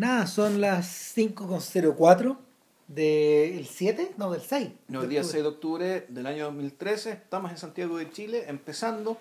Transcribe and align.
Nada, 0.00 0.26
son 0.26 0.62
las 0.62 1.14
5.04 1.14 2.38
del 2.88 3.66
7, 3.66 4.12
no, 4.16 4.30
del 4.30 4.40
6. 4.40 4.70
No, 4.88 5.02
el 5.02 5.10
día 5.10 5.22
6 5.22 5.42
de 5.42 5.48
octubre 5.50 6.06
del 6.08 6.26
año 6.26 6.46
2013, 6.46 7.10
estamos 7.10 7.50
en 7.50 7.58
Santiago 7.58 7.98
de 7.98 8.10
Chile, 8.10 8.46
empezando 8.48 9.18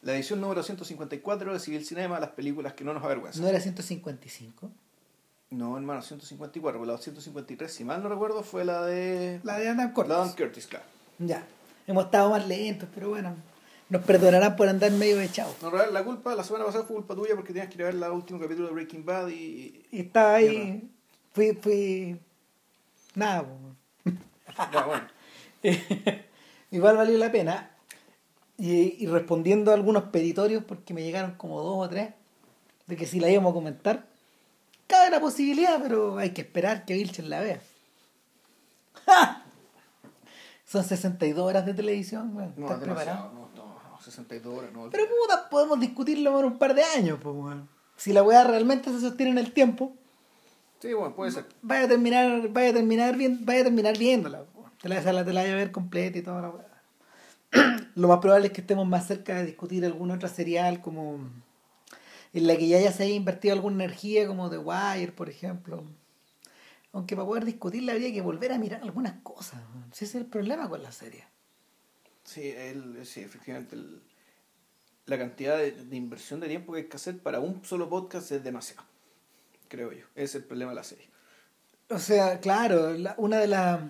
la 0.00 0.14
edición 0.14 0.40
número 0.40 0.62
154 0.62 1.52
de 1.52 1.60
Civil 1.60 1.84
Cinema, 1.84 2.18
las 2.18 2.30
películas 2.30 2.72
que 2.72 2.84
no 2.84 2.94
nos 2.94 3.04
avergüenzan. 3.04 3.42
¿No 3.42 3.48
era 3.48 3.60
155? 3.60 4.70
No, 5.50 5.76
hermano, 5.76 6.00
154, 6.00 6.86
la 6.86 6.96
153, 6.96 7.70
si 7.70 7.84
mal 7.84 8.02
no 8.02 8.08
recuerdo, 8.08 8.42
fue 8.42 8.64
la 8.64 8.86
de... 8.86 9.40
La 9.44 9.58
de 9.58 9.68
Adam 9.68 9.92
Curtis. 9.92 10.08
La 10.08 10.16
de 10.16 10.22
Adam 10.22 10.34
Curtis, 10.34 10.66
claro. 10.68 10.86
Ya, 11.18 11.46
hemos 11.86 12.06
estado 12.06 12.30
más 12.30 12.48
lentos, 12.48 12.88
pero 12.94 13.10
bueno, 13.10 13.36
nos 13.88 14.02
perdonarán 14.02 14.56
por 14.56 14.68
andar 14.68 14.90
medio 14.92 15.20
echados. 15.20 15.54
No, 15.62 15.70
la 15.70 16.04
culpa, 16.04 16.34
la 16.34 16.44
semana 16.44 16.66
pasada 16.66 16.84
fue 16.84 16.96
culpa 16.96 17.14
tuya 17.14 17.34
porque 17.34 17.52
tenías 17.52 17.68
que 17.68 17.76
ir 17.76 17.82
a 17.82 17.86
ver 17.86 17.94
el 17.94 18.02
último 18.04 18.38
capítulo 18.38 18.68
de 18.68 18.74
Breaking 18.74 19.04
Bad 19.04 19.28
y... 19.28 19.82
Y 19.90 20.00
estaba 20.00 20.34
ahí, 20.34 20.90
fui, 21.32 21.52
fui... 21.60 22.20
Nada. 23.14 23.46
Ya, 24.72 24.84
bueno. 24.84 25.06
Igual 26.72 26.96
valió 26.96 27.16
la 27.16 27.30
pena. 27.30 27.70
Y, 28.56 28.96
y 29.02 29.06
respondiendo 29.06 29.70
a 29.70 29.74
algunos 29.74 30.04
peditorios, 30.04 30.64
porque 30.64 30.92
me 30.92 31.02
llegaron 31.02 31.36
como 31.36 31.62
dos 31.62 31.86
o 31.86 31.88
tres, 31.88 32.12
de 32.86 32.96
que 32.96 33.06
si 33.06 33.20
la 33.20 33.30
íbamos 33.30 33.52
a 33.52 33.54
comentar, 33.54 34.06
cabe 34.88 35.10
la 35.10 35.20
posibilidad, 35.20 35.80
pero 35.80 36.18
hay 36.18 36.30
que 36.30 36.40
esperar 36.40 36.84
que 36.84 36.94
Vilcher 36.94 37.26
la 37.26 37.40
vea. 37.40 37.60
¡Ja! 39.06 39.44
Son 40.66 40.84
62 40.84 41.38
horas 41.46 41.64
de 41.64 41.72
televisión, 41.72 42.36
weón. 42.36 42.52
No, 42.56 42.66
¿Estás 42.66 42.78
es 42.80 42.84
preparado? 42.84 43.32
no, 43.32 43.47
no, 43.98 44.04
no, 44.04 44.04
62 44.04 44.58
horas, 44.58 44.72
no. 44.72 44.90
Pero 44.90 45.04
puta, 45.04 45.48
podemos 45.50 45.80
discutirlo 45.80 46.32
por 46.32 46.44
un 46.44 46.58
par 46.58 46.74
de 46.74 46.82
años, 46.82 47.18
pues, 47.22 47.34
weón. 47.34 47.68
Si 47.96 48.12
la 48.12 48.22
weá 48.22 48.44
realmente 48.44 48.90
se 48.90 49.00
sostiene 49.00 49.32
en 49.32 49.38
el 49.38 49.52
tiempo, 49.52 49.92
Sí, 50.80 50.92
bueno, 50.92 51.14
puede 51.16 51.32
ser. 51.32 51.44
vaya 51.60 51.86
a 51.86 51.88
terminar, 51.88 52.48
vaya 52.50 52.70
a 52.70 52.72
terminar 52.72 53.16
bien, 53.16 53.44
vaya 53.44 53.62
a 53.62 53.64
terminar 53.64 53.98
viéndola. 53.98 54.44
Te 54.80 54.88
la, 54.88 55.00
la, 55.00 55.24
te 55.24 55.32
la 55.32 55.40
vaya 55.42 55.54
a 55.54 55.56
ver 55.56 55.72
completa 55.72 56.18
y 56.18 56.22
toda 56.22 56.40
la 56.42 56.50
weá. 56.50 56.68
Lo 57.96 58.06
más 58.06 58.18
probable 58.18 58.46
es 58.46 58.52
que 58.52 58.60
estemos 58.60 58.86
más 58.86 59.06
cerca 59.08 59.34
de 59.34 59.46
discutir 59.46 59.84
alguna 59.84 60.14
otra 60.14 60.28
serial 60.28 60.80
como 60.80 61.18
en 62.32 62.46
la 62.46 62.56
que 62.56 62.68
ya, 62.68 62.78
ya 62.78 62.92
se 62.92 63.02
haya 63.02 63.14
invertido 63.14 63.54
alguna 63.54 63.82
energía 63.82 64.28
como 64.28 64.48
The 64.50 64.58
Wire, 64.58 65.10
por 65.12 65.28
ejemplo. 65.28 65.82
Aunque 66.92 67.16
para 67.16 67.26
poder 67.26 67.44
discutirla 67.44 67.92
habría 67.92 68.12
que 68.12 68.22
volver 68.22 68.52
a 68.52 68.58
mirar 68.58 68.82
algunas 68.82 69.14
cosas. 69.24 69.60
ese 69.92 70.04
es 70.04 70.14
el 70.14 70.26
problema 70.26 70.68
con 70.68 70.80
la 70.82 70.92
serie. 70.92 71.26
Sí, 72.28 72.50
el, 72.50 73.06
sí 73.06 73.20
efectivamente. 73.20 73.74
el- 73.76 74.02
la 75.06 75.16
cantidad 75.16 75.56
de, 75.56 75.72
de 75.72 75.96
inversión 75.96 76.38
de 76.38 76.48
tiempo 76.48 76.72
que 76.74 76.80
hay 76.80 76.84
que 76.86 76.96
hacer 76.96 77.18
para 77.18 77.40
un 77.40 77.64
solo 77.64 77.88
podcast 77.88 78.30
es 78.30 78.44
demasiado. 78.44 78.82
Creo 79.68 79.90
yo. 79.92 80.04
Ese 80.14 80.24
es 80.24 80.34
el 80.34 80.44
problema 80.44 80.72
de 80.72 80.76
la 80.76 80.84
serie. 80.84 81.08
O 81.88 81.98
sea, 81.98 82.38
claro, 82.40 82.92
la- 82.92 83.14
una 83.16 83.38
de 83.38 83.46
las 83.46 83.80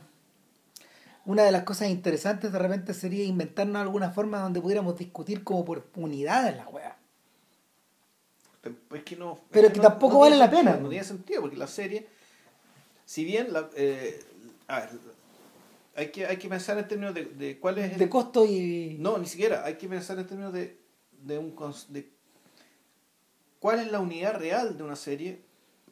una 1.25 1.43
de 1.43 1.51
las 1.51 1.65
cosas 1.65 1.89
interesantes 1.89 2.53
de 2.53 2.59
repente 2.59 2.95
sería 2.95 3.25
inventarnos 3.25 3.83
alguna 3.83 4.11
forma 4.13 4.39
donde 4.39 4.61
pudiéramos 4.61 4.97
discutir 4.97 5.43
como 5.45 5.65
por 5.65 5.85
unidades 5.97 6.57
la 6.57 6.69
weá. 6.69 6.97
Es 8.95 9.03
que 9.03 9.17
no. 9.17 9.33
es 9.35 9.39
Pero 9.51 9.69
que 9.73 9.77
no- 9.79 9.83
tampoco 9.83 10.15
no 10.15 10.21
vale 10.21 10.37
tiene 10.37 10.47
la 10.47 10.51
pena. 10.57 10.77
No 10.77 10.89
tiene 10.89 11.05
sentido 11.05 11.41
porque 11.43 11.57
la 11.57 11.67
serie, 11.67 12.07
si 13.05 13.25
bien 13.25 13.53
la, 13.53 13.69
eh, 13.77 14.21
a 14.69 14.81
ver, 14.81 14.91
hay 15.99 16.09
que, 16.11 16.27
hay 16.27 16.37
que 16.37 16.49
pensar 16.49 16.79
en 16.79 16.87
términos 16.89 17.13
de, 17.15 17.25
de 17.25 17.59
cuál 17.59 17.79
es 17.79 17.93
el, 17.93 17.99
De 17.99 18.09
costo 18.09 18.47
y. 18.47 18.97
No, 19.01 19.19
ni 19.19 19.27
siquiera. 19.27 19.65
Hay 19.65 19.75
que 19.75 19.89
pensar 19.89 20.19
en 20.19 20.27
términos 20.27 20.53
de, 20.53 20.79
de 21.23 21.39
un 21.39 21.55
de 21.89 22.11
cuál 23.59 23.81
es 23.81 23.91
la 23.91 24.01
unidad 24.01 24.39
real 24.39 24.77
de 24.77 24.83
una 24.85 24.97
serie 24.97 25.41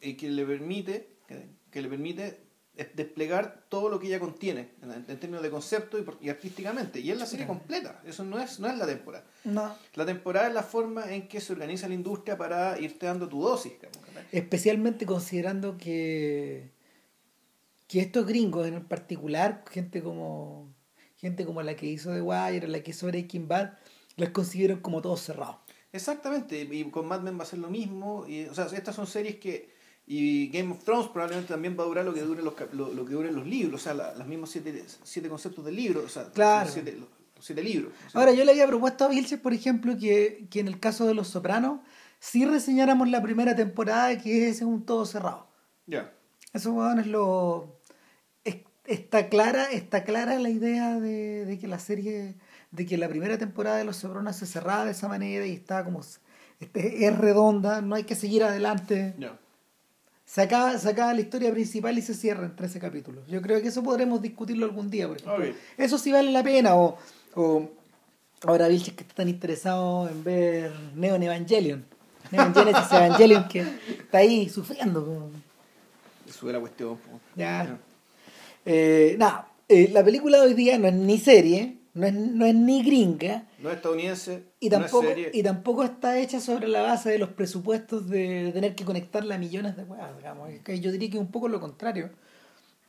y 0.01 0.15
que 0.15 0.31
le 0.31 0.45
permite 0.47 1.09
que, 1.27 1.47
que 1.71 1.83
le 1.83 1.89
permite 1.89 2.39
es- 2.77 2.95
desplegar 2.95 3.65
todo 3.69 3.89
lo 3.89 3.99
que 3.99 4.07
ella 4.07 4.21
contiene 4.21 4.69
en, 4.83 4.93
en 4.93 5.19
términos 5.19 5.43
de 5.43 5.51
concepto 5.51 5.99
y, 5.99 6.03
por- 6.03 6.19
y 6.21 6.29
artísticamente 6.29 7.01
y 7.01 7.11
es 7.11 7.19
la 7.19 7.27
serie 7.27 7.47
completa 7.47 8.01
eso 8.07 8.23
no 8.23 8.39
es 8.39 8.61
no 8.61 8.69
es 8.69 8.77
la 8.77 8.87
temporada 8.87 9.25
No. 9.45 9.75
la 9.95 10.07
temporada 10.07 10.47
es 10.49 10.55
la 10.55 10.63
forma 10.63 11.13
en 11.13 11.27
que 11.27 11.41
se 11.41 11.53
organiza 11.55 11.89
la 11.89 11.95
industria 11.95 12.37
para 12.39 12.79
irte 12.79 13.07
dando 13.07 13.29
tu 13.29 13.41
dosis. 13.43 13.73
Especialmente 14.33 15.07
considerando 15.07 15.77
que. 15.79 16.71
Que 17.89 18.01
estos 18.01 18.27
gringos 18.27 18.67
en 18.67 18.85
particular, 18.85 19.65
gente 19.71 20.03
como. 20.03 20.75
gente 21.17 21.45
como 21.47 21.63
la 21.63 21.77
que 21.77 21.87
hizo 21.87 22.13
The 22.13 22.21
Wire, 22.23 22.69
la 22.69 22.81
que 22.83 22.91
hizo 22.91 23.07
Breaking 23.07 23.49
Bad, 23.49 23.73
las 24.17 24.31
consiguieron 24.31 24.81
como 24.81 25.01
todos 25.03 25.21
cerrados. 25.23 25.57
Exactamente, 25.93 26.61
y 26.71 26.85
con 26.91 27.07
Mad 27.07 27.23
Men 27.23 27.39
va 27.39 27.45
a 27.45 27.47
ser 27.47 27.59
lo 27.59 27.71
mismo. 27.71 28.27
Y, 28.29 28.45
o 28.47 28.55
sea, 28.55 28.67
estas 28.67 28.95
son 28.95 29.07
series 29.07 29.37
que. 29.37 29.75
Y 30.09 30.49
Game 30.51 30.71
of 30.73 30.85
Thrones 30.85 31.09
probablemente 31.09 31.49
también 31.53 31.77
va 31.77 31.83
a 31.83 31.87
durar 31.87 32.05
lo 32.05 32.15
que 32.15 32.21
duren 32.21 32.45
los, 32.45 32.55
lo, 32.73 32.93
lo 32.95 33.05
que 33.05 33.13
duren 33.15 33.35
los 33.35 33.45
libros, 33.47 33.81
o 33.81 33.85
sea, 33.85 33.95
la- 33.95 34.15
los 34.15 34.27
mismos 34.29 34.51
siete, 34.51 34.85
siete 35.03 35.29
conceptos 35.29 35.65
del 35.65 35.75
libro, 35.75 36.03
o 36.05 36.09
sea, 36.09 36.31
Claro. 36.31 36.71
siete, 36.73 36.93
los, 36.97 37.09
siete 37.41 37.61
libros. 37.63 37.93
o 38.07 38.11
sea, 38.11 38.21
Ahora, 38.21 38.33
yo 38.33 38.45
le 38.45 38.53
había 38.53 38.69
propuesto 38.69 39.05
a 39.05 39.09
Vilches, 39.09 39.41
por 39.41 39.53
ejemplo, 39.53 39.97
que, 39.99 40.47
que 40.49 40.61
en 40.61 40.69
el 40.69 40.79
caso 40.79 41.07
de 41.07 41.15
Los 41.15 41.27
Sopranos, 41.29 41.81
sí 42.21 42.45
reseñáramos 42.47 43.09
la 43.09 43.21
primera 43.21 43.57
temporada, 43.57 44.17
que 44.23 44.49
es 44.49 44.63
un 44.63 44.87
todo 44.87 45.07
cerrado. 45.07 45.49
Ya. 45.87 46.13
Eso, 46.53 46.73
weón, 46.73 47.01
es 47.01 47.09
lo. 47.09 47.76
Es- 48.87 48.99
está 49.01 49.29
clara, 49.29 49.65
está 49.73 50.05
clara 50.05 50.39
la 50.39 50.49
idea 50.51 50.99
de, 51.01 51.45
de 51.45 51.59
que 51.59 51.67
la 51.69 51.79
serie. 51.79 52.35
de 52.73 52.85
que 52.85 52.99
la 52.99 53.09
primera 53.09 53.39
temporada 53.39 53.77
de 53.79 53.85
Los 53.85 53.97
Sopranos 53.97 54.37
se 54.37 54.45
cerraba 54.47 54.85
de 54.85 54.91
esa 54.91 55.09
manera 55.09 55.47
y 55.47 55.53
está 55.53 55.85
como. 55.85 56.01
este, 56.61 57.07
es 57.07 57.17
redonda, 57.19 57.81
no 57.81 57.95
hay 57.95 58.05
que 58.05 58.15
seguir 58.15 58.43
adelante. 58.45 59.15
Ya. 59.19 59.39
Se 60.25 60.43
acaba, 60.43 60.77
se 60.77 60.89
acaba 60.89 61.15
la 61.15 61.21
historia 61.21 61.53
principal 61.53 61.97
y 61.97 62.03
se 62.03 62.13
cierra 62.13 62.45
en 62.47 62.57
13 62.57 62.81
capítulos. 62.81 63.27
Yo 63.29 63.41
creo 63.41 63.63
que 63.63 63.69
eso 63.69 63.83
podremos 63.83 64.21
discutirlo 64.21 64.67
algún 64.67 64.91
día, 64.91 65.07
por 65.07 65.17
ejemplo. 65.19 65.37
Eso 65.79 65.97
sí 65.99 66.11
vale 66.11 66.33
la 66.33 66.43
pena. 66.43 66.75
O, 66.75 66.99
o 67.37 67.71
ahora 68.45 68.67
Vilches 68.69 68.95
que 68.95 69.03
está 69.05 69.15
tan 69.15 69.29
interesado 69.29 70.09
en 70.09 70.25
ver 70.25 70.73
Neon 70.97 71.23
Evangelion. 71.23 71.85
Neon 72.33 72.53
Genesis 72.53 72.87
Evangelion 72.93 73.47
que 73.49 73.61
está 74.01 74.19
ahí 74.19 74.49
sufriendo. 74.49 75.05
como- 75.05 75.31
Eso 76.29 76.47
es 76.49 76.53
la 76.53 76.59
cuestión. 76.61 76.97
po. 76.97 77.21
Ya. 77.37 77.79
Eh, 78.67 79.15
nada, 79.19 79.53
eh, 79.69 79.89
la 79.93 80.05
película 80.05 80.39
de 80.41 80.49
hoy 80.49 80.55
día 80.55 80.77
no 80.79 80.89
es 80.89 80.95
ni 80.95 81.19
serie, 81.19 81.79
no 81.95 82.07
es, 82.07 82.13
no 82.13 82.45
es 82.45 82.55
ni 82.55 82.83
gringa, 82.83 83.47
No 83.63 83.71
es 83.71 83.77
estadounidense, 83.77 84.43
y 84.61 84.69
no 84.69 84.81
tampoco, 84.81 85.03
es 85.05 85.09
serie. 85.09 85.31
y 85.33 85.43
tampoco 85.43 85.85
está 85.85 86.19
hecha 86.19 86.41
sobre 86.41 86.69
la 86.69 86.83
base 86.83 87.11
de 87.11 87.19
los 87.19 87.31
presupuestos 87.31 88.09
de 88.09 88.51
tener 88.53 88.75
que 88.75 88.85
conectarla 88.85 89.37
a 89.37 89.39
millones 89.39 89.77
de 89.77 89.85
weas, 89.85 90.17
digamos. 90.17 90.51
Es 90.51 90.61
que 90.63 90.79
Yo 90.81 90.93
diría 90.93 91.09
que 91.11 91.17
es 91.17 91.23
un 91.23 91.31
poco 91.31 91.49
lo 91.49 91.61
contrario. 91.61 92.11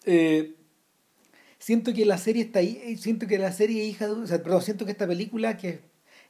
Eh, 0.06 0.56
siento 1.60 1.94
que 1.94 2.06
la 2.06 2.18
serie 2.18 2.44
está 2.44 2.60
ahí, 2.60 2.82
eh, 2.84 2.98
siento 2.98 3.28
que 3.28 3.38
la 3.38 3.52
serie 3.52 3.86
hija 3.86 4.08
de, 4.08 4.14
o 4.14 4.28
sea, 4.28 4.42
perdón, 4.42 4.62
siento 4.62 4.84
que 4.86 4.92
esta 4.92 5.08
película 5.08 5.58
que 5.58 5.82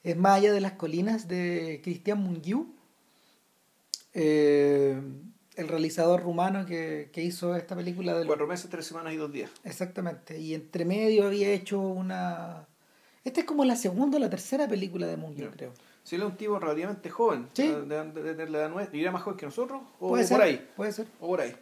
es 0.03 0.15
más 0.17 0.37
allá 0.37 0.51
de 0.51 0.61
las 0.61 0.73
colinas 0.73 1.27
de 1.27 1.79
Cristian 1.83 2.19
Mungiu, 2.21 2.73
eh, 4.13 4.99
el 5.57 5.67
realizador 5.67 6.21
rumano 6.23 6.65
que, 6.65 7.09
que 7.11 7.23
hizo 7.23 7.55
esta 7.55 7.75
película 7.75 8.13
de 8.13 8.19
los- 8.19 8.27
Cuatro 8.27 8.47
meses, 8.47 8.69
tres 8.69 8.85
semanas 8.85 9.13
y 9.13 9.17
dos 9.17 9.31
días. 9.31 9.49
Exactamente. 9.63 10.39
Y 10.39 10.53
entre 10.53 10.85
medio 10.85 11.25
había 11.27 11.49
hecho 11.51 11.79
una. 11.79 12.65
Esta 13.23 13.41
es 13.41 13.45
como 13.45 13.65
la 13.65 13.75
segunda 13.75 14.17
o 14.17 14.19
la 14.19 14.29
tercera 14.29 14.67
película 14.67 15.05
de 15.07 15.17
Mungiu, 15.17 15.45
Ya. 15.45 15.51
creo. 15.51 15.73
Si 16.03 16.15
él 16.15 16.21
es 16.21 16.27
un 16.29 16.37
tipo 16.37 16.57
relativamente 16.57 17.09
joven, 17.09 17.47
Sí. 17.53 17.67
de, 17.67 17.81
de- 18.11 18.33
de 18.35 18.49
la 18.49 18.59
edad 18.59 18.69
nuestra, 18.69 18.95
¿iría 18.95 19.11
más 19.11 19.23
joven 19.23 19.37
que 19.37 19.45
nosotros? 19.45 19.81
¿O 19.99 20.09
Puede 20.09 20.23
por 20.23 20.37
ser, 20.37 20.41
ahí? 20.41 20.67
Puede 20.77 20.91
ser. 20.93 21.07
¿O 21.19 21.27
por 21.27 21.41
ahí? 21.41 21.53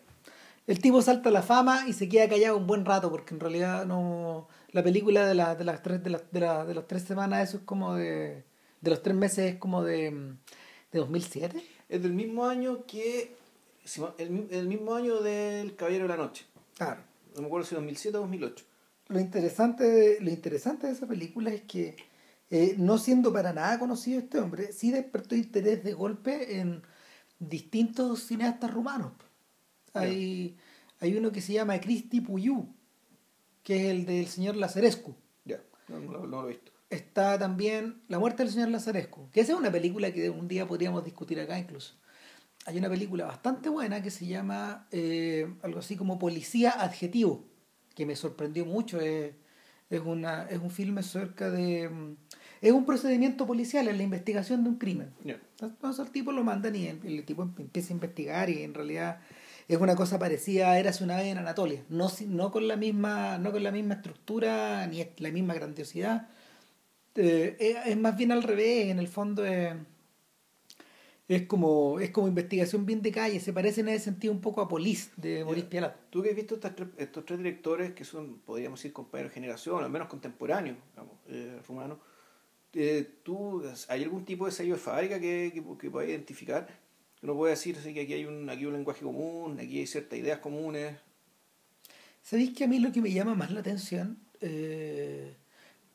El 0.67 0.79
tipo 0.79 1.01
salta 1.01 1.29
a 1.29 1.31
la 1.31 1.41
fama 1.41 1.85
y 1.87 1.93
se 1.93 2.07
queda 2.09 2.27
callado 2.29 2.57
un 2.57 2.67
buen 2.67 2.85
rato, 2.85 3.09
porque 3.09 3.33
en 3.33 3.39
realidad 3.39 3.85
no. 3.85 4.47
La 4.71 4.83
película 4.83 5.25
de, 5.25 5.33
la, 5.35 5.55
de 5.55 5.63
las 5.63 5.81
tres 5.81 6.03
de, 6.03 6.09
las 6.11 6.31
de, 6.31 6.39
la- 6.41 6.65
de 6.65 6.73
las 6.75 6.87
tres 6.87 7.03
semanas, 7.03 7.47
eso 7.49 7.57
es 7.57 7.63
como 7.63 7.95
de. 7.95 8.43
De 8.81 8.89
los 8.91 9.01
tres 9.01 9.15
meses 9.15 9.53
es 9.53 9.59
como 9.59 9.83
de. 9.83 10.11
de 10.91 10.99
2007. 10.99 11.63
Es 11.89 12.01
del 12.03 12.13
mismo 12.13 12.45
año 12.47 12.85
que... 12.87 13.35
El, 14.17 14.47
el 14.51 14.67
mismo 14.67 14.95
año 14.95 15.21
del 15.21 15.75
Caballero 15.75 16.03
de 16.05 16.09
la 16.09 16.17
Noche. 16.17 16.45
Claro. 16.75 17.01
No 17.35 17.41
me 17.41 17.47
acuerdo 17.47 17.67
si 17.67 17.75
2007 17.75 18.17
o 18.17 18.21
2008. 18.21 18.65
Lo 19.09 19.19
interesante, 19.19 19.83
de, 19.83 20.21
lo 20.21 20.29
interesante 20.31 20.87
de 20.87 20.93
esa 20.93 21.05
película 21.07 21.51
es 21.51 21.61
que, 21.61 21.95
eh, 22.49 22.75
no 22.77 22.97
siendo 22.97 23.31
para 23.31 23.53
nada 23.53 23.77
conocido 23.77 24.19
este 24.19 24.39
hombre, 24.39 24.71
sí 24.71 24.91
despertó 24.91 25.35
interés 25.35 25.83
de 25.83 25.93
golpe 25.93 26.59
en 26.59 26.81
distintos 27.39 28.23
cineastas 28.23 28.73
rumanos. 28.73 29.11
Hay, 29.93 30.57
hay 30.99 31.15
uno 31.15 31.31
que 31.31 31.41
se 31.41 31.53
llama 31.53 31.79
Cristi 31.79 32.21
Puyú, 32.21 32.67
que 33.63 33.85
es 33.85 33.91
el 33.91 34.05
del 34.05 34.27
señor 34.27 34.55
Lazarescu. 34.55 35.15
Ya, 35.45 35.61
no, 35.87 35.99
no- 35.99 36.25
no 36.25 36.41
lo 36.41 36.45
he 36.49 36.53
visto. 36.53 36.71
Está 36.89 37.37
también 37.39 38.01
La 38.07 38.19
muerte 38.19 38.43
del 38.43 38.51
señor 38.51 38.69
Lazarescu, 38.69 39.29
que 39.31 39.41
esa 39.41 39.53
es 39.53 39.57
una 39.59 39.71
película 39.71 40.11
que 40.11 40.29
un 40.29 40.47
día 40.47 40.67
podríamos 40.67 41.03
discutir 41.03 41.39
acá 41.39 41.57
incluso. 41.59 41.95
Hay 42.65 42.77
una 42.77 42.89
película 42.89 43.25
bastante 43.25 43.69
buena 43.69 44.01
que 44.01 44.09
se 44.09 44.25
llama 44.25 44.87
eh, 44.91 45.47
algo 45.61 45.79
así 45.79 45.95
como 45.95 46.17
Policía 46.17 46.71
Adjetivo, 46.71 47.45
que 47.93 48.05
me 48.05 48.15
sorprendió 48.15 48.65
mucho. 48.65 48.99
Es, 48.99 49.33
es, 49.89 50.01
una, 50.01 50.47
es 50.49 50.59
un 50.59 50.71
filme 50.71 51.03
cerca 51.03 51.51
de, 51.51 51.87
mm, 51.89 52.15
es 52.61 52.71
un 52.71 52.85
procedimiento 52.85 53.45
policial, 53.45 53.87
es 53.87 53.95
la 53.95 54.03
investigación 54.03 54.63
de 54.63 54.69
un 54.71 54.77
crimen. 54.77 55.13
Ya. 55.23 55.39
Entonces 55.61 56.05
el 56.05 56.11
tipo 56.11 56.31
lo 56.31 56.43
mandan 56.43 56.75
y 56.75 56.87
el, 56.87 56.99
el 57.05 57.23
tipo 57.23 57.43
empieza 57.43 57.89
a 57.89 57.93
investigar 57.93 58.49
y 58.49 58.63
en 58.63 58.73
realidad 58.73 59.19
es 59.67 59.77
una 59.79 59.95
cosa 59.95 60.19
parecida 60.19 60.71
a 60.71 60.79
Érase 60.79 61.03
una 61.03 61.17
vez 61.17 61.27
en 61.27 61.37
Anatolia. 61.37 61.83
No, 61.89 62.11
no, 62.27 62.51
con 62.51 62.67
la 62.67 62.77
misma, 62.77 63.37
no 63.37 63.51
con 63.51 63.63
la 63.63 63.71
misma 63.71 63.95
estructura 63.95 64.87
ni 64.87 65.05
la 65.17 65.31
misma 65.31 65.53
grandiosidad. 65.53 66.29
Eh, 67.15 67.55
es, 67.59 67.77
es 67.85 67.97
más 67.97 68.17
bien 68.17 68.31
al 68.31 68.43
revés, 68.43 68.89
en 68.89 68.99
el 68.99 69.07
fondo 69.07 69.45
es, 69.45 69.73
es 71.27 71.47
como 71.47 71.99
es 71.99 72.11
como 72.11 72.27
investigación 72.27 72.85
bien 72.85 73.01
de 73.01 73.11
calle, 73.11 73.39
se 73.39 73.51
parece 73.51 73.81
en 73.81 73.89
ese 73.89 74.05
sentido 74.05 74.31
un 74.33 74.41
poco 74.41 74.61
a 74.61 74.67
Police 74.67 75.09
de 75.17 75.43
Maurice 75.43 75.67
Pialat. 75.67 75.95
Tú 76.09 76.21
que 76.21 76.29
has 76.29 76.35
visto 76.35 76.55
estas 76.55 76.75
tres- 76.75 76.89
estos 76.97 77.25
tres 77.25 77.39
directores 77.39 77.93
que 77.93 78.03
son, 78.03 78.39
podríamos 78.39 78.79
decir, 78.79 78.93
compañeros 78.93 79.31
de 79.31 79.35
generación, 79.35 79.83
al 79.83 79.89
menos 79.89 80.07
contemporáneos, 80.07 80.77
digamos, 80.91 81.15
eh, 81.27 81.59
rumanos, 81.67 81.97
eh, 82.73 83.07
¿tú, 83.23 83.63
¿hay 83.87 84.03
algún 84.03 84.25
tipo 84.25 84.45
de 84.45 84.51
sello 84.51 84.75
de 84.75 84.79
fábrica 84.79 85.19
que, 85.19 85.51
que, 85.53 85.63
que 85.79 85.89
pueda 85.89 86.07
identificar? 86.07 86.67
Uno 87.23 87.35
puede 87.35 87.51
decir 87.53 87.75
así, 87.79 87.93
que 87.93 88.01
aquí 88.01 88.13
hay 88.13 88.25
un, 88.25 88.47
aquí 88.49 88.59
hay 88.59 88.65
un 88.67 88.73
lenguaje 88.73 89.01
común, 89.01 89.57
aquí 89.59 89.79
hay 89.79 89.87
ciertas 89.87 90.19
ideas 90.19 90.39
comunes. 90.39 90.95
¿Sabéis 92.21 92.53
que 92.53 92.65
a 92.65 92.67
mí 92.67 92.79
lo 92.79 92.91
que 92.91 93.01
me 93.01 93.11
llama 93.11 93.33
más 93.33 93.49
la 93.51 93.61
atención, 93.61 94.19
eh, 94.41 95.35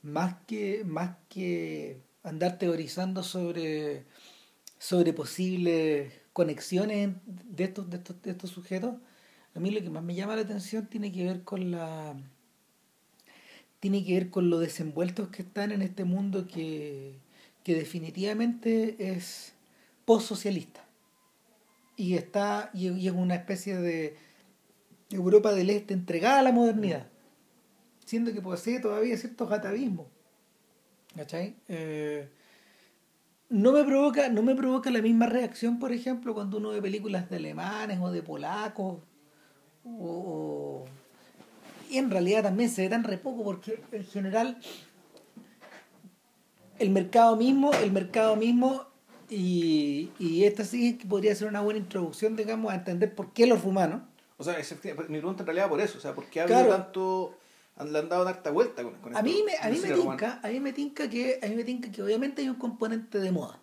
más, 0.03 0.37
que, 0.47 0.83
más 0.85 1.19
que 1.29 2.01
andar 2.23 2.59
teorizando 2.59 3.23
sobre, 3.23 4.07
sobre 4.81 5.13
posibles 5.13 6.11
conexiones 6.33 7.11
de 7.27 7.65
estos, 7.65 7.91
de, 7.91 7.99
estos, 7.99 8.23
de 8.23 8.31
estos 8.31 8.49
sujetos, 8.49 8.95
a 9.55 9.61
mí 9.61 9.71
lo 9.71 9.83
que 9.83 9.91
más 9.91 10.03
me 10.03 10.15
llama 10.15 10.37
la 10.37 10.43
atención 10.43 10.87
tiene 10.87 11.13
que 11.13 11.25
ver 11.25 11.45
con 11.45 11.71
la 11.71 12.17
tiene 13.79 14.05
que 14.05 14.15
ver 14.15 14.31
con 14.31 14.49
lo 14.49 14.59
desenvueltos 14.59 15.29
que 15.29 15.43
están 15.43 15.71
en 15.71 15.83
este 15.83 16.05
mundo 16.05 16.47
que, 16.47 17.15
que 17.63 17.75
definitivamente 17.75 18.97
es 19.13 19.53
postsocialista 20.07 20.85
y 21.97 22.15
está 22.15 22.71
y, 22.73 22.89
y 22.89 23.07
es 23.07 23.13
una 23.13 23.35
especie 23.35 23.77
de 23.77 24.17
Europa 25.11 25.53
del 25.53 25.69
Este 25.69 25.93
entregada 25.93 26.41
a 26.41 26.43
la 26.43 26.53
modernidad, 26.53 27.07
siendo 28.07 28.33
que 28.33 28.41
posee 28.41 28.81
todavía 28.81 29.17
ciertos 29.19 29.53
atavismos. 29.53 30.07
¿Cachai? 31.17 31.57
Eh, 31.69 32.29
no 33.51 33.73
me 33.73 33.85
provoca, 33.85 34.29
no 34.29 34.43
me 34.43 34.55
provoca 34.55 34.91
la 34.91 35.03
misma 35.03 35.27
reacción, 35.27 35.79
por 35.79 35.93
ejemplo, 35.93 36.33
cuando 36.35 36.57
uno 36.59 36.71
ve 36.71 36.81
películas 36.81 37.29
de 37.29 37.37
alemanes 37.37 37.99
o 38.01 38.11
de 38.11 38.23
polacos. 38.23 38.99
O, 39.85 39.91
o- 39.91 40.85
y 41.91 41.99
en 41.99 42.11
realidad 42.11 42.45
también 42.45 42.71
se 42.71 42.83
ve 42.83 42.89
tan 42.89 43.03
re 43.05 43.19
poco 43.19 43.43
porque 43.43 43.83
en 43.91 44.05
general 44.05 44.59
el 46.79 46.91
mercado 46.91 47.37
mismo, 47.37 47.73
el 47.75 47.91
mercado 47.93 48.37
mismo, 48.37 48.85
y, 49.29 50.11
y 50.19 50.45
esta 50.45 50.65
sí 50.65 50.97
que 50.99 51.07
podría 51.07 51.35
ser 51.35 51.49
una 51.49 51.61
buena 51.61 51.79
introducción, 51.81 52.37
digamos, 52.37 52.73
a 52.73 52.77
entender 52.77 53.15
por 53.15 53.33
qué 53.33 53.47
los 53.47 53.63
rumanos 53.63 54.03
O 54.39 54.45
sea, 54.45 54.59
es- 54.59 54.75
mi 55.09 55.19
pregunta 55.19 55.43
en 55.43 55.47
realidad 55.47 55.69
por 55.69 55.81
eso, 55.81 55.99
o 55.99 56.01
sea, 56.01 56.15
¿por 56.15 56.25
qué 56.27 56.41
ha 56.41 56.45
habido 56.45 56.59
Claro. 56.61 56.83
tanto, 56.83 57.35
han, 57.81 57.93
le 57.93 57.99
han 57.99 58.09
dado 58.09 58.25
tanta 58.25 58.51
vuelta 58.51 58.83
con, 58.83 58.95
con 58.97 59.17
A 59.17 59.23
mí 59.23 59.43
me, 59.45 59.57
a 59.57 59.71
mí 59.71 59.79
me 59.83 59.89
tinca, 59.93 60.41
a 60.43 60.49
mí 60.49 60.61
me 60.61 60.73
tinca 60.73 61.09
que, 61.11 61.39
a 61.43 61.47
mí 61.49 61.55
me 61.57 61.65
tinca 61.65 61.91
que 61.91 62.03
obviamente 62.03 62.43
hay 62.43 62.49
un 62.49 62.57
componente 62.57 63.19
de 63.19 63.33
moda. 63.33 63.59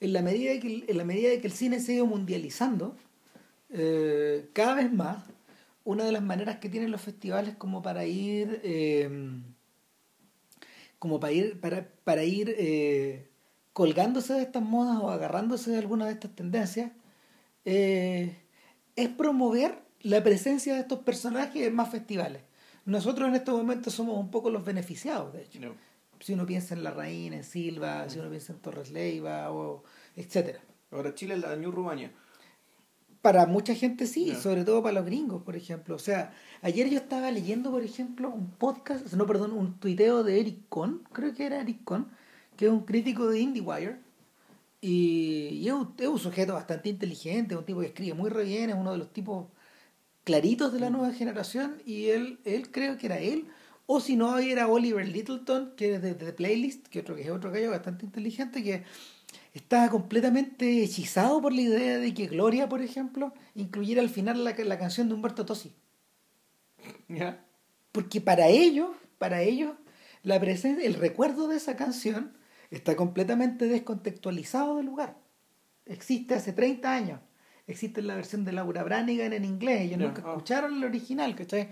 En 0.00 0.12
la 0.12 0.22
medida 0.22 0.50
de 0.52 0.60
que, 0.60 0.66
el- 0.66 0.84
en 0.88 0.98
la 0.98 1.04
medida 1.04 1.30
de 1.30 1.40
que 1.40 1.46
el 1.46 1.52
cine 1.52 1.80
se 1.80 1.92
ha 1.92 1.94
ido 1.96 2.06
mundializando, 2.06 2.96
eh, 3.70 4.48
cada 4.52 4.74
vez 4.74 4.92
más, 4.92 5.24
una 5.84 6.04
de 6.04 6.12
las 6.12 6.22
maneras 6.22 6.58
que 6.58 6.68
tienen 6.68 6.90
los 6.90 7.00
festivales 7.00 7.54
como 7.56 7.82
para 7.82 8.04
ir 8.04 8.60
eh, 8.64 9.08
como 10.98 11.18
para 11.18 11.32
ir, 11.32 11.60
para, 11.60 11.88
para 12.04 12.22
ir 12.24 12.54
eh, 12.58 13.28
colgándose 13.72 14.34
de 14.34 14.42
estas 14.42 14.62
modas 14.62 14.98
o 15.00 15.10
agarrándose 15.10 15.70
de 15.72 15.78
alguna 15.78 16.06
de 16.06 16.12
estas 16.12 16.34
tendencias, 16.36 16.92
es 17.64 19.08
promover 19.16 19.78
la 20.00 20.22
presencia 20.22 20.74
de 20.74 20.80
estos 20.80 21.00
personajes 21.00 21.66
en 21.66 21.74
más 21.74 21.90
festivales. 21.90 22.42
Nosotros 22.84 23.28
en 23.28 23.34
estos 23.36 23.56
momentos 23.56 23.94
somos 23.94 24.18
un 24.18 24.30
poco 24.30 24.50
los 24.50 24.64
beneficiados, 24.64 25.32
de 25.32 25.42
hecho. 25.42 25.60
No. 25.60 25.74
Si 26.20 26.32
uno 26.34 26.46
piensa 26.46 26.74
en 26.74 26.84
La 26.84 26.90
Reina, 26.90 27.36
en 27.36 27.44
Silva, 27.44 28.08
si 28.08 28.18
uno 28.18 28.28
piensa 28.30 28.52
en 28.52 28.60
Torres 28.60 28.90
Leiva, 28.90 29.50
o 29.50 29.82
etcétera. 30.16 30.60
Ahora 30.90 31.14
Chile 31.14 31.34
es 31.34 31.40
la 31.40 31.56
New 31.56 31.70
Rumania. 31.70 32.12
Para 33.22 33.46
mucha 33.46 33.74
gente 33.74 34.06
sí, 34.06 34.34
sobre 34.34 34.64
todo 34.64 34.82
para 34.82 34.96
los 34.96 35.06
gringos, 35.06 35.42
por 35.42 35.54
ejemplo. 35.54 35.94
O 35.94 35.98
sea, 35.98 36.34
ayer 36.60 36.90
yo 36.90 36.98
estaba 36.98 37.30
leyendo, 37.30 37.70
por 37.70 37.82
ejemplo, 37.82 38.28
un 38.30 38.50
podcast, 38.50 39.12
no, 39.12 39.26
perdón, 39.26 39.52
un 39.52 39.78
tuiteo 39.78 40.24
de 40.24 40.40
Eric 40.40 40.68
Kohn, 40.68 41.02
creo 41.12 41.32
que 41.32 41.46
era 41.46 41.60
Eric 41.60 41.84
Kohn, 41.84 42.08
que 42.56 42.66
es 42.66 42.72
un 42.72 42.84
crítico 42.84 43.28
de 43.28 43.40
IndieWire. 43.40 44.00
Y, 44.80 45.50
y 45.52 45.68
es, 45.68 45.72
un, 45.72 45.94
es 45.96 46.08
un 46.08 46.18
sujeto 46.18 46.54
bastante 46.54 46.88
inteligente, 46.88 47.56
un 47.56 47.64
tipo 47.64 47.80
que 47.80 47.86
escribe 47.86 48.14
muy 48.14 48.28
re 48.28 48.42
bien, 48.42 48.70
es 48.70 48.76
uno 48.76 48.90
de 48.90 48.98
los 48.98 49.12
tipos 49.12 49.46
claritos 50.24 50.72
de 50.72 50.80
la 50.80 50.90
nueva 50.90 51.12
generación. 51.12 51.80
Y 51.84 52.06
él, 52.06 52.38
él 52.44 52.70
creo 52.70 52.98
que 52.98 53.06
era 53.06 53.18
él, 53.18 53.46
o 53.86 54.00
si 54.00 54.16
no, 54.16 54.38
era 54.38 54.68
Oliver 54.68 55.06
Littleton, 55.06 55.74
que 55.76 55.94
es 55.94 56.02
de, 56.02 56.14
de 56.14 56.26
The 56.26 56.32
Playlist, 56.32 56.86
que 56.86 57.00
otro 57.00 57.14
que 57.16 57.22
es 57.22 57.30
otro 57.30 57.50
gallo 57.50 57.70
bastante 57.70 58.04
inteligente, 58.04 58.62
que 58.62 58.84
estaba 59.54 59.90
completamente 59.90 60.82
hechizado 60.82 61.42
por 61.42 61.52
la 61.52 61.60
idea 61.60 61.98
de 61.98 62.14
que 62.14 62.26
Gloria, 62.26 62.68
por 62.68 62.80
ejemplo, 62.80 63.34
incluyera 63.54 64.00
al 64.00 64.08
final 64.08 64.44
la, 64.44 64.54
la 64.56 64.78
canción 64.78 65.08
de 65.08 65.14
Humberto 65.14 65.44
Tosi. 65.44 65.72
¿Ya? 67.08 67.44
Porque 67.92 68.20
para 68.20 68.48
ellos, 68.48 68.90
para 69.18 69.42
ellos, 69.42 69.72
la 70.22 70.40
presencia, 70.40 70.86
el 70.86 70.94
recuerdo 70.94 71.48
de 71.48 71.56
esa 71.56 71.76
canción 71.76 72.32
está 72.70 72.96
completamente 72.96 73.66
descontextualizado 73.66 74.76
del 74.76 74.86
lugar. 74.86 75.16
Existe 75.84 76.34
hace 76.34 76.52
30 76.52 76.92
años. 76.92 77.20
Existe 77.72 78.00
la 78.02 78.14
versión 78.14 78.44
de 78.44 78.52
Laura 78.52 78.82
Branigan 78.84 79.32
en 79.32 79.44
inglés. 79.44 79.82
Ellos 79.82 79.98
Ya, 79.98 80.06
nunca 80.06 80.22
ah. 80.24 80.30
escucharon 80.30 80.74
el 80.76 80.84
original, 80.84 81.34
¿cachai? 81.34 81.68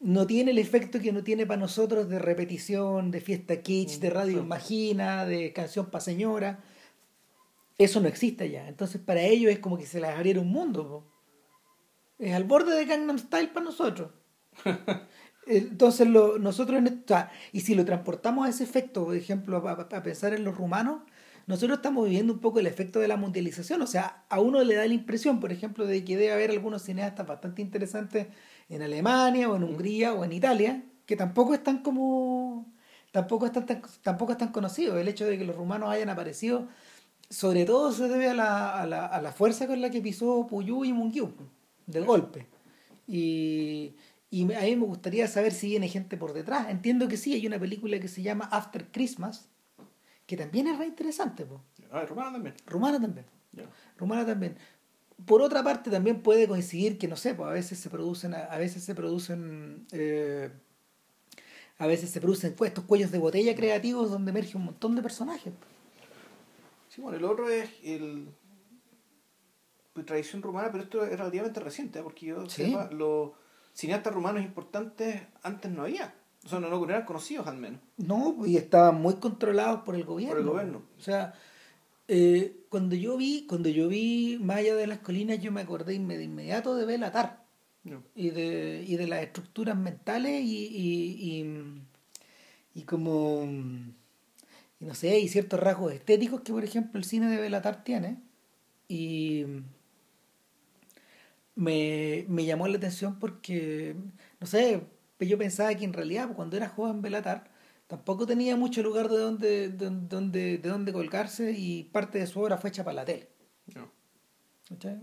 No 0.00 0.26
tiene 0.26 0.50
el 0.50 0.58
efecto 0.58 0.98
que 1.00 1.12
no 1.12 1.22
tiene 1.22 1.46
para 1.46 1.60
nosotros 1.60 2.08
de 2.08 2.18
repetición, 2.18 3.10
de 3.10 3.20
fiesta 3.20 3.60
kitsch, 3.62 3.98
de 4.00 4.10
radio 4.10 4.38
imagina, 4.40 5.24
de 5.24 5.52
canción 5.52 5.86
pa' 5.90 6.00
señora. 6.00 6.60
Eso 7.78 8.00
no 8.00 8.08
existe 8.08 8.50
ya. 8.50 8.68
Entonces 8.68 9.00
para 9.00 9.20
ellos 9.22 9.50
es 9.52 9.58
como 9.60 9.76
que 9.78 9.86
se 9.86 10.00
les 10.00 10.10
abriera 10.10 10.40
un 10.40 10.48
mundo. 10.48 10.88
po. 10.88 11.12
Es 12.18 12.32
al 12.34 12.44
borde 12.44 12.76
de 12.76 12.84
Gangnam 12.84 13.18
Style 13.18 13.48
para 13.48 13.64
nosotros. 13.66 14.10
Entonces 15.46 16.06
lo, 16.08 16.38
nosotros, 16.38 16.78
en 16.78 16.86
esto- 16.86 17.16
y 17.52 17.60
si 17.60 17.74
lo 17.74 17.84
transportamos 17.84 18.46
a 18.46 18.50
ese 18.50 18.64
efecto, 18.64 19.04
por 19.04 19.14
ejemplo, 19.16 19.56
a- 19.68 19.72
a 19.72 20.02
pensar 20.02 20.32
en 20.32 20.44
los 20.44 20.56
rumanos, 20.56 21.02
nosotros 21.46 21.78
estamos 21.78 22.04
viviendo 22.04 22.32
un 22.32 22.38
poco 22.40 22.58
el 22.58 22.66
efecto 22.66 23.00
de 23.00 23.08
la 23.08 23.16
mundialización. 23.16 23.82
O 23.82 23.86
sea, 23.86 24.24
a 24.28 24.40
uno 24.40 24.62
le 24.62 24.74
da 24.74 24.86
la 24.86 24.94
impresión, 24.94 25.40
por 25.40 25.52
ejemplo, 25.52 25.86
de 25.86 26.04
que 26.04 26.16
debe 26.16 26.32
haber 26.32 26.50
algunos 26.50 26.82
cineastas 26.82 27.26
bastante 27.26 27.62
interesantes 27.62 28.28
en 28.68 28.82
Alemania 28.82 29.48
o 29.50 29.56
en 29.56 29.64
Hungría 29.64 30.14
o 30.14 30.24
en 30.24 30.32
Italia, 30.32 30.84
que 31.06 31.16
tampoco 31.16 31.54
están 31.54 31.82
como 31.82 32.66
tampoco 33.12 33.46
están 33.46 33.66
tan- 33.66 33.82
tampoco 34.02 34.32
están 34.32 34.52
conocidos. 34.52 34.96
El 34.98 35.06
hecho 35.08 35.26
de 35.26 35.38
que 35.38 35.44
los 35.44 35.54
rumanos 35.54 35.90
hayan 35.90 36.08
aparecido, 36.08 36.66
sobre 37.30 37.64
todo 37.64 37.92
se 37.92 38.08
debe 38.08 38.28
a 38.30 38.34
la, 38.34 38.80
a 38.80 38.86
la, 38.86 39.06
a 39.06 39.20
la 39.20 39.32
fuerza 39.32 39.66
con 39.66 39.80
la 39.80 39.90
que 39.90 40.00
pisó 40.00 40.46
Puyú 40.46 40.84
y 40.84 40.92
Mungiu, 40.92 41.32
de 41.86 42.00
golpe. 42.00 42.46
Y, 43.06 43.94
y 44.30 44.52
a 44.52 44.60
mí 44.62 44.76
me 44.76 44.86
gustaría 44.86 45.28
saber 45.28 45.52
si 45.52 45.68
viene 45.68 45.88
gente 45.88 46.16
por 46.16 46.32
detrás. 46.32 46.70
Entiendo 46.70 47.06
que 47.06 47.16
sí, 47.16 47.34
hay 47.34 47.46
una 47.46 47.58
película 47.58 48.00
que 48.00 48.08
se 48.08 48.22
llama 48.22 48.48
After 48.50 48.90
Christmas, 48.90 49.48
que 50.26 50.36
también 50.36 50.66
es 50.68 50.78
re 50.78 50.86
interesante, 50.86 51.44
po. 51.44 51.60
Ah, 51.90 52.00
el 52.02 52.08
romano 52.08 52.32
también. 52.32 52.54
rumana 52.66 53.00
también. 53.00 53.26
Ya. 53.52 53.64
Rumana 53.98 54.26
también. 54.26 54.56
Por 55.26 55.42
otra 55.42 55.62
parte, 55.62 55.90
también 55.90 56.22
puede 56.22 56.48
coincidir 56.48 56.98
que, 56.98 57.06
no 57.08 57.16
sé, 57.16 57.34
pues 57.34 57.48
a 57.48 57.52
veces 57.52 57.78
se 57.78 57.88
producen, 57.88 58.34
a 58.34 58.58
veces 58.58 58.82
se 58.82 58.94
producen, 58.94 59.86
eh, 59.92 60.50
a 61.78 61.86
veces 61.86 62.10
se 62.10 62.20
producen 62.20 62.54
pues, 62.54 62.70
estos 62.70 62.84
cuellos 62.84 63.10
de 63.12 63.18
botella 63.18 63.54
creativos 63.54 64.10
donde 64.10 64.30
emerge 64.30 64.56
un 64.56 64.64
montón 64.64 64.96
de 64.96 65.02
personajes. 65.02 65.52
Sí, 66.88 67.00
bueno, 67.00 67.16
el 67.18 67.24
otro 67.24 67.48
es 67.48 67.68
el 67.84 68.28
pues, 69.92 70.04
tradición 70.06 70.42
rumana, 70.42 70.70
pero 70.72 70.82
esto 70.84 71.04
es 71.04 71.16
relativamente 71.16 71.60
reciente, 71.60 72.00
¿eh? 72.00 72.02
porque 72.02 72.26
yo 72.26 72.48
Sí. 72.48 72.66
sepa, 72.66 72.90
los 72.90 73.30
cineastas 73.72 74.12
rumanos 74.14 74.42
importantes 74.42 75.22
antes 75.42 75.70
no 75.70 75.82
había. 75.82 76.14
O 76.44 76.48
sea, 76.48 76.60
no, 76.60 76.68
no 76.68 76.84
eran 76.84 77.04
conocidos 77.04 77.46
al 77.46 77.56
menos. 77.56 77.80
No, 77.96 78.36
y 78.46 78.56
estaban 78.56 79.00
muy 79.00 79.14
controlados 79.14 79.80
por 79.80 79.94
el 79.94 80.04
gobierno. 80.04 80.34
Por 80.34 80.42
el 80.42 80.48
gobierno. 80.48 80.82
O 80.98 81.00
sea, 81.00 81.34
eh, 82.08 82.64
cuando 82.68 82.94
yo 82.96 83.16
vi, 83.16 83.46
cuando 83.48 83.68
yo 83.68 83.88
vi 83.88 84.38
Maya 84.40 84.74
de 84.74 84.86
las 84.86 84.98
Colinas, 84.98 85.40
yo 85.40 85.52
me 85.52 85.62
acordé 85.62 85.98
de 85.98 86.24
inmediato 86.24 86.76
de 86.76 86.84
Belatar. 86.84 87.44
No. 87.84 88.02
y 88.14 88.30
de, 88.30 88.82
y 88.86 88.96
de 88.96 89.06
las 89.06 89.22
estructuras 89.22 89.76
mentales 89.76 90.40
y, 90.42 90.68
y, 90.68 91.42
y, 91.44 92.80
y 92.80 92.82
como 92.84 93.44
y 94.80 94.86
no 94.86 94.94
sé 94.94 95.18
y 95.18 95.28
ciertos 95.28 95.60
rasgos 95.60 95.92
estéticos 95.92 96.40
que 96.40 96.52
por 96.52 96.64
ejemplo 96.64 96.98
el 96.98 97.04
cine 97.04 97.28
de 97.28 97.36
Belatar 97.36 97.84
tiene 97.84 98.22
y 98.88 99.44
me, 101.54 102.24
me 102.28 102.44
llamó 102.44 102.66
la 102.68 102.78
atención 102.78 103.18
porque 103.18 103.96
no 104.40 104.46
sé 104.46 104.82
yo 105.20 105.38
pensaba 105.38 105.74
que 105.74 105.84
en 105.84 105.92
realidad 105.92 106.30
cuando 106.34 106.56
era 106.56 106.68
joven 106.68 107.02
Belatar 107.02 107.50
tampoco 107.86 108.26
tenía 108.26 108.56
mucho 108.56 108.82
lugar 108.82 109.08
de 109.08 109.18
donde, 109.18 109.68
de, 109.68 109.90
donde, 109.90 110.58
de 110.58 110.68
donde 110.68 110.92
colgarse 110.92 111.52
y 111.52 111.84
parte 111.84 112.18
de 112.18 112.26
su 112.26 112.40
obra 112.40 112.58
fue 112.58 112.70
hecha 112.70 112.84
para 112.84 112.96
la 112.96 113.04
tele. 113.04 113.28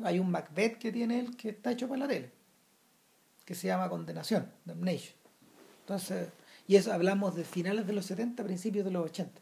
Hay 0.03 0.20
un 0.20 0.30
Macbeth 0.32 0.77
que 0.77 0.91
tiene 0.91 1.20
él 1.20 1.38
que 1.38 1.50
está 1.50 1.72
hecho 1.72 1.88
para 1.88 2.00
la 2.00 2.08
tele, 2.08 2.32
que 3.46 3.56
se 3.56 3.68
llama 3.68 3.89
Condenación, 3.89 4.51
Damnation. 4.65 5.15
Entonces, 5.82 6.30
y 6.68 6.75
eso 6.75 6.91
hablamos 6.91 7.36
de 7.36 7.44
finales 7.44 7.88
de 7.88 7.94
los 7.94 8.06
70, 8.06 8.44
principios 8.44 8.86
de 8.86 8.91
los 8.91 9.06
80. 9.06 9.39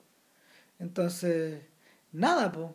Entonces, 0.79 1.61
nada, 2.11 2.51
pues. 2.51 2.67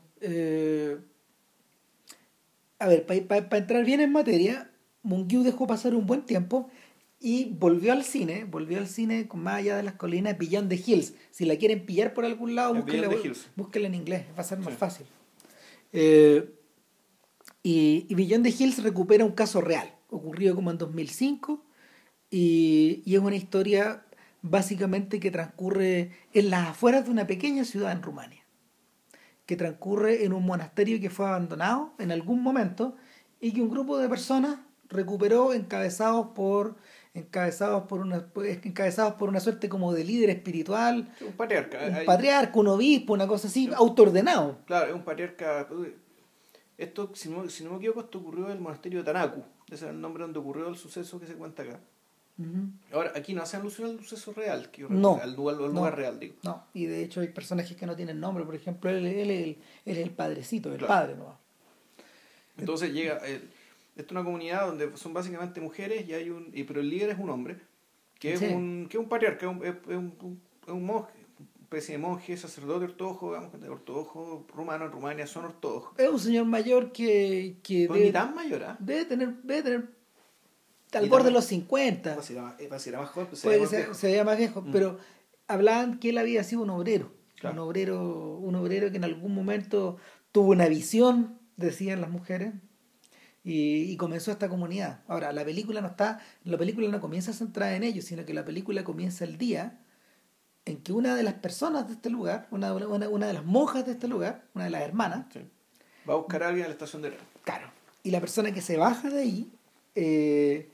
a 2.79 2.87
ver, 2.89 3.07
para 3.07 3.57
entrar 3.59 3.85
bien 3.85 4.01
en 4.01 4.13
materia, 4.13 4.71
Mungiu 5.03 5.43
dejó 5.43 5.67
pasar 5.67 5.95
un 5.95 6.07
buen 6.07 6.23
tiempo 6.23 6.71
y 7.25 7.47
volvió 7.47 7.95
al 7.95 8.05
cine, 8.05 8.45
volvió 8.45 8.77
al 8.77 8.87
cine 8.87 9.27
con 9.27 9.43
más 9.43 9.55
allá 9.55 9.79
de 9.79 9.83
las 9.83 9.95
colinas, 9.95 10.37
Beyond 10.37 10.69
the 10.69 10.75
Hills. 10.75 11.15
Si 11.31 11.47
la 11.47 11.57
quieren 11.57 11.87
pillar 11.87 12.13
por 12.13 12.27
algún 12.27 12.55
lado, 12.55 12.75
búsquenla, 12.75 13.09
búsquenla 13.57 13.89
en 13.89 13.95
inglés, 13.95 14.27
va 14.37 14.43
a 14.43 14.45
ser 14.45 14.59
más 14.59 14.75
sí. 14.75 14.77
fácil. 14.79 15.07
Eh, 15.91 16.55
y, 17.63 18.05
y 18.11 18.15
Beyond 18.15 18.45
the 18.45 18.51
Hills 18.51 18.83
recupera 18.83 19.25
un 19.25 19.33
caso 19.33 19.63
real, 19.63 19.91
ocurrido 20.11 20.55
como 20.55 20.71
en 20.71 20.77
2005, 20.77 21.65
y, 22.29 23.03
y 23.07 23.15
es 23.15 23.21
una 23.23 23.37
historia 23.37 24.05
básicamente 24.43 25.19
que 25.19 25.31
transcurre 25.31 26.11
en 26.35 26.51
las 26.51 26.69
afueras 26.69 27.07
de 27.07 27.11
una 27.11 27.27
pequeña 27.27 27.65
ciudad 27.65 27.93
en 27.93 28.03
Rumania, 28.03 28.45
que 29.47 29.57
transcurre 29.57 30.27
en 30.27 30.35
un 30.35 30.45
monasterio 30.45 31.01
que 31.01 31.09
fue 31.09 31.27
abandonado 31.27 31.95
en 31.99 32.13
algún 32.13 32.43
momento 32.43 32.97
y 33.41 33.53
que 33.53 33.63
un 33.63 33.71
grupo 33.71 33.97
de 33.97 34.11
personas 34.11 34.59
recuperó 34.91 35.55
encabezados 35.55 36.29
por 36.35 36.77
encabezados 37.15 37.85
por 37.85 38.01
una 38.01 38.27
encabezados 38.65 39.15
por 39.15 39.29
una 39.29 39.39
suerte 39.39 39.69
como 39.69 39.93
de 39.93 40.03
líder 40.03 40.31
espiritual 40.31 41.09
un 41.21 41.33
patriarca 41.33 41.79
un 41.87 41.95
hay... 41.95 42.07
patriarca 42.07 42.59
un 42.59 42.67
obispo 42.67 43.13
una 43.13 43.29
cosa 43.29 43.47
así 43.47 43.67
sí. 43.67 43.73
autoordenado. 43.75 44.59
Claro 44.67 44.89
es 44.89 44.95
un 44.95 45.05
patriarca 45.05 45.69
esto 46.77 47.11
si 47.15 47.29
no, 47.29 47.49
si 47.49 47.63
no 47.63 47.71
me 47.71 47.77
equivoco 47.77 48.01
esto 48.01 48.19
ocurrió 48.19 48.47
en 48.47 48.53
el 48.53 48.61
monasterio 48.61 48.99
de 48.99 49.05
Tanaku. 49.05 49.45
Ese 49.67 49.87
es 49.87 49.91
el 49.93 50.01
nombre 50.01 50.23
donde 50.23 50.41
ocurrió 50.41 50.69
el 50.69 50.77
suceso 50.77 51.21
que 51.21 51.27
se 51.27 51.35
cuenta 51.35 51.63
acá. 51.63 51.79
Uh 52.37 52.43
-huh. 52.43 52.71
ahora 52.93 53.13
aquí 53.15 53.33
no 53.33 53.43
hacen 53.43 53.61
alusión 53.61 53.91
al 53.91 54.05
suceso 54.05 54.33
real 54.33 54.69
que 54.73 54.83
no, 54.83 55.21
al 55.23 55.37
lugar, 55.37 55.55
al 55.55 55.73
lugar 55.73 55.93
no, 55.93 55.97
real 55.97 56.19
digo. 56.19 56.35
No 56.43 56.65
y 56.75 56.87
de 56.87 57.05
hecho 57.05 57.21
hay 57.21 57.29
personajes 57.29 57.77
que 57.77 57.87
no 57.87 57.95
tienen 57.95 58.19
nombre 58.19 58.45
por 58.45 58.57
ejemplo 58.57 58.91
él, 58.91 59.07
él, 59.07 59.31
él, 59.31 59.31
él 59.31 59.59
es 59.85 59.99
el 59.99 60.11
padrecito 60.11 60.73
el 60.73 60.79
claro. 60.79 60.93
padre 60.93 61.15
no 61.15 61.39
entonces 62.59 62.93
llega 62.93 63.19
el, 63.19 63.49
esto 63.97 64.07
es 64.07 64.11
una 64.13 64.25
comunidad 64.25 64.67
donde 64.67 64.97
son 64.97 65.15
básicamente 65.15 65.61
mujeres 65.61 66.07
y 66.09 66.15
hay 66.15 66.31
un 66.31 66.51
y 66.53 66.65
pero 66.65 66.81
el 66.81 66.91
líder 66.91 67.11
es 67.11 67.19
un 67.19 67.31
hombre 67.31 67.59
que 68.19 68.33
es 68.33 68.43
un 68.43 68.87
que 68.89 68.97
es 68.97 69.03
un 69.03 69.09
patriarca 69.09 69.47
es 69.47 69.57
un, 69.57 69.65
es 69.65 69.97
un, 69.97 70.41
es 70.67 70.73
un 70.73 70.85
monje 70.85 71.13
especie 71.63 71.97
de 71.97 71.99
monje 71.99 72.37
sacerdote 72.37 72.85
ortodoxo 72.85 73.29
digamos 73.29 73.71
ortodoxo 73.71 74.47
rumano 74.55 74.87
en 74.87 74.93
Rumania 74.93 75.27
son 75.27 75.47
ortodoxos 75.47 75.99
es 75.99 76.09
un 76.09 76.21
señor 76.21 76.45
mayor 76.47 76.93
que 76.93 77.57
que 77.63 77.89
debe, 77.89 78.07
ni 78.07 78.13
tan 78.13 78.35
mayor 78.35 78.63
¿eh? 78.63 78.77
debe 78.79 79.05
tener 79.05 79.35
debe 79.43 79.63
tener 79.63 79.89
al 80.93 81.09
borde 81.09 81.27
de 81.27 81.33
los 81.33 81.45
50 81.47 82.23
si 82.23 82.35
era, 82.35 82.79
si 82.79 82.89
era 82.89 83.01
más 83.01 83.11
joven 83.11 83.29
pues 83.29 83.41
se, 83.41 83.49
veía 83.49 83.67
ser, 83.67 83.95
se 83.95 84.07
veía 84.09 84.25
más 84.25 84.39
viejo 84.39 84.61
mm. 84.63 84.73
pero 84.73 84.99
hablaban 85.49 85.99
que 85.99 86.11
él 86.11 86.19
había 86.19 86.45
sido 86.45 86.63
un 86.63 86.71
obrero 86.71 87.13
claro. 87.41 87.55
un 87.55 87.69
obrero 87.69 88.39
un 88.39 88.55
obrero 88.55 88.91
que 88.91 88.97
en 88.97 89.05
algún 89.05 89.35
momento 89.35 89.97
tuvo 90.31 90.53
una 90.53 90.69
visión 90.69 91.39
decían 91.57 92.01
las 92.01 92.11
mujeres 92.11 92.53
y, 93.45 93.93
y, 93.93 93.97
comenzó 93.99 94.33
esta 94.33 94.49
comunidad. 94.49 95.03
Ahora, 95.07 95.31
la 95.33 95.45
película 95.45 95.83
no 95.83 95.89
está, 95.89 96.19
la 96.45 96.57
película 96.57 96.89
no 96.89 97.01
comienza 97.01 97.33
centrada 97.35 97.77
en 97.77 97.85
ellos, 97.85 98.07
sino 98.07 98.25
que 98.25 98.33
la 98.33 98.45
película 98.45 98.85
comienza 98.85 99.25
el 99.25 99.37
día 99.37 99.79
en 100.65 100.79
que 100.83 100.93
una 100.93 101.15
de 101.15 101.23
las 101.23 101.35
personas 101.35 101.87
de 101.87 101.95
este 101.95 102.11
lugar, 102.11 102.49
una, 102.51 102.73
una, 102.73 103.09
una 103.09 103.27
de 103.27 103.33
las 103.33 103.45
monjas 103.45 103.85
de 103.85 103.93
este 103.93 104.09
lugar, 104.09 104.45
una 104.55 104.65
de 104.65 104.71
las 104.71 104.83
hermanas, 104.83 105.27
sí. 105.33 105.41
va 106.09 106.15
a 106.15 106.17
buscar 106.17 106.43
a 106.43 106.49
alguien 106.49 106.65
a 106.65 106.69
la 106.69 106.73
estación 106.73 107.03
de. 107.03 107.13
Claro. 107.45 107.71
Y 108.03 108.11
la 108.11 108.21
persona 108.21 108.53
que 108.53 108.63
se 108.63 108.77
baja 108.77 109.11
de 109.11 109.21
ahí 109.21 109.53
eh, 109.95 110.71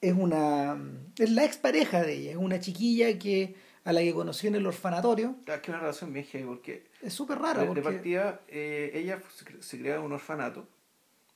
es 0.00 0.14
una 0.14 0.76
es 1.16 1.30
la 1.30 1.44
expareja 1.44 2.02
de 2.02 2.14
ella, 2.14 2.30
es 2.32 2.36
una 2.36 2.58
chiquilla 2.58 3.18
que 3.18 3.54
a 3.84 3.92
la 3.92 4.00
que 4.00 4.12
conoció 4.12 4.48
en 4.48 4.56
el 4.56 4.66
orfanatorio. 4.66 5.36
Claro, 5.44 5.60
es 5.60 5.62
que 5.62 5.70
una 5.70 5.80
relación 5.80 6.12
bien 6.12 6.26
porque 6.46 6.86
es 7.00 7.12
súper 7.12 7.38
rara. 7.38 7.60
De, 7.60 7.66
porque... 7.66 7.80
de 7.80 7.84
partida, 7.84 8.40
eh, 8.48 8.90
ella 8.94 9.20
se, 9.34 9.62
se 9.62 9.78
crea 9.78 9.96
en 9.96 10.02
un 10.02 10.12
orfanato 10.12 10.66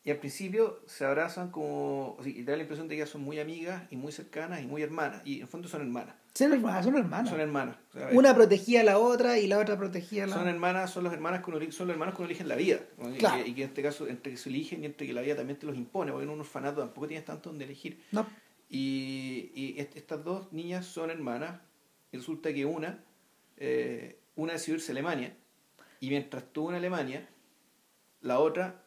y 0.06 0.10
al 0.12 0.18
principio 0.18 0.78
se 0.86 1.04
abrazan 1.04 1.50
como. 1.50 2.16
Y 2.24 2.44
da 2.44 2.54
la 2.54 2.62
impresión 2.62 2.86
de 2.86 2.94
que 2.94 3.00
ellas 3.00 3.10
son 3.10 3.22
muy 3.22 3.40
amigas 3.40 3.82
y 3.90 3.96
muy 3.96 4.12
cercanas 4.12 4.62
y 4.62 4.66
muy 4.66 4.80
hermanas. 4.80 5.20
Y 5.24 5.38
en 5.38 5.42
el 5.42 5.48
fondo 5.48 5.66
son 5.66 5.80
hermanas. 5.80 6.14
Son 6.32 6.52
hermanas, 6.52 6.84
son 6.84 6.96
hermanas. 6.96 7.28
Son 7.28 7.40
hermanas. 7.40 7.76
O 7.92 7.98
sea, 7.98 8.08
Una 8.12 8.32
protegía 8.32 8.82
a 8.82 8.84
la 8.84 9.00
otra 9.00 9.40
y 9.40 9.48
la 9.48 9.58
otra 9.58 9.76
protegía 9.76 10.22
a 10.22 10.26
la 10.28 10.36
Son 10.36 10.46
hermanas, 10.46 10.92
son 10.92 11.02
las 11.02 11.12
hermanas 11.12 11.42
que 11.42 11.50
uno, 11.50 11.72
son 11.72 11.88
los 11.88 11.94
hermanos 11.94 12.14
que 12.14 12.22
uno 12.22 12.28
eligen 12.28 12.46
la 12.46 12.54
vida. 12.54 12.78
Claro. 13.18 13.40
Y, 13.40 13.42
que, 13.42 13.50
y, 13.50 13.54
que, 13.54 13.62
en 13.64 13.68
este 13.68 13.82
caso, 13.82 14.06
entre 14.06 14.30
que 14.30 14.38
se 14.38 14.48
eligen 14.48 14.84
y 14.84 14.86
entre 14.86 15.08
que 15.08 15.12
la 15.12 15.22
vida 15.22 15.34
también 15.34 15.58
te 15.58 15.66
los 15.66 15.74
impone, 15.74 16.12
porque 16.12 16.22
en 16.22 16.30
un 16.30 16.38
orfanato 16.38 16.82
tampoco 16.82 17.08
tienes 17.08 17.24
tanto 17.24 17.50
donde 17.50 17.64
elegir. 17.64 18.00
No. 18.12 18.28
Y, 18.70 19.50
y 19.56 19.80
estas 19.80 20.22
dos 20.22 20.52
niñas 20.52 20.86
son 20.86 21.10
hermanas. 21.10 21.60
Y 22.12 22.18
resulta 22.18 22.54
que 22.54 22.64
una, 22.64 23.02
eh, 23.56 24.20
una 24.36 24.52
decidió 24.52 24.76
irse 24.76 24.92
a 24.92 24.94
Alemania. 24.94 25.36
Y 25.98 26.10
mientras 26.10 26.44
estuvo 26.44 26.70
en 26.70 26.76
Alemania, 26.76 27.28
la 28.20 28.38
otra 28.38 28.85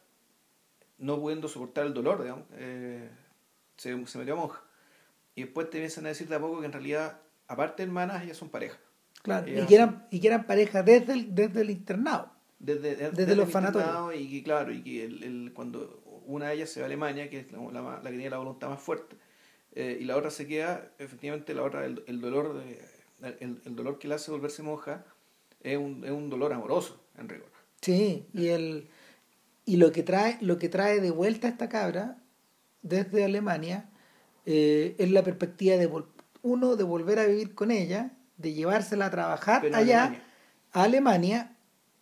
no 1.00 1.18
pudiendo 1.18 1.48
soportar 1.48 1.86
el 1.86 1.94
dolor, 1.94 2.22
digamos, 2.22 2.44
eh, 2.52 3.10
se, 3.76 4.06
se, 4.06 4.18
metió 4.18 4.34
a 4.34 4.36
monja. 4.36 4.62
Y 5.34 5.42
después 5.42 5.68
te 5.70 5.78
empiezan 5.78 6.06
a 6.06 6.10
decir 6.10 6.28
de 6.28 6.36
a 6.36 6.40
poco 6.40 6.60
que 6.60 6.66
en 6.66 6.72
realidad, 6.72 7.20
aparte 7.48 7.82
de 7.82 7.88
hermanas, 7.88 8.22
ellas 8.22 8.36
son 8.36 8.50
pareja. 8.50 8.78
Claro, 9.22 9.48
y 9.48 9.66
que, 9.66 9.74
eran, 9.74 10.06
y 10.10 10.20
que 10.20 10.28
eran 10.28 10.46
pareja 10.46 10.82
desde 10.82 11.12
el, 11.12 11.34
desde 11.34 11.60
el 11.62 11.70
internado. 11.70 12.32
Desde, 12.58 12.94
desde, 12.96 13.10
desde 13.10 13.36
los 13.36 13.50
fanatorios. 13.50 14.14
Y 14.20 14.30
que, 14.30 14.42
claro, 14.42 14.72
y 14.72 14.82
que 14.82 15.04
el, 15.04 15.22
el, 15.22 15.52
cuando 15.54 16.02
una 16.26 16.48
de 16.48 16.54
ellas 16.54 16.70
se 16.70 16.80
va 16.80 16.84
a 16.84 16.86
Alemania, 16.86 17.28
que 17.28 17.40
es 17.40 17.52
la, 17.52 17.58
la, 17.58 18.00
la 18.02 18.10
que 18.10 18.16
tiene 18.16 18.30
la 18.30 18.38
voluntad 18.38 18.68
más 18.68 18.80
fuerte, 18.80 19.16
eh, 19.72 19.98
y 20.00 20.04
la 20.04 20.16
otra 20.16 20.30
se 20.30 20.46
queda, 20.46 20.90
efectivamente, 20.98 21.54
la 21.54 21.62
otra, 21.62 21.84
el, 21.84 22.02
el 22.06 22.20
dolor 22.20 22.54
de, 22.54 22.82
el, 23.40 23.60
el, 23.64 23.76
dolor 23.76 23.98
que 23.98 24.08
le 24.08 24.14
hace 24.14 24.30
volverse 24.30 24.62
monja 24.62 25.04
es 25.62 25.78
un, 25.78 26.04
es 26.04 26.10
un 26.10 26.28
dolor 26.28 26.52
amoroso, 26.52 27.00
en 27.16 27.28
rigor. 27.28 27.50
Sí, 27.80 28.26
y 28.34 28.48
el 28.48 28.88
y 29.64 29.76
lo 29.76 29.92
que 29.92 30.02
trae, 30.02 30.38
lo 30.40 30.58
que 30.58 30.68
trae 30.68 31.00
de 31.00 31.10
vuelta 31.10 31.46
a 31.46 31.50
esta 31.50 31.68
cabra 31.68 32.18
desde 32.82 33.24
Alemania 33.24 33.90
eh, 34.46 34.94
es 34.98 35.10
la 35.10 35.22
perspectiva 35.22 35.76
de 35.76 35.90
uno 36.42 36.76
de 36.76 36.84
volver 36.84 37.18
a 37.18 37.26
vivir 37.26 37.54
con 37.54 37.70
ella, 37.70 38.12
de 38.36 38.52
llevársela 38.52 39.06
a 39.06 39.10
trabajar 39.10 39.62
Pero 39.62 39.76
allá 39.76 40.04
Alemania. 40.04 40.24
a 40.72 40.82
Alemania 40.82 41.56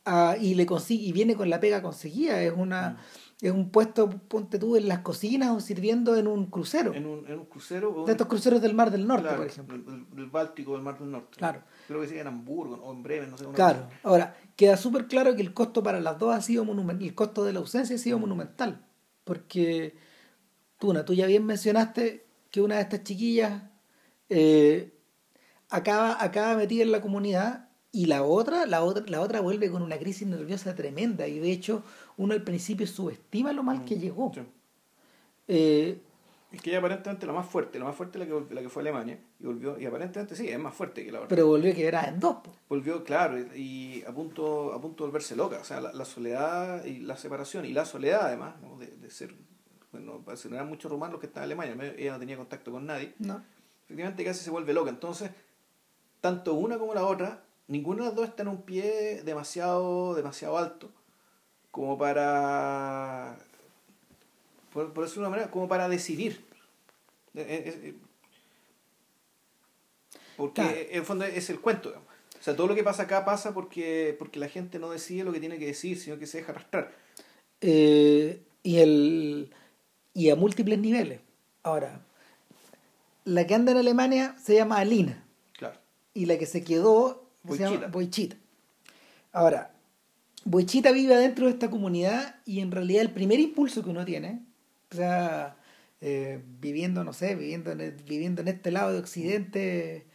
a, 0.04 0.36
y 0.40 0.54
le 0.54 0.66
consigue 0.66 1.04
y 1.04 1.12
viene 1.12 1.34
con 1.34 1.50
la 1.50 1.60
pega 1.60 1.82
conseguida, 1.82 2.40
es 2.42 2.52
una 2.56 2.90
mm. 2.90 2.96
Es 3.40 3.52
un 3.52 3.70
puesto 3.70 4.10
ponte 4.10 4.58
tú 4.58 4.76
en 4.76 4.88
las 4.88 5.00
cocinas 5.00 5.50
o 5.50 5.60
sirviendo 5.60 6.16
en 6.16 6.26
un 6.26 6.46
crucero. 6.46 6.92
En 6.92 7.06
un, 7.06 7.26
en 7.28 7.38
un 7.38 7.46
crucero 7.46 8.04
de 8.04 8.12
estos 8.12 8.26
cruceros 8.26 8.60
del 8.60 8.74
Mar 8.74 8.90
del 8.90 9.06
Norte, 9.06 9.22
claro, 9.22 9.38
por 9.38 9.46
ejemplo. 9.46 9.78
Del, 9.78 10.10
del, 10.10 10.26
Báltico, 10.26 10.72
del 10.72 10.82
Mar 10.82 10.98
del 10.98 11.10
Norte. 11.12 11.36
Claro. 11.36 11.62
Creo 11.86 12.00
que 12.00 12.08
sí 12.08 12.18
en 12.18 12.26
Hamburgo 12.26 12.80
o 12.82 12.92
en 12.92 13.02
Bremen, 13.02 13.30
no 13.30 13.38
sé. 13.38 13.44
Claro. 13.54 13.84
Cosa. 13.84 14.00
Ahora, 14.02 14.36
queda 14.56 14.76
súper 14.76 15.06
claro 15.06 15.36
que 15.36 15.42
el 15.42 15.54
costo 15.54 15.84
para 15.84 16.00
las 16.00 16.18
dos 16.18 16.34
ha 16.34 16.40
sido 16.40 16.64
monumental, 16.64 17.06
el 17.06 17.14
costo 17.14 17.44
de 17.44 17.52
la 17.52 17.60
ausencia 17.60 17.94
ha 17.94 17.98
sido 17.98 18.18
monumental, 18.18 18.84
porque 19.22 19.96
tú, 20.78 20.92
tú 21.04 21.14
ya 21.14 21.26
bien 21.26 21.46
mencionaste 21.46 22.26
que 22.50 22.60
una 22.60 22.76
de 22.76 22.82
estas 22.82 23.04
chiquillas 23.04 23.62
eh, 24.28 24.98
acaba, 25.68 26.22
acaba 26.22 26.56
metida 26.56 26.82
en 26.82 26.90
la 26.90 27.00
comunidad 27.00 27.68
y 27.92 28.06
la 28.06 28.22
otra, 28.22 28.66
la 28.66 28.82
otra, 28.82 29.04
la 29.06 29.20
otra 29.20 29.40
vuelve 29.40 29.70
con 29.70 29.82
una 29.82 29.98
crisis 29.98 30.26
nerviosa 30.26 30.74
tremenda 30.74 31.26
y 31.26 31.38
de 31.38 31.50
hecho 31.50 31.82
uno 32.18 32.34
al 32.34 32.42
principio 32.42 32.86
subestima 32.86 33.52
lo 33.52 33.62
mal 33.62 33.84
que 33.84 33.98
llegó. 33.98 34.30
Sí. 34.34 34.42
Eh, 35.48 36.02
es 36.50 36.62
que 36.62 36.70
ella 36.70 36.78
aparentemente 36.78 37.26
la 37.26 37.32
más 37.32 37.46
fuerte, 37.46 37.78
la 37.78 37.84
más 37.84 37.94
fuerte 37.94 38.18
la 38.18 38.26
que, 38.26 38.54
la 38.54 38.62
que 38.62 38.68
fue 38.68 38.82
Alemania, 38.82 39.18
y 39.38 39.44
volvió, 39.44 39.78
y 39.78 39.84
aparentemente 39.84 40.34
sí, 40.34 40.48
es 40.48 40.58
más 40.58 40.74
fuerte 40.74 41.04
que 41.04 41.12
la 41.12 41.18
otra. 41.18 41.28
Pero 41.28 41.46
volvió 41.46 41.72
a 41.72 41.74
quebrar 41.74 42.08
en 42.08 42.20
dos. 42.20 42.36
Po. 42.36 42.52
Volvió, 42.68 43.04
claro, 43.04 43.38
y, 43.54 44.02
a, 44.06 44.12
punto, 44.12 44.72
a 44.72 44.80
punto 44.80 45.04
de 45.04 45.10
volverse 45.10 45.36
loca. 45.36 45.58
O 45.60 45.64
sea, 45.64 45.80
la, 45.80 45.92
la, 45.92 46.04
soledad 46.06 46.84
y 46.86 47.00
la 47.00 47.16
separación, 47.16 47.66
y 47.66 47.72
la 47.72 47.84
soledad 47.84 48.22
además, 48.24 48.54
¿no? 48.62 48.78
de, 48.78 48.86
de, 48.86 49.10
ser, 49.10 49.34
bueno, 49.92 50.22
parece 50.24 50.48
no 50.48 50.56
eran 50.56 50.68
muchos 50.68 50.90
rumanos 50.90 51.12
los 51.12 51.20
que 51.20 51.26
estaban 51.26 51.50
en 51.50 51.60
Alemania, 51.60 51.94
ella 51.98 52.12
no 52.12 52.18
tenía 52.18 52.36
contacto 52.36 52.72
con 52.72 52.86
nadie. 52.86 53.14
No. 53.18 53.42
Efectivamente 53.84 54.24
casi 54.24 54.42
se 54.42 54.50
vuelve 54.50 54.72
loca. 54.72 54.90
Entonces, 54.90 55.30
tanto 56.22 56.54
una 56.54 56.78
como 56.78 56.94
la 56.94 57.04
otra, 57.04 57.44
ninguna 57.66 58.00
de 58.00 58.06
las 58.06 58.14
dos 58.16 58.26
está 58.26 58.42
en 58.42 58.48
un 58.48 58.62
pie 58.62 59.22
demasiado, 59.22 60.14
demasiado 60.14 60.56
alto 60.56 60.90
como 61.78 61.96
para 61.96 63.38
por, 64.72 64.92
por 64.92 65.04
decirlo 65.04 65.22
de 65.22 65.28
una 65.28 65.36
manera, 65.36 65.50
como 65.52 65.68
para 65.68 65.88
decidir. 65.88 66.44
Porque 70.36 70.62
claro. 70.62 70.76
en 70.76 70.98
el 70.98 71.04
fondo 71.04 71.24
es 71.24 71.50
el 71.50 71.60
cuento. 71.60 71.90
Digamos. 71.90 72.08
O 72.40 72.42
sea, 72.42 72.56
todo 72.56 72.66
lo 72.66 72.74
que 72.74 72.82
pasa 72.82 73.04
acá 73.04 73.24
pasa 73.24 73.54
porque, 73.54 74.16
porque 74.18 74.40
la 74.40 74.48
gente 74.48 74.80
no 74.80 74.90
decide 74.90 75.22
lo 75.22 75.32
que 75.32 75.38
tiene 75.38 75.56
que 75.60 75.66
decir, 75.66 76.00
sino 76.00 76.18
que 76.18 76.26
se 76.26 76.38
deja 76.38 76.50
arrastrar. 76.50 76.92
Eh, 77.60 78.42
y, 78.64 78.78
el, 78.78 79.54
y 80.14 80.30
a 80.30 80.34
múltiples 80.36 80.80
niveles. 80.80 81.20
Ahora, 81.62 82.00
la 83.24 83.46
que 83.46 83.54
anda 83.54 83.70
en 83.70 83.78
Alemania 83.78 84.34
se 84.42 84.56
llama 84.56 84.78
Alina. 84.78 85.24
Claro. 85.56 85.78
y 86.12 86.26
la 86.26 86.38
que 86.38 86.46
se 86.46 86.64
quedó 86.64 87.30
se 87.48 87.58
llama 87.58 87.86
Boichita. 87.86 88.36
Ahora, 89.30 89.77
Boichita 90.48 90.92
vive 90.92 91.14
adentro 91.14 91.44
de 91.44 91.52
esta 91.52 91.68
comunidad 91.68 92.36
y 92.46 92.60
en 92.60 92.70
realidad 92.70 93.02
el 93.02 93.10
primer 93.10 93.38
impulso 93.38 93.84
que 93.84 93.90
uno 93.90 94.06
tiene, 94.06 94.40
o 94.90 94.96
sea, 94.96 95.56
eh, 96.00 96.40
viviendo, 96.58 97.04
no 97.04 97.12
sé, 97.12 97.34
viviendo 97.34 97.70
en, 97.70 97.94
viviendo 98.08 98.40
en 98.40 98.48
este 98.48 98.70
lado 98.70 98.92
de 98.92 98.98
Occidente, 98.98 100.06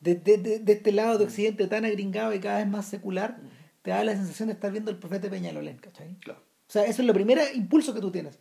de, 0.00 0.14
de, 0.16 0.58
de, 0.58 0.72
este 0.74 0.92
lado 0.92 1.16
de 1.16 1.24
Occidente 1.24 1.66
tan 1.68 1.86
agringado 1.86 2.34
y 2.34 2.38
cada 2.38 2.58
vez 2.58 2.68
más 2.68 2.86
secular, 2.86 3.38
te 3.80 3.90
da 3.90 4.04
la 4.04 4.12
sensación 4.12 4.48
de 4.48 4.54
estar 4.54 4.70
viendo 4.70 4.90
el 4.90 4.98
profeta 4.98 5.30
Peñalolén, 5.30 5.78
¿cachai? 5.78 6.16
Claro. 6.20 6.40
O 6.40 6.70
sea, 6.70 6.82
eso 6.82 7.00
es 7.00 7.08
el 7.08 7.14
primer 7.14 7.38
impulso 7.54 7.94
que 7.94 8.00
tú 8.00 8.10
tienes. 8.10 8.38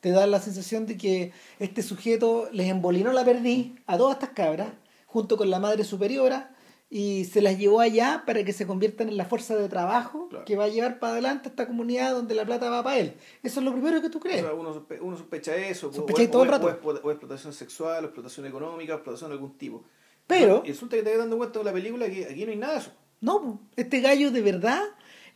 Te 0.00 0.10
da 0.10 0.26
la 0.26 0.38
sensación 0.38 0.84
de 0.84 0.98
que 0.98 1.32
este 1.58 1.82
sujeto 1.82 2.50
les 2.52 2.68
embolinó 2.68 3.10
la 3.14 3.24
perdiz 3.24 3.72
a 3.86 3.96
todas 3.96 4.16
estas 4.16 4.30
cabras, 4.30 4.68
junto 5.06 5.38
con 5.38 5.48
la 5.48 5.60
madre 5.60 5.84
superiora, 5.84 6.54
y 6.92 7.24
se 7.26 7.40
las 7.40 7.56
llevó 7.56 7.80
allá 7.80 8.24
para 8.26 8.42
que 8.44 8.52
se 8.52 8.66
conviertan 8.66 9.08
en 9.08 9.16
la 9.16 9.24
fuerza 9.24 9.54
de 9.54 9.68
trabajo 9.68 10.28
que 10.44 10.56
va 10.56 10.64
a 10.64 10.68
llevar 10.68 10.98
para 10.98 11.12
adelante 11.12 11.48
esta 11.48 11.68
comunidad 11.68 12.12
donde 12.12 12.34
la 12.34 12.44
plata 12.44 12.68
va 12.68 12.82
para 12.82 12.98
él. 12.98 13.14
Eso 13.44 13.60
es 13.60 13.64
lo 13.64 13.72
primero 13.72 14.02
que 14.02 14.10
tú 14.10 14.18
crees. 14.18 14.44
uno, 14.52 14.84
uno, 15.00 15.16
sospecha 15.16 15.54
eso, 15.54 15.92
sospecha 15.92 16.22
o, 16.24 16.30
todo 16.30 16.42
el 16.42 16.48
rato. 16.48 16.66
O, 16.66 17.10
explotación 17.12 17.52
sexual, 17.52 18.02
o 18.02 18.06
explotación 18.08 18.44
económica, 18.46 18.94
o 18.94 18.96
explotación 18.96 19.30
de 19.30 19.34
algún 19.34 19.56
tipo. 19.56 19.84
Pero... 20.26 20.62
Y 20.64 20.70
resulta 20.70 20.96
que 20.96 21.04
te 21.04 21.10
vas 21.10 21.20
dando 21.20 21.38
cuenta 21.38 21.60
de 21.60 21.64
la 21.64 21.72
película 21.72 22.10
que 22.10 22.24
aquí 22.24 22.44
no 22.44 22.50
hay 22.50 22.58
nada 22.58 22.72
de 22.72 22.80
eso. 22.80 22.92
No, 23.20 23.60
este 23.76 24.00
gallo 24.00 24.32
de 24.32 24.42
verdad, 24.42 24.82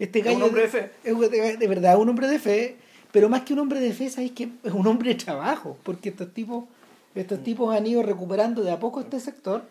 este 0.00 0.22
gallo... 0.22 0.38
Es 0.38 0.42
un 0.42 0.48
hombre 0.48 0.62
de 0.62 0.68
fe. 0.68 0.90
Es 1.04 1.58
de 1.58 1.68
verdad 1.68 1.98
un 1.98 2.08
hombre 2.08 2.26
de 2.26 2.38
fe, 2.40 2.76
pero 3.12 3.28
más 3.28 3.42
que 3.42 3.52
un 3.52 3.60
hombre 3.60 3.78
de 3.78 3.92
fe, 3.92 4.10
sabéis 4.10 4.32
que 4.32 4.48
es 4.64 4.72
un 4.72 4.88
hombre 4.88 5.10
de 5.10 5.14
trabajo, 5.22 5.76
porque 5.84 6.08
estos 6.08 6.34
tipos, 6.34 6.64
estos 7.14 7.38
mm. 7.38 7.42
tipos 7.44 7.76
han 7.76 7.86
ido 7.86 8.02
recuperando 8.02 8.64
de 8.64 8.72
a 8.72 8.80
poco 8.80 9.00
este 9.00 9.20
sector 9.20 9.62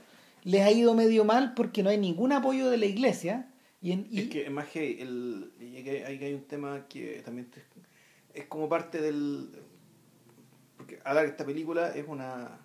les 0.44 0.62
ha 0.62 0.72
ido 0.72 0.94
medio 0.94 1.26
mal 1.26 1.54
porque 1.54 1.84
no 1.84 1.90
hay 1.90 1.98
ningún 1.98 2.32
apoyo 2.32 2.70
de 2.70 2.78
la 2.78 2.86
iglesia. 2.86 3.50
Y, 3.82 3.92
en, 3.92 4.08
Es 4.14 4.30
que 4.30 4.50
más 4.50 4.68
que 4.68 5.02
el, 5.02 5.52
hay, 5.60 6.24
hay 6.24 6.34
un 6.34 6.44
tema 6.44 6.86
que 6.88 7.22
también 7.26 7.50
es 8.34 8.46
como 8.46 8.68
parte 8.70 9.02
del... 9.02 9.50
Porque 10.78 11.00
ahora 11.04 11.24
esta 11.24 11.46
película 11.46 11.90
es 11.90 12.06
una... 12.08 12.60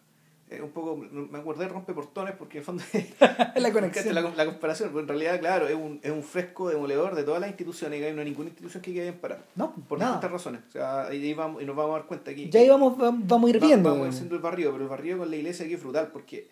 Es 0.48 0.62
un 0.62 0.70
poco, 0.70 0.96
me 0.96 1.38
acordé 1.38 1.64
de 1.64 1.68
rompeportones 1.68 2.34
porque 2.34 2.56
en 2.56 2.60
el 2.60 2.64
fondo 2.64 2.82
la 3.56 3.70
conexión. 3.70 4.14
La, 4.14 4.22
la, 4.22 4.46
comparación, 4.46 4.88
porque 4.88 5.02
en 5.02 5.08
realidad, 5.08 5.38
claro, 5.40 5.68
es 5.68 5.74
un, 5.74 6.00
es 6.02 6.10
un 6.10 6.22
fresco 6.22 6.70
demoledor 6.70 7.14
de 7.14 7.22
todas 7.22 7.38
las 7.38 7.50
instituciones 7.50 7.98
y 7.98 8.14
no 8.14 8.20
hay 8.22 8.24
ninguna 8.24 8.48
institución 8.48 8.82
que 8.82 8.94
quede 8.94 9.12
parar. 9.12 9.44
No, 9.56 9.74
por 9.74 9.98
distintas 9.98 10.30
razones. 10.30 10.62
O 10.66 10.72
sea, 10.72 11.12
y, 11.12 11.34
vamos, 11.34 11.60
y 11.60 11.66
nos 11.66 11.76
vamos 11.76 11.96
a 11.96 11.98
dar 11.98 12.06
cuenta 12.06 12.30
aquí. 12.30 12.48
Ya 12.48 12.62
íbamos, 12.62 12.96
vamos 12.96 13.28
a 13.28 13.50
ir 13.50 13.60
viendo. 13.60 13.90
Vamos, 13.90 14.06
vamos 14.06 14.22
a 14.22 14.24
ir 14.24 14.32
el 14.32 14.38
barrio, 14.38 14.72
pero 14.72 14.84
el 14.84 14.88
barrio 14.88 15.18
con 15.18 15.30
la 15.30 15.36
iglesia 15.36 15.66
aquí 15.66 15.74
es 15.74 15.82
brutal 15.82 16.08
porque 16.10 16.48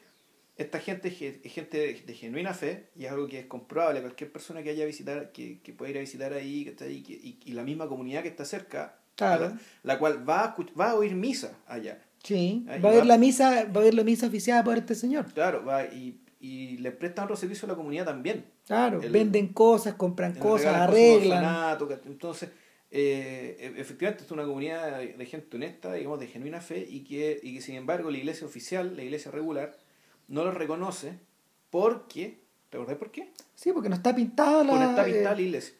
esta 0.56 0.80
gente 0.80 1.08
es 1.08 1.52
gente 1.52 2.02
de, 2.06 2.14
genuina 2.14 2.54
fe 2.54 2.88
y 2.96 3.04
es 3.04 3.12
algo 3.12 3.28
que 3.28 3.40
es 3.40 3.46
comprobable. 3.46 4.00
Cualquier 4.00 4.32
persona 4.32 4.62
que 4.62 4.70
haya 4.70 4.86
visitar, 4.86 5.30
que, 5.32 5.60
que 5.60 5.72
pueda 5.72 5.90
ir 5.90 5.98
a 5.98 6.00
visitar 6.00 6.32
ahí, 6.32 6.64
que 6.64 6.70
está 6.70 6.86
ahí, 6.86 7.04
y, 7.06 7.38
y, 7.44 7.52
la 7.52 7.62
misma 7.62 7.88
comunidad 7.88 8.22
que 8.22 8.28
está 8.28 8.44
cerca, 8.46 8.98
la, 9.82 9.98
cual 9.98 10.28
va 10.28 10.44
a, 10.44 10.56
va 10.78 10.90
a 10.90 10.94
oír 10.94 11.14
misa 11.14 11.58
allá. 11.66 12.02
Sí, 12.22 12.64
va 12.82 12.88
a 12.90 12.92
ver 12.92 13.06
la 13.06 13.18
misa, 13.18 13.64
va 13.64 13.80
a 13.80 13.84
ver 13.84 13.94
la 13.94 14.02
misa 14.02 14.26
oficiada 14.26 14.64
por 14.64 14.76
este 14.78 14.94
señor. 14.94 15.26
Claro, 15.32 15.64
va 15.64 15.84
y, 15.84 16.18
y 16.40 16.78
le 16.78 16.90
prestan 16.90 17.24
otro 17.24 17.36
servicio 17.36 17.66
a 17.66 17.70
la 17.70 17.76
comunidad 17.76 18.06
también. 18.06 18.46
Claro, 18.66 19.00
venden 19.00 19.48
cosas, 19.48 19.94
compran 19.94 20.34
cosas, 20.34 20.74
arreglan. 20.74 21.78
entonces, 22.06 22.50
eh, 22.90 23.56
e, 23.60 23.80
efectivamente 23.80 24.24
es 24.24 24.30
una 24.30 24.44
comunidad 24.44 25.00
de 25.00 25.26
gente 25.26 25.56
honesta, 25.56 25.92
digamos, 25.92 26.18
de 26.18 26.26
genuina 26.28 26.60
fe 26.60 26.86
y 26.88 27.04
que, 27.04 27.38
y 27.42 27.54
que 27.54 27.60
sin 27.60 27.76
embargo 27.76 28.10
la 28.10 28.18
iglesia 28.18 28.46
oficial, 28.46 28.96
la 28.96 29.02
iglesia 29.02 29.30
regular, 29.30 29.76
no 30.28 30.44
lo 30.44 30.50
reconoce 30.50 31.18
porque, 31.70 32.40
¿te 32.70 32.76
acordás 32.76 32.96
por 32.96 33.10
qué? 33.10 33.32
Sí, 33.54 33.72
porque 33.72 33.88
no 33.88 33.94
está 33.94 34.14
pintada 34.14 34.62
la, 34.64 34.70
porque 34.70 34.84
está 34.84 35.04
pintada 35.04 35.34
la 35.34 35.40
iglesia. 35.40 35.74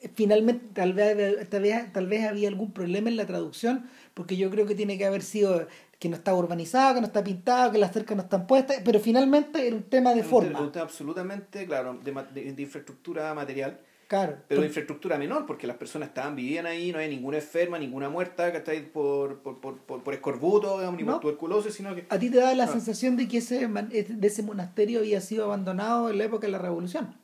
Eh, 0.00 0.10
finalmente, 0.14 0.66
tal 0.74 0.92
vez, 0.92 1.48
tal, 1.48 1.62
vez, 1.62 1.92
tal 1.92 2.06
vez 2.06 2.26
había 2.26 2.48
algún 2.48 2.72
problema 2.72 3.08
en 3.08 3.16
la 3.16 3.26
traducción, 3.26 3.88
porque 4.14 4.36
yo 4.36 4.50
creo 4.50 4.66
que 4.66 4.74
tiene 4.74 4.98
que 4.98 5.06
haber 5.06 5.22
sido 5.22 5.66
que 5.98 6.08
no 6.08 6.16
está 6.16 6.34
urbanizado, 6.34 6.94
que 6.94 7.00
no 7.00 7.06
está 7.06 7.22
pintado, 7.22 7.70
que 7.72 7.78
las 7.78 7.92
cercas 7.92 8.16
no 8.16 8.22
están 8.22 8.46
puestas, 8.46 8.78
pero 8.84 8.98
finalmente 9.00 9.66
era 9.66 9.76
un 9.76 9.84
tema 9.84 10.14
de 10.14 10.24
forma. 10.24 10.60
Un 10.60 10.72
tema 10.72 10.84
absolutamente, 10.84 11.66
claro, 11.66 12.00
de, 12.02 12.52
de 12.52 12.62
infraestructura 12.62 13.32
material 13.34 13.80
Claro. 14.10 14.38
Pero 14.48 14.62
de 14.62 14.66
infraestructura 14.66 15.16
menor, 15.18 15.46
porque 15.46 15.68
las 15.68 15.76
personas 15.76 16.08
estaban, 16.08 16.34
vivían 16.34 16.66
ahí, 16.66 16.90
no 16.90 16.98
hay 16.98 17.08
ninguna 17.08 17.36
enferma, 17.36 17.78
ninguna 17.78 18.08
muerta, 18.08 18.50
que 18.50 18.80
Por, 18.80 19.38
por, 19.38 19.60
por, 19.60 19.78
por, 19.78 20.02
por 20.02 20.14
escorbuto, 20.14 20.80
ni 20.90 21.04
por 21.04 21.20
tuberculosis, 21.20 21.72
sino 21.72 21.94
que... 21.94 22.06
A 22.08 22.18
ti 22.18 22.28
te 22.28 22.38
da 22.38 22.52
la 22.56 22.66
sensación 22.66 23.16
de 23.16 23.28
que 23.28 23.38
ese, 23.38 23.68
de 23.68 24.26
ese 24.26 24.42
monasterio 24.42 24.98
había 24.98 25.20
sido 25.20 25.44
abandonado 25.44 26.10
en 26.10 26.18
la 26.18 26.24
época 26.24 26.48
de 26.48 26.50
la 26.50 26.58
Revolución. 26.58 27.16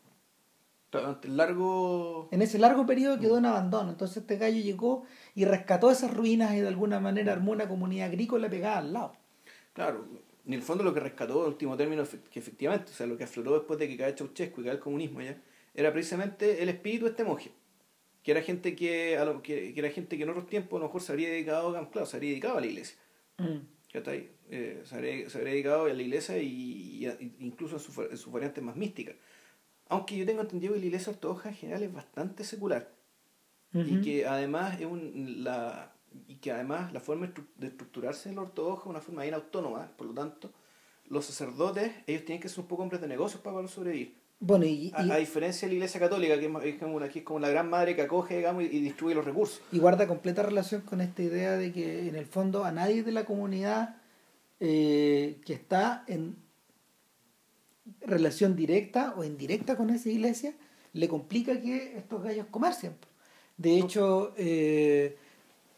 Durante 0.93 1.27
el 1.27 1.37
largo... 1.37 2.29
En 2.31 2.41
ese 2.41 2.61
largo 2.61 2.87
periodo 2.87 3.19
quedó 3.19 3.39
en 3.39 3.47
abandono. 3.47 3.91
Entonces 3.91 4.19
este 4.19 4.37
gallo 4.37 4.63
llegó 4.63 5.03
y 5.35 5.45
rescató 5.45 5.91
esas 5.91 6.15
ruinas 6.15 6.55
y 6.55 6.61
de 6.61 6.69
alguna 6.69 7.01
manera 7.01 7.33
armó 7.33 7.51
una 7.51 7.67
comunidad 7.67 8.07
agrícola 8.07 8.49
pegada 8.49 8.79
al 8.79 8.93
lado. 8.93 9.13
Claro, 9.73 10.07
en 10.47 10.53
el 10.53 10.63
fondo 10.63 10.85
lo 10.85 10.95
que 10.95 11.01
rescató, 11.01 11.43
en 11.43 11.49
último 11.49 11.77
término, 11.77 12.05
que 12.31 12.39
efectivamente, 12.39 12.93
o 12.93 12.95
sea, 12.95 13.09
lo 13.09 13.17
que 13.17 13.25
afloró 13.25 13.55
después 13.55 13.77
de 13.77 13.89
que 13.89 13.97
cae 13.97 14.13
Ceausescu 14.17 14.61
y 14.61 14.65
cae 14.65 14.75
el 14.75 14.79
comunismo 14.79 15.21
ya 15.21 15.37
era 15.77 15.93
precisamente 15.93 16.63
el 16.63 16.69
espíritu 16.69 17.05
de 17.05 17.11
este 17.13 17.25
monje. 17.25 17.53
Que 18.23 18.33
era 18.33 18.43
gente 18.43 18.75
que, 18.75 19.17
a 19.17 19.43
que, 19.43 19.73
era 19.77 19.91
gente 19.91 20.17
que 20.17 20.25
en 20.25 20.31
otros 20.31 20.49
tiempos 20.49 20.79
a 20.79 20.81
lo 20.81 20.87
mejor 20.87 21.01
se 21.01 21.13
habría 21.13 21.29
dedicado, 21.29 21.73
claro, 21.91 22.07
se 22.07 22.17
habría 22.17 22.31
dedicado 22.31 22.59
a 22.59 22.61
la 22.61 22.67
iglesia. 22.67 22.99
Mm. 23.39 23.59
Eh, 24.49 24.83
se, 24.85 24.95
habría, 24.95 25.31
se, 25.31 25.39
habría, 25.39 25.53
dedicado 25.53 25.85
a 25.85 25.93
la 25.93 26.03
iglesia 26.03 26.39
y, 26.39 27.07
incluso 27.39 27.77
en, 27.77 28.17
sus 28.17 28.33
variantes 28.33 28.65
más 28.65 28.75
místicas. 28.75 29.15
Aunque 29.89 30.17
yo 30.17 30.27
tengo 30.27 30.41
entendido 30.41 30.75
que 30.75 30.81
la 30.81 30.87
iglesia 30.87 31.13
ortodoxa 31.13 31.51
en 31.51 31.55
general 31.55 31.83
es 31.83 31.93
bastante 31.93 32.43
secular. 32.43 32.93
Y 33.73 34.01
que 34.01 34.27
además 34.27 34.81
es 34.81 34.87
un, 34.87 35.45
la 35.45 35.93
y 36.29 36.37
que 36.37 36.51
además 36.51 36.93
la 36.95 37.01
forma 37.01 37.31
de 37.57 37.67
estructurarse 37.67 38.31
en 38.31 38.37
la 38.37 38.43
ortodoxa 38.43 38.85
es 38.85 38.87
una 38.87 39.01
forma 39.01 39.23
bien 39.23 39.35
autónoma, 39.35 39.93
por 39.97 40.07
lo 40.07 40.15
tanto, 40.15 40.51
los 41.09 41.27
sacerdotes, 41.27 41.93
ellos 42.07 42.25
tienen 42.25 42.41
que 42.41 42.49
ser 42.49 42.61
un 42.61 42.69
poco 42.69 42.83
hombres 42.83 43.01
de 43.01 43.09
negocios 43.09 43.43
para 43.43 43.55
poder 43.55 43.69
sobrevivir. 43.69 44.17
Bueno, 44.39 44.67
y, 44.67 44.93
a, 44.95 45.17
diferencia 45.17 45.67
de 45.67 45.73
la 45.73 45.77
Iglesia 45.77 45.99
Católica, 45.99 46.39
que 46.39 46.47
es, 46.69 46.79
como, 46.79 47.01
es 47.01 47.23
como 47.23 47.39
la 47.41 47.49
gran 47.49 47.71
madre 47.71 47.97
que 47.97 48.03
acoge 48.03 48.37
digamos, 48.37 48.65
y, 48.65 48.69
distribuye 48.69 49.15
los 49.15 49.25
recursos. 49.25 49.63
Y 49.73 49.79
guarda 49.79 50.07
completa 50.07 50.43
relación 50.43 50.83
con 50.83 51.01
esta 51.01 51.23
idea 51.23 51.57
de 51.57 51.73
que 51.73 52.09
en 52.09 52.17
el 52.17 52.27
fondo 52.27 52.65
a 52.65 52.71
nadie 52.71 53.03
de 53.03 53.13
la 53.13 53.25
comunidad 53.25 53.97
eh, 54.61 55.41
que 55.45 55.55
está 55.55 56.05
en 56.07 56.37
relación 58.01 58.57
directa 58.57 59.15
o 59.17 59.25
indirecta 59.25 59.77
con 59.77 59.91
esa 59.91 60.09
iglesia 60.11 60.55
le 60.93 61.09
complica 61.09 61.61
que 61.61 61.97
estos 61.97 62.23
gallos 62.23 62.47
comercien. 62.51 62.95
De 63.57 63.79
hecho, 63.79 64.35
eh, 64.37 65.17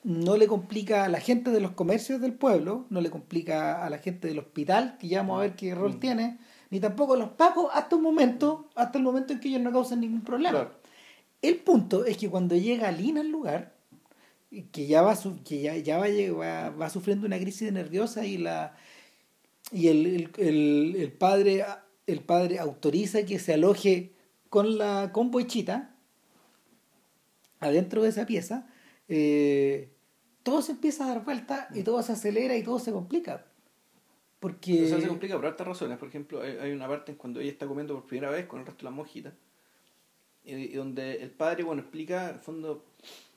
no 0.05 0.37
le 0.37 0.47
complica 0.47 1.05
a 1.05 1.09
la 1.09 1.21
gente 1.21 1.51
de 1.51 1.61
los 1.61 1.73
comercios 1.73 2.21
del 2.21 2.33
pueblo, 2.33 2.87
no 2.91 3.01
le 3.01 3.11
complica 3.11 3.85
a 3.85 3.91
la 3.91 3.99
gente 3.99 4.29
del 4.29 4.39
hospital, 4.39 4.97
que 4.99 5.09
ya 5.09 5.19
vamos 5.19 5.39
a 5.39 5.43
ver 5.43 5.55
qué 5.55 5.75
rol 5.75 5.95
mm. 5.95 6.01
tiene, 6.01 6.39
ni 6.71 6.81
tampoco 6.81 7.17
los 7.17 7.31
pacos 7.31 7.71
hasta 7.73 7.97
un 7.97 8.03
momento, 8.03 8.69
hasta 8.75 8.99
el 8.99 9.05
momento 9.05 9.33
en 9.33 9.41
que 9.41 9.49
ellos 9.49 9.63
no 9.63 9.73
causan 9.73 10.01
ningún 10.01 10.23
problema. 10.23 10.73
El 11.41 11.57
punto 11.57 12.05
es 12.05 12.17
que 12.17 12.29
cuando 12.29 12.57
llega 12.57 12.91
Lina 12.91 13.21
al 13.21 13.31
lugar, 13.31 13.75
que 14.73 14.87
ya 14.87 15.03
va 15.03 15.17
que 15.45 15.61
ya, 15.61 15.77
ya 15.77 15.99
va, 15.99 16.71
va, 16.71 16.91
sufriendo 16.91 17.27
una 17.27 17.39
crisis 17.39 17.71
nerviosa 17.73 18.25
y 18.27 18.39
la 18.39 18.75
y 19.71 19.89
el, 19.89 20.31
el, 20.39 20.97
el, 20.99 21.13
padre 21.13 21.67
el 22.07 22.21
padre 22.21 22.59
autoriza 22.59 23.25
que 23.25 23.39
se 23.39 23.55
aloje 23.55 24.15
con 24.49 24.79
la 24.79 25.13
con 25.13 25.31
Boichita 25.31 25.95
adentro 27.61 28.03
de 28.03 28.09
esa 28.09 28.25
pieza 28.25 28.67
eh, 29.09 29.93
todo 30.43 30.63
se 30.63 30.73
empieza 30.73 31.05
a 31.05 31.09
dar 31.09 31.25
vuelta 31.25 31.69
y 31.75 31.83
todo 31.83 32.03
se 32.03 32.13
acelera 32.13 32.57
y 32.57 32.63
todo 32.63 32.79
se 32.79 32.93
complica 32.93 33.45
porque... 34.41 34.85
Eso 34.85 35.01
se 35.01 35.09
complica 35.09 35.37
por 35.37 35.47
otras 35.47 35.69
razones. 35.69 35.99
Por 35.99 36.09
ejemplo, 36.09 36.41
hay 36.43 36.73
una 36.73 36.89
parte 36.89 37.13
en 37.13 37.19
cuando 37.19 37.41
ella 37.41 37.51
está 37.51 37.67
comiendo 37.67 37.95
por 37.95 38.07
primera 38.07 38.31
vez 38.31 38.47
con 38.47 38.61
el 38.61 38.67
resto 38.67 38.81
de 38.81 38.85
las 38.85 38.95
monjitas, 38.95 39.35
y 40.45 40.69
donde 40.69 41.23
el 41.23 41.31
padre, 41.31 41.63
bueno, 41.63 41.83
explica, 41.83 42.29
al 42.29 42.39
fondo, 42.39 42.85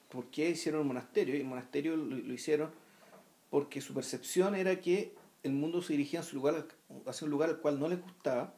por 0.10 0.28
qué 0.28 0.50
hicieron 0.50 0.82
el 0.82 0.88
monasterio. 0.88 1.36
Y 1.36 1.40
el 1.40 1.46
monasterio 1.46 1.96
lo, 1.96 2.34
hicieron 2.34 2.72
porque 3.50 3.82
su 3.82 3.94
percepción 3.94 4.56
era 4.56 4.80
que 4.80 5.14
el 5.44 5.52
mundo 5.52 5.82
se 5.82 5.94
dirigía 5.94 6.22
hacia 6.22 6.38
un 6.38 6.38
lugar, 6.38 6.68
hacia 7.06 7.26
un 7.26 7.32
lugar 7.32 7.50
al 7.50 7.60
cual 7.60 7.80
no 7.80 7.90
les 7.90 8.02
gustaba, 8.02 8.54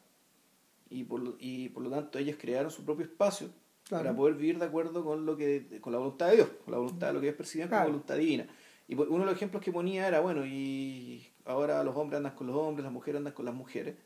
y 0.90 1.04
por, 1.04 1.20
lo, 1.20 1.36
y 1.40 1.70
por 1.70 1.82
lo 1.82 1.90
tanto 1.90 2.18
ellos 2.18 2.36
crearon 2.38 2.70
su 2.70 2.84
propio 2.84 3.06
espacio 3.06 3.48
para 3.90 4.14
poder 4.14 4.34
vivir 4.34 4.58
de 4.58 4.66
acuerdo 4.66 5.04
con 5.04 5.26
lo 5.26 5.36
que 5.36 5.80
con 5.80 5.92
la 5.92 5.98
voluntad 5.98 6.28
de 6.28 6.36
Dios, 6.36 6.48
con 6.64 6.72
la 6.72 6.78
voluntad 6.78 7.08
de 7.08 7.12
lo 7.14 7.20
que 7.20 7.26
ellos 7.26 7.36
percibían 7.36 7.68
como 7.68 7.82
voluntad 7.82 8.16
divina. 8.16 8.46
Y 8.86 8.94
uno 8.94 9.20
de 9.20 9.24
los 9.24 9.34
ejemplos 9.34 9.62
que 9.62 9.72
ponía 9.72 10.06
era, 10.06 10.20
bueno, 10.20 10.46
y 10.46 11.26
ahora 11.44 11.82
los 11.84 11.96
hombres 11.96 12.18
andan 12.18 12.34
con 12.34 12.46
los 12.46 12.56
hombres, 12.56 12.84
las 12.84 12.92
mujeres 12.92 13.18
andan 13.18 13.32
con 13.32 13.44
las 13.44 13.54
mujeres. 13.54 13.96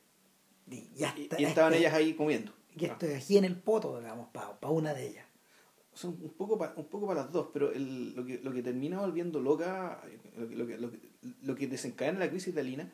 Y, 0.70 0.90
ya 0.94 1.14
y, 1.16 1.44
estaban 1.44 1.74
ellas 1.74 1.94
ahí 1.94 2.14
comiendo. 2.14 2.53
Y 2.77 2.85
esto 2.85 3.07
ah. 3.11 3.16
aquí 3.16 3.38
en 3.38 3.44
el 3.44 3.57
poto, 3.57 3.98
digamos, 3.98 4.29
para 4.29 4.72
una 4.72 4.92
de 4.92 5.09
ellas. 5.09 5.27
son 5.92 6.18
un 6.20 6.35
poco 6.35 6.59
para 6.59 6.74
un 6.77 6.87
poco 6.87 7.07
para 7.07 7.22
las 7.22 7.33
dos, 7.33 7.48
pero 7.53 7.72
el, 7.72 8.14
lo, 8.14 8.24
que, 8.24 8.38
lo 8.42 8.53
que 8.53 8.62
termina 8.62 9.01
volviendo 9.01 9.40
loca, 9.40 10.03
lo 10.37 10.48
que, 10.48 10.57
lo 10.57 10.66
que, 10.66 10.79
lo 10.79 10.90
que, 10.90 10.98
lo 11.42 11.55
que 11.55 11.66
desencadena 11.66 12.18
la 12.18 12.31
crisis 12.31 12.55
de 12.55 12.61
Alina, 12.61 12.92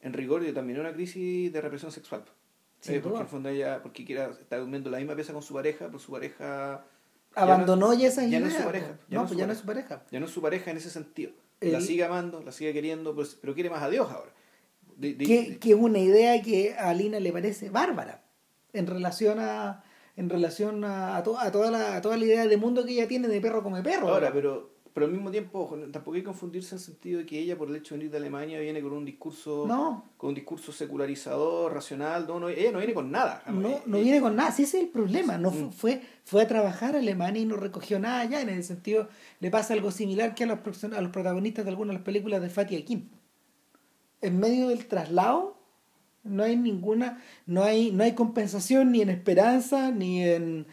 en 0.00 0.12
rigor 0.12 0.44
también 0.54 0.78
es 0.78 0.80
una 0.80 0.92
crisis 0.94 1.52
de 1.52 1.60
represión 1.60 1.90
sexual. 1.90 2.24
Sin 2.80 2.94
Eh, 2.94 3.00
porque 3.00 3.16
en 3.16 3.22
el 3.22 3.28
fondo 3.28 3.48
ella, 3.48 3.82
porque 3.82 4.04
quiera, 4.04 4.30
está 4.30 4.58
durmiendo 4.58 4.88
en 4.88 4.92
la 4.92 4.98
misma 4.98 5.16
pieza 5.16 5.32
con 5.32 5.42
su 5.42 5.54
pareja, 5.54 5.86
pero 5.86 5.98
su 5.98 6.12
pareja 6.12 6.84
Abandonó 7.36 7.92
ya 7.92 8.08
ya 8.08 8.24
ideas. 8.24 8.40
no 8.40 8.48
es 8.48 8.54
su 8.54 8.64
pareja, 8.64 8.86
ya 8.86 8.92
no, 8.92 9.20
no 9.20 9.22
es 9.22 9.28
pues 9.28 9.30
su 9.30 9.36
ya 9.36 9.46
no 9.46 9.52
es 9.52 9.58
su 9.58 9.66
pareja. 9.66 10.02
ya 10.10 10.20
no 10.20 10.26
es 10.26 10.32
su 10.32 10.42
pareja 10.42 10.70
en 10.70 10.76
ese 10.78 10.90
sentido. 10.90 11.32
El- 11.60 11.72
La 11.72 11.80
sigue 11.80 12.04
amando, 12.04 12.42
la 12.42 12.52
sigue 12.52 12.72
queriendo, 12.72 13.14
pero, 13.16 13.28
pero 13.40 13.54
quiere 13.54 13.70
más 13.70 13.82
a 13.82 13.88
Dios 13.90 14.10
ahora. 14.10 14.32
De- 14.96 15.14
de- 15.14 15.24
que, 15.24 15.42
de- 15.50 15.58
que 15.58 15.70
es 15.70 15.76
una 15.76 15.98
idea 15.98 16.40
que 16.42 16.74
a 16.74 16.90
Alina 16.90 17.20
le 17.20 17.32
parece 17.32 17.70
bárbara 17.70 18.22
en 18.72 18.86
relación 18.86 19.38
a 19.40 19.82
en 20.18 20.30
relación 20.30 20.82
a, 20.84 21.16
a 21.18 21.22
to- 21.22 21.38
a 21.38 21.50
toda 21.52 21.70
la, 21.70 21.96
a 21.96 22.00
toda 22.00 22.16
la 22.16 22.24
idea 22.24 22.46
de 22.46 22.56
mundo 22.56 22.86
que 22.86 22.92
ella 22.92 23.06
tiene 23.06 23.28
de 23.28 23.38
perro 23.38 23.62
come 23.62 23.82
perro. 23.82 24.08
ahora, 24.08 24.32
pero, 24.32 24.70
pero 24.96 25.04
al 25.04 25.12
mismo 25.12 25.30
tiempo, 25.30 25.78
tampoco 25.92 26.14
hay 26.14 26.22
que 26.22 26.24
confundirse 26.24 26.74
en 26.74 26.78
el 26.78 26.84
sentido 26.86 27.18
de 27.18 27.26
que 27.26 27.38
ella, 27.38 27.58
por 27.58 27.68
el 27.68 27.76
hecho 27.76 27.94
de 27.94 27.98
venir 27.98 28.10
de 28.10 28.16
Alemania, 28.16 28.58
viene 28.60 28.80
con 28.80 28.94
un 28.94 29.04
discurso 29.04 29.66
no, 29.68 30.06
con 30.16 30.30
un 30.30 30.34
discurso 30.34 30.72
secularizador, 30.72 31.74
racional. 31.74 32.26
No, 32.26 32.40
no, 32.40 32.48
ella 32.48 32.72
no 32.72 32.78
viene 32.78 32.94
con 32.94 33.10
nada. 33.10 33.42
no, 33.46 33.68
Eh, 33.68 33.82
no 33.84 33.98
eh, 33.98 34.02
viene 34.02 34.22
con 34.22 34.34
nada, 34.34 34.52
sí, 34.52 34.62
ese 34.62 34.78
es 34.78 34.84
el 34.84 34.88
problema. 34.88 35.36
No 35.36 35.50
Mm. 35.50 35.70
fue, 35.72 36.00
fue 36.24 36.40
a 36.44 36.48
trabajar 36.48 36.96
a 36.96 37.00
Alemania 37.00 37.42
y 37.42 37.44
no 37.44 37.56
recogió 37.56 37.98
nada 37.98 38.20
allá. 38.20 38.40
En 38.40 38.48
el 38.48 38.64
sentido, 38.64 39.10
le 39.40 39.50
pasa 39.50 39.74
algo 39.74 39.90
similar 39.90 40.34
que 40.34 40.44
a 40.44 40.46
los, 40.46 40.84
a 40.84 41.00
los 41.02 41.10
protagonistas 41.12 41.66
de 41.66 41.72
algunas 41.72 41.90
de 41.92 41.98
las 41.98 42.02
películas 42.02 42.40
de 42.40 42.48
Fatih 42.48 42.78
Akin. 42.78 43.10
En 44.22 44.40
medio 44.40 44.68
del 44.68 44.86
traslado 44.86 45.58
no 46.24 46.42
hay 46.42 46.56
ninguna, 46.56 47.22
no 47.44 47.62
hay, 47.64 47.92
no 47.92 48.02
hay 48.02 48.14
compensación 48.14 48.92
ni 48.92 49.02
en 49.02 49.10
esperanza, 49.10 49.90
ni 49.90 50.22
en 50.24 50.66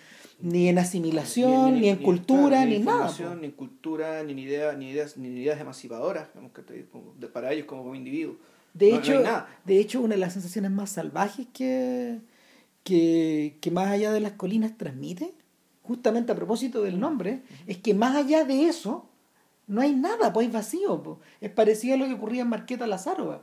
ni 0.43 0.67
en 0.67 0.77
asimilación, 0.77 1.79
ni, 1.79 1.87
en 1.87 1.95
cultura, 1.97 2.65
ni, 2.65 2.79
nada. 2.79 3.07
po. 3.07 3.35
Ni 3.35 3.45
en 3.45 3.51
cultura, 3.51 4.21
ni 4.23 4.33
en 4.33 4.39
ideas, 4.39 4.77
ni 4.77 4.89
ideas, 4.89 5.15
ni 5.17 5.29
ideas 5.29 5.59
emancipadoras, 5.61 6.27
que 6.53 7.27
para 7.27 7.53
ellos 7.53 7.65
como, 7.65 7.83
como 7.83 7.95
individuos. 7.95 8.35
De 8.73 8.91
No- 8.91 8.97
hecho, 8.97 9.19
nada. 9.21 9.47
de 9.63 9.79
hecho, 9.79 10.01
una 10.01 10.15
de 10.15 10.19
las 10.19 10.33
sensaciones 10.33 10.69
más 10.71 10.89
salvajes 10.89 11.47
que, 11.53 12.19
que, 12.83 13.57
que 13.61 13.71
más 13.71 13.87
allá 13.89 14.11
de 14.11 14.19
las 14.19 14.33
colinas 14.33 14.77
transmite, 14.77 15.33
justamente 15.81 16.31
a 16.31 16.35
propósito 16.35 16.81
del 16.81 16.99
nombre, 16.99 17.43
es 17.65 17.77
que 17.77 17.93
más 17.93 18.15
allá 18.15 18.43
de 18.43 18.67
eso, 18.67 19.07
no 19.67 19.79
hay 19.81 19.93
nada, 19.95 20.33
pues 20.33 20.47
hay 20.47 20.51
vacío. 20.53 21.19
Es 21.39 21.51
parecido 21.51 21.95
a 21.95 21.97
lo 21.99 22.05
que 22.07 22.13
ocurría 22.15 22.41
en 22.41 22.49
Marqueta 22.49 22.85
Lázaro. 22.85 23.41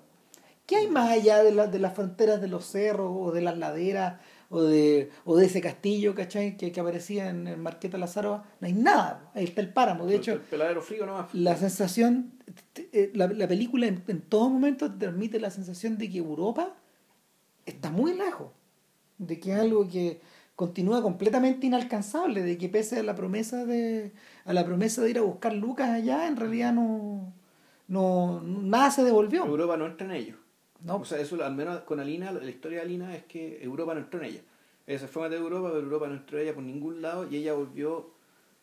¿Qué 0.67 0.77
hay 0.77 0.89
más 0.89 1.11
allá 1.11 1.43
de, 1.43 1.53
la- 1.53 1.67
de 1.67 1.79
las 1.79 1.95
fronteras 1.95 2.41
de 2.43 2.49
los 2.49 2.67
cerros 2.67 3.11
o 3.13 3.33
de 3.33 3.41
las 3.41 3.57
laderas 3.57 4.21
o 4.53 4.63
de, 4.63 5.11
o 5.25 5.37
de 5.37 5.47
ese 5.47 5.61
castillo, 5.61 6.15
¿cachai? 6.15 6.57
Que, 6.57 6.73
que 6.73 6.81
aparecía 6.81 7.31
en, 7.31 7.47
en 7.47 7.63
Marqueta 7.63 7.97
Lázaro. 7.97 8.43
No 8.61 8.67
hay 8.67 8.73
nada. 8.73 9.31
Ahí 9.35 9.45
está 9.45 9.61
el 9.61 9.73
páramo. 9.73 10.07
De 10.07 10.17
hecho, 10.17 10.33
el 10.33 10.41
peladero 10.41 10.83
frío 10.83 11.07
nomás. 11.07 11.33
la 11.33 11.57
sensación, 11.57 12.33
eh, 12.75 13.13
la, 13.15 13.29
la 13.29 13.47
película 13.47 13.87
en, 13.87 14.03
en 14.09 14.21
todo 14.21 14.51
momento 14.51 14.91
te 14.91 14.99
transmite 14.99 15.39
la 15.39 15.51
sensación 15.51 15.97
de 15.99 16.11
que 16.11 16.19
Europa 16.19 16.75
está 17.65 17.91
muy 17.91 18.13
lejos, 18.15 18.49
de 19.19 19.39
que 19.39 19.53
es 19.53 19.59
algo 19.61 19.89
que 19.89 20.21
continúa 20.57 21.01
completamente 21.01 21.67
inalcanzable, 21.69 22.43
de 22.43 22.59
que 22.59 22.69
pese 22.69 22.99
a 22.99 23.03
la 23.05 23.15
promesa 23.15 23.65
de 23.65 24.13
a 24.45 24.53
la 24.53 24.65
promesa 24.65 25.01
de 25.01 25.11
ir 25.11 25.19
a 25.19 25.23
buscar 25.23 25.55
Lucas 25.55 25.91
allá, 25.91 26.27
en 26.27 26.37
realidad 26.37 26.73
no, 26.73 27.33
no 27.87 28.43
nada 28.43 28.91
se 28.91 29.05
devolvió. 29.05 29.47
Europa 29.47 29.77
no 29.77 29.87
entra 29.87 30.07
en 30.07 30.13
ellos. 30.13 30.39
No, 30.83 30.97
O 30.97 31.05
sea, 31.05 31.19
eso 31.21 31.43
al 31.45 31.55
menos 31.55 31.81
con 31.83 32.01
Alina, 32.01 32.33
la 32.33 32.49
historia 32.49 32.79
de 32.79 32.85
Alina 32.85 33.14
es 33.14 33.25
que 33.25 33.62
Europa 33.62 33.95
no 33.95 34.01
entró 34.01 34.21
en 34.21 34.27
ella. 34.27 34.40
Ella 34.87 34.99
se 34.99 35.09
fue 35.09 35.27
a 35.27 35.31
Europa, 35.33 35.69
pero 35.69 35.81
Europa 35.85 36.07
no 36.09 36.14
entró 36.14 36.38
en 36.38 36.45
ella 36.45 36.55
por 36.55 36.62
ningún 36.64 37.01
lado 37.03 37.29
y 37.31 37.37
ella 37.37 37.53
volvió, 37.55 38.11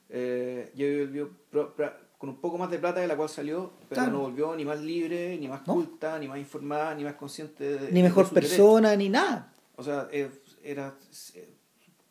eh, 0.10 0.72
ella 0.76 1.06
volvió 1.06 1.30
pro- 1.52 1.74
con 2.18 2.30
un 2.30 2.38
poco 2.42 2.58
más 2.58 2.72
de 2.72 2.80
plata 2.80 3.00
de 3.00 3.08
la 3.08 3.16
cual 3.16 3.30
salió, 3.30 3.72
pero 3.90 4.02
Claro. 4.02 4.12
no 4.18 4.20
volvió 4.22 4.56
ni 4.56 4.66
más 4.66 4.82
libre, 4.82 5.38
ni 5.38 5.48
más 5.48 5.66
No. 5.68 5.74
culta, 5.76 6.18
ni 6.18 6.28
más 6.28 6.40
informada, 6.40 6.96
ni 6.96 7.04
más 7.04 7.14
consciente 7.16 7.78
de, 7.78 7.92
ni 7.92 8.02
mejor 8.02 8.28
persona, 8.32 8.96
ni 8.96 9.08
nada. 9.10 9.54
O 9.76 9.84
sea, 9.84 10.08
eh, 10.12 10.30
era 10.64 10.96
eh, 11.36 11.54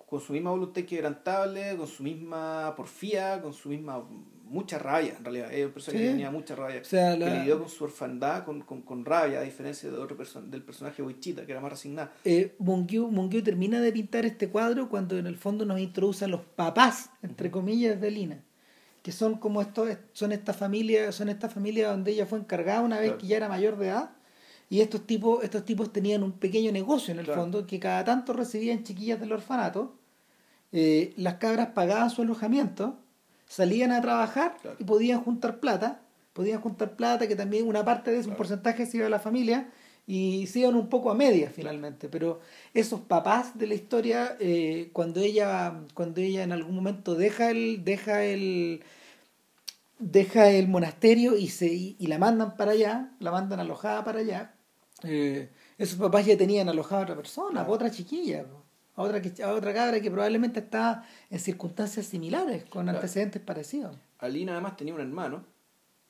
con 0.07 0.21
su 0.21 0.33
misma 0.33 0.51
voluntad 0.53 0.83
quebrantable, 0.85 1.77
con 1.77 1.88
su 1.88 2.05
misma 2.05 2.73
porfía, 2.77 3.42
con 3.42 3.53
su 3.53 3.69
misma 3.71 4.01
mucha 4.48 4.78
rabia, 4.78 5.14
en 5.18 5.24
realidad. 5.24 5.52
Es 5.52 5.66
un 5.66 5.72
personaje 5.72 5.98
Sí. 5.98 6.04
que 6.06 6.11
tenía 6.12 6.30
mucha 6.30 6.54
rabia. 6.54 6.80
O 6.80 6.85
sea, 6.85 7.18
Que 7.18 7.30
lidió 7.30 7.59
con 7.59 7.68
su 7.68 7.85
orfandad, 7.85 8.44
con, 8.44 8.62
con, 8.62 8.82
con 8.82 9.04
rabia, 9.04 9.40
a 9.40 9.42
diferencia 9.42 9.90
de 9.90 9.98
otro 9.98 10.16
person 10.16 10.50
del 10.50 10.62
personaje 10.62 11.02
Wichita, 11.02 11.44
que 11.44 11.52
era 11.52 11.61
más 11.61 11.72
resignado. 11.72 12.11
eh, 12.24 12.54
Mungiu, 12.59 13.09
Mungiu 13.11 13.42
termina 13.42 13.80
de 13.80 13.92
pintar 13.92 14.24
este 14.24 14.48
cuadro 14.48 14.88
cuando 14.88 15.18
en 15.18 15.26
el 15.26 15.37
fondo 15.37 15.64
nos 15.66 15.78
introduce 15.80 16.24
a 16.24 16.28
los 16.28 16.40
papás, 16.42 17.11
entre 17.22 17.50
comillas, 17.50 18.00
de 18.00 18.11
Lina, 18.11 18.38
que 19.02 19.12
son 19.12 19.35
como 19.38 19.61
estos, 19.62 19.88
son 20.12 20.32
esta 20.32 20.52
familia, 20.52 21.12
son 21.12 21.28
esta 21.28 21.48
familia 21.48 21.90
donde 21.90 22.12
ella 22.12 22.26
fue 22.26 22.38
encargada 22.38 22.80
una 22.80 22.96
vez 22.98 23.09
Claro. 23.11 23.18
que 23.18 23.26
ya 23.26 23.37
era 23.37 23.48
mayor 23.48 23.76
de 23.78 23.88
edad, 23.88 24.11
y 24.68 24.80
estos 24.80 25.06
tipos, 25.06 25.44
estos 25.44 25.64
tipos 25.64 25.92
tenían 25.92 26.22
un 26.24 26.32
pequeño 26.32 26.72
negocio 26.72 27.12
en 27.12 27.20
el 27.20 27.24
Claro. 27.26 27.40
fondo, 27.42 27.66
que 27.66 27.78
cada 27.78 28.04
tanto 28.04 28.32
recibían 28.32 28.82
chiquillas 28.85 29.20
del 29.20 29.32
orfanato, 29.32 29.94
eh, 30.72 31.14
las 31.16 31.35
cabras 31.35 31.68
pagaban 31.68 32.11
su 32.11 32.22
alojamiento, 32.22 32.98
salían 33.48 33.92
a 33.92 34.00
trabajar 34.00 34.56
Claro. 34.61 34.76
y 34.80 34.85
podían 34.85 35.22
juntar 35.22 35.61
plata, 35.61 36.00
podían 36.32 36.61
juntar 36.61 36.96
plata, 36.96 37.26
que 37.26 37.37
también 37.37 37.66
una 37.66 37.85
parte 37.85 38.11
de 38.11 38.18
ese 38.18 38.28
un 38.28 38.37
porcentaje 38.37 38.87
se 38.87 38.98
iba 38.98 39.06
a 39.06 39.11
la 39.11 39.18
familia, 39.20 39.68
y 40.09 40.46
se 40.46 40.61
iban 40.61 40.76
un 40.76 40.88
poco 40.88 41.11
a 41.11 41.14
medias 41.14 41.52
finalmente, 41.52 42.09
pero 42.09 42.38
esos 42.74 43.00
papás 43.00 43.59
de 43.59 43.66
la 43.66 43.74
historia, 43.74 44.37
eh, 44.38 44.90
cuando 44.92 45.18
ella, 45.20 45.80
cuando 45.94 46.20
ella 46.20 46.44
en 46.44 46.52
algún 46.52 46.76
momento 46.76 47.16
deja 47.16 47.50
el, 47.50 47.82
deja 47.85 48.22
el, 48.22 48.82
deja 49.98 50.50
el 50.50 50.68
monasterio 50.68 51.37
y 51.37 51.48
se 51.48 51.66
y, 51.66 51.96
y 51.98 52.06
la 52.06 52.18
mandan 52.18 52.56
para 52.56 52.72
allá, 52.72 53.11
la 53.18 53.32
mandan 53.32 53.59
alojada 53.59 54.04
para 54.04 54.20
allá, 54.20 54.52
eh, 55.02 55.48
esos 55.78 55.98
papás 55.98 56.24
ya 56.26 56.37
tenían 56.37 56.68
alojada 56.68 57.00
a 57.00 57.04
otra 57.04 57.16
persona, 57.16 57.62
a 57.62 57.68
otra 57.68 57.90
chiquilla, 57.90 58.44
a 58.96 59.02
otra 59.02 59.20
que, 59.22 59.42
a 59.42 59.52
otra 59.52 59.72
cabra 59.74 60.00
que 60.00 60.11
probablemente 60.11 60.61
está 60.61 61.06
en 61.30 61.38
circunstancias 61.38 62.06
similares, 62.06 62.64
con 62.64 62.85
Claro. 62.85 62.98
antecedentes 62.98 63.40
parecidos. 63.42 63.96
Alina 64.18 64.52
además 64.52 64.76
tenía 64.76 64.94
un 64.94 65.00
hermano, 65.00 65.44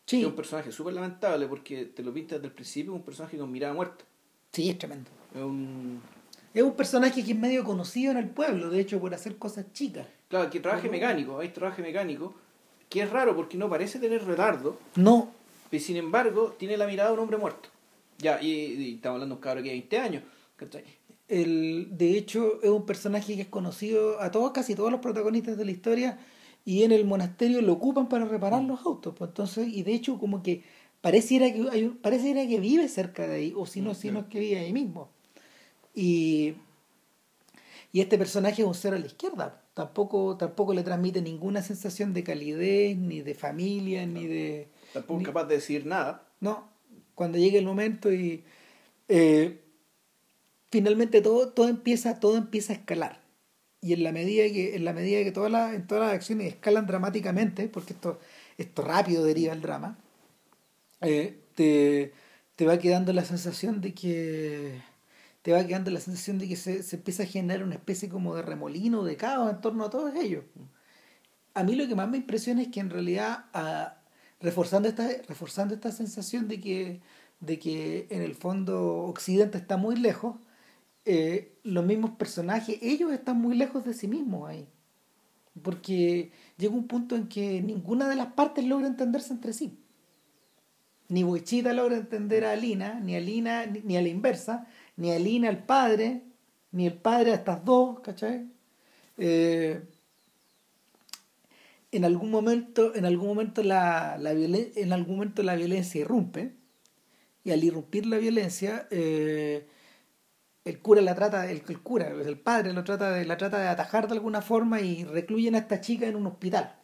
Sí, 0.06 0.18
que 0.18 0.22
es 0.22 0.28
un 0.28 0.36
personaje 0.36 0.70
súper 0.70 0.94
lamentable 0.94 1.46
porque 1.48 1.86
te 1.86 2.02
lo 2.04 2.12
pintas 2.14 2.38
desde 2.38 2.46
el 2.46 2.52
principio, 2.52 2.92
un 2.92 3.02
personaje 3.02 3.36
con 3.36 3.50
mirada 3.50 3.74
muerta. 3.74 4.04
sí, 4.52 4.70
es 4.70 4.78
tremendo. 4.78 5.10
Es 5.34 5.42
un... 5.42 6.00
Es 6.54 6.62
un 6.62 6.72
personaje 6.74 7.22
que 7.22 7.32
es 7.32 7.38
medio 7.38 7.64
conocido 7.64 8.12
en 8.12 8.16
el 8.16 8.30
pueblo, 8.30 8.70
de 8.70 8.80
hecho, 8.80 8.98
por 8.98 9.12
hacer 9.12 9.36
cosas 9.36 9.66
chicas. 9.74 10.06
Claro, 10.28 10.48
que 10.48 10.58
trabaje 10.60 10.88
mecánico, 10.88 11.38
hay 11.38 11.50
trabaje 11.50 11.82
mecánico, 11.82 12.34
que 12.88 13.02
es 13.02 13.10
raro 13.10 13.36
porque 13.36 13.58
no 13.58 13.68
parece 13.68 13.98
tener 13.98 14.24
retardo, 14.24 14.78
No, 14.94 15.30
y 15.70 15.78
sin 15.80 15.96
embargo 15.98 16.54
tiene 16.58 16.76
la 16.78 16.86
mirada 16.86 17.10
de 17.10 17.14
un 17.14 17.20
hombre 17.20 17.36
muerto. 17.36 17.68
Ya, 18.18 18.40
y, 18.40 18.48
y 18.48 18.94
estamos 18.94 19.16
hablando 19.16 19.34
de 19.34 19.38
un 19.38 19.42
cabro 19.42 19.58
que 19.58 19.64
tiene 19.68 19.80
20 19.80 19.98
años. 19.98 20.22
El, 21.28 21.88
de 21.96 22.16
hecho, 22.16 22.62
es 22.62 22.70
un 22.70 22.86
personaje 22.86 23.34
que 23.34 23.42
es 23.42 23.48
conocido 23.48 24.20
a 24.20 24.30
todos, 24.30 24.52
casi 24.52 24.74
todos 24.74 24.90
los 24.90 25.00
protagonistas 25.00 25.56
de 25.56 25.64
la 25.64 25.70
historia, 25.70 26.18
y 26.64 26.82
en 26.82 26.92
el 26.92 27.04
monasterio 27.04 27.62
lo 27.62 27.74
ocupan 27.74 28.08
para 28.08 28.24
reparar 28.24 28.62
los 28.64 28.84
autos. 28.84 29.14
Pues 29.16 29.30
entonces, 29.30 29.68
y 29.68 29.82
de 29.82 29.94
hecho, 29.94 30.18
como 30.18 30.42
que 30.42 30.64
pareciera 31.00 31.52
que 31.52 31.66
hay, 31.70 31.88
pareciera 31.88 32.46
que 32.46 32.60
vive 32.60 32.88
cerca 32.88 33.26
de 33.26 33.36
ahí, 33.36 33.52
o 33.56 33.66
si 33.66 33.80
no, 33.80 33.92
Mm, 33.92 33.94
si 33.94 34.10
no 34.10 34.20
es 34.20 34.26
que 34.26 34.40
vive 34.40 34.58
ahí 34.58 34.72
mismo. 34.72 35.08
Y, 35.94 36.54
y 37.92 38.00
este 38.00 38.18
personaje 38.18 38.62
es 38.62 38.68
un 38.68 38.74
ser 38.74 38.94
a 38.94 38.98
la 38.98 39.06
izquierda. 39.06 39.62
Tampoco, 39.74 40.36
tampoco 40.36 40.74
le 40.74 40.82
transmite 40.82 41.20
ninguna 41.22 41.62
sensación 41.62 42.14
de 42.14 42.24
calidez, 42.24 42.96
ni 42.96 43.20
de 43.20 43.34
familia, 43.34 44.06
ni 44.06 44.26
de. 44.26 44.68
Tampoco 44.92 45.20
es 45.20 45.26
capaz 45.26 45.44
de 45.44 45.56
decir 45.56 45.86
nada. 45.86 46.26
No, 46.40 46.68
cuando 47.14 47.38
llegue 47.38 47.58
el 47.58 47.64
momento 47.64 48.12
y 48.12 48.44
eh, 49.08 49.60
finalmente 50.76 51.22
todo, 51.22 51.48
todo 51.48 51.68
empieza, 51.68 52.20
todo 52.20 52.36
empieza 52.36 52.74
a 52.74 52.76
escalar. 52.76 53.22
Y 53.80 53.94
en 53.94 54.02
la 54.02 54.12
medida 54.12 54.44
que, 54.52 54.76
en 54.76 54.84
la 54.84 54.92
medida 54.92 55.24
que 55.24 55.32
todas 55.32 55.50
las, 55.50 55.74
en 55.74 55.86
todas 55.86 56.04
las 56.04 56.14
acciones 56.14 56.48
escalan 56.48 56.86
dramáticamente, 56.86 57.68
porque 57.68 57.94
esto, 57.94 58.18
esto 58.58 58.82
rápido 58.82 59.24
deriva 59.24 59.54
el 59.54 59.62
drama, 59.62 59.96
eh, 61.00 61.40
te, 61.54 62.12
te 62.56 62.66
va 62.66 62.78
quedando 62.78 63.14
la 63.14 63.24
sensación 63.24 63.80
de 63.80 63.94
que 63.94 64.82
te 65.40 65.52
va 65.52 65.64
quedando 65.66 65.90
la 65.90 66.00
sensación 66.00 66.38
de 66.38 66.48
que 66.48 66.56
se, 66.56 66.82
se 66.82 66.96
empieza 66.96 67.22
a 67.22 67.26
generar 67.26 67.64
una 67.64 67.76
especie 67.76 68.10
como 68.10 68.34
de 68.34 68.42
remolino, 68.42 69.02
de 69.02 69.16
caos 69.16 69.50
en 69.50 69.60
torno 69.62 69.84
a 69.86 69.90
todos 69.90 70.14
ellos. 70.14 70.44
A 71.54 71.62
mí 71.64 71.74
lo 71.74 71.88
que 71.88 71.94
más 71.94 72.08
me 72.10 72.18
impresiona 72.18 72.60
es 72.62 72.68
que 72.68 72.80
en 72.80 72.90
realidad, 72.90 73.46
ah, 73.54 73.96
reforzando, 74.40 74.88
esta, 74.88 75.08
reforzando 75.26 75.74
esta 75.74 75.90
sensación 75.90 76.48
de 76.48 76.60
que, 76.60 77.00
de 77.40 77.58
que 77.58 78.08
en 78.10 78.20
el 78.22 78.34
fondo 78.34 79.04
Occidente 79.04 79.56
está 79.56 79.78
muy 79.78 79.96
lejos, 79.96 80.36
eh, 81.06 81.52
los 81.62 81.84
mismos 81.84 82.10
personajes, 82.10 82.78
ellos 82.82 83.12
están 83.12 83.40
muy 83.40 83.56
lejos 83.56 83.84
de 83.84 83.94
sí 83.94 84.08
mismos 84.08 84.48
ahí. 84.48 84.66
Porque 85.62 86.32
llega 86.58 86.74
un 86.74 86.86
punto 86.86 87.16
en 87.16 87.28
que 87.28 87.62
ninguna 87.62 88.08
de 88.08 88.16
las 88.16 88.28
partes 88.34 88.64
logra 88.66 88.86
entenderse 88.86 89.32
entre 89.32 89.54
sí. 89.54 89.78
Ni 91.08 91.22
Boichita 91.22 91.72
logra 91.72 91.96
entender 91.96 92.44
a 92.44 92.52
Alina, 92.52 93.00
ni 93.00 93.14
a 93.14 93.18
Alina, 93.18 93.64
ni, 93.64 93.80
ni 93.80 93.96
a 93.96 94.02
la 94.02 94.08
inversa, 94.08 94.66
ni 94.96 95.12
a 95.12 95.16
Alina 95.16 95.48
al 95.48 95.64
padre, 95.64 96.22
ni 96.72 96.86
el 96.86 96.94
padre 96.94 97.30
a 97.30 97.36
estas 97.36 97.64
dos, 97.64 98.00
¿cachai? 98.00 98.48
Eh, 99.16 99.80
en 101.92 102.04
algún 102.04 102.30
momento, 102.30 102.94
en 102.94 103.06
algún 103.06 103.28
momento 103.28 103.62
la, 103.62 104.18
la 104.18 104.34
violen- 104.34 104.72
en 104.74 104.92
algún 104.92 105.14
momento 105.16 105.42
la 105.42 105.54
violencia 105.54 106.00
irrumpe, 106.00 106.52
y 107.44 107.52
al 107.52 107.62
irrumpir 107.62 108.04
la 108.06 108.18
violencia, 108.18 108.88
eh, 108.90 109.68
el 110.66 110.80
cura 110.80 111.00
la 111.00 111.14
trata, 111.14 111.48
el, 111.48 111.62
el 111.68 111.80
cura, 111.80 112.08
el 112.08 112.38
padre 112.40 112.72
lo 112.72 112.82
trata 112.82 113.12
de, 113.12 113.24
la 113.24 113.36
trata 113.36 113.60
de 113.60 113.68
atajar 113.68 114.08
de 114.08 114.14
alguna 114.14 114.42
forma 114.42 114.80
y 114.80 115.04
recluyen 115.04 115.54
a 115.54 115.58
esta 115.58 115.80
chica 115.80 116.08
en 116.08 116.16
un 116.16 116.26
hospital. 116.26 116.74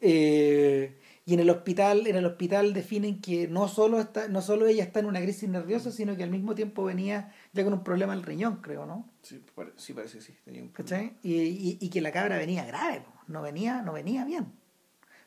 Eh, 0.00 0.98
y 1.26 1.34
en 1.34 1.40
el 1.40 1.50
hospital, 1.50 2.06
en 2.06 2.16
el 2.16 2.24
hospital 2.24 2.72
definen 2.72 3.20
que 3.20 3.48
no 3.48 3.68
solo 3.68 4.00
está, 4.00 4.28
no 4.28 4.40
solo 4.40 4.66
ella 4.66 4.82
está 4.82 5.00
en 5.00 5.06
una 5.06 5.20
crisis 5.20 5.46
nerviosa, 5.46 5.92
sino 5.92 6.16
que 6.16 6.22
al 6.22 6.30
mismo 6.30 6.54
tiempo 6.54 6.84
venía 6.84 7.34
ya 7.52 7.64
con 7.64 7.74
un 7.74 7.84
problema 7.84 8.14
el 8.14 8.22
riñón, 8.22 8.62
creo, 8.62 8.86
¿no? 8.86 9.06
Sí, 9.20 9.44
sí 9.76 9.92
parece 9.92 10.18
que 10.18 10.24
sí. 10.24 10.34
Tenía 10.42 10.62
un 10.62 10.68
¿Cachai? 10.68 11.18
Y, 11.22 11.34
y, 11.34 11.78
y, 11.82 11.90
que 11.90 12.00
la 12.00 12.12
cabra 12.12 12.38
venía 12.38 12.64
grave, 12.64 13.04
no 13.28 13.42
venía, 13.42 13.82
no 13.82 13.92
venía 13.92 14.24
bien. 14.24 14.46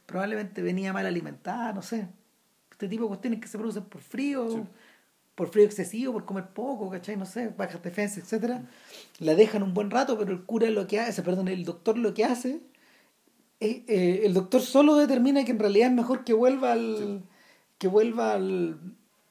Probablemente 0.08 0.64
venía 0.64 0.92
mal 0.92 1.06
alimentada, 1.06 1.72
no 1.72 1.84
sé. 1.84 2.08
Este 2.72 2.88
tipo 2.88 3.04
de 3.04 3.10
cuestiones 3.10 3.42
que 3.42 3.48
se 3.48 3.60
producen 3.60 3.86
por 3.86 4.02
frío. 4.02 4.50
Sí 4.50 4.62
por 5.38 5.50
frío 5.50 5.66
excesivo, 5.66 6.14
por 6.14 6.26
comer 6.26 6.48
poco, 6.48 6.90
¿cachai? 6.90 7.16
No 7.16 7.28
sé, 7.28 7.50
bajas 7.50 7.84
defensas, 7.84 8.24
etcétera, 8.24 8.64
la 9.20 9.36
dejan 9.36 9.62
un 9.62 9.76
buen 9.76 9.92
rato, 9.92 10.18
pero 10.18 10.32
el 10.32 10.44
cura 10.44 10.68
lo 10.72 10.88
que 10.88 11.00
hace, 11.00 11.22
perdón, 11.22 11.48
el 11.48 11.64
doctor 11.64 11.96
lo 11.96 12.16
que 12.16 12.26
hace, 12.26 12.60
eh, 13.60 14.22
el 14.24 14.34
doctor 14.34 14.62
solo 14.62 14.96
determina 14.96 15.46
que 15.46 15.52
en 15.52 15.60
realidad 15.60 15.90
es 15.90 15.94
mejor 15.94 16.24
que 16.24 16.34
vuelva 16.34 16.72
al, 16.72 17.22
que 17.78 17.88
vuelva 17.88 18.34
al, 18.34 18.80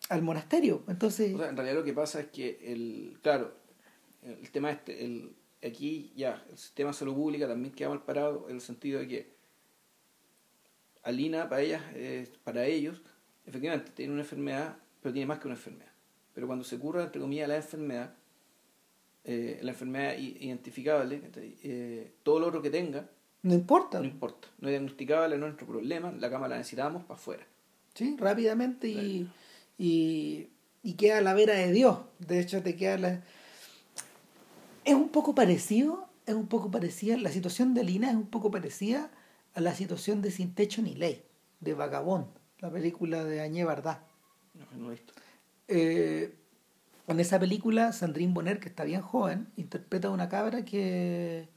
al 0.09 0.23
monasterio. 0.23 0.85
Entonces, 0.87 1.35
o 1.35 1.39
sea, 1.39 1.49
en 1.49 1.57
realidad 1.57 1.79
lo 1.79 1.85
que 1.85 1.93
pasa 1.93 2.21
es 2.21 2.27
que 2.29 2.61
el, 2.63 3.19
claro, 3.21 3.53
el 4.23 4.49
tema 4.53 4.71
este, 4.71 5.05
el, 5.05 5.35
aquí 5.61 6.13
ya, 6.15 6.47
el 6.49 6.57
sistema 6.57 6.91
de 6.91 6.95
salud 6.99 7.17
pública 7.17 7.49
también 7.49 7.75
queda 7.75 7.89
mal 7.89 8.05
parado 8.05 8.47
en 8.49 8.55
el 8.55 8.61
sentido 8.61 9.01
de 9.01 9.09
que 9.09 9.37
Alina 11.03 11.49
para 11.49 11.63
ellas, 11.63 11.83
eh, 11.95 12.29
para 12.45 12.65
ellos, 12.65 13.03
efectivamente 13.45 13.91
tiene 13.91 14.13
una 14.13 14.23
enfermedad, 14.23 14.77
pero 15.03 15.13
tiene 15.13 15.27
más 15.27 15.41
que 15.41 15.49
una 15.49 15.57
enfermedad 15.57 15.86
pero 16.37 16.47
cuando 16.47 16.67
se 16.67 16.79
cura, 16.79 17.03
entre 17.03 17.19
comillas, 17.19 17.49
la 17.49 17.57
enfermedad, 17.57 18.13
eh, 19.25 19.59
la 19.63 19.71
enfermedad 19.71 20.19
identificable, 20.19 21.23
eh, 21.35 22.13
todo 22.23 22.41
lo 22.41 22.49
otro 22.49 22.61
que 22.61 22.69
tenga, 22.69 23.09
no 23.41 23.55
importa. 23.55 24.01
No 24.01 24.05
importa. 24.05 24.49
No 24.59 24.69
es 24.69 24.73
diagnosticable, 24.73 25.39
no 25.39 25.47
es 25.47 25.53
nuestro 25.53 25.67
problema, 25.67 26.13
la 26.13 26.29
cama 26.29 26.47
la 26.47 26.59
necesitamos 26.59 27.05
para 27.05 27.19
afuera. 27.19 27.47
Sí, 27.95 28.17
rápidamente 28.19 28.87
y, 28.87 29.31
y, 29.79 30.51
y, 30.83 30.93
queda 30.95 31.19
a 31.19 31.21
la 31.23 31.33
vera 31.33 31.55
de 31.55 31.73
Dios. 31.73 32.01
De 32.19 32.39
hecho, 32.39 32.63
te 32.63 32.77
queda 32.77 32.99
la... 32.99 33.23
Es 34.85 34.95
un 34.95 35.09
poco 35.09 35.35
parecido, 35.35 36.07
es 36.27 36.35
un 36.35 36.49
poco 36.49 36.71
parecida, 36.71 37.17
la 37.17 37.31
situación 37.31 37.73
de 37.73 37.83
Lina 37.83 38.11
es 38.11 38.17
un 38.17 38.27
poco 38.27 38.51
parecida 38.51 39.11
a 39.55 39.63
la 39.63 39.75
situación 39.75 40.21
de 40.21 40.31
Sin 40.31 40.55
Techo 40.55 40.83
ni 40.83 40.95
Ley, 40.95 41.25
de 41.61 41.73
Vagabond, 41.73 42.27
la 42.59 42.71
película 42.71 43.25
de 43.25 43.41
Añé 43.41 43.65
Bardá. 43.65 44.05
No, 44.53 44.67
no 44.77 44.89
he 44.89 44.97
visto. 44.97 45.15
Eh, 45.69 46.35
en 47.09 47.21
esa 47.21 47.39
película, 47.39 47.93
Sandrine 47.93 48.33
Bonner, 48.33 48.61
que 48.61 48.69
está 48.69 48.85
bien 48.85 49.01
joven, 49.01 49.49
interpreta 49.57 50.09
a 50.09 50.11
una 50.11 50.29
cabra 50.29 50.65
que, 50.65 51.49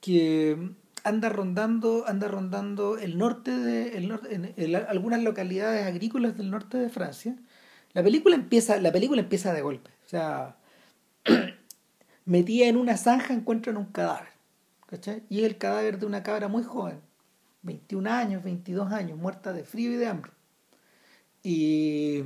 que 0.00 0.74
anda 1.04 1.28
rondando, 1.28 2.04
anda 2.06 2.28
rondando 2.28 2.98
el 2.98 3.18
norte 3.18 3.52
de 3.52 3.96
el 3.96 4.08
norte, 4.08 4.86
algunas 4.88 5.22
localidades 5.22 5.86
agrícolas 5.86 6.36
del 6.36 6.50
norte 6.50 6.78
de 6.78 6.88
Francia. 6.88 7.36
La 7.92 8.02
película 8.02 8.34
empieza, 8.34 8.80
la 8.80 8.90
película 8.92 9.20
empieza 9.20 9.52
de 9.52 9.62
golpe. 9.62 9.90
O 10.04 10.08
sea, 10.08 10.56
metida 12.24 12.66
en 12.66 12.76
una 12.76 12.96
zanja 12.96 13.34
encuentran 13.34 13.76
un 13.76 13.86
cadáver. 13.86 14.34
¿cachai? 14.86 15.22
Y 15.28 15.40
es 15.40 15.44
el 15.44 15.58
cadáver 15.58 15.98
de 15.98 16.06
una 16.06 16.22
cabra 16.22 16.48
muy 16.48 16.62
joven, 16.62 17.00
21 17.62 18.10
años, 18.10 18.42
22 18.44 18.92
años, 18.92 19.18
muerta 19.18 19.52
de 19.52 19.64
frío 19.64 19.92
y 19.92 19.96
de 19.96 20.06
hambre. 20.06 20.32
Y 21.42 22.24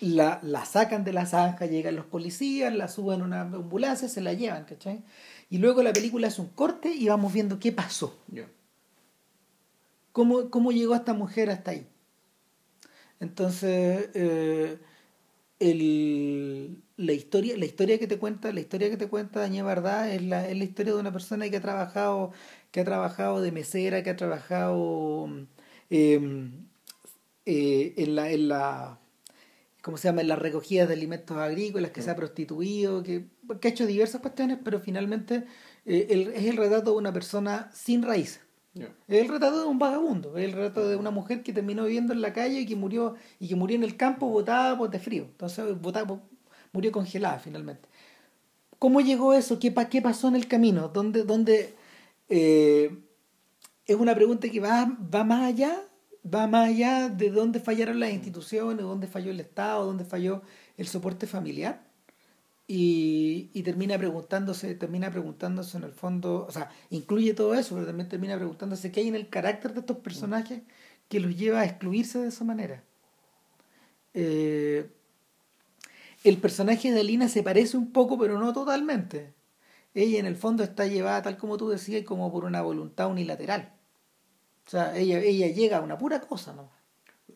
la, 0.00 0.40
la 0.42 0.64
sacan 0.64 1.04
de 1.04 1.12
la 1.12 1.26
zanja, 1.26 1.66
llegan 1.66 1.96
los 1.96 2.06
policías, 2.06 2.74
la 2.74 2.88
suben 2.88 3.22
a 3.22 3.24
una 3.24 3.40
ambulancia, 3.42 4.08
se 4.08 4.20
la 4.20 4.32
llevan, 4.32 4.64
¿cachai? 4.64 5.02
Y 5.50 5.58
luego 5.58 5.82
la 5.82 5.92
película 5.92 6.28
es 6.28 6.38
un 6.38 6.48
corte 6.48 6.92
y 6.92 7.08
vamos 7.08 7.32
viendo 7.32 7.58
qué 7.58 7.72
pasó. 7.72 8.18
¿Cómo, 10.12 10.50
¿Cómo, 10.50 10.72
llegó 10.72 10.94
esta 10.94 11.14
mujer 11.14 11.50
hasta 11.50 11.70
ahí? 11.72 11.86
Entonces, 13.20 14.10
eh, 14.14 14.78
el, 15.58 16.82
la, 16.96 17.12
historia, 17.12 17.56
la 17.56 17.64
historia 17.64 17.98
que 17.98 18.06
te 18.06 18.18
cuenta, 18.18 18.52
la 18.52 18.60
historia 18.60 18.90
que 18.90 18.96
te 18.96 19.08
cuenta 19.08 19.40
Dañé 19.40 19.62
Verdad 19.62 20.12
es 20.12 20.22
la, 20.22 20.48
es 20.48 20.56
la 20.56 20.64
historia 20.64 20.94
de 20.94 21.00
una 21.00 21.12
persona 21.12 21.48
que 21.48 21.56
ha 21.56 21.60
trabajado, 21.62 22.32
que 22.70 22.80
ha 22.80 22.84
trabajado 22.84 23.40
de 23.40 23.52
mesera, 23.52 24.02
que 24.02 24.10
ha 24.10 24.16
trabajado 24.16 25.28
eh, 25.90 26.50
eh, 27.46 27.94
en 27.96 28.14
la, 28.14 28.30
en 28.30 28.48
la 28.48 28.98
¿cómo 29.82 29.96
se 29.96 30.08
llama?, 30.08 30.20
en 30.20 30.28
las 30.28 30.38
recogidas 30.38 30.88
de 30.88 30.94
alimentos 30.94 31.36
agrícolas, 31.36 31.90
que 31.90 32.02
se 32.02 32.10
ha 32.10 32.16
prostituido, 32.16 33.02
que, 33.02 33.26
que, 33.60 33.68
ha 33.68 33.70
hecho 33.70 33.86
diversas 33.86 34.20
cuestiones, 34.20 34.58
pero 34.62 34.80
finalmente 34.80 35.44
eh, 35.86 36.32
es 36.34 36.44
el 36.46 36.56
retrato 36.56 36.92
de 36.92 36.98
una 36.98 37.12
persona 37.12 37.70
sin 37.72 38.02
raíz. 38.02 38.40
Es 38.74 39.22
el 39.22 39.28
retrato 39.28 39.62
de 39.62 39.66
un 39.66 39.78
vagabundo, 39.78 40.36
es 40.36 40.44
el 40.44 40.52
retrato 40.52 40.88
de 40.88 40.96
una 40.96 41.10
mujer 41.10 41.42
que 41.42 41.52
terminó 41.52 41.84
viviendo 41.84 42.12
en 42.12 42.20
la 42.20 42.32
calle 42.32 42.60
y 42.60 42.66
que 42.66 42.76
murió, 42.76 43.16
y 43.40 43.48
que 43.48 43.56
murió 43.56 43.76
en 43.76 43.82
el 43.82 43.96
campo 43.96 44.28
botada 44.28 44.76
por 44.78 44.90
de 44.90 45.00
frío. 45.00 45.24
Entonces 45.24 45.80
botada, 45.80 46.20
murió 46.72 46.92
congelada 46.92 47.38
finalmente. 47.38 47.88
¿Cómo 48.78 49.00
llegó 49.00 49.34
eso? 49.34 49.58
¿Qué, 49.58 49.74
qué 49.90 50.02
pasó 50.02 50.28
en 50.28 50.36
el 50.36 50.46
camino? 50.46 50.88
¿Dónde, 50.88 51.24
dónde 51.24 51.74
eh, 52.28 52.96
es 53.86 53.96
una 53.96 54.14
pregunta 54.14 54.48
que 54.48 54.60
va, 54.60 54.96
va 55.12 55.24
más 55.24 55.42
allá 55.42 55.82
va 56.24 56.46
más 56.46 56.68
allá 56.68 57.08
de 57.08 57.30
dónde 57.30 57.60
fallaron 57.60 58.00
las 58.00 58.12
instituciones, 58.12 58.84
dónde 58.84 59.06
falló 59.06 59.30
el 59.30 59.40
Estado, 59.40 59.84
dónde 59.86 60.04
falló 60.04 60.42
el 60.76 60.86
soporte 60.86 61.26
familiar. 61.26 61.88
Y, 62.70 63.62
termina 63.62 63.96
preguntándose, 63.96 64.74
termina 64.74 65.10
preguntándose 65.10 65.78
en 65.78 65.84
el 65.84 65.92
fondo, 65.92 66.44
o 66.46 66.52
sea, 66.52 66.70
incluye 66.90 67.32
todo 67.32 67.54
eso, 67.54 67.74
pero 67.74 67.86
también 67.86 68.10
termina 68.10 68.36
preguntándose 68.36 68.92
qué 68.92 69.00
hay 69.00 69.08
en 69.08 69.14
el 69.14 69.30
carácter 69.30 69.72
de 69.72 69.80
estos 69.80 69.98
personajes 69.98 70.62
que 71.08 71.20
los 71.20 71.34
lleva 71.36 71.60
a 71.60 71.64
excluirse 71.64 72.18
de 72.18 72.28
esa 72.28 72.44
manera. 72.44 72.84
Eh, 74.12 74.90
el 76.24 76.36
personaje 76.38 76.92
de 76.92 77.00
Alina 77.00 77.28
se 77.28 77.42
parece 77.42 77.76
un 77.78 77.90
poco, 77.92 78.18
pero 78.18 78.38
no 78.38 78.52
totalmente. 78.52 79.32
Ella 79.94 80.18
en 80.18 80.26
el 80.26 80.36
fondo 80.36 80.62
está 80.62 80.86
llevada, 80.86 81.22
tal 81.22 81.38
como 81.38 81.56
tú 81.56 81.70
decías, 81.70 82.04
como 82.04 82.30
por 82.30 82.44
una 82.44 82.60
voluntad 82.62 83.08
unilateral. 83.10 83.77
O 84.68 84.70
sea, 84.70 84.94
ella, 84.98 85.18
ella 85.20 85.46
llega 85.46 85.78
a 85.78 85.80
una 85.80 85.96
pura 85.96 86.20
cosa, 86.20 86.52
¿no? 86.52 86.68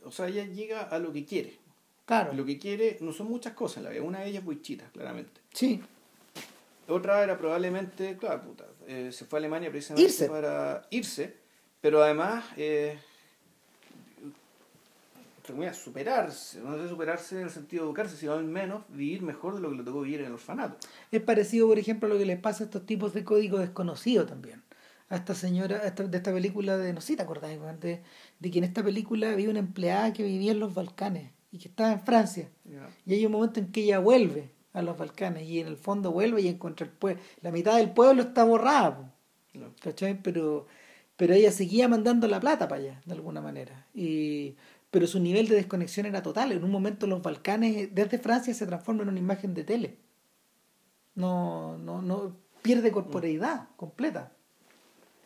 O 0.05 0.13
sea, 0.13 0.29
ella 0.29 0.45
llega 0.45 0.83
a 0.83 0.99
lo 0.99 1.15
que 1.15 1.25
quiere. 1.25 1.59
Claro. 2.05 2.35
Lo 2.35 2.45
que 2.45 2.59
quiere 2.59 2.99
no 3.01 3.11
son 3.11 3.29
muchas 3.29 3.55
cosas 3.55 3.83
la 3.83 3.89
vida. 3.89 4.03
Una 4.03 4.21
de 4.21 4.29
ellas 4.29 4.43
es 4.43 4.49
Wichita, 4.49 4.91
claramente. 4.93 5.41
Sí. 5.55 5.81
Otra 6.89 7.25
era 7.25 7.39
probablemente, 7.39 8.19
claro, 8.19 8.43
puta, 8.43 8.67
eh, 8.87 9.09
se 9.13 9.25
fue 9.25 9.39
a 9.39 9.41
Alemania 9.41 9.71
precisamente 9.71 10.29
para 10.29 10.87
irse, 10.91 11.35
pero 11.81 12.03
además, 12.03 12.45
eh, 12.59 12.99
superarse, 15.73 16.61
no 16.61 16.77
sé 16.77 16.87
superarse 16.87 17.37
en 17.37 17.45
el 17.45 17.51
sentido 17.51 17.85
de 17.85 17.89
educarse, 17.89 18.15
sino 18.19 18.35
al 18.35 18.45
menos 18.45 18.83
vivir 18.91 19.23
mejor 19.23 19.55
de 19.55 19.63
lo 19.63 19.71
que 19.71 19.77
le 19.77 19.85
tocó 19.85 20.03
vivir 20.03 20.21
en 20.21 20.27
el 20.27 20.33
orfanato. 20.33 20.77
Es 21.11 21.23
parecido, 21.23 21.67
por 21.67 21.79
ejemplo, 21.79 22.09
a 22.09 22.13
lo 22.13 22.19
que 22.19 22.27
les 22.27 22.39
pasa 22.39 22.65
a 22.65 22.67
estos 22.67 22.85
tipos 22.85 23.15
de 23.15 23.25
código 23.25 23.57
desconocido 23.57 24.27
también 24.27 24.62
a 25.13 25.17
esta 25.17 25.35
señora, 25.35 25.79
de 25.79 26.17
esta 26.17 26.33
película 26.33 26.79
de, 26.79 26.95
no 26.95 27.03
sé 27.03 27.09
si 27.09 27.17
te 27.17 27.23
acordás, 27.23 27.51
de, 27.81 28.01
de 28.41 28.51
que 28.51 28.59
en 28.59 28.65
esta 28.65 28.83
película 28.83 29.31
había 29.31 29.51
una 29.51 29.59
empleada 29.59 30.11
que 30.15 30.23
vivía 30.23 30.53
en 30.53 30.59
los 30.59 30.73
Balcanes 30.73 31.31
y 31.51 31.59
que 31.59 31.69
estaba 31.69 31.93
en 31.93 32.01
Francia. 32.01 32.49
Y 33.05 33.13
hay 33.13 33.27
un 33.27 33.33
momento 33.33 33.61
en 33.61 33.71
que 33.71 33.83
ella 33.83 33.99
vuelve 33.99 34.51
a 34.73 34.81
los 34.81 34.97
Balcanes 34.97 35.47
y 35.47 35.61
en 35.61 35.67
el 35.67 35.77
fondo 35.77 36.13
vuelve 36.13 36.41
y 36.41 36.49
encuentra 36.49 36.87
el 36.87 36.93
pueblo. 36.93 37.23
La 37.43 37.51
mitad 37.51 37.77
del 37.77 37.91
pueblo 37.91 38.23
está 38.23 38.45
borrada, 38.45 39.13
¿cachai? 39.83 40.23
Pero, 40.23 40.67
pero 41.19 41.35
ella 41.35 41.53
seguía 41.53 41.89
mandando 41.89 42.27
la 42.27 42.41
plata 42.41 42.67
para 42.67 42.81
allá, 42.81 43.03
de 43.05 43.13
alguna 43.13 43.43
manera. 43.43 43.87
Y, 43.93 44.57
pero 44.91 45.07
su 45.07 45.21
nivel 45.21 45.47
de 45.47 45.57
desconexión 45.57 46.07
era 46.07 46.23
total. 46.23 46.53
En 46.53 46.65
un 46.65 46.71
momento 46.71 47.07
los 47.07 47.21
Balcanes, 47.21 47.95
desde 47.95 48.19
Francia, 48.19 48.55
se 48.55 48.67
transforman 48.67 49.09
en 49.09 49.11
una 49.11 49.19
imagen 49.19 49.53
de 49.53 49.65
tele. 49.65 49.99
No, 51.15 51.77
no, 51.77 52.01
no, 52.01 52.35
pierde 52.63 52.91
corporeidad 52.91 53.69
completa 53.77 54.33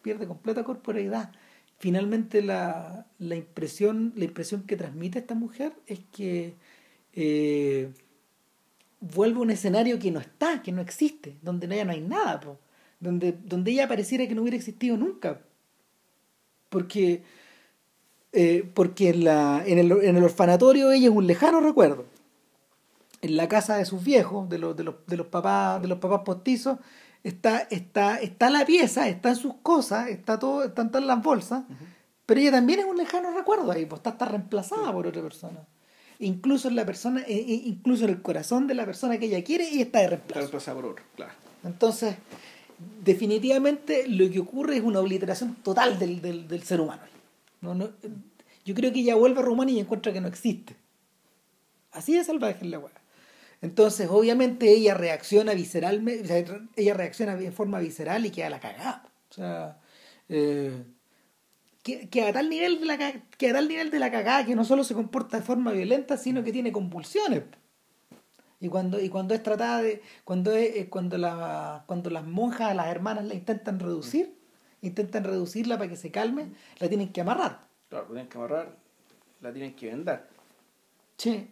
pierde 0.07 0.29
completa 0.29 0.63
corporeidad. 0.63 1.33
Finalmente 1.79 2.41
la, 2.41 3.07
la, 3.19 3.35
impresión, 3.35 4.13
la 4.15 4.25
impresión 4.25 4.63
que 4.63 4.77
transmite 4.77 5.19
esta 5.19 5.35
mujer 5.35 5.73
es 5.89 5.99
que 6.13 6.55
eh, 7.13 7.91
vuelve 9.01 9.41
a 9.41 9.43
un 9.43 9.51
escenario 9.51 9.99
que 9.99 10.13
no 10.13 10.21
está, 10.21 10.63
que 10.63 10.71
no 10.71 10.81
existe, 10.81 11.35
donde 11.43 11.67
ya 11.67 11.85
no 11.85 11.91
hay 11.91 12.03
nada, 12.03 12.41
Donde, 13.01 13.33
donde 13.33 13.73
ella 13.73 13.89
pareciera 13.89 14.29
que 14.29 14.37
no 14.37 14.43
hubiera 14.43 14.57
existido 14.57 14.97
nunca. 14.97 15.41
Porque, 16.69 17.25
eh, 18.33 18.71
porque 18.75 19.09
en, 19.09 19.25
la, 19.25 19.65
en, 19.67 19.79
el, 19.79 19.91
en 19.91 20.17
el 20.17 20.23
orfanatorio 20.23 20.93
ella 20.93 21.09
es 21.09 21.15
un 21.15 21.27
lejano 21.27 21.61
recuerdo. 21.61 22.07
En 23.23 23.37
la 23.37 23.49
casa 23.49 23.77
de 23.77 23.85
sus 23.87 24.05
viejos, 24.05 24.49
de 24.49 24.59
los, 24.59 24.77
de 24.77 24.85
los, 24.85 24.95
de 25.09 25.17
los 25.17 25.27
papás, 25.27 25.83
de 25.83 25.89
los 25.89 25.99
papás 25.99 26.21
postizos, 26.25 26.79
está, 27.29 27.59
está, 27.71 28.21
está 28.21 28.51
la 28.51 28.65
pieza, 28.65 29.09
están 29.09 29.37
sus 29.37 29.55
cosas, 29.63 30.09
está 30.09 30.39
todo, 30.39 30.65
están 30.65 30.91
todas 30.91 31.07
las 31.07 31.23
bolsas, 31.23 31.65
pero 32.25 32.41
ella 32.41 32.53
también 32.53 32.81
es 32.81 32.85
un 32.87 32.97
lejano 32.97 33.31
recuerdo 33.33 33.71
ahí, 33.73 33.87
pues 33.87 34.01
está, 34.01 34.11
está 34.11 34.25
reemplazada 34.27 34.93
por 34.93 35.07
otra 35.07 35.23
persona. 35.23 35.61
incluso 36.19 36.69
en 36.69 36.77
la 36.77 36.85
persona, 36.87 37.21
eh, 37.23 37.35
eh, 37.37 37.63
incluso 37.67 38.05
en 38.05 38.11
el 38.11 38.23
corazón 38.23 38.67
de 38.67 38.75
la 38.75 38.85
persona 38.85 39.19
que 39.19 39.27
ella 39.27 39.43
quiere 39.45 39.69
y 39.69 39.83
está 39.83 39.99
de 39.99 40.05
Está 40.05 40.17
reemplazo. 40.17 40.41
reemplazada 40.41 40.75
por 40.81 40.87
otro, 40.93 41.05
claro. 41.15 41.33
Entonces, 41.65 42.17
definitivamente 43.05 44.07
lo 44.09 44.31
que 44.31 44.39
ocurre 44.41 44.77
es 44.77 44.83
una 44.83 45.01
obliteración 45.01 45.57
total 45.57 45.99
del, 45.99 46.21
del, 46.21 46.49
del 46.49 46.63
ser 46.63 46.81
humano. 46.81 47.03
No, 47.61 47.75
no, 47.75 47.91
yo 48.65 48.75
creo 48.75 48.93
que 48.93 49.01
ella 49.01 49.15
vuelve 49.15 49.41
a 49.41 49.43
Rumania 49.43 49.75
y 49.77 49.81
encuentra 49.81 50.13
que 50.13 50.21
no 50.21 50.29
existe. 50.29 50.77
Así 51.93 52.15
de 52.15 52.25
salvaje 52.25 52.59
es 52.65 52.71
la 52.71 52.79
weá. 52.79 52.93
Entonces, 53.63 54.09
obviamente, 54.11 54.71
ella 54.71 54.95
reacciona 54.95 55.55
visceralmente, 55.55 56.23
o 56.23 56.27
sea, 56.27 56.61
ella 56.77 56.95
reacciona 56.95 57.33
en 57.33 57.53
forma 57.53 57.81
visceral 57.81 58.27
y 58.27 58.31
queda 58.31 58.51
la 58.51 58.61
cagada. 58.61 59.05
O 59.31 59.35
sea, 59.35 59.79
eh, 60.29 60.85
que, 61.83 62.23
a 62.23 62.33
tal 62.33 62.51
nivel 62.51 62.81
de 62.81 62.87
la 62.87 62.99
que 62.99 63.51
a 63.51 63.53
tal 63.53 63.69
nivel 63.69 63.91
de 63.91 63.99
la 63.99 64.11
cagada 64.11 64.45
que 64.45 64.57
no 64.57 64.65
solo 64.65 64.83
se 64.85 64.95
comporta 64.95 65.39
de 65.39 65.43
forma 65.43 65.73
violenta, 65.73 66.17
sino 66.17 66.43
que 66.43 66.53
tiene 66.53 66.73
convulsiones. 66.73 67.45
Y 68.61 68.69
cuando, 68.69 69.01
y 69.01 69.09
cuando 69.09 69.35
es 69.35 69.43
tratada 69.43 69.83
de, 69.83 70.03
cuando 70.25 70.53
es, 70.53 70.77
eh, 70.77 70.89
cuando 70.89 71.19
la, 71.19 71.85
cuando 71.87 72.11
las 72.11 72.27
monjas, 72.27 72.75
las 72.75 72.89
hermanas 72.89 73.27
la 73.27 73.35
intentan 73.35 73.79
reducir, 73.79 74.35
intentan 74.83 75.25
reducirla 75.25 75.77
para 75.77 75.91
que 75.91 75.97
se 75.97 76.11
calme, 76.11 76.49
la 76.79 76.89
tienen 76.89 77.13
que 77.13 77.21
amarrar. 77.21 77.67
Claro, 77.89 78.07
la 78.07 78.13
tienen 78.13 78.29
que 78.29 78.39
amarrar, 78.39 78.77
la 79.41 79.53
tienen 79.53 79.75
que 79.75 79.87
vendar. 79.87 80.29
Sí. 81.19 81.51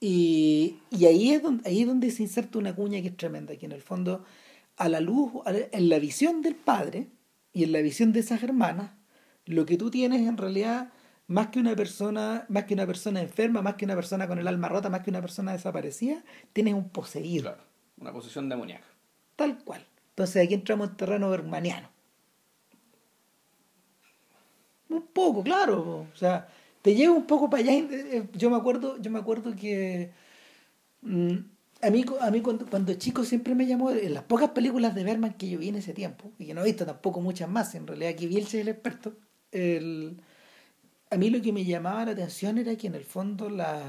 Y, 0.00 0.78
y 0.90 1.04
ahí, 1.04 1.30
es 1.32 1.42
donde, 1.42 1.68
ahí 1.68 1.82
es 1.82 1.86
donde 1.86 2.10
se 2.10 2.22
inserta 2.22 2.58
una 2.58 2.74
cuña 2.74 3.02
que 3.02 3.08
es 3.08 3.16
tremenda, 3.16 3.54
que 3.56 3.66
en 3.66 3.72
el 3.72 3.82
fondo, 3.82 4.24
a 4.76 4.88
la 4.88 5.00
luz, 5.00 5.32
a 5.44 5.52
la- 5.52 5.66
en 5.72 5.88
la 5.90 5.98
visión 5.98 6.40
del 6.40 6.54
padre 6.54 7.08
y 7.52 7.64
en 7.64 7.72
la 7.72 7.80
visión 7.82 8.12
de 8.12 8.20
esas 8.20 8.42
hermanas, 8.42 8.92
lo 9.44 9.66
que 9.66 9.76
tú 9.76 9.90
tienes 9.90 10.26
en 10.26 10.38
realidad, 10.38 10.90
más 11.26 11.48
que 11.48 11.58
una 11.60 11.76
persona, 11.76 12.46
más 12.48 12.64
que 12.64 12.74
una 12.74 12.86
persona 12.86 13.20
enferma, 13.20 13.60
más 13.62 13.74
que 13.74 13.84
una 13.84 13.94
persona 13.94 14.26
con 14.26 14.38
el 14.38 14.48
alma 14.48 14.68
rota, 14.68 14.88
más 14.88 15.02
que 15.02 15.10
una 15.10 15.20
persona 15.20 15.52
desaparecida, 15.52 16.24
tienes 16.52 16.74
un 16.74 16.88
poseído. 16.88 17.52
Claro, 17.52 17.62
una 17.98 18.12
posesión 18.12 18.48
demoníaca. 18.48 18.86
Tal 19.36 19.62
cual. 19.62 19.86
Entonces 20.10 20.44
aquí 20.44 20.54
entramos 20.54 20.88
en 20.90 20.96
terreno 20.96 21.28
bermaniano. 21.30 21.88
Un 24.88 25.02
poco, 25.06 25.42
claro. 25.44 26.06
O 26.12 26.16
sea, 26.16 26.48
te 26.82 26.94
lleva 26.94 27.14
un 27.14 27.26
poco 27.26 27.50
para 27.50 27.62
allá. 27.62 27.72
eh, 27.74 28.28
Yo 28.34 28.50
me 28.50 28.56
acuerdo, 28.56 28.96
yo 29.00 29.10
me 29.10 29.18
acuerdo 29.18 29.54
que 29.56 30.10
mm, 31.02 31.34
a 31.82 31.90
mí, 31.90 32.04
a 32.20 32.30
mí 32.30 32.40
cuando, 32.42 32.66
cuando 32.66 32.94
chico 32.94 33.24
siempre 33.24 33.54
me 33.54 33.66
llamó, 33.66 33.90
en 33.90 34.14
las 34.14 34.24
pocas 34.24 34.50
películas 34.50 34.94
de 34.94 35.04
Berman 35.04 35.34
que 35.34 35.48
yo 35.48 35.58
vi 35.58 35.68
en 35.68 35.76
ese 35.76 35.94
tiempo, 35.94 36.32
y 36.38 36.46
que 36.46 36.54
no 36.54 36.62
he 36.62 36.64
visto 36.64 36.86
tampoco 36.86 37.20
muchas 37.20 37.48
más, 37.48 37.74
en 37.74 37.86
realidad 37.86 38.12
aquí 38.12 38.26
Bielsa 38.26 38.56
es 38.58 38.62
el 38.62 38.68
experto, 38.68 39.14
el, 39.52 40.20
a 41.10 41.16
mí 41.16 41.30
lo 41.30 41.42
que 41.42 41.52
me 41.52 41.64
llamaba 41.64 42.04
la 42.04 42.12
atención 42.12 42.58
era 42.58 42.76
que 42.76 42.86
en 42.86 42.94
el 42.94 43.04
fondo 43.04 43.50
la, 43.50 43.82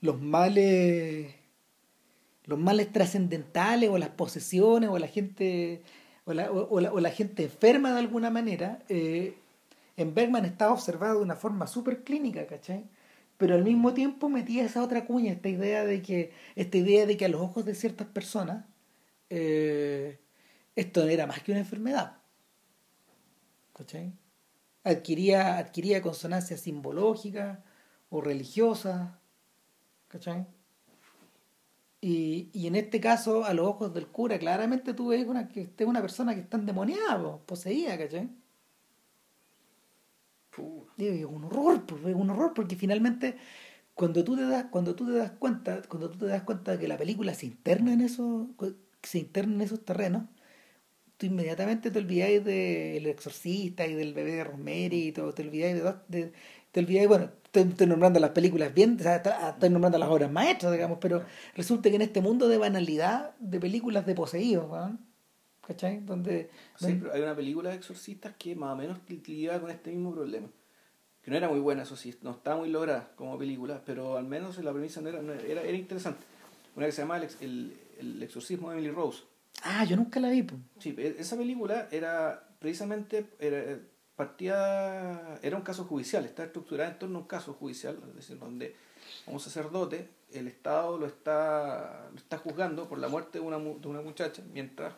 los 0.00 0.20
males 0.20 1.34
los 2.46 2.58
males 2.58 2.90
trascendentales 2.92 3.88
o 3.90 3.98
las 3.98 4.08
posesiones 4.10 4.90
o 4.90 4.98
la 4.98 5.06
gente 5.06 5.82
o 6.24 6.34
la, 6.34 6.50
o 6.50 6.80
la, 6.80 6.92
o 6.92 7.00
la 7.00 7.10
gente 7.10 7.44
enferma 7.44 7.92
de 7.92 8.00
alguna 8.00 8.30
manera 8.30 8.80
eh, 8.88 9.34
en 10.02 10.14
Bergman 10.14 10.44
estaba 10.44 10.72
observado 10.72 11.18
de 11.18 11.24
una 11.24 11.36
forma 11.36 11.66
súper 11.66 12.04
clínica 12.04 12.46
¿cachai? 12.46 12.84
pero 13.36 13.54
al 13.54 13.64
mismo 13.64 13.94
tiempo 13.94 14.28
metía 14.28 14.64
esa 14.64 14.82
otra 14.82 15.06
cuña 15.06 15.32
esta 15.32 15.48
idea 15.48 15.84
de 15.84 16.02
que 16.02 16.32
esta 16.56 16.76
idea 16.78 17.06
de 17.06 17.16
que 17.16 17.24
a 17.24 17.28
los 17.28 17.40
ojos 17.40 17.64
de 17.64 17.74
ciertas 17.74 18.06
personas 18.06 18.64
eh, 19.30 20.20
esto 20.76 21.06
era 21.08 21.26
más 21.26 21.42
que 21.42 21.52
una 21.52 21.60
enfermedad 21.60 22.18
¿cachai? 23.74 24.12
adquiría 24.84 25.58
adquiría 25.58 26.02
consonancias 26.02 26.60
simbológicas 26.60 27.58
o 28.10 28.20
religiosas 28.20 29.12
¿cachai? 30.08 30.46
Y, 32.02 32.48
y 32.54 32.66
en 32.66 32.76
este 32.76 32.98
caso, 32.98 33.44
a 33.44 33.52
los 33.52 33.66
ojos 33.66 33.92
del 33.92 34.06
cura, 34.06 34.38
claramente 34.38 34.94
tú 34.94 35.08
ves 35.08 35.26
una, 35.26 35.48
que 35.48 35.70
es 35.76 35.86
una 35.86 36.00
persona 36.00 36.34
que 36.34 36.40
está 36.40 36.56
endemoniada, 36.56 37.20
po, 37.22 37.40
poseída, 37.44 37.98
¿cachai? 37.98 38.30
Es 40.98 41.24
un 41.24 41.44
horror, 41.44 41.86
pues, 41.86 42.04
es 42.04 42.14
un 42.14 42.30
horror, 42.30 42.52
porque 42.54 42.76
finalmente 42.76 43.36
cuando 43.94 44.24
tú 44.24 44.36
te 44.36 44.42
das, 44.46 44.66
cuando 44.70 44.94
tú 44.96 45.06
te 45.06 45.12
das 45.18 45.32
cuenta, 45.32 45.82
cuando 45.88 46.10
tú 46.10 46.18
te 46.20 46.26
das 46.26 46.42
cuenta 46.44 46.72
de 46.72 46.78
que 46.78 46.88
la 46.88 46.98
película 46.98 47.34
se 47.34 47.46
interna 47.46 47.92
en 47.94 48.00
esos, 48.02 48.48
se 49.02 49.18
interna 49.18 49.54
en 49.56 49.60
esos 49.62 49.84
terrenos, 49.84 50.24
tú 51.18 51.26
inmediatamente 51.26 51.90
te 51.90 51.98
olvidáis 52.00 52.44
del 52.44 53.06
exorcista 53.06 53.86
y 53.86 53.94
del 53.94 54.14
bebé 54.14 54.32
de 54.36 54.44
Rosemary 54.44 55.08
y 55.08 55.12
todo, 55.12 55.34
te 55.34 55.42
olvidáis 55.42 55.76
de, 55.76 55.94
de- 56.08 56.32
te 56.72 56.80
olvidáis, 56.80 57.08
bueno, 57.08 57.30
estoy, 57.52 57.86
nombrando 57.88 58.20
las 58.20 58.30
películas 58.30 58.74
bien, 58.74 58.96
o 59.00 59.02
sea, 59.02 59.16
está- 59.16 59.50
estoy 59.50 59.70
nombrando 59.70 59.98
las 59.98 60.08
obras 60.10 60.30
maestras, 60.32 60.72
digamos, 60.72 60.98
pero 61.00 61.24
resulta 61.56 61.90
que 61.90 61.96
en 61.96 62.02
este 62.02 62.20
mundo 62.22 62.48
de 62.48 62.58
banalidad 62.58 63.34
de 63.40 63.60
películas 63.60 64.06
de 64.06 64.14
poseídos, 64.16 64.68
¿no? 64.70 64.98
¿Cachai? 65.70 66.00
Donde, 66.00 66.50
Sí, 66.76 66.98
pero 67.00 67.12
hay 67.12 67.22
una 67.22 67.36
película 67.36 67.70
de 67.70 67.76
exorcistas 67.76 68.34
que 68.36 68.56
más 68.56 68.72
o 68.72 68.76
menos 68.76 68.98
lidiaba 69.08 69.60
con 69.60 69.70
este 69.70 69.90
mismo 69.90 70.12
problema. 70.12 70.48
Que 71.22 71.30
no 71.30 71.36
era 71.36 71.48
muy 71.48 71.60
buena, 71.60 71.82
eso 71.84 71.96
sí, 71.96 72.14
no 72.22 72.32
estaba 72.32 72.56
muy 72.56 72.70
lograda 72.70 73.12
como 73.14 73.38
película, 73.38 73.82
pero 73.84 74.16
al 74.16 74.24
menos 74.24 74.58
la 74.58 74.72
premisa 74.72 75.00
no 75.00 75.10
era, 75.10 75.22
no 75.22 75.32
era, 75.32 75.62
era 75.62 75.76
interesante. 75.76 76.24
Una 76.74 76.86
que 76.86 76.92
se 76.92 77.02
llama 77.02 77.18
El, 77.18 77.28
el, 77.40 77.76
el 77.98 78.22
exorcismo 78.22 78.70
de 78.70 78.78
Emily 78.78 78.90
Rose. 78.92 79.22
Ah, 79.62 79.84
yo 79.84 79.96
nunca 79.96 80.18
la 80.18 80.30
vi, 80.30 80.42
pues. 80.42 80.60
Sí, 80.78 80.94
e- 80.98 81.16
esa 81.18 81.36
película 81.36 81.88
era 81.92 82.48
precisamente, 82.58 83.26
era, 83.38 83.78
partía, 84.16 85.38
era 85.42 85.56
un 85.56 85.62
caso 85.62 85.84
judicial, 85.84 86.24
está 86.24 86.44
estructurada 86.44 86.90
en 86.90 86.98
torno 86.98 87.18
a 87.18 87.22
un 87.22 87.28
caso 87.28 87.52
judicial, 87.54 87.98
es 88.08 88.14
decir, 88.16 88.38
donde 88.38 88.74
a 89.26 89.30
un 89.30 89.40
sacerdote, 89.40 90.08
el 90.32 90.46
Estado 90.48 90.96
lo 90.98 91.06
está, 91.06 92.08
lo 92.12 92.16
está 92.18 92.38
juzgando 92.38 92.88
por 92.88 92.98
la 92.98 93.08
muerte 93.08 93.38
de 93.38 93.44
una, 93.44 93.58
de 93.58 93.88
una 93.88 94.00
muchacha 94.00 94.42
mientras 94.52 94.94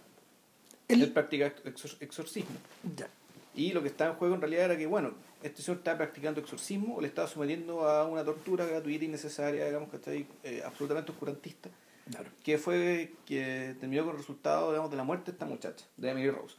El- 0.94 1.02
él 1.02 1.12
practica 1.12 1.54
exor- 1.64 1.96
exorcismo. 2.00 2.56
Ya. 2.96 3.08
Y 3.54 3.72
lo 3.72 3.82
que 3.82 3.88
estaba 3.88 4.12
en 4.12 4.16
juego 4.16 4.34
en 4.34 4.40
realidad 4.40 4.64
era 4.66 4.76
que, 4.78 4.86
bueno, 4.86 5.12
este 5.42 5.60
señor 5.62 5.78
estaba 5.78 5.98
practicando 5.98 6.40
exorcismo 6.40 6.96
o 6.96 7.00
le 7.00 7.08
estaba 7.08 7.28
sometiendo 7.28 7.86
a 7.86 8.06
una 8.06 8.24
tortura 8.24 8.64
gratuita 8.64 9.04
y 9.04 9.08
innecesaria, 9.08 9.66
digamos 9.66 9.90
que 9.90 9.96
está 9.96 10.10
ahí, 10.10 10.26
eh, 10.42 10.62
absolutamente 10.64 11.12
oscurantista, 11.12 11.68
Claro. 12.10 12.30
que 12.42 12.56
fue 12.58 13.12
que 13.26 13.76
terminó 13.78 14.04
con 14.04 14.12
el 14.12 14.18
resultado, 14.18 14.70
digamos, 14.70 14.90
de 14.90 14.96
la 14.96 15.04
muerte 15.04 15.26
de 15.26 15.32
esta 15.32 15.44
muchacha, 15.46 15.84
de 15.96 16.10
Emily 16.10 16.30
Rose. 16.30 16.56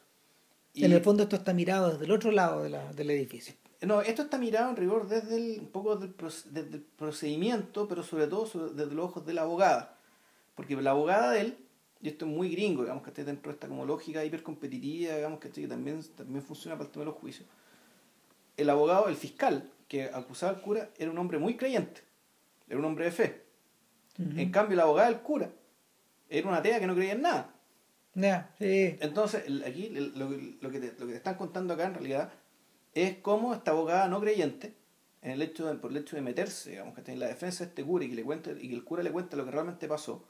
Y, 0.75 0.85
En 0.85 0.91
el 0.93 1.01
fondo 1.01 1.23
esto 1.23 1.35
está 1.35 1.53
mirado 1.53 1.91
desde 1.91 2.05
el 2.05 2.11
otro 2.11 2.31
lado 2.31 2.61
de 2.63 2.69
la, 2.69 2.91
del 2.93 3.09
edificio. 3.11 3.53
no, 3.81 4.01
esto 4.01 4.21
está 4.23 4.37
mirado 4.37 4.69
en 4.69 4.75
rigor 4.77 5.07
desde 5.07 5.35
el, 5.35 5.59
un 5.61 5.67
poco 5.67 5.95
del, 5.97 6.13
desde 6.51 6.75
el 6.77 6.81
procedimiento, 6.81 7.87
pero 7.87 8.03
sobre 8.03 8.27
todo 8.27 8.45
sobre- 8.45 8.73
desde 8.73 8.93
los 8.95 9.05
ojos 9.05 9.25
de 9.25 9.33
la 9.33 9.41
abogada. 9.43 9.97
Porque 10.55 10.75
la 10.75 10.91
abogada 10.91 11.31
de 11.31 11.41
él, 11.41 11.57
y 12.03 12.09
esto 12.09 12.25
es 12.25 12.31
muy 12.31 12.49
gringo, 12.49 12.81
digamos 12.83 13.01
que 13.01 13.09
esté 13.11 13.23
dentro 13.23 13.49
de 13.49 13.53
esta 13.55 13.67
como 13.69 13.85
lógica 13.85 14.23
hipercompetitiva, 14.25 15.15
digamos 15.15 15.39
que, 15.39 15.49
que 15.49 15.67
también, 15.67 16.03
también 16.15 16.43
funciona 16.43 16.75
para 16.75 16.87
el 16.87 16.91
tema 16.91 17.05
de 17.05 17.11
los 17.11 17.19
juicios. 17.19 17.47
El 18.57 18.69
abogado, 18.69 19.07
el 19.07 19.15
fiscal 19.15 19.71
que 19.87 20.03
acusaba 20.03 20.51
al 20.51 20.61
cura, 20.61 20.89
era 20.97 21.09
un 21.09 21.17
hombre 21.17 21.39
muy 21.39 21.55
creyente, 21.55 22.01
era 22.67 22.77
un 22.77 22.85
hombre 22.85 23.05
de 23.05 23.11
fe. 23.11 23.41
En 24.17 24.51
cambio, 24.51 24.75
la 24.77 24.83
abogada 24.83 25.09
del 25.09 25.21
cura 25.21 25.49
era 26.29 26.47
una 26.47 26.57
atea 26.57 26.79
que 26.79 26.87
no 26.87 26.93
creía 26.93 27.13
en 27.13 27.21
nada. 27.21 27.55
Ya, 28.15 28.53
sí. 28.59 28.95
Entonces, 28.99 29.43
aquí 29.65 29.89
lo, 29.89 30.29
que- 30.29 30.57
lo 30.61 30.69
que 30.69 30.79
te, 30.79 30.87
lo 30.99 31.05
que 31.07 31.13
te 31.13 31.15
están 31.17 31.35
contando 31.35 31.73
acá 31.73 31.85
en 31.85 31.93
realidad 31.95 32.31
es 32.93 33.17
cómo 33.19 33.53
esta 33.53 33.71
abogada 33.71 34.07
no 34.09 34.19
creyente, 34.19 34.75
en 35.21 35.31
el 35.31 35.41
hecho 35.41 35.65
de, 35.65 35.75
por 35.75 35.89
el 35.91 35.97
hecho 35.97 36.15
de 36.17 36.21
meterse, 36.21 36.71
digamos, 36.71 36.93
que 36.93 37.11
en 37.11 37.19
la 37.19 37.27
defensa 37.27 37.63
de 37.63 37.69
este 37.69 37.83
cura 37.83 38.03
y 38.05 38.09
que, 38.09 38.15
le 38.15 38.23
cuente, 38.23 38.51
y 38.61 38.67
que 38.67 38.75
el 38.75 38.83
cura 38.83 39.01
le 39.03 39.11
cuente 39.11 39.37
lo 39.37 39.45
que 39.45 39.51
realmente 39.51 39.87
pasó, 39.87 40.27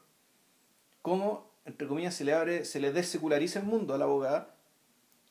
cómo, 1.02 1.50
entre 1.64 1.86
comillas, 1.88 2.14
se 2.14 2.24
le 2.24 2.32
abre, 2.34 2.64
se 2.64 2.80
le 2.80 2.92
deseculariza 2.92 3.58
el 3.60 3.66
mundo 3.66 3.94
a 3.94 3.98
la 3.98 4.04
abogada 4.04 4.54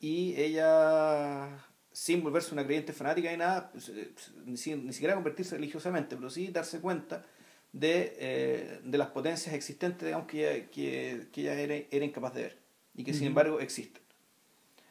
y 0.00 0.34
ella, 0.36 1.48
sin 1.92 2.22
volverse 2.22 2.52
una 2.52 2.64
creyente 2.64 2.92
fanática 2.92 3.30
ni 3.30 3.36
nada, 3.38 3.70
pues, 3.72 3.88
eh, 3.88 4.12
ni, 4.44 4.56
si- 4.56 4.74
ni 4.76 4.92
siquiera 4.92 5.14
convertirse 5.14 5.54
religiosamente, 5.56 6.16
pero 6.16 6.28
sí 6.30 6.48
darse 6.48 6.80
cuenta 6.80 7.24
de, 7.72 8.16
eh, 8.18 8.80
de 8.84 8.98
las 8.98 9.08
potencias 9.08 9.54
existentes 9.54 10.06
digamos, 10.06 10.26
que 10.26 10.56
ella, 10.56 10.70
que, 10.70 11.28
que 11.32 11.40
ella 11.42 11.54
era, 11.54 11.74
era 11.90 12.04
incapaz 12.04 12.34
de 12.34 12.42
ver 12.42 12.58
y 12.94 13.04
que 13.04 13.12
sin 13.12 13.22
Ujú. 13.22 13.28
embargo 13.28 13.60
existen. 13.60 14.02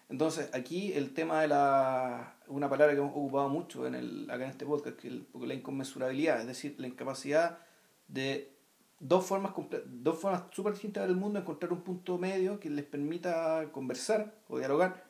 Entonces, 0.10 0.50
aquí 0.54 0.94
el 0.94 1.14
tema 1.14 1.42
de 1.42 1.48
la. 1.48 2.36
una 2.48 2.70
palabra 2.70 2.94
que 2.94 3.00
hemos 3.00 3.12
ocupado 3.16 3.50
mucho 3.50 3.88
en 3.88 3.96
el, 3.96 4.30
acá 4.30 4.44
en 4.44 4.52
este 4.52 4.66
podcast, 4.66 4.98
que 4.98 5.08
es 5.08 5.14
la 5.34 5.54
inconmensurabilidad, 5.54 6.42
es 6.42 6.48
decir, 6.48 6.76
la 6.78 6.88
incapacidad 6.88 7.60
de 8.08 8.53
dos 9.00 9.26
formas 9.26 9.54
dos 9.86 10.20
formas 10.20 10.44
súper 10.52 10.74
distintas 10.74 11.04
de 11.04 11.08
ver 11.08 11.16
el 11.16 11.22
mundo, 11.22 11.40
encontrar 11.40 11.74
un 11.74 11.82
punto 11.82 12.18
medio 12.18 12.60
que 12.60 12.70
les 12.70 12.86
permita 12.86 13.70
conversar 13.72 14.34
o 14.48 14.58
dialogar 14.58 15.06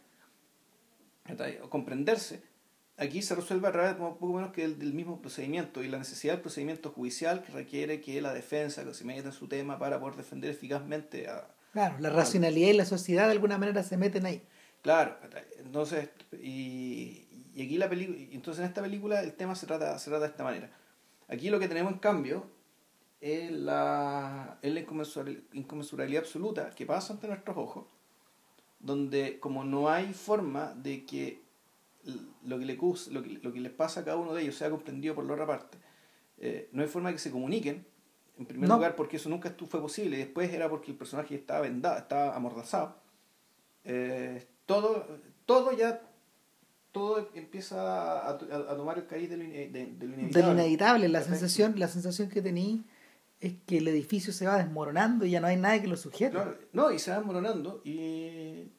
o 1.61 1.69
comprenderse. 1.69 2.43
Aquí 2.97 3.21
se 3.21 3.34
resuelve 3.34 3.67
a 3.67 3.71
través 3.71 3.95
poco 3.95 4.34
menos 4.34 4.51
que 4.51 4.63
el, 4.63 4.77
del 4.77 4.93
mismo 4.93 5.19
procedimiento 5.19 5.84
y 5.84 5.88
la 5.88 5.97
necesidad 5.97 6.34
del 6.34 6.41
procedimiento 6.41 6.91
judicial 6.91 7.43
que 7.43 7.51
requiere 7.51 8.01
que 8.01 8.21
la 8.21 8.34
defensa 8.34 8.84
que 8.86 8.93
se 8.93 9.03
meta 9.03 9.29
en 9.29 9.34
su 9.34 9.47
tema 9.47 9.79
para 9.79 9.99
poder 9.99 10.15
defender 10.15 10.51
eficazmente 10.51 11.27
a, 11.27 11.47
Claro, 11.73 11.95
la 11.99 12.11
racionalidad 12.11 12.69
y 12.69 12.73
la 12.73 12.86
sociedad 12.86 13.25
de 13.25 13.31
alguna 13.31 13.57
manera 13.57 13.81
se 13.81 13.97
meten 13.97 14.27
ahí. 14.27 14.43
Claro, 14.84 15.17
entonces, 15.57 16.09
y, 16.34 17.25
y 17.55 17.65
aquí 17.65 17.77
la 17.77 17.89
película, 17.89 18.17
entonces 18.31 18.61
en 18.61 18.67
esta 18.67 18.84
película 18.84 19.21
el 19.21 19.34
tema 19.34 19.55
se 19.55 19.65
trata, 19.65 19.97
se 19.97 20.11
trata 20.11 20.25
de 20.25 20.31
esta 20.31 20.43
manera. 20.43 20.69
Aquí 21.27 21.49
lo 21.49 21.59
que 21.59 21.67
tenemos 21.67 21.93
en 21.93 21.99
cambio 21.99 22.45
es 23.24 23.49
la, 23.53 24.57
es 24.61 24.74
la 24.74 24.82
inconmensurabilidad 24.82 26.24
absoluta 26.24 26.71
que 26.71 26.86
pasa 26.86 27.13
ante 27.13 27.26
nuestros 27.26 27.55
ojos, 27.55 27.86
donde 28.82 29.39
como 29.39 29.63
no 29.63 29.88
hay 29.88 30.11
forma 30.11 30.74
de 30.74 31.05
que 31.05 31.41
lo 32.43 32.59
que, 32.59 32.65
le, 32.65 32.76
lo 32.76 33.24
que, 33.24 33.39
lo 33.41 33.53
que 33.53 33.61
les 33.61 33.71
pasa 33.71 34.01
a 34.01 34.03
cada 34.03 34.17
uno 34.17 34.34
de 34.34 34.41
ellos 34.41 34.55
sea 34.55 34.69
comprendido 34.69 35.15
por 35.15 35.24
la 35.24 35.34
otra 35.34 35.47
parte, 35.47 35.78
eh, 36.38 36.67
no 36.74 36.82
hay 36.82 36.89
forma 36.89 37.09
de 37.09 37.15
que 37.15 37.21
se 37.21 37.32
comuniquen, 37.32 37.86
en 38.38 38.45
primer 38.45 38.67
lugar 38.67 38.97
porque 38.97 39.15
eso 39.15 39.30
nunca 39.30 39.55
fue 39.69 39.80
posible, 39.80 40.17
y 40.17 40.19
después 40.19 40.51
era 40.51 40.69
porque 40.69 40.91
el 40.91 40.97
personaje 40.97 41.34
estaba 41.34 41.61
vendado, 41.61 41.97
estaba 41.97 42.36
amordazado. 42.36 42.97
Eh, 43.86 44.45
todo, 44.65 45.07
todo 45.45 45.71
ya 45.71 46.01
todo 46.91 47.30
empieza 47.36 48.30
a, 48.30 48.38
tomar 48.38 48.97
el 48.97 49.07
cariz 49.07 49.30
de 49.30 49.38
lo, 49.38 49.43
inevitable. 49.45 50.30
De 50.30 50.43
lo 50.43 50.51
inevitable. 50.51 51.07
La 51.07 51.24
sensación, 51.24 51.76
la 51.78 51.88
sensación 51.88 52.28
que 52.28 52.41
tení 52.41 52.84
es 53.43 53.55
que 53.65 53.79
el 53.79 53.87
edificio 53.89 54.31
se 54.31 54.47
va 54.47 54.57
desmoronando 54.57 55.25
y 55.25 55.31
ya 55.31 55.41
no 55.41 55.47
hay 55.47 55.57
nadie 55.57 55.81
que 55.81 55.87
lo 55.87 55.97
sujete. 55.97 56.37
no, 56.71 56.91
y 56.91 56.99
se 56.99 57.11
va 57.11 57.17
desmoronando 57.17 57.81
y, 57.83 58.71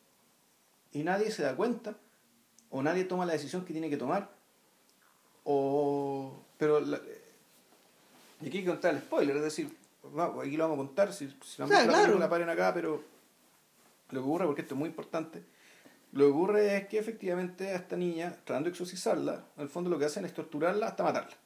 y 0.92 1.02
nadie 1.04 1.30
se 1.30 1.42
da 1.42 1.54
cuenta 1.54 1.96
o 2.70 2.82
nadie 2.82 3.04
toma 3.04 3.26
la 3.26 3.34
decisión 3.34 3.64
que 3.64 3.72
tiene 3.72 3.90
que 3.90 3.98
tomar 3.98 4.30
o 5.44 6.44
pero 6.56 6.80
y 6.80 8.46
aquí 8.46 8.58
hay 8.58 8.64
que 8.64 8.70
contar 8.70 8.94
el 8.94 9.00
spoiler 9.00 9.36
es 9.36 9.42
decir 9.42 9.76
aquí 10.42 10.56
lo 10.56 10.68
vamos 10.68 10.84
a 10.84 10.86
contar 10.86 11.12
si, 11.12 11.28
si 11.44 11.60
la, 11.60 11.66
claro. 11.66 12.18
la 12.18 12.30
paren 12.30 12.48
acá 12.48 12.72
pero 12.72 13.02
lo 14.10 14.20
que 14.20 14.26
ocurre 14.26 14.46
porque 14.46 14.62
esto 14.62 14.74
es 14.74 14.78
muy 14.78 14.88
importante 14.88 15.44
lo 16.14 16.26
que 16.26 16.30
ocurre 16.30 16.76
es 16.76 16.86
que 16.86 16.98
efectivamente 16.98 17.70
a 17.70 17.74
esta 17.74 17.96
niña, 17.96 18.36
tratando 18.44 18.66
de 18.66 18.70
exorcizarla, 18.70 19.46
en 19.56 19.62
el 19.64 19.68
fondo 19.68 19.90
lo 19.90 19.98
que 19.98 20.04
hacen 20.04 20.24
es 20.24 20.32
torturarla 20.32 20.86
hasta 20.86 21.02
matarla. 21.02 21.36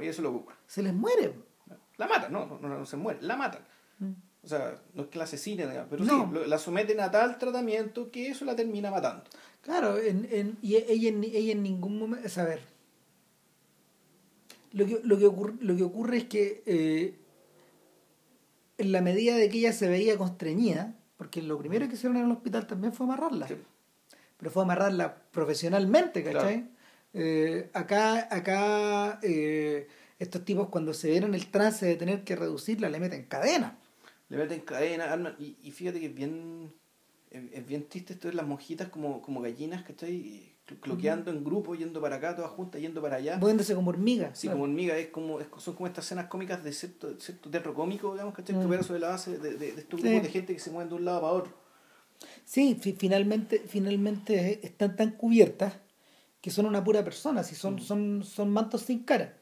Y 0.00 0.06
eso 0.06 0.20
es 0.20 0.20
lo 0.20 0.30
que 0.30 0.36
ocurre. 0.36 0.56
Se 0.68 0.84
les 0.84 0.94
muere. 0.94 1.34
La 2.02 2.08
matan, 2.08 2.32
no, 2.32 2.58
no, 2.60 2.68
no, 2.68 2.86
se 2.86 2.96
muere, 2.96 3.20
la 3.22 3.36
matan. 3.36 3.62
Mm. 3.98 4.12
O 4.44 4.48
sea, 4.48 4.74
no 4.94 5.02
es 5.02 5.08
que 5.08 5.18
la 5.18 5.24
asesinen, 5.24 5.68
pero 5.88 6.04
sí, 6.04 6.10
la 6.46 6.58
someten 6.58 6.98
a 7.00 7.10
tal 7.10 7.38
tratamiento 7.38 8.10
que 8.10 8.28
eso 8.28 8.44
la 8.44 8.56
termina 8.56 8.90
matando. 8.90 9.24
Claro, 9.60 9.96
en, 9.98 10.28
en, 10.32 10.58
y 10.62 10.74
ella, 10.74 11.10
ella 11.32 11.52
en 11.52 11.62
ningún 11.62 11.98
momento. 11.98 12.28
A 12.40 12.44
ver. 12.44 12.60
Lo 14.72 14.86
que, 14.86 15.00
lo 15.04 15.18
que, 15.18 15.26
ocurre, 15.26 15.54
lo 15.60 15.76
que 15.76 15.82
ocurre 15.84 16.16
es 16.16 16.24
que 16.24 16.62
eh, 16.66 17.18
en 18.78 18.90
la 18.90 19.00
medida 19.00 19.36
de 19.36 19.48
que 19.48 19.58
ella 19.58 19.72
se 19.72 19.88
veía 19.88 20.18
constreñida, 20.18 20.96
porque 21.16 21.40
lo 21.40 21.56
primero 21.58 21.86
que 21.86 21.94
hicieron 21.94 22.16
en 22.16 22.24
el 22.24 22.32
hospital 22.32 22.66
también 22.66 22.92
fue 22.92 23.06
amarrarla 23.06 23.46
pero 24.42 24.50
fue 24.50 24.64
amarrarla 24.64 25.14
profesionalmente, 25.30 26.24
¿cachai? 26.24 26.68
Eh, 27.14 27.70
acá, 27.74 28.26
acá 28.28 29.20
eh, 29.22 29.86
estos 30.22 30.44
tipos 30.44 30.68
cuando 30.68 30.94
se 30.94 31.10
vieron 31.10 31.34
el 31.34 31.46
trance 31.50 31.86
de 31.86 31.96
tener 31.96 32.24
que 32.24 32.36
reducirla, 32.36 32.88
le 32.88 33.00
meten 33.00 33.24
cadena. 33.24 33.78
Le 34.28 34.36
meten 34.36 34.60
cadena, 34.60 35.36
y, 35.38 35.56
y 35.62 35.70
fíjate 35.70 36.00
que 36.00 36.06
es 36.06 36.14
bien, 36.14 36.72
es, 37.30 37.66
bien 37.66 37.88
triste 37.88 38.14
esto 38.14 38.28
de 38.28 38.34
las 38.34 38.46
monjitas 38.46 38.88
como, 38.88 39.20
como 39.22 39.40
gallinas, 39.40 39.82
¿cachai? 39.82 40.52
cloqueando 40.80 41.30
en 41.30 41.44
grupo, 41.44 41.74
yendo 41.74 42.00
para 42.00 42.16
acá, 42.16 42.34
todas 42.34 42.50
juntas, 42.52 42.80
yendo 42.80 43.02
para 43.02 43.16
allá. 43.16 43.36
Moviéndose 43.36 43.74
como 43.74 43.90
hormigas. 43.90 44.38
Sí, 44.38 44.48
como 44.48 44.64
hormigas, 44.64 44.96
es 44.98 45.08
como, 45.08 45.38
son 45.58 45.74
como 45.74 45.86
estas 45.86 46.06
escenas 46.06 46.26
cómicas 46.26 46.62
de 46.64 46.72
cierto, 46.72 47.18
cierto 47.20 47.50
teatro 47.50 47.74
cómico, 47.74 48.12
digamos, 48.12 48.34
¿cachai? 48.34 48.56
Que 48.58 48.64
mm. 48.64 48.82
sobre 48.82 49.00
la 49.00 49.08
base 49.08 49.38
de, 49.38 49.54
de, 49.54 49.72
de 49.72 49.80
estos 49.80 50.00
grupos 50.00 50.22
de 50.22 50.28
gente 50.28 50.54
que 50.54 50.60
se 50.60 50.70
mueven 50.70 50.88
de 50.88 50.94
un 50.94 51.04
lado 51.04 51.20
para 51.20 51.32
otro. 51.32 51.52
Sí, 52.44 52.78
finalmente, 52.96 53.62
finalmente 53.66 54.64
están 54.64 54.96
tan 54.96 55.10
cubiertas 55.12 55.74
que 56.40 56.50
son 56.50 56.66
una 56.66 56.82
pura 56.82 57.04
persona, 57.04 57.42
si 57.42 57.54
son, 57.54 57.76
mm. 57.76 57.80
son, 57.80 58.24
son 58.24 58.50
mantos 58.50 58.82
sin 58.82 59.00
cara. 59.00 59.36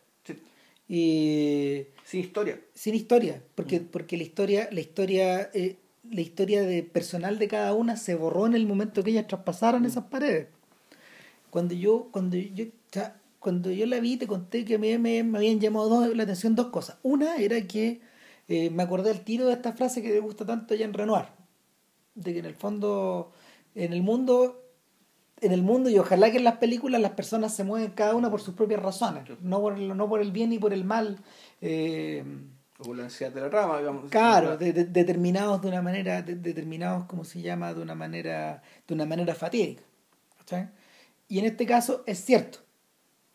Y, 0.92 1.86
sin 2.04 2.20
historia. 2.20 2.60
Sin 2.74 2.96
historia, 2.96 3.40
porque, 3.54 3.78
mm. 3.78 3.84
porque 3.92 4.16
la 4.16 4.24
historia, 4.24 4.68
la 4.72 4.80
historia, 4.80 5.50
eh, 5.54 5.76
la 6.10 6.20
historia 6.20 6.62
de 6.62 6.82
personal 6.82 7.38
de 7.38 7.46
cada 7.46 7.74
una 7.74 7.96
se 7.96 8.16
borró 8.16 8.46
en 8.46 8.54
el 8.54 8.66
momento 8.66 9.04
que 9.04 9.10
ellas 9.10 9.28
traspasaron 9.28 9.82
mm. 9.82 9.86
esas 9.86 10.04
paredes. 10.06 10.48
Cuando 11.50 11.74
yo, 11.74 12.08
cuando 12.10 12.36
yo, 12.36 12.64
cuando 13.38 13.70
yo 13.70 13.86
la 13.86 14.00
vi, 14.00 14.16
te 14.16 14.26
conté 14.26 14.64
que 14.64 14.78
me, 14.78 14.98
me, 14.98 15.22
me 15.22 15.38
habían 15.38 15.60
llamado 15.60 16.12
la 16.12 16.22
atención 16.24 16.56
dos 16.56 16.70
cosas. 16.70 16.98
Una 17.04 17.36
era 17.36 17.60
que 17.68 18.00
eh, 18.48 18.70
me 18.70 18.82
acordé 18.82 19.10
del 19.10 19.22
tiro 19.22 19.46
de 19.46 19.52
esta 19.52 19.72
frase 19.72 20.02
que 20.02 20.10
me 20.10 20.18
gusta 20.18 20.44
tanto 20.44 20.74
ya 20.74 20.84
en 20.84 20.92
Renoir 20.92 21.26
de 22.14 22.32
que 22.32 22.38
en 22.40 22.46
el 22.46 22.54
fondo, 22.54 23.32
en 23.74 23.92
el 23.92 24.02
mundo, 24.02 24.59
en 25.40 25.52
el 25.52 25.62
mundo 25.62 25.90
y 25.90 25.98
ojalá 25.98 26.30
que 26.30 26.38
en 26.38 26.44
las 26.44 26.58
películas 26.58 27.00
las 27.00 27.12
personas 27.12 27.54
se 27.54 27.64
mueven 27.64 27.90
cada 27.92 28.14
una 28.14 28.30
por 28.30 28.40
sus 28.40 28.54
propias 28.54 28.82
razones, 28.82 29.24
no 29.40 29.60
por 29.60 29.74
el, 29.74 29.96
no 29.96 30.08
por 30.08 30.20
el 30.20 30.32
bien 30.32 30.50
ni 30.50 30.58
por 30.58 30.72
el 30.72 30.84
mal. 30.84 31.18
Eh, 31.60 32.24
o 32.78 32.84
por 32.84 32.96
la 32.96 33.04
necesidad 33.04 33.32
de 33.32 33.40
la 33.42 33.48
rama, 33.48 33.78
digamos. 33.78 34.10
Claro, 34.10 34.56
determinados 34.56 35.60
de 35.60 35.68
una 35.68 35.82
manera, 35.82 36.22
determinados, 36.22 37.04
como 37.04 37.24
se 37.24 37.42
llama, 37.42 37.74
de 37.74 37.82
una 37.82 37.94
manera, 37.94 38.62
de 38.86 38.94
una 38.94 39.04
manera 39.04 39.34
fatídica. 39.34 39.82
Y 41.28 41.38
en 41.38 41.44
este 41.44 41.66
caso 41.66 42.02
es 42.06 42.24
cierto. 42.24 42.58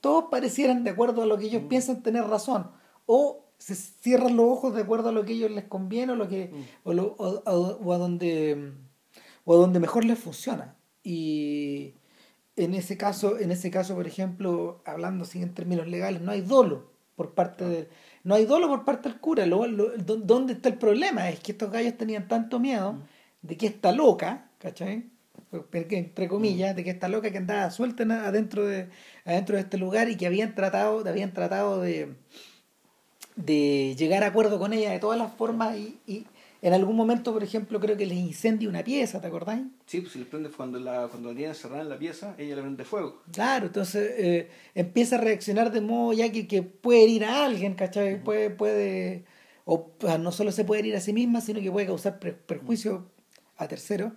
Todos 0.01 0.25
parecieran 0.29 0.83
de 0.83 0.91
acuerdo 0.91 1.21
a 1.21 1.25
lo 1.25 1.37
que 1.37 1.45
ellos 1.45 1.63
mm. 1.63 1.67
piensan 1.67 2.03
tener 2.03 2.25
razón. 2.25 2.71
O 3.05 3.45
se 3.57 3.75
cierran 3.75 4.35
los 4.35 4.45
ojos 4.47 4.75
de 4.75 4.81
acuerdo 4.81 5.09
a 5.09 5.11
lo 5.11 5.23
que 5.23 5.33
a 5.33 5.35
ellos 5.35 5.51
les 5.51 5.63
conviene 5.65 6.13
o 6.13 6.15
lo 6.15 6.27
que 6.27 6.51
mm. 6.83 6.89
o, 6.89 7.93
a 7.93 7.97
donde 7.97 8.73
o 9.45 9.53
a 9.53 9.57
donde 9.57 9.79
mejor 9.79 10.03
les 10.03 10.19
funciona 10.19 10.74
y 11.05 11.93
en 12.57 12.73
ese 12.73 12.97
caso 12.97 13.37
en 13.39 13.51
ese 13.51 13.69
caso 13.71 13.95
por 13.95 14.07
ejemplo 14.07 14.81
hablando 14.85 15.23
así 15.23 15.41
en 15.41 15.53
términos 15.53 15.87
legales 15.87 16.21
no 16.21 16.31
hay 16.31 16.41
dolo 16.41 16.89
por 17.15 17.33
parte 17.33 17.63
ah. 17.63 17.69
de 17.69 17.89
no 18.23 18.35
hay 18.35 18.45
dolo 18.45 18.67
por 18.67 18.83
parte 18.83 19.07
del 19.07 19.19
cura 19.19 19.45
lo, 19.45 19.67
dónde 19.67 20.53
está 20.53 20.69
el 20.69 20.77
problema 20.77 21.29
es 21.29 21.39
que 21.39 21.51
estos 21.51 21.71
gallos 21.71 21.95
tenían 21.95 22.27
tanto 22.27 22.59
miedo 22.59 22.93
mm. 22.93 23.03
de 23.43 23.57
que 23.57 23.67
esta 23.67 23.91
loca 23.91 24.49
¿cachai? 24.57 25.05
entre 25.71 26.27
comillas 26.27 26.73
mm. 26.73 26.75
de 26.75 26.83
que 26.83 26.89
esta 26.89 27.07
loca 27.07 27.29
que 27.29 27.37
andaba 27.37 27.69
suelta 27.69 28.03
adentro 28.27 28.65
de 28.65 28.89
adentro 29.25 29.55
de 29.55 29.61
este 29.61 29.77
lugar 29.77 30.09
y 30.09 30.17
que 30.17 30.25
habían 30.25 30.55
tratado 30.55 31.07
habían 31.07 31.33
tratado 31.33 31.79
de 31.81 32.15
de 33.35 33.95
llegar 33.97 34.23
a 34.23 34.27
acuerdo 34.27 34.57
con 34.57 34.73
ella 34.73 34.91
de 34.91 34.99
todas 34.99 35.19
las 35.19 35.33
formas 35.33 35.77
y, 35.77 35.99
y 36.07 36.25
en 36.65 36.73
algún 36.73 36.95
momento, 36.95 37.31
por 37.31 37.43
ejemplo, 37.43 37.79
creo 37.79 37.95
que 37.95 38.07
les 38.07 38.17
incendia 38.17 38.67
una 38.67 38.83
pieza, 38.83 39.21
¿te 39.21 39.27
acordáis? 39.27 39.61
Sí, 39.85 40.01
pues 40.01 40.13
si 40.13 40.17
les 40.17 40.27
prende 40.27 40.49
cuando 40.49 40.79
la, 40.79 41.07
cuando 41.09 41.29
la 41.29 41.35
tienen 41.35 41.53
cerrada 41.53 41.83
en 41.83 41.89
la 41.89 41.99
pieza, 41.99 42.33
ella 42.39 42.55
le 42.55 42.63
prende 42.63 42.83
fuego. 42.83 43.21
Claro, 43.31 43.67
entonces 43.67 44.11
eh, 44.17 44.49
empieza 44.73 45.17
a 45.17 45.21
reaccionar 45.21 45.71
de 45.71 45.81
modo 45.81 46.13
ya 46.13 46.31
que, 46.31 46.47
que 46.47 46.63
puede 46.63 47.05
ir 47.05 47.23
a 47.23 47.45
alguien, 47.45 47.75
¿cachai? 47.75 48.23
Puede, 48.23 48.49
puede, 48.49 49.25
o 49.65 49.91
no 50.19 50.31
solo 50.31 50.51
se 50.51 50.65
puede 50.65 50.87
ir 50.87 50.95
a 50.95 51.01
sí 51.01 51.13
misma, 51.13 51.39
sino 51.39 51.61
que 51.61 51.71
puede 51.71 51.85
causar 51.85 52.19
perjuicio 52.19 53.11
a 53.57 53.67
terceros. 53.67 54.13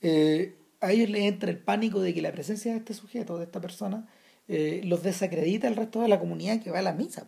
Eh, 0.00 0.54
a 0.80 0.92
ellos 0.92 1.10
les 1.10 1.22
entra 1.22 1.50
el 1.50 1.58
pánico 1.58 2.00
de 2.00 2.14
que 2.14 2.22
la 2.22 2.30
presencia 2.30 2.70
de 2.70 2.78
este 2.78 2.94
sujeto, 2.94 3.36
de 3.36 3.46
esta 3.46 3.60
persona, 3.60 4.06
eh, 4.46 4.80
los 4.84 5.02
desacredita 5.02 5.66
al 5.66 5.74
resto 5.74 6.02
de 6.02 6.06
la 6.08 6.20
comunidad 6.20 6.62
que 6.62 6.70
va 6.70 6.78
a 6.78 6.82
la 6.82 6.92
misa. 6.92 7.26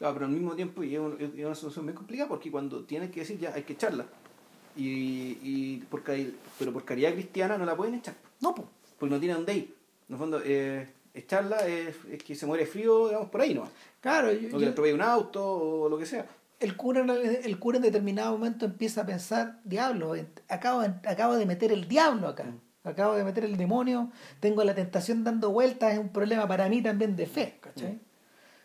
Claro, 0.00 0.14
pero 0.14 0.26
al 0.26 0.32
mismo 0.32 0.56
tiempo 0.56 0.82
y 0.82 0.94
es, 0.94 1.00
una 1.00 1.54
situación 1.54 1.84
muy 1.84 1.92
complicada 1.92 2.26
porque 2.26 2.50
cuando 2.50 2.84
tienes 2.84 3.10
que 3.10 3.20
decir 3.20 3.38
ya 3.38 3.52
hay 3.52 3.64
que 3.64 3.74
echarla. 3.74 4.06
Y, 4.74 5.36
y 5.42 5.84
por, 5.90 6.02
pero 6.02 6.72
por 6.72 6.86
caridad 6.86 7.12
cristiana 7.12 7.58
no 7.58 7.66
la 7.66 7.76
pueden 7.76 7.96
echar. 7.96 8.14
No, 8.40 8.54
pues. 8.54 8.66
Porque 8.98 9.14
no 9.14 9.20
tienen 9.20 9.36
dónde 9.36 9.54
ir. 9.56 9.76
En 10.08 10.14
el 10.14 10.18
fondo, 10.18 10.40
eh, 10.42 10.88
echarla 11.12 11.66
es, 11.66 11.96
es, 12.10 12.22
que 12.22 12.34
se 12.34 12.46
muere 12.46 12.64
frío, 12.64 13.08
digamos, 13.08 13.28
por 13.28 13.42
ahí, 13.42 13.52
¿no? 13.52 13.68
Claro. 14.00 14.32
Yo, 14.32 14.56
o 14.56 14.58
que 14.58 14.70
le 14.70 14.94
un 14.94 15.02
auto 15.02 15.44
o 15.44 15.88
lo 15.90 15.98
que 15.98 16.06
sea. 16.06 16.26
El 16.58 16.78
cura, 16.78 17.04
el 17.04 17.58
cura 17.58 17.76
en 17.76 17.82
determinado 17.82 18.32
momento 18.32 18.64
empieza 18.64 19.02
a 19.02 19.06
pensar, 19.06 19.60
diablo, 19.64 20.14
acabo, 20.48 20.80
acabo 20.80 21.36
de 21.36 21.44
meter 21.44 21.72
el 21.72 21.88
diablo 21.88 22.28
acá. 22.28 22.44
Mm. 22.44 22.88
Acabo 22.88 23.16
de 23.16 23.24
meter 23.24 23.44
el 23.44 23.58
demonio, 23.58 24.10
tengo 24.40 24.64
la 24.64 24.74
tentación 24.74 25.24
dando 25.24 25.50
vueltas, 25.50 25.92
es 25.92 25.98
un 25.98 26.08
problema 26.08 26.48
para 26.48 26.70
mí 26.70 26.80
también 26.82 27.16
de 27.16 27.26
fe, 27.26 27.58
¿cachai? 27.60 27.92
Mm 27.92 28.09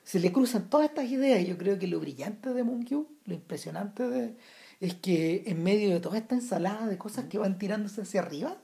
se 0.05 0.19
le 0.19 0.31
cruzan 0.31 0.69
todas 0.69 0.87
estas 0.87 1.09
ideas. 1.09 1.41
Y 1.41 1.47
yo 1.47 1.57
creo 1.57 1.77
que 1.77 1.87
lo 1.87 1.99
brillante 1.99 2.53
de 2.53 2.63
Munkyu, 2.63 3.07
lo 3.25 3.33
impresionante 3.33 4.07
de, 4.07 4.37
es 4.79 4.93
que 4.93 5.43
en 5.47 5.63
medio 5.63 5.89
de 5.89 5.99
toda 5.99 6.17
esta 6.17 6.35
ensalada 6.35 6.87
de 6.87 6.97
cosas 6.97 7.25
que 7.25 7.39
van 7.39 7.57
tirándose 7.57 8.03
hacia 8.03 8.21
arriba, 8.21 8.55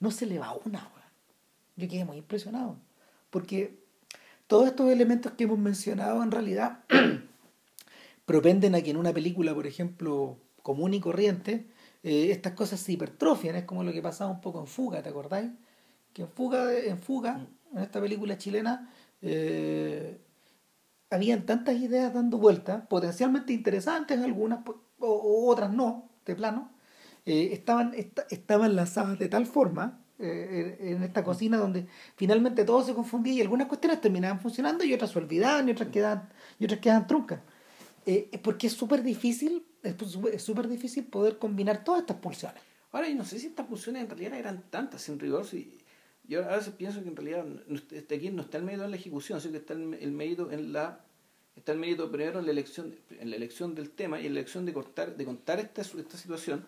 no 0.00 0.10
se 0.10 0.24
le 0.24 0.38
va 0.38 0.56
una. 0.64 0.88
Yo 1.76 1.88
quedé 1.88 2.04
muy 2.04 2.18
impresionado. 2.18 2.76
Porque 3.30 3.78
todos 4.46 4.68
estos 4.68 4.90
elementos 4.90 5.32
que 5.32 5.44
hemos 5.44 5.58
mencionado 5.58 6.22
en 6.22 6.30
realidad 6.30 6.84
propenden 8.24 8.74
a 8.74 8.80
que 8.80 8.90
en 8.90 8.96
una 8.96 9.12
película, 9.12 9.54
por 9.54 9.66
ejemplo, 9.66 10.38
común 10.62 10.94
y 10.94 11.00
corriente, 11.00 11.66
eh, 12.04 12.30
estas 12.30 12.52
cosas 12.52 12.78
se 12.78 12.92
hipertrofian. 12.92 13.56
Es 13.56 13.64
como 13.64 13.82
lo 13.82 13.92
que 13.92 14.00
pasaba 14.00 14.30
un 14.30 14.40
poco 14.40 14.60
en 14.60 14.68
Fuga, 14.68 15.02
¿te 15.02 15.08
acordáis? 15.08 15.50
Que 16.12 16.22
en 16.22 16.28
Fuga, 16.28 16.72
en 16.72 16.98
Fuga, 16.98 17.46
en 17.74 17.82
esta 17.82 18.00
película 18.00 18.38
chilena, 18.38 18.92
eh, 19.22 20.20
habían 21.10 21.46
tantas 21.46 21.76
ideas 21.76 22.12
dando 22.12 22.38
vueltas, 22.38 22.86
potencialmente 22.88 23.52
interesantes 23.52 24.20
algunas, 24.20 24.60
o, 24.98 25.50
otras 25.50 25.72
no, 25.72 26.10
de 26.24 26.34
plano, 26.34 26.70
eh, 27.24 27.50
estaban, 27.52 27.94
estaban 28.30 28.76
lanzadas 28.76 29.18
de 29.18 29.28
tal 29.28 29.46
forma 29.46 30.00
eh, 30.18 30.76
en 30.80 31.02
esta 31.04 31.22
cocina 31.22 31.58
donde 31.58 31.86
finalmente 32.16 32.64
todo 32.64 32.82
se 32.82 32.94
confundía 32.94 33.34
y 33.34 33.40
algunas 33.40 33.68
cuestiones 33.68 34.00
terminaban 34.00 34.40
funcionando 34.40 34.84
y 34.84 34.92
otras 34.92 35.12
se 35.12 35.18
olvidaban 35.18 35.68
y 35.68 35.72
otras 35.72 35.90
quedaban, 35.90 36.28
y 36.58 36.64
otras 36.64 36.80
quedaban 36.80 37.06
truncas. 37.06 37.40
Eh, 38.04 38.40
porque 38.42 38.68
es 38.68 38.72
súper 38.72 39.02
difícil, 39.02 39.66
es 39.82 40.42
súper 40.42 40.66
difícil 40.66 41.04
poder 41.04 41.38
combinar 41.38 41.84
todas 41.84 42.00
estas 42.00 42.16
pulsiones. 42.16 42.62
Ahora, 42.90 43.08
yo 43.08 43.14
no 43.14 43.24
sé 43.24 43.38
si 43.38 43.48
estas 43.48 43.66
pulsiones 43.66 44.02
en 44.02 44.08
realidad 44.08 44.34
eran 44.34 44.64
tantas, 44.70 45.02
sin 45.02 45.18
rigor. 45.18 45.44
Si, 45.44 45.78
yo 46.28 46.44
a 46.44 46.56
veces 46.56 46.74
pienso 46.74 47.02
que 47.02 47.08
en 47.08 47.16
realidad 47.16 47.46
este, 47.90 48.14
aquí 48.14 48.30
no 48.30 48.42
está 48.42 48.58
el 48.58 48.64
mérito 48.64 48.84
en 48.84 48.90
la 48.90 48.96
ejecución, 48.98 49.40
sino 49.40 49.52
que 49.52 49.58
está 49.58 49.72
el, 49.72 49.94
el 49.94 50.12
mérito 50.12 50.52
en 50.52 50.72
la 50.72 51.00
está 51.56 51.72
el 51.72 51.78
mérito 51.78 52.10
primero 52.10 52.38
en 52.38 52.44
la 52.44 52.52
elección 52.52 52.94
en 53.18 53.30
la 53.30 53.36
elección 53.36 53.74
del 53.74 53.90
tema 53.90 54.20
y 54.20 54.26
en 54.26 54.34
la 54.34 54.40
elección 54.40 54.66
de 54.66 54.74
cortar 54.74 55.16
de 55.16 55.24
contar 55.24 55.58
esta, 55.58 55.80
esta 55.80 56.18
situación 56.18 56.66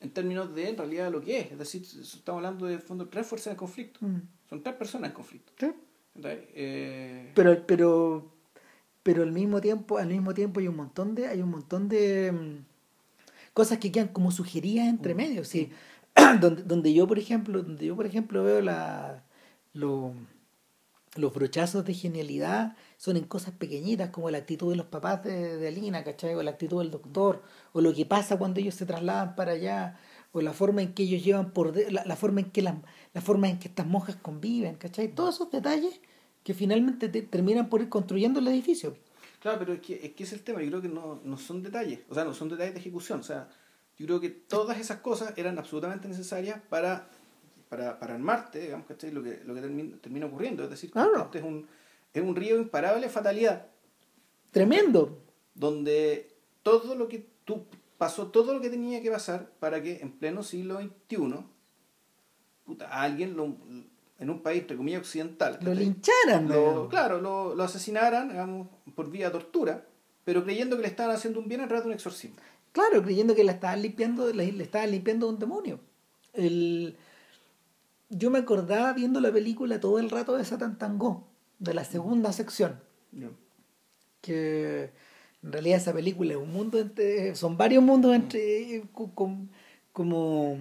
en 0.00 0.10
términos 0.10 0.54
de 0.54 0.68
en 0.68 0.76
realidad 0.76 1.10
lo 1.10 1.20
que 1.20 1.40
es. 1.40 1.52
Es 1.52 1.58
decir 1.58 1.82
estamos 1.82 2.38
hablando 2.38 2.66
de 2.66 2.78
fondo 2.78 3.08
tres 3.08 3.26
fuerzas 3.26 3.52
en 3.52 3.56
conflicto. 3.56 4.04
Mm. 4.04 4.20
son 4.50 4.62
tres 4.62 4.74
personas 4.74 5.10
en 5.10 5.14
conflicto. 5.14 5.52
¿Sí? 5.56 5.72
Eh... 6.24 7.30
pero 7.36 7.64
pero 7.64 8.32
pero 9.04 9.22
al 9.22 9.30
mismo 9.30 9.60
tiempo 9.60 9.98
al 9.98 10.08
mismo 10.08 10.34
tiempo 10.34 10.58
hay 10.58 10.66
un 10.66 10.76
montón 10.76 11.14
de 11.14 11.28
hay 11.28 11.40
un 11.40 11.50
montón 11.50 11.88
de 11.88 12.32
mm, 12.32 12.64
cosas 13.54 13.78
que 13.78 13.92
quedan 13.92 14.08
como 14.08 14.32
sugeridas 14.32 14.88
entre 14.88 15.14
mm. 15.14 15.16
medio. 15.16 15.44
Sí 15.44 15.70
donde, 16.40 16.62
donde 16.62 16.92
yo 16.92 17.06
por 17.06 17.18
ejemplo 17.18 17.62
donde 17.62 17.86
yo 17.86 17.96
por 17.96 18.06
ejemplo 18.06 18.42
veo 18.44 18.60
la 18.60 19.24
lo, 19.72 20.14
los 21.16 21.32
brochazos 21.32 21.84
de 21.84 21.94
genialidad 21.94 22.76
son 22.96 23.16
en 23.16 23.24
cosas 23.24 23.54
pequeñitas 23.54 24.10
como 24.10 24.30
la 24.30 24.38
actitud 24.38 24.70
de 24.70 24.76
los 24.76 24.86
papás 24.86 25.24
de, 25.24 25.56
de 25.56 25.68
Alina, 25.68 26.04
¿cachai? 26.04 26.34
O 26.34 26.42
la 26.42 26.52
actitud 26.52 26.80
del 26.80 26.90
doctor, 26.90 27.42
o 27.72 27.80
lo 27.80 27.94
que 27.94 28.06
pasa 28.06 28.38
cuando 28.38 28.60
ellos 28.60 28.74
se 28.74 28.86
trasladan 28.86 29.34
para 29.34 29.52
allá, 29.52 29.98
o 30.32 30.40
la 30.40 30.52
forma 30.52 30.82
en 30.82 30.94
que 30.94 31.04
ellos 31.04 31.24
llevan 31.24 31.52
por 31.52 31.76
la, 31.90 32.04
la, 32.04 32.16
forma 32.16 32.40
en 32.40 32.50
que 32.50 32.62
la, 32.62 32.80
la 33.14 33.20
forma 33.20 33.48
en 33.48 33.58
que 33.58 33.68
estas 33.68 33.86
monjas 33.86 34.16
conviven, 34.16 34.76
¿cachai? 34.76 35.08
Todos 35.08 35.36
esos 35.36 35.50
detalles 35.50 36.00
que 36.44 36.54
finalmente 36.54 37.08
terminan 37.08 37.68
por 37.68 37.80
ir 37.80 37.88
construyendo 37.88 38.40
el 38.40 38.48
edificio. 38.48 38.96
Claro, 39.40 39.58
pero 39.58 39.72
es 39.74 39.80
que, 39.80 39.94
es 39.94 40.12
que 40.12 40.24
es 40.24 40.32
el 40.32 40.42
tema, 40.42 40.60
yo 40.62 40.68
creo 40.68 40.82
que 40.82 40.88
no, 40.88 41.20
no 41.24 41.36
son 41.36 41.62
detalles, 41.62 42.00
o 42.08 42.14
sea, 42.14 42.24
no 42.24 42.34
son 42.34 42.48
detalles 42.48 42.74
de 42.74 42.80
ejecución, 42.80 43.20
o 43.20 43.22
sea, 43.22 43.48
yo 43.98 44.06
creo 44.06 44.20
que 44.20 44.30
todas 44.30 44.78
esas 44.78 45.00
cosas 45.00 45.34
eran 45.36 45.58
absolutamente 45.58 46.08
necesarias 46.08 46.60
para, 46.68 47.08
para, 47.68 47.98
para 47.98 48.14
armarte, 48.14 48.60
digamos, 48.60 48.86
¿cachai? 48.86 49.10
Lo 49.10 49.22
que, 49.22 49.42
lo 49.44 49.54
que 49.54 49.60
termina, 49.60 49.96
termina 50.00 50.26
ocurriendo, 50.26 50.64
es 50.64 50.70
decir, 50.70 50.92
este 51.24 51.38
es 51.38 51.44
un, 51.44 51.66
es 52.12 52.22
un 52.22 52.36
río 52.36 52.56
imparable 52.56 53.08
fatalidad. 53.08 53.66
Tremendo. 54.50 55.24
Donde 55.54 56.36
todo 56.62 56.94
lo 56.94 57.08
que 57.08 57.26
tú 57.44 57.66
pasó 57.98 58.28
todo 58.28 58.54
lo 58.54 58.60
que 58.60 58.70
tenía 58.70 59.02
que 59.02 59.10
pasar 59.10 59.50
para 59.58 59.82
que 59.82 60.00
en 60.00 60.12
pleno 60.12 60.42
siglo 60.42 60.80
XXI 60.80 61.44
puta, 62.64 62.86
alguien 62.88 63.36
lo, 63.36 63.56
en 64.18 64.30
un 64.30 64.40
país, 64.40 64.60
entre 64.60 64.76
comillas, 64.76 65.00
occidental. 65.00 65.58
Lo 65.62 65.74
lincharan, 65.74 66.48
lo, 66.48 66.88
Claro, 66.88 67.20
lo, 67.20 67.54
lo, 67.54 67.64
asesinaran, 67.64 68.28
digamos, 68.28 68.68
por 68.94 69.10
vía 69.10 69.32
tortura, 69.32 69.84
pero 70.24 70.44
creyendo 70.44 70.76
que 70.76 70.82
le 70.82 70.88
estaban 70.88 71.14
haciendo 71.14 71.40
un 71.40 71.48
bien 71.48 71.60
en 71.60 71.68
rato 71.68 71.82
de 71.82 71.88
un 71.88 71.94
exorcismo. 71.94 72.36
Claro, 72.72 73.02
creyendo 73.02 73.34
que 73.34 73.44
le 73.44 73.52
estaban 73.52 73.82
limpiando, 73.82 74.32
le, 74.32 74.52
le 74.52 74.64
estaban 74.64 74.90
limpiando 74.90 75.28
un 75.28 75.38
demonio. 75.38 75.80
El... 76.32 76.96
Yo 78.10 78.30
me 78.30 78.38
acordaba 78.38 78.92
viendo 78.92 79.20
la 79.20 79.32
película 79.32 79.80
todo 79.80 79.98
el 79.98 80.10
rato 80.10 80.36
de 80.36 80.44
Satan 80.44 80.78
Tango, 80.78 81.26
de 81.58 81.74
la 81.74 81.84
segunda 81.84 82.32
sección. 82.32 82.80
Que 84.20 84.92
en 85.42 85.52
realidad 85.52 85.78
esa 85.78 85.92
película 85.92 86.32
es 86.32 86.38
un 86.38 86.52
mundo 86.52 86.78
entre. 86.78 87.34
son 87.34 87.56
varios 87.56 87.82
mundos 87.82 88.14
entre. 88.14 88.84
como. 88.92 90.58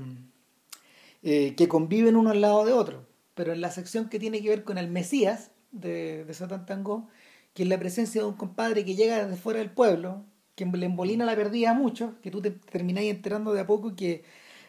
Eh, 1.23 1.55
que 1.55 1.67
conviven 1.67 2.15
uno 2.15 2.29
al 2.29 2.41
lado 2.41 2.65
de 2.65 2.73
otro 2.73 3.07
pero 3.37 3.53
en 3.53 3.61
la 3.61 3.69
sección 3.69 4.09
que 4.09 4.19
tiene 4.19 4.41
que 4.41 4.49
ver 4.49 4.63
con 4.63 4.79
el 4.79 4.89
Mesías 4.89 5.51
de, 5.71 6.25
de 6.25 6.33
Satan 6.33 6.65
Tango, 6.65 7.07
que 7.53 7.63
es 7.63 7.69
la 7.69 7.77
presencia 7.77 8.21
de 8.21 8.27
un 8.27 8.33
compadre 8.33 8.83
que 8.83 8.95
llega 8.95 9.23
desde 9.23 9.39
fuera 9.39 9.59
del 9.59 9.69
pueblo, 9.69 10.25
que 10.57 10.65
le 10.65 10.87
embolina 10.87 11.23
la 11.23 11.35
perdida 11.35 11.69
a 11.69 11.73
muchos, 11.75 12.15
que 12.23 12.31
tú 12.31 12.41
te 12.41 12.49
termináis 12.49 13.11
enterando 13.11 13.53
de 13.53 13.61
a 13.61 13.67
poco 13.67 13.95
que 13.95 14.23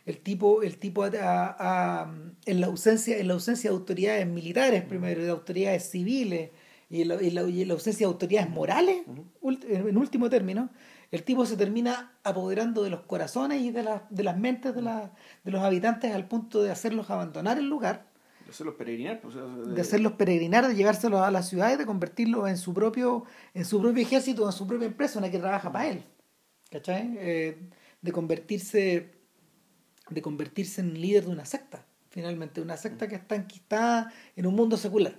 el 0.05 0.19
tipo, 0.19 0.63
el 0.63 0.77
tipo 0.77 1.07
en, 1.07 1.15
la 1.15 2.67
ausencia, 2.67 3.17
en 3.17 3.27
la 3.27 3.33
ausencia 3.33 3.71
de 3.71 3.77
autoridades 3.77 4.27
militares 4.27 4.85
primero, 4.85 5.25
de 5.25 5.31
autoridades 5.31 5.89
civiles 5.91 6.51
y 6.91 7.03
en 7.03 7.09
la, 7.35 7.73
ausencia 7.73 8.07
de 8.07 8.13
autoridades 8.13 8.51
morales, 8.51 8.99
en 9.43 9.97
último 9.97 10.29
término, 10.29 10.69
el 11.11 11.23
tipo 11.23 11.47
se 11.47 11.57
termina 11.57 12.13
apoderando 12.23 12.83
de 12.83 12.91
los 12.91 13.01
corazones 13.01 13.63
y 13.63 13.71
de, 13.71 14.01
de 14.11 14.23
las 14.25 14.37
mentes 14.37 14.75
de, 14.75 14.83
de 14.83 15.51
los 15.51 15.63
habitantes 15.63 16.15
al 16.15 16.29
punto 16.29 16.63
de 16.63 16.71
hacerlos 16.71 17.09
abandonar 17.09 17.57
el 17.57 17.67
lugar 17.67 18.05
de 18.49 18.53
hacerlos 18.53 18.77
peregrinar. 18.77 19.21
Pues, 19.21 19.35
de... 19.35 19.81
hacerlos 19.81 20.13
peregrinar, 20.15 20.67
de 20.67 20.75
llevárselos 20.75 21.21
a 21.21 21.31
la 21.31 21.43
ciudad 21.43 21.71
y 21.75 21.77
de 21.77 21.85
convertirlos 21.85 22.49
en 22.49 22.57
su 22.57 22.73
propio, 22.73 23.25
en 23.53 23.67
su 23.67 23.79
propio 23.79 24.03
ejército, 24.03 24.47
en 24.47 24.53
su 24.53 24.67
propia 24.67 24.87
empresa 24.87 25.19
en 25.19 25.27
la 25.27 25.31
que 25.31 25.39
trabaja 25.39 25.71
para 25.71 25.89
él. 25.89 26.03
¿Cachai? 26.71 27.15
Eh, 27.19 27.59
de 28.01 28.13
convertirse 28.13 29.13
de 30.09 30.23
convertirse 30.23 30.81
en 30.81 30.99
líder 30.99 31.27
de 31.27 31.31
una 31.31 31.45
secta, 31.45 31.85
finalmente, 32.09 32.63
una 32.63 32.79
secta 32.79 33.07
que 33.07 33.17
está 33.17 33.35
enquistada 33.35 34.11
en 34.35 34.47
un 34.47 34.55
mundo 34.55 34.79
secular. 34.79 35.15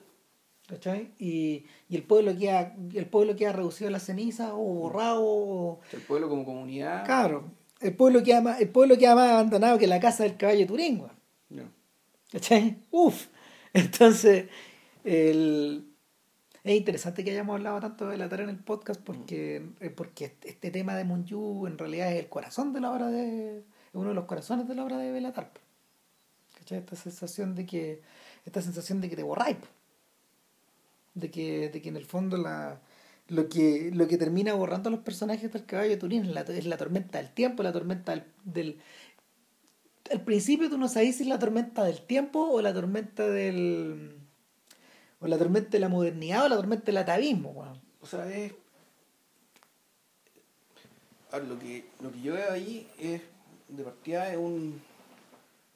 ¿Cachai? 0.67 1.11
Y, 1.19 1.65
y 1.87 1.95
el 1.95 2.03
pueblo 2.03 2.35
queda, 2.35 2.75
el 2.95 3.05
pueblo 3.05 3.35
queda 3.35 3.53
reducido 3.53 3.89
a 3.89 3.91
la 3.91 3.99
ceniza 3.99 4.55
o 4.55 4.63
borrado. 4.63 5.81
El 5.93 6.01
pueblo 6.01 6.29
como 6.29 6.45
comunidad. 6.45 7.05
Claro. 7.05 7.51
El 7.79 7.95
pueblo 7.95 8.23
queda 8.23 8.41
más, 8.41 8.59
el 8.59 8.69
pueblo 8.69 8.97
queda 8.97 9.13
más 9.13 9.29
abandonado 9.29 9.77
que 9.77 9.85
la 9.85 9.99
casa 9.99 10.23
del 10.23 10.35
caballo 10.35 10.65
Turín, 10.65 11.03
¿Cachai? 12.31 12.77
Uf. 12.91 13.27
Entonces, 13.73 14.47
el... 15.03 15.91
es 16.63 16.75
interesante 16.77 17.23
que 17.23 17.31
hayamos 17.31 17.55
hablado 17.55 17.79
tanto 17.79 18.07
de 18.07 18.17
la 18.17 18.29
tarea 18.29 18.43
en 18.43 18.51
el 18.51 18.63
podcast 18.63 19.01
porque, 19.01 19.61
mm. 19.61 19.83
eh, 19.83 19.89
porque 19.89 20.37
este 20.43 20.71
tema 20.71 20.95
de 20.95 21.05
Munju 21.05 21.67
en 21.67 21.77
realidad 21.77 22.11
es 22.11 22.19
el 22.19 22.29
corazón 22.29 22.73
de 22.73 22.81
la 22.81 22.91
obra 22.91 23.07
de. 23.07 23.59
es 23.59 23.63
uno 23.93 24.09
de 24.09 24.15
los 24.15 24.25
corazones 24.25 24.67
de 24.67 24.75
la 24.75 24.83
obra 24.83 24.97
de 24.97 25.11
Belatar. 25.11 25.51
¿Cachai? 26.57 26.79
Esta 26.79 26.95
sensación 26.95 27.55
de 27.55 27.65
que. 27.65 28.01
esta 28.45 28.61
sensación 28.61 29.01
de 29.01 29.09
que 29.09 29.15
te 29.15 29.23
borráis. 29.23 29.57
De 31.15 31.31
que, 31.31 31.69
de 31.69 31.81
que 31.81 31.89
en 31.89 31.97
el 31.97 32.05
fondo 32.05 32.37
la. 32.37 32.79
Lo 33.27 33.47
que, 33.47 33.91
lo 33.93 34.07
que 34.07 34.17
termina 34.17 34.55
borrando 34.55 34.89
a 34.89 34.91
los 34.91 35.01
personajes 35.01 35.53
del 35.53 35.63
caballo 35.65 35.91
de 35.91 35.97
Turín 35.97 36.25
es 36.25 36.31
la, 36.31 36.41
es 36.41 36.65
la 36.65 36.77
tormenta 36.77 37.19
del 37.19 37.31
tiempo, 37.31 37.61
la 37.61 37.71
tormenta 37.71 38.25
del, 38.43 38.79
al 40.11 40.21
principio 40.21 40.69
tú 40.69 40.77
no 40.77 40.87
sabes 40.87 41.17
si 41.17 41.23
es 41.23 41.29
la 41.29 41.39
tormenta 41.39 41.83
del 41.83 42.01
tiempo 42.01 42.39
o 42.49 42.61
la 42.61 42.73
tormenta 42.73 43.27
del. 43.27 44.17
o 45.19 45.27
la 45.27 45.37
tormenta 45.37 45.71
de 45.71 45.79
la 45.79 45.89
modernidad 45.89 46.45
o 46.45 46.49
la 46.49 46.55
tormenta 46.55 46.85
del 46.85 46.97
atavismo, 46.97 47.77
O 48.01 48.05
sea, 48.05 48.29
es. 48.31 48.53
lo 51.47 51.59
que, 51.59 51.85
lo 52.01 52.11
que 52.11 52.21
yo 52.21 52.33
veo 52.33 52.51
ahí 52.51 52.87
es. 52.99 53.21
de 53.67 53.83
partida 53.83 54.31
es 54.31 54.37
un. 54.37 54.81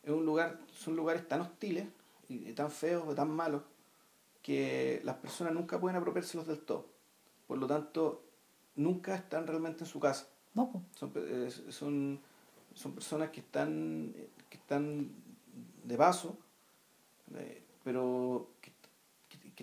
es 0.04 0.12
un 0.12 0.26
lugar. 0.26 0.60
son 0.74 0.96
lugares 0.96 1.28
tan 1.28 1.42
hostiles 1.42 1.86
y 2.30 2.52
tan 2.54 2.72
feos 2.72 3.04
o 3.08 3.14
tan 3.14 3.30
malos 3.30 3.62
que 4.42 5.02
las 5.04 5.16
personas 5.16 5.54
nunca 5.54 5.80
pueden 5.80 5.98
apropiárselos 5.98 6.46
del 6.48 6.60
todo. 6.60 6.86
Por 7.48 7.58
lo 7.58 7.66
tanto, 7.66 8.24
nunca 8.76 9.16
están 9.16 9.48
realmente 9.48 9.86
en 9.86 9.90
su 9.90 10.00
casa. 10.00 10.28
No, 10.54 10.84
son, 10.96 11.12
eh, 11.16 11.50
son 11.70 12.20
son 12.74 12.94
personas 12.94 13.30
que 13.30 13.40
están, 13.40 14.14
que 14.50 14.58
están 14.58 15.10
de 15.84 15.98
paso, 15.98 16.38
eh, 17.36 17.62
pero 17.84 18.50
que, 18.62 18.72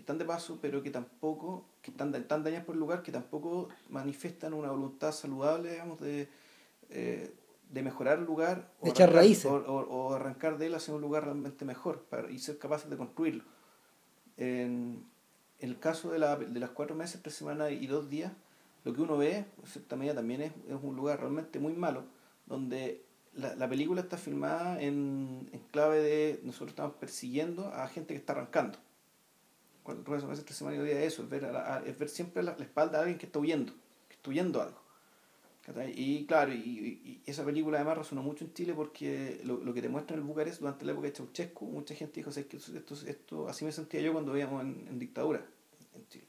están 0.00 0.18
de 0.18 0.24
paso, 0.24 0.58
pero 0.62 0.82
que 0.82 0.90
tampoco, 0.90 1.64
que 1.82 1.90
están 1.90 2.12
tan 2.26 2.42
dañadas 2.42 2.64
por 2.64 2.74
el 2.74 2.80
lugar, 2.80 3.02
que 3.02 3.12
tampoco 3.12 3.68
manifiestan 3.88 4.54
una 4.54 4.70
voluntad 4.70 5.12
saludable, 5.12 5.72
digamos, 5.72 6.00
de, 6.00 6.28
eh, 6.88 7.34
de 7.70 7.82
mejorar 7.82 8.18
el 8.18 8.24
lugar 8.24 8.70
o, 8.80 8.88
echar 8.88 9.08
arrancar, 9.08 9.24
raíces. 9.24 9.46
O, 9.46 10.14
arrancar 10.14 10.58
de 10.58 10.66
él 10.66 10.74
hacia 10.74 10.94
un 10.94 11.00
lugar 11.00 11.24
realmente 11.24 11.64
mejor 11.64 12.02
para, 12.04 12.30
y 12.30 12.38
ser 12.38 12.58
capaces 12.58 12.88
de 12.88 12.96
construirlo. 12.96 13.44
En, 14.36 15.04
el 15.58 15.78
caso 15.78 16.10
de, 16.10 16.18
la, 16.18 16.36
de 16.36 16.58
las 16.58 16.70
cuatro 16.70 16.96
meses, 16.96 17.20
tres 17.20 17.34
semanas 17.34 17.70
y 17.72 17.86
dos 17.86 18.08
días, 18.08 18.32
lo 18.84 18.94
que 18.94 19.02
uno 19.02 19.18
ve, 19.18 19.36
en 19.36 19.66
cierta 19.66 19.94
medida, 19.94 20.14
también 20.14 20.40
es, 20.40 20.52
es 20.66 20.78
un 20.82 20.96
lugar 20.96 21.20
realmente 21.20 21.58
muy 21.58 21.74
malo 21.74 22.04
donde 22.50 23.06
la, 23.32 23.54
la 23.54 23.68
película 23.68 24.02
está 24.02 24.18
filmada 24.18 24.82
en, 24.82 25.48
en, 25.52 25.60
clave 25.70 26.00
de 26.00 26.40
nosotros 26.42 26.70
estamos 26.70 26.96
persiguiendo 26.96 27.68
a 27.68 27.86
gente 27.88 28.12
que 28.12 28.18
está 28.18 28.32
arrancando. 28.32 28.76
Cuando 29.84 30.12
a 30.12 30.26
veces 30.26 30.44
semana 30.54 30.76
y 30.76 30.84
día 30.84 31.02
eso, 31.02 31.22
es 31.22 31.30
ver, 31.30 31.48
es 31.86 31.98
ver 31.98 32.08
siempre 32.08 32.42
la, 32.42 32.52
espalda 32.52 32.98
de 32.98 33.04
alguien 33.04 33.18
que 33.18 33.26
está 33.26 33.38
huyendo, 33.38 33.72
que 34.08 34.16
está 34.16 34.30
huyendo 34.30 34.60
algo. 34.60 34.78
Y 35.94 36.26
claro, 36.26 36.52
y, 36.52 37.22
esa 37.24 37.44
película 37.44 37.78
además 37.78 37.98
resonó 37.98 38.22
mucho 38.22 38.44
en 38.44 38.52
Chile 38.52 38.74
porque 38.74 39.40
lo, 39.44 39.58
lo 39.58 39.72
que 39.72 39.80
te 39.80 39.88
muestra 39.88 40.16
en 40.16 40.22
el 40.22 40.26
Bucarest 40.26 40.60
durante 40.60 40.84
la 40.84 40.92
época 40.92 41.06
de 41.06 41.14
Ceausescu, 41.14 41.66
mucha 41.66 41.94
gente 41.94 42.14
dijo, 42.16 42.32
que 42.32 42.56
esto, 42.56 42.94
esto, 43.06 43.48
así 43.48 43.64
me 43.64 43.70
sentía 43.70 44.00
yo 44.00 44.12
cuando 44.12 44.32
veíamos 44.32 44.62
en, 44.62 44.86
en 44.88 44.98
dictadura 44.98 45.46
en 45.94 46.08
Chile. 46.08 46.26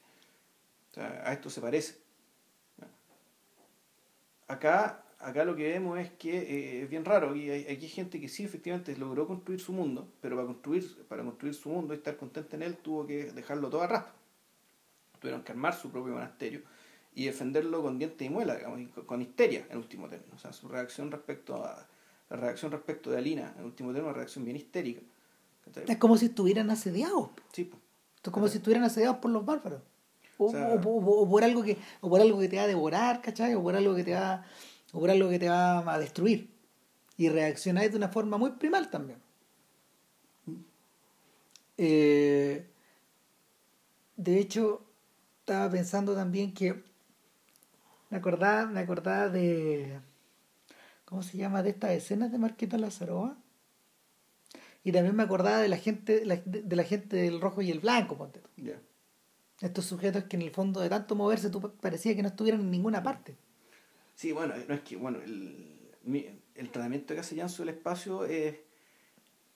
A 1.24 1.32
esto 1.32 1.50
se 1.50 1.60
parece. 1.60 1.96
Acá 4.46 5.02
acá 5.22 5.44
lo 5.44 5.54
que 5.56 5.68
vemos 5.68 5.98
es 5.98 6.10
que 6.10 6.36
eh, 6.38 6.82
es 6.82 6.90
bien 6.90 7.04
raro. 7.04 7.34
Y 7.36 7.50
hay, 7.50 7.62
aquí 7.62 7.84
hay 7.84 7.88
gente 7.88 8.20
que 8.20 8.28
sí, 8.28 8.44
efectivamente, 8.44 8.96
logró 8.96 9.26
construir 9.26 9.60
su 9.60 9.72
mundo, 9.72 10.08
pero 10.20 10.36
para 10.36 10.46
construir, 10.46 11.04
para 11.08 11.22
construir 11.22 11.54
su 11.54 11.68
mundo 11.70 11.94
y 11.94 11.98
estar 11.98 12.16
contenta 12.16 12.56
en 12.56 12.62
él, 12.62 12.76
tuvo 12.76 13.06
que 13.06 13.32
dejarlo 13.32 13.68
todo 13.70 13.82
a 13.82 13.86
rastro. 13.86 14.14
Tuvieron 15.20 15.42
que 15.42 15.52
armar 15.52 15.74
su 15.74 15.90
propio 15.90 16.14
monasterio 16.14 16.62
y 17.14 17.26
defenderlo 17.26 17.82
con 17.82 17.98
dientes 17.98 18.26
y 18.26 18.30
muela, 18.30 18.56
digamos, 18.56 18.80
y 18.80 18.86
con, 18.86 19.04
con 19.04 19.22
histeria, 19.22 19.66
en 19.70 19.78
último 19.78 20.08
término. 20.08 20.34
O 20.34 20.38
sea, 20.38 20.52
su 20.52 20.68
reacción 20.68 21.10
respecto 21.10 21.64
a 21.64 21.86
la 22.30 22.36
reacción 22.36 22.72
respecto 22.72 23.10
de 23.10 23.18
Alina, 23.18 23.54
en 23.58 23.64
último 23.64 23.90
término, 23.90 24.08
una 24.08 24.16
reacción 24.16 24.44
bien 24.44 24.56
histérica. 24.56 25.02
Es 25.92 25.98
como 25.98 26.16
si 26.16 26.26
estuvieran 26.26 26.70
asediados. 26.70 27.28
Sí, 27.52 27.64
pues. 27.64 27.80
Es 28.24 28.30
como 28.30 28.48
si 28.48 28.58
estuvieran 28.58 28.84
asediados 28.84 29.18
por 29.18 29.30
los 29.30 29.44
bárbaros. 29.44 29.80
O, 30.38 30.46
O 30.46 30.50
sea- 30.50 30.68
o- 30.74 30.80
o- 30.88 31.22
o 31.22 31.28
por 31.28 31.44
algo 31.44 31.62
que, 31.62 31.76
o 32.00 32.08
por 32.08 32.20
algo 32.20 32.40
que 32.40 32.48
te 32.48 32.56
va 32.56 32.62
a 32.62 32.66
devorar, 32.66 33.20
¿cachai? 33.20 33.54
O 33.54 33.62
por 33.62 33.76
algo 33.76 33.94
que 33.94 34.02
te 34.02 34.14
va, 34.14 34.44
o 34.92 35.00
por 35.00 35.10
algo 35.10 35.28
que 35.28 35.38
te 35.38 35.48
va 35.48 35.78
a 35.92 35.98
destruir. 35.98 36.50
Y 37.16 37.28
reaccionáis 37.28 37.90
de 37.90 37.96
una 37.96 38.08
forma 38.08 38.38
muy 38.38 38.52
primal 38.52 38.90
también. 38.90 39.20
Eh, 41.76 42.66
de 44.16 44.38
hecho, 44.38 44.84
estaba 45.40 45.70
pensando 45.70 46.14
también 46.14 46.54
que 46.54 46.82
me 48.10 48.18
acordaba, 48.18 48.66
me 48.66 48.80
acordaba 48.80 49.28
de 49.28 50.00
¿cómo 51.04 51.22
se 51.22 51.36
llama? 51.36 51.62
de 51.62 51.70
estas 51.70 51.90
escenas 51.90 52.32
de 52.32 52.38
Marquita 52.38 52.78
Lazaroa. 52.78 53.36
Y 54.82 54.92
también 54.92 55.14
me 55.14 55.22
acordaba 55.22 55.58
de 55.58 55.68
la 55.68 55.76
gente, 55.76 56.20
de 56.20 56.76
la, 56.76 56.84
gente 56.84 57.16
del 57.16 57.40
rojo 57.40 57.62
y 57.62 57.70
el 57.70 57.80
blanco, 57.80 58.16
ponte 58.16 58.40
tú. 58.40 58.48
Estos 59.60 59.84
sujetos 59.84 60.24
que 60.24 60.36
en 60.36 60.42
el 60.42 60.50
fondo 60.50 60.80
de 60.80 60.88
tanto 60.88 61.14
moverse 61.14 61.50
tú 61.50 61.60
parecía 61.80 62.16
que 62.16 62.22
no 62.22 62.28
estuvieran 62.28 62.62
en 62.62 62.70
ninguna 62.70 63.02
parte. 63.02 63.36
Sí, 64.14 64.32
bueno, 64.32 64.54
no 64.68 64.74
es 64.74 64.80
que, 64.82 64.96
bueno, 64.96 65.18
el, 65.24 65.78
mi- 66.04 66.26
el 66.54 66.70
tratamiento 66.70 67.14
que 67.14 67.20
hace 67.20 67.36
Janso 67.36 67.62
del 67.64 67.74
espacio 67.74 68.24
es. 68.24 68.56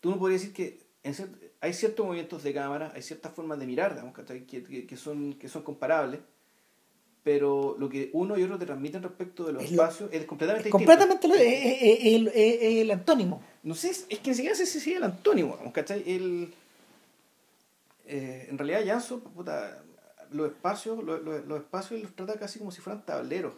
Tú 0.00 0.10
no 0.10 0.18
podrías 0.18 0.40
decir 0.42 0.54
que 0.54 0.78
en 1.02 1.14
hay 1.60 1.72
ciertos 1.72 2.04
movimientos 2.04 2.42
de 2.42 2.52
cámara, 2.52 2.92
hay 2.94 3.02
ciertas 3.02 3.32
formas 3.32 3.58
de 3.58 3.66
mirar, 3.66 3.92
digamos, 3.94 4.14
que, 4.14 4.44
que, 4.46 4.86
que 4.86 4.96
son, 4.96 5.34
que 5.34 5.48
son 5.48 5.62
comparables, 5.62 6.20
pero 7.22 7.76
lo 7.78 7.88
que 7.88 8.10
uno 8.12 8.38
y 8.38 8.42
otro 8.42 8.58
te 8.58 8.66
transmiten 8.66 9.02
respecto 9.02 9.44
de 9.44 9.52
los 9.54 9.64
Es 9.64 9.72
lo- 9.72 9.82
espacios 9.82 10.10
es 10.12 10.24
completamente 10.26 10.68
Es 10.68 10.72
distinto. 10.72 10.92
completamente 10.92 11.28
lo- 11.28 11.34
es, 11.34 11.40
es- 11.42 11.82
es- 11.82 11.98
es 12.00 12.14
el- 12.14 12.28
es- 12.28 12.62
es 12.62 12.76
el 12.82 12.90
antónimo. 12.90 13.42
No 13.62 13.74
sé, 13.74 13.90
es 13.90 14.06
es 14.08 14.18
que 14.20 14.30
ni 14.30 14.36
siquiera 14.36 14.54
sé 14.56 14.66
si 14.66 14.80
sigue 14.80 14.96
el 14.96 15.04
antónimo, 15.04 15.52
digamos, 15.52 15.72
¿cachai? 15.72 16.02
El, 16.06 16.52
eh, 18.06 18.46
en 18.50 18.58
realidad 18.58 18.84
Janso, 18.86 19.20
puta, 19.20 19.82
los 20.30 20.48
espacios, 20.50 21.02
los, 21.02 21.22
los, 21.22 21.44
los 21.46 21.58
espacios 21.60 22.00
los 22.02 22.14
trata 22.14 22.38
casi 22.38 22.58
como 22.58 22.70
si 22.70 22.80
fueran 22.80 23.04
tableros. 23.04 23.54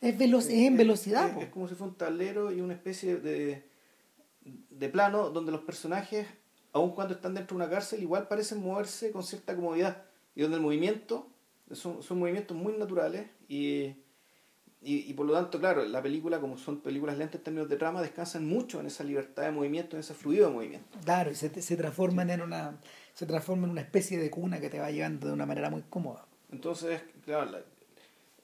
Es, 0.00 0.18
en 0.48 0.76
velocidad. 0.76 1.36
Es, 1.40 1.48
como 1.50 1.68
si 1.68 1.74
fuera 1.74 1.92
un 1.92 1.98
tablero 1.98 2.52
y 2.52 2.60
una 2.60 2.74
especie 2.74 3.16
de, 3.16 3.68
de 4.42 4.88
plano 4.88 5.30
donde 5.30 5.52
los 5.52 5.60
personajes, 5.62 6.26
aun 6.72 6.92
cuando 6.92 7.14
están 7.14 7.34
dentro 7.34 7.56
de 7.56 7.64
una 7.64 7.70
cárcel, 7.70 8.02
igual 8.02 8.26
parecen 8.26 8.62
moverse 8.62 9.10
con 9.10 9.22
cierta 9.22 9.54
comodidad. 9.54 10.04
Y 10.34 10.42
donde 10.42 10.56
el 10.56 10.62
movimiento 10.62 11.28
son, 11.72 12.02
son 12.02 12.18
movimientos 12.18 12.56
muy 12.56 12.72
naturales 12.74 13.28
y, 13.48 13.94
y, 14.80 15.10
y 15.10 15.12
por 15.12 15.26
lo 15.26 15.34
tanto, 15.34 15.60
claro, 15.60 15.84
la 15.84 16.02
película, 16.02 16.40
como 16.40 16.56
son 16.56 16.80
películas 16.80 17.18
lentas 17.18 17.36
en 17.36 17.44
términos 17.44 17.68
de 17.68 17.76
trama, 17.76 18.00
descansan 18.00 18.46
mucho 18.46 18.80
en 18.80 18.86
esa 18.86 19.04
libertad 19.04 19.42
de 19.42 19.50
movimiento, 19.50 19.96
en 19.96 20.00
ese 20.00 20.14
fluido 20.14 20.48
de 20.48 20.54
movimiento. 20.54 20.98
Claro, 21.04 21.30
y 21.30 21.34
se, 21.34 21.60
se 21.60 21.76
transforman 21.76 22.30
en 22.30 22.40
una 22.40 22.78
se 23.20 23.26
transforma 23.26 23.66
en 23.66 23.72
una 23.72 23.82
especie 23.82 24.18
de 24.18 24.30
cuna 24.30 24.60
que 24.60 24.70
te 24.70 24.78
va 24.78 24.90
llevando 24.90 25.26
de 25.26 25.34
una 25.34 25.44
manera 25.44 25.68
muy 25.68 25.82
cómoda. 25.82 26.24
Entonces, 26.50 27.02
claro, 27.24 27.50
la, 27.50 27.60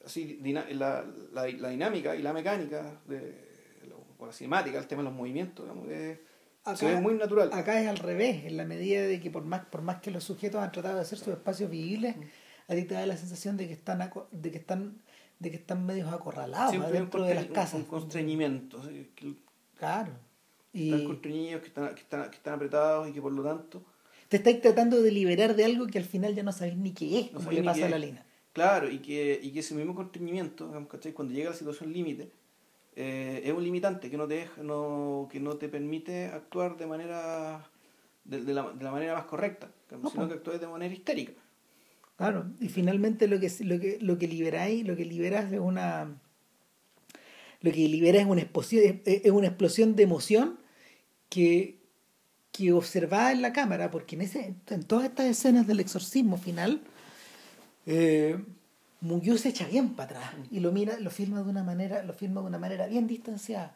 así, 0.07 0.39
la, 0.43 1.05
la, 1.33 1.47
la 1.47 1.69
dinámica 1.69 2.15
y 2.15 2.21
la 2.21 2.33
mecánica, 2.33 2.99
de, 3.07 3.45
o 4.17 4.25
la 4.25 4.33
cinemática, 4.33 4.79
el 4.79 4.87
tema 4.87 5.03
de 5.03 5.09
los 5.09 5.13
movimientos, 5.17 5.65
digamos, 5.65 5.87
es- 5.89 6.19
se 6.75 6.85
ve 6.85 6.99
muy 6.99 7.13
natural. 7.13 7.49
Acá 7.53 7.79
es 7.79 7.87
al 7.87 7.97
revés, 7.97 8.43
en 8.45 8.57
la 8.57 8.65
medida 8.65 9.01
de 9.03 9.21
que 9.21 9.31
por 9.31 9.43
más, 9.45 9.63
por 9.65 9.81
más 9.83 10.01
que 10.01 10.11
los 10.11 10.23
sujetos 10.25 10.61
han 10.61 10.71
tratado 10.73 10.95
de 10.95 11.01
hacer 11.01 11.17
sus 11.17 11.29
espacios 11.29 11.69
vivibles, 11.69 12.15
a 12.67 12.75
ti 12.75 12.83
te 12.83 12.93
da 12.95 13.05
la 13.05 13.15
sensación 13.15 13.55
de 13.55 13.67
que 13.67 13.73
están 13.73 13.99
de 14.31 14.51
que 14.51 14.57
están 14.57 14.97
de 15.39 15.51
que 15.51 15.55
están 15.57 15.85
medios 15.85 16.11
acorralados 16.11 16.75
un, 16.75 16.91
dentro 16.91 17.23
de 17.23 17.35
las 17.35 17.45
casas. 17.45 17.75
un 17.75 17.83
constreñimiento, 17.85 18.81
Claro. 19.77 20.11
están 20.73 20.99
Y 21.01 21.05
constreñidos, 21.05 21.61
que 21.61 21.67
están, 21.67 21.93
que, 21.95 22.01
están, 22.01 22.29
que 22.31 22.35
están 22.37 22.53
apretados 22.55 23.07
y 23.09 23.13
que 23.13 23.21
por 23.21 23.31
lo 23.31 23.43
tanto, 23.43 23.83
te 24.29 24.37
estáis 24.37 24.59
tratando 24.61 25.01
de 25.01 25.11
liberar 25.11 25.55
de 25.55 25.63
algo 25.63 25.87
que 25.87 25.99
al 25.99 26.03
final 26.05 26.35
ya 26.35 26.43
no 26.43 26.51
sabéis 26.51 26.75
ni 26.77 26.91
qué 26.91 27.19
es, 27.19 27.31
No 27.33 27.39
como 27.39 27.51
le 27.51 27.63
pasa 27.63 27.85
a 27.85 27.89
la 27.89 27.99
lina. 27.99 28.25
Claro, 28.57 28.89
y 28.89 28.97
que, 28.99 29.39
y 29.41 29.51
que 29.51 29.59
ese 29.59 29.75
mismo 29.75 29.93
constreñimiento, 29.93 30.71
cuando 31.13 31.33
llega 31.33 31.49
a 31.49 31.51
la 31.51 31.57
situación 31.57 31.93
límite, 31.93 32.31
eh, 32.95 33.41
es 33.45 33.53
un 33.53 33.63
limitante 33.63 34.09
que 34.09 34.17
no 34.17 34.27
te 34.27 34.33
deja, 34.33 34.63
no, 34.63 35.27
que 35.31 35.39
no 35.39 35.57
te 35.57 35.69
permite 35.69 36.25
actuar 36.25 36.75
de 36.75 36.87
manera 36.87 37.69
de, 38.25 38.43
de 38.43 38.53
la, 38.55 38.71
de 38.71 38.83
la 38.83 38.91
manera 38.91 39.13
más 39.13 39.25
correcta, 39.25 39.69
No, 39.91 40.09
sino 40.09 40.23
pues. 40.23 40.27
que 40.29 40.33
actúes 40.39 40.59
de 40.59 40.67
manera 40.67 40.91
histérica. 40.91 41.33
Claro, 42.17 42.47
y 42.59 42.69
finalmente 42.69 43.27
lo 43.27 43.39
que 43.39 43.51
lo 43.63 43.79
que 43.79 43.99
lo 44.01 44.17
que 44.17 44.27
liberáis, 44.27 44.87
lo 44.87 44.95
que 44.95 45.05
liberas 45.05 45.53
es 45.53 45.59
una 45.59 46.19
lo 47.61 47.71
que 47.71 47.87
libera 47.87 48.19
es 48.19 48.25
una 48.25 48.41
explosión, 48.41 49.01
es 49.05 49.31
una 49.31 49.47
explosión 49.47 49.95
de 49.95 50.01
emoción 50.03 50.59
que, 51.29 51.77
que 52.51 52.73
observaba 52.73 53.31
en 53.31 53.43
la 53.43 53.53
cámara, 53.53 53.91
porque 53.91 54.15
en 54.15 54.21
ese, 54.23 54.55
en 54.67 54.83
todas 54.83 55.05
estas 55.05 55.27
escenas 55.27 55.67
del 55.67 55.79
exorcismo 55.79 56.37
final, 56.37 56.81
eh, 57.87 58.37
se 59.37 59.49
echa 59.49 59.65
bien 59.65 59.95
para 59.95 60.19
atrás 60.19 60.33
y 60.51 60.59
lo 60.59 60.71
mira, 60.71 60.99
lo 60.99 61.09
filma 61.09 61.41
de 61.41 61.49
una 61.49 61.63
manera, 61.63 62.03
lo 62.03 62.13
filma 62.13 62.41
de 62.41 62.47
una 62.47 62.59
manera 62.59 62.87
bien 62.87 63.07
distanciada. 63.07 63.73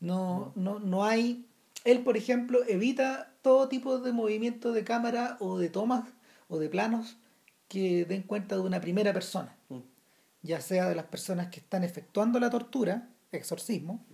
No, 0.00 0.52
no, 0.56 0.80
no 0.80 1.04
hay. 1.04 1.46
Él, 1.84 2.00
por 2.00 2.16
ejemplo, 2.16 2.60
evita 2.66 3.32
todo 3.42 3.68
tipo 3.68 3.98
de 3.98 4.12
movimiento 4.12 4.72
de 4.72 4.84
cámara 4.84 5.36
o 5.40 5.58
de 5.58 5.68
tomas 5.68 6.04
o 6.48 6.58
de 6.58 6.68
planos 6.68 7.16
que 7.68 8.04
den 8.04 8.22
cuenta 8.22 8.56
de 8.56 8.62
una 8.62 8.80
primera 8.80 9.12
persona, 9.12 9.54
ya 10.42 10.60
sea 10.60 10.88
de 10.88 10.94
las 10.94 11.06
personas 11.06 11.48
que 11.48 11.60
están 11.60 11.84
efectuando 11.84 12.38
la 12.38 12.50
tortura, 12.50 13.08
exorcismo, 13.32 14.04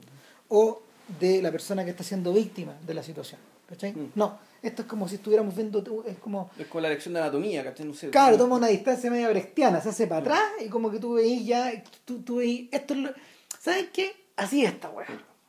o 0.49 0.83
de 1.19 1.43
la 1.43 1.51
persona 1.51 1.85
que 1.85 1.91
está 1.91 2.05
siendo 2.05 2.33
víctima 2.33 2.75
de 2.87 2.95
la 2.95 3.03
situación. 3.03 3.41
¿cachai? 3.69 3.93
Mm. 3.93 4.13
No, 4.15 4.39
esto 4.63 4.83
es 4.83 4.89
como 4.89 5.09
si 5.09 5.17
estuviéramos 5.17 5.55
viendo, 5.55 5.83
es 6.07 6.19
como, 6.19 6.51
Es 6.59 6.67
como 6.67 6.81
la 6.83 6.89
lección 6.91 7.15
de 7.15 7.21
anatomía, 7.21 7.65
¿cachai? 7.65 7.87
No 7.87 7.95
sé, 7.95 8.11
claro, 8.11 8.37
toma 8.37 8.57
una 8.57 8.69
distancia 8.69 9.11
media 9.11 9.29
brechtiana, 9.29 9.81
se 9.81 9.89
hace 9.91 10.07
para 10.07 10.21
atrás 10.21 10.43
y 10.65 10.69
como 10.69 10.91
que 10.91 10.99
tú 10.99 11.15
veís 11.15 11.47
ya, 11.47 11.83
tú, 12.05 12.23
tú 12.23 12.37
veís, 12.37 12.69
esto 12.73 12.95
es 12.95 13.01
lo, 13.01 13.11
¿sabes 13.59 13.89
qué? 13.93 14.13
Así 14.37 14.65
es 14.65 14.73
esta 14.73 14.91
weá, 14.91 15.07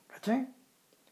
¿cachai? 0.08 0.48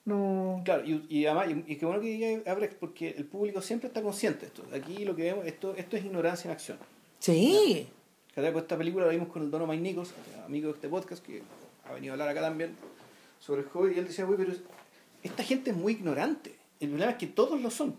No, 0.05 0.61
Claro, 0.65 0.83
y, 0.85 1.05
y 1.09 1.25
además, 1.25 1.49
y, 1.67 1.73
y 1.73 1.75
qué 1.77 1.85
bueno 1.85 2.01
que 2.01 2.07
diga 2.07 2.57
porque 2.79 3.09
el 3.11 3.25
público 3.25 3.61
siempre 3.61 3.87
está 3.87 4.01
consciente 4.01 4.41
de 4.41 4.47
esto. 4.47 4.63
Aquí 4.73 5.05
lo 5.05 5.15
que 5.15 5.23
vemos, 5.23 5.45
esto, 5.45 5.75
esto 5.75 5.97
es 5.97 6.05
ignorancia 6.05 6.49
en 6.49 6.53
acción. 6.53 6.77
sí, 7.19 7.87
Cada 8.33 8.51
con 8.51 8.61
esta 8.61 8.77
película 8.77 9.05
la 9.05 9.11
vimos 9.11 9.27
con 9.29 9.43
el 9.43 9.51
Dono 9.51 9.67
Mike 9.67 9.81
Nichols, 9.81 10.13
amigo 10.45 10.69
de 10.69 10.73
este 10.75 10.87
podcast, 10.89 11.23
que 11.23 11.43
ha 11.87 11.93
venido 11.93 12.11
a 12.11 12.15
hablar 12.15 12.29
acá 12.29 12.41
también 12.41 12.75
sobre 13.39 13.61
el 13.61 13.67
Hobbit, 13.71 13.95
y 13.95 13.99
él 13.99 14.07
decía, 14.07 14.25
uy, 14.25 14.35
pero 14.37 14.53
esta 15.23 15.43
gente 15.43 15.71
es 15.71 15.75
muy 15.75 15.93
ignorante. 15.93 16.55
El 16.79 16.89
problema 16.89 17.11
es 17.11 17.17
que 17.17 17.27
todos 17.27 17.61
lo 17.61 17.69
son. 17.69 17.95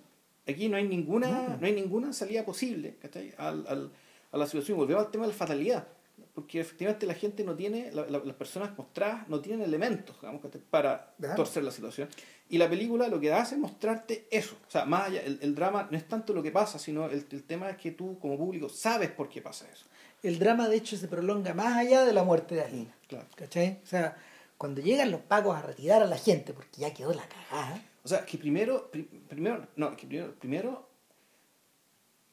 Aquí 0.48 0.68
no 0.68 0.76
hay 0.76 0.86
ninguna, 0.88 1.28
No. 1.30 1.56
no 1.60 1.66
hay 1.66 1.72
ninguna 1.72 2.12
salida 2.12 2.44
posible. 2.44 2.96
Al, 3.36 3.66
al- 3.68 3.90
a 4.32 4.36
la 4.38 4.46
situación. 4.46 4.78
Volvemos 4.78 5.04
al 5.04 5.10
tema 5.10 5.24
de 5.26 5.32
la 5.32 5.36
fatalidad. 5.36 5.86
Porque 6.34 6.60
efectivamente 6.60 7.06
la 7.06 7.14
gente 7.14 7.42
no 7.44 7.54
tiene, 7.56 7.90
la- 7.92 8.06
la- 8.06 8.20
las 8.24 8.36
personas 8.36 8.76
mostradas 8.78 9.28
no 9.28 9.40
tienen 9.40 9.62
elementos 9.62 10.16
digamos, 10.20 10.40
para 10.70 11.12
Claro. 11.18 11.34
torcer 11.34 11.62
la 11.64 11.70
situación. 11.72 12.08
Y 12.48 12.58
la 12.58 12.68
película 12.68 13.08
lo 13.08 13.20
que 13.20 13.32
hace 13.32 13.54
es 13.56 13.60
mostrarte 13.60 14.26
eso. 14.30 14.56
O 14.66 14.70
sea, 14.70 14.84
más 14.84 15.08
allá, 15.08 15.22
el, 15.22 15.38
el 15.42 15.54
drama 15.54 15.88
no 15.90 15.96
es 15.96 16.06
tanto 16.08 16.32
lo 16.32 16.42
que 16.42 16.50
pasa, 16.50 16.78
sino 16.78 17.06
el, 17.06 17.26
el 17.30 17.42
tema 17.44 17.70
es 17.70 17.76
que 17.76 17.90
tú 17.92 18.18
como 18.20 18.36
público 18.38 18.68
sabes 18.68 19.10
por 19.10 19.28
qué 19.28 19.42
pasa 19.42 19.66
eso. 19.72 19.84
el 20.22 20.38
drama 20.38 20.68
de 20.68 20.76
hecho 20.76 20.96
se 20.96 21.08
prolonga 21.08 21.54
más 21.54 21.76
allá 21.76 22.04
de 22.04 22.12
la 22.12 22.22
muerte 22.22 22.54
de 22.54 22.62
Alina. 22.62 22.94
Claro. 23.08 23.26
¿Cachai? 23.36 23.78
O 23.82 23.86
sea, 23.86 24.16
cuando 24.58 24.80
llegan 24.82 25.10
los 25.10 25.20
pagos 25.22 25.56
a 25.56 25.62
retirar 25.62 26.02
a 26.02 26.06
la 26.06 26.18
gente, 26.18 26.52
porque 26.52 26.80
ya 26.82 26.92
quedó 26.92 27.12
la 27.14 27.26
cagada, 27.26 27.82
O 28.02 28.08
sea, 28.08 28.24
que 28.24 28.38
primero, 28.38 28.90
pri- 28.90 29.02
primero, 29.28 29.66
no, 29.76 29.96
que 29.96 30.06
primero, 30.06 30.34
primero 30.36 30.88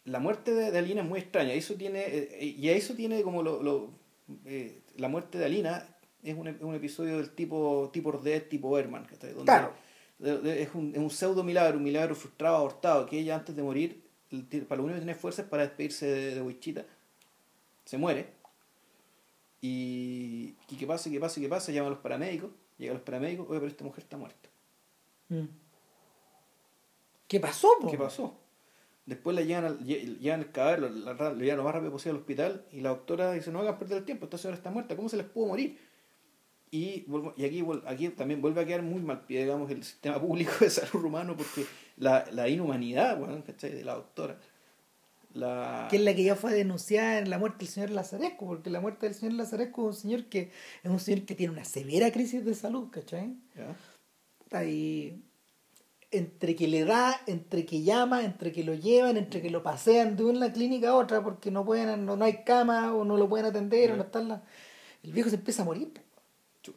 la 0.05 0.19
muerte 0.19 0.53
de, 0.53 0.71
de 0.71 0.77
Alina 0.77 1.01
es 1.01 1.07
muy 1.07 1.19
extraña. 1.19 1.53
Eso 1.53 1.75
tiene, 1.75 2.03
eh, 2.07 2.55
y 2.57 2.69
a 2.69 2.73
eso 2.73 2.93
tiene 2.93 3.21
como 3.23 3.43
lo, 3.43 3.61
lo, 3.61 3.89
eh, 4.45 4.79
la 4.97 5.09
muerte 5.09 5.37
de 5.37 5.45
Alina 5.45 5.85
es 6.23 6.35
un, 6.37 6.47
es 6.47 6.61
un 6.61 6.73
episodio 6.75 7.17
del 7.17 7.31
tipo, 7.31 7.89
tipo 7.91 8.11
Dead, 8.13 8.43
tipo 8.43 8.77
Herman, 8.77 9.05
¿cachai? 9.05 9.31
Donde 9.31 9.43
Claro. 9.45 9.73
es 10.45 10.69
un, 10.73 10.91
es 10.93 10.97
un 10.99 11.09
pseudo 11.09 11.43
milagro, 11.43 11.77
un 11.77 11.83
milagro 11.83 12.15
frustrado, 12.15 12.55
abortado, 12.57 13.05
que 13.05 13.19
ella 13.19 13.35
antes 13.35 13.55
de 13.55 13.61
morir, 13.63 14.01
para 14.67 14.77
lo 14.77 14.83
único 14.85 14.95
que 14.95 15.05
tiene 15.05 15.15
fuerzas 15.15 15.45
es 15.45 15.49
para 15.49 15.63
despedirse 15.63 16.05
de, 16.05 16.35
de 16.35 16.41
Wichita. 16.41 16.85
Se 17.85 17.97
muere. 17.97 18.27
Y, 19.61 20.53
y 20.69 20.75
que 20.77 20.85
pasa, 20.87 21.09
que 21.09 21.19
pasa, 21.19 21.41
que 21.41 21.49
pasa, 21.49 21.71
llaman 21.71 21.87
a 21.87 21.95
los 21.95 21.99
paramédicos, 21.99 22.51
llegan 22.77 22.95
los 22.95 23.03
paramédicos, 23.03 23.47
oye, 23.49 23.59
pero 23.59 23.71
esta 23.71 23.83
mujer 23.83 24.03
está 24.03 24.17
muerta. 24.17 24.49
¿Qué 27.27 27.39
pasó? 27.39 27.69
po? 27.81 27.89
¿Qué 27.91 27.97
pasó? 27.97 28.37
Después 29.05 29.35
la 29.35 29.41
llevan 29.41 29.65
al, 29.65 29.79
lle- 29.79 30.17
llevan 30.19 30.41
el 30.41 30.51
cadáver, 30.51 30.79
lo, 30.81 30.89
la- 30.89 31.13
lo 31.13 31.39
llevan 31.39 31.57
lo 31.57 31.63
más 31.63 31.73
rápido 31.73 31.91
posible 31.91 32.11
al 32.11 32.17
hospital 32.21 32.65
y 32.71 32.81
la 32.81 32.89
doctora 32.89 33.31
dice, 33.33 33.51
no 33.51 33.59
hagan 33.59 33.77
perder 33.79 33.99
el 33.99 34.05
tiempo, 34.05 34.25
esta 34.25 34.37
señora 34.37 34.57
está 34.57 34.69
muerta, 34.69 34.95
¿cómo 34.95 35.07
se 35.09 35.17
les 35.17 35.25
pudo 35.25 35.47
morir? 35.47 35.77
Y, 36.69 37.05
aquí, 37.87 38.09
también 38.09 38.41
vuelve 38.41 38.59
a 38.61 38.65
quedar 38.65 38.81
muy 38.81 39.01
mal 39.01 39.21
pie, 39.25 39.43
digamos, 39.43 39.71
el 39.71 39.83
sistema 39.85 40.19
público 40.19 40.51
de 40.59 40.69
salud 40.69 41.01
rumano 41.01 41.37
porque 41.37 41.65
la, 41.95 42.25
la 42.33 42.49
inhumanidad, 42.49 43.21
weón, 43.21 43.41
¿cachai? 43.43 43.71
De 43.71 43.85
la 43.85 43.95
doctora. 43.95 44.37
La... 45.33 45.87
que 45.89 45.97
es 45.97 46.01
la 46.01 46.13
que 46.15 46.23
ya 46.23 46.35
fue 46.35 46.53
denunciada 46.53 47.19
en 47.19 47.29
la 47.29 47.37
muerte 47.37 47.59
del 47.59 47.67
señor 47.67 47.91
Lazaresco, 47.91 48.45
porque 48.47 48.69
la 48.69 48.81
muerte 48.81 49.05
del 49.05 49.15
señor 49.15 49.35
Lazaresco 49.35 49.89
es 49.89 49.95
un 49.97 50.01
señor 50.01 50.25
que 50.25 50.51
es 50.83 50.91
un 50.91 50.99
señor 50.99 51.25
que 51.25 51.35
tiene 51.35 51.53
una 51.53 51.63
severa 51.63 52.11
crisis 52.11 52.43
de 52.43 52.55
salud, 52.55 52.89
¿cachai? 52.89 53.35
¿Ya? 54.51 54.59
Ahí, 54.59 55.21
entre 56.11 56.55
que 56.55 56.67
le 56.67 56.85
da, 56.85 57.19
entre 57.27 57.65
que 57.65 57.83
llama, 57.83 58.23
entre 58.23 58.51
que 58.51 58.63
lo 58.63 58.73
llevan, 58.73 59.17
entre 59.17 59.41
que 59.41 59.49
lo 59.49 59.61
pasean 59.61 60.15
de 60.15 60.23
una 60.23 60.51
clínica 60.53 60.89
a 60.89 60.95
otra 60.95 61.23
porque 61.23 61.51
no 61.51 61.65
pueden, 61.65 62.05
no, 62.05 62.15
no 62.15 62.25
hay 62.25 62.43
cama 62.43 62.93
o 62.93 63.03
no 63.03 63.17
lo 63.17 63.27
pueden 63.27 63.47
atender 63.47 63.91
o 63.91 63.97
no 63.97 64.03
están 64.03 64.29
la... 64.29 64.43
El 65.03 65.11
viejo 65.11 65.29
se 65.29 65.35
empieza 65.35 65.61
a 65.61 65.65
morir. 65.65 65.91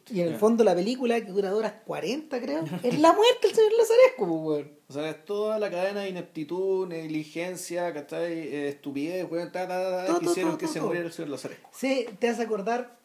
Y 0.09 0.21
en 0.21 0.27
el 0.27 0.33
ya. 0.33 0.39
fondo 0.39 0.63
la 0.63 0.73
película, 0.73 1.19
que 1.19 1.31
dura 1.31 1.53
horas 1.53 1.73
40 1.85 2.41
creo, 2.41 2.63
es 2.83 2.99
la 2.99 3.13
muerte 3.13 3.47
del 3.47 3.55
señor 3.55 3.71
Lazaresco, 3.77 4.25
weón. 4.25 4.71
O 4.87 4.93
sea, 4.93 5.09
es 5.09 5.25
toda 5.25 5.59
la 5.59 5.69
cadena 5.69 6.01
de 6.01 6.09
ineptitud, 6.09 6.87
negligencia, 6.87 7.93
¿cachai? 7.93 8.33
Eh, 8.33 8.69
estupidez, 8.69 9.29
weón, 9.29 9.51
ta, 9.51 9.67
ta, 9.67 9.81
ta, 9.81 9.97
ta, 9.97 10.05
Todo, 10.05 10.19
que 10.19 10.25
todo, 10.25 10.31
hicieron 10.31 10.51
todo, 10.51 10.59
que 10.59 10.67
se 10.67 10.81
muriera 10.81 11.07
el 11.07 11.13
señor 11.13 11.29
Lazaresco. 11.31 11.69
Sí, 11.73 12.05
te 12.19 12.29
a 12.29 12.41
acordar 12.41 13.00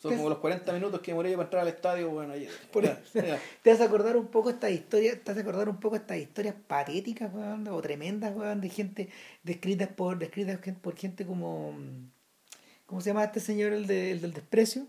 Son 0.00 0.16
como 0.16 0.30
los 0.30 0.38
40 0.38 0.72
minutos 0.72 1.00
que 1.00 1.12
morí 1.12 1.30
para 1.32 1.42
entrar 1.44 1.62
al 1.62 1.68
estadio, 1.68 2.08
bueno, 2.10 2.32
ahí. 2.32 2.48
Por 2.72 2.84
ya, 2.84 3.02
ya. 3.12 3.38
Te 3.62 3.70
vas 3.70 3.80
a 3.80 3.84
acordar 3.84 4.16
un 4.16 4.28
poco 4.28 4.48
estas 4.50 4.70
historias, 4.70 5.18
te 5.22 5.30
vas 5.30 5.36
a 5.36 5.40
acordar 5.42 5.68
un 5.68 5.76
poco 5.78 5.96
estas 5.96 6.16
historias 6.16 6.54
patéticas, 6.66 7.30
weón, 7.34 7.68
o 7.68 7.80
tremendas, 7.82 8.34
weón, 8.34 8.60
de 8.62 8.68
gente 8.70 9.08
descritas 9.42 9.88
por, 9.88 10.18
descritas 10.18 10.58
por 10.80 10.96
gente 10.96 11.26
como 11.26 11.74
¿cómo 12.86 13.00
se 13.02 13.10
llama 13.10 13.24
este 13.24 13.40
señor 13.40 13.72
el, 13.74 13.86
de- 13.86 14.12
el 14.12 14.20
del 14.22 14.32
desprecio? 14.32 14.86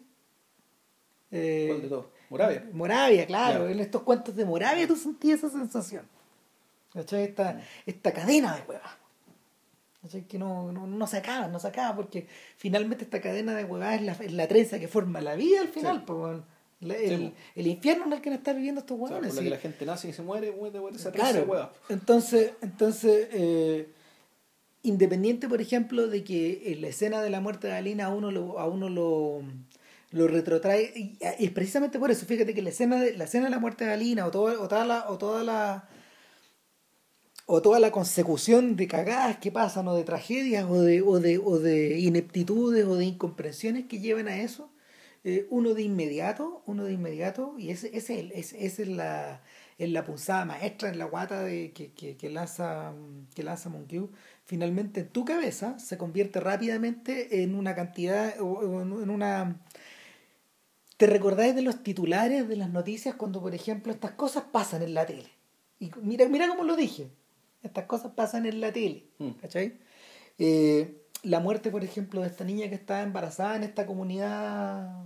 Eh, 1.29 1.65
¿Cuál 1.69 1.81
de 1.81 1.89
todos? 1.89 2.05
Moravia. 2.29 2.65
Moravia, 2.71 3.25
claro, 3.27 3.67
en 3.67 3.79
estos 3.81 4.03
cuentos 4.03 4.35
de 4.35 4.45
Moravia 4.45 4.87
tú 4.87 4.95
sentías 4.95 5.39
esa 5.39 5.49
sensación. 5.49 6.07
¿Cachai? 6.93 7.23
Esta, 7.23 7.61
esta 7.85 8.11
cadena 8.13 8.55
de 8.55 8.61
huevas. 8.63 8.91
¿Cachai? 10.01 10.23
Que 10.27 10.39
no, 10.39 10.71
no, 10.71 10.87
no 10.87 11.07
se 11.07 11.17
acaba, 11.17 11.47
no 11.47 11.59
se 11.59 11.67
acaba, 11.67 11.95
porque 11.95 12.27
finalmente 12.57 13.03
esta 13.03 13.21
cadena 13.21 13.53
de 13.55 13.63
huevas 13.65 13.95
es 13.95 14.01
la, 14.01 14.11
es 14.13 14.31
la 14.33 14.47
trenza 14.47 14.79
que 14.79 14.87
forma 14.87 15.21
la 15.21 15.35
vida 15.35 15.61
al 15.61 15.67
final, 15.67 15.97
Sí. 15.97 16.03
pues, 16.07 16.41
el, 16.81 17.29
po. 17.29 17.35
el 17.55 17.67
infierno 17.67 18.05
en 18.05 18.13
el 18.13 18.21
que 18.21 18.33
están 18.33 18.55
viviendo 18.55 18.81
estos 18.81 18.97
O 18.99 19.07
sea, 19.07 19.17
huevones. 19.17 19.35
por 19.35 19.35
la 19.35 19.41
sí. 19.41 19.43
que 19.45 19.49
la 19.55 19.61
gente 19.61 19.85
nace 19.85 20.09
y 20.09 20.13
se 20.13 20.23
muere, 20.23 20.51
muere, 20.51 20.79
muere 20.79 20.95
esa 20.97 21.11
Claro, 21.11 21.71
entonces, 21.89 22.53
entonces 22.61 23.27
eh, 23.31 23.89
independiente, 24.83 25.47
por 25.47 25.61
ejemplo, 25.61 26.07
de 26.07 26.23
que 26.23 26.75
la 26.79 26.87
escena 26.87 27.21
de 27.21 27.29
la 27.29 27.39
muerte 27.39 27.67
de 27.67 27.73
Alina 27.73 28.05
a 28.05 28.09
uno 28.09 28.31
lo, 28.31 28.57
a 28.57 28.65
uno 28.67 28.89
lo, 28.89 29.43
lo 30.09 30.27
retrotrae, 30.27 30.91
y, 30.95 31.19
y 31.37 31.45
es 31.45 31.51
precisamente 31.51 31.99
por 31.99 32.09
eso, 32.09 32.25
fíjate 32.25 32.55
que 32.55 32.63
la 32.63 32.69
escena 32.69 32.99
de, 32.99 33.15
la 33.15 33.25
escena 33.25 33.45
de 33.45 33.51
la 33.51 33.59
muerte 33.59 33.85
de 33.85 33.91
Alina 33.93 34.25
o, 34.25 34.31
todo, 34.31 34.45
o 34.59 34.67
toda 34.67 34.85
la, 34.85 35.05
o 35.09 35.19
toda 35.19 35.43
la 35.43 35.87
o 37.53 37.61
toda 37.61 37.79
la 37.81 37.91
consecución 37.91 38.77
de 38.77 38.87
cagadas 38.87 39.37
que 39.37 39.51
pasan 39.51 39.85
o 39.89 39.93
de 39.95 40.05
tragedias 40.05 40.65
o 40.69 40.81
de, 40.81 41.01
o 41.01 41.19
de, 41.19 41.37
o 41.37 41.59
de 41.59 41.99
ineptitudes 41.99 42.85
o 42.85 42.95
de 42.95 43.05
incomprensiones 43.05 43.87
que 43.87 43.99
llevan 43.99 44.29
a 44.29 44.37
eso, 44.41 44.71
eh, 45.25 45.47
uno 45.49 45.73
de 45.73 45.81
inmediato, 45.83 46.63
uno 46.65 46.85
de 46.85 46.93
inmediato, 46.93 47.55
y 47.57 47.71
ese, 47.71 47.91
es 47.95 48.09
el- 48.09 48.31
ese- 48.31 48.65
esa 48.65 48.81
es 48.83 48.87
la, 48.87 49.43
es 49.77 49.89
la 49.91 50.05
punzada 50.05 50.45
maestra 50.45 50.87
en 50.89 50.97
la 50.97 51.05
guata 51.05 51.43
de, 51.43 51.73
que, 51.73 51.91
que, 51.91 52.15
que 52.15 52.29
lanza, 52.29 52.93
que 53.35 53.43
lanza 53.43 53.67
Monkey, 53.69 54.07
finalmente 54.45 55.01
en 55.01 55.09
tu 55.09 55.25
cabeza 55.25 55.77
se 55.77 55.97
convierte 55.97 56.39
rápidamente 56.39 57.43
en 57.43 57.53
una 57.55 57.75
cantidad, 57.75 58.39
o 58.39 58.81
en 58.81 59.09
una... 59.09 59.59
¿Te 60.95 61.05
recordáis 61.07 61.53
de 61.55 61.63
los 61.63 61.83
titulares 61.83 62.47
de 62.47 62.55
las 62.55 62.69
noticias 62.69 63.15
cuando, 63.15 63.41
por 63.41 63.53
ejemplo, 63.53 63.91
estas 63.91 64.11
cosas 64.11 64.43
pasan 64.53 64.83
en 64.83 64.93
la 64.93 65.05
tele? 65.05 65.29
Y 65.79 65.91
mira, 66.01 66.27
mira 66.29 66.47
cómo 66.47 66.63
lo 66.63 66.75
dije. 66.75 67.09
Estas 67.63 67.85
cosas 67.85 68.11
pasan 68.13 68.45
en 68.45 68.59
la 68.61 68.71
tele. 68.73 69.05
Mm. 69.19 69.29
¿Cachai? 69.41 69.77
Eh, 70.39 70.97
la 71.23 71.39
muerte, 71.39 71.69
por 71.69 71.83
ejemplo, 71.83 72.21
de 72.21 72.27
esta 72.27 72.43
niña 72.43 72.67
que 72.69 72.75
estaba 72.75 73.01
embarazada 73.03 73.55
en 73.55 73.63
esta 73.63 73.85
comunidad. 73.85 75.03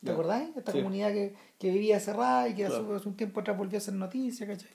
¿Te 0.00 0.06
Ya. 0.08 0.12
acordáis? 0.12 0.56
Esta 0.56 0.72
Sí. 0.72 0.78
comunidad 0.78 1.12
que, 1.12 1.34
que 1.58 1.70
vivía 1.70 1.98
cerrada 1.98 2.48
y 2.48 2.54
que 2.54 2.66
hace, 2.66 2.78
Claro. 2.78 2.94
hace 2.96 3.08
un 3.08 3.16
tiempo 3.16 3.40
atrás 3.40 3.58
volvió 3.58 3.78
a 3.78 3.80
ser 3.80 3.94
noticia, 3.94 4.46
¿cachai? 4.46 4.70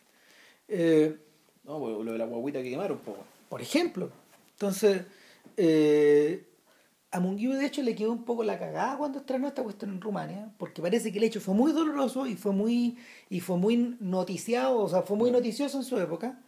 Eh, 0.68 1.18
No, 1.64 1.80
pues, 1.80 2.04
lo 2.06 2.12
de 2.12 2.18
la 2.18 2.26
guaguita 2.26 2.62
que 2.64 2.72
quemaron, 2.72 2.98
pues. 3.06 3.16
por 3.48 3.62
ejemplo. 3.62 4.10
Entonces, 4.54 5.04
eh, 5.58 6.48
a 7.12 7.20
Munguiu 7.20 7.52
de 7.54 7.66
hecho 7.66 7.82
le 7.84 7.94
quedó 7.96 8.12
un 8.12 8.24
poco 8.26 8.44
la 8.44 8.58
cagada 8.58 8.98
cuando 8.98 9.20
estrenó 9.20 9.48
esta 9.48 9.62
cuestión 9.64 9.92
en 9.92 10.02
Rumania, 10.02 10.52
porque 10.58 10.82
parece 10.82 11.12
que 11.12 11.20
el 11.20 11.26
hecho 11.26 11.40
fue 11.40 11.54
muy 11.54 11.72
doloroso 11.72 12.26
y 12.26 12.36
fue 12.36 12.52
muy, 12.52 12.98
y 13.30 13.42
fue 13.42 13.58
muy 13.58 13.96
noticiado, 14.00 14.80
o 14.80 14.90
sea, 14.90 15.04
fue 15.04 15.18
muy 15.18 15.30
noticioso 15.30 15.78
en 15.78 15.84
su 15.84 16.00
época, 16.00 16.42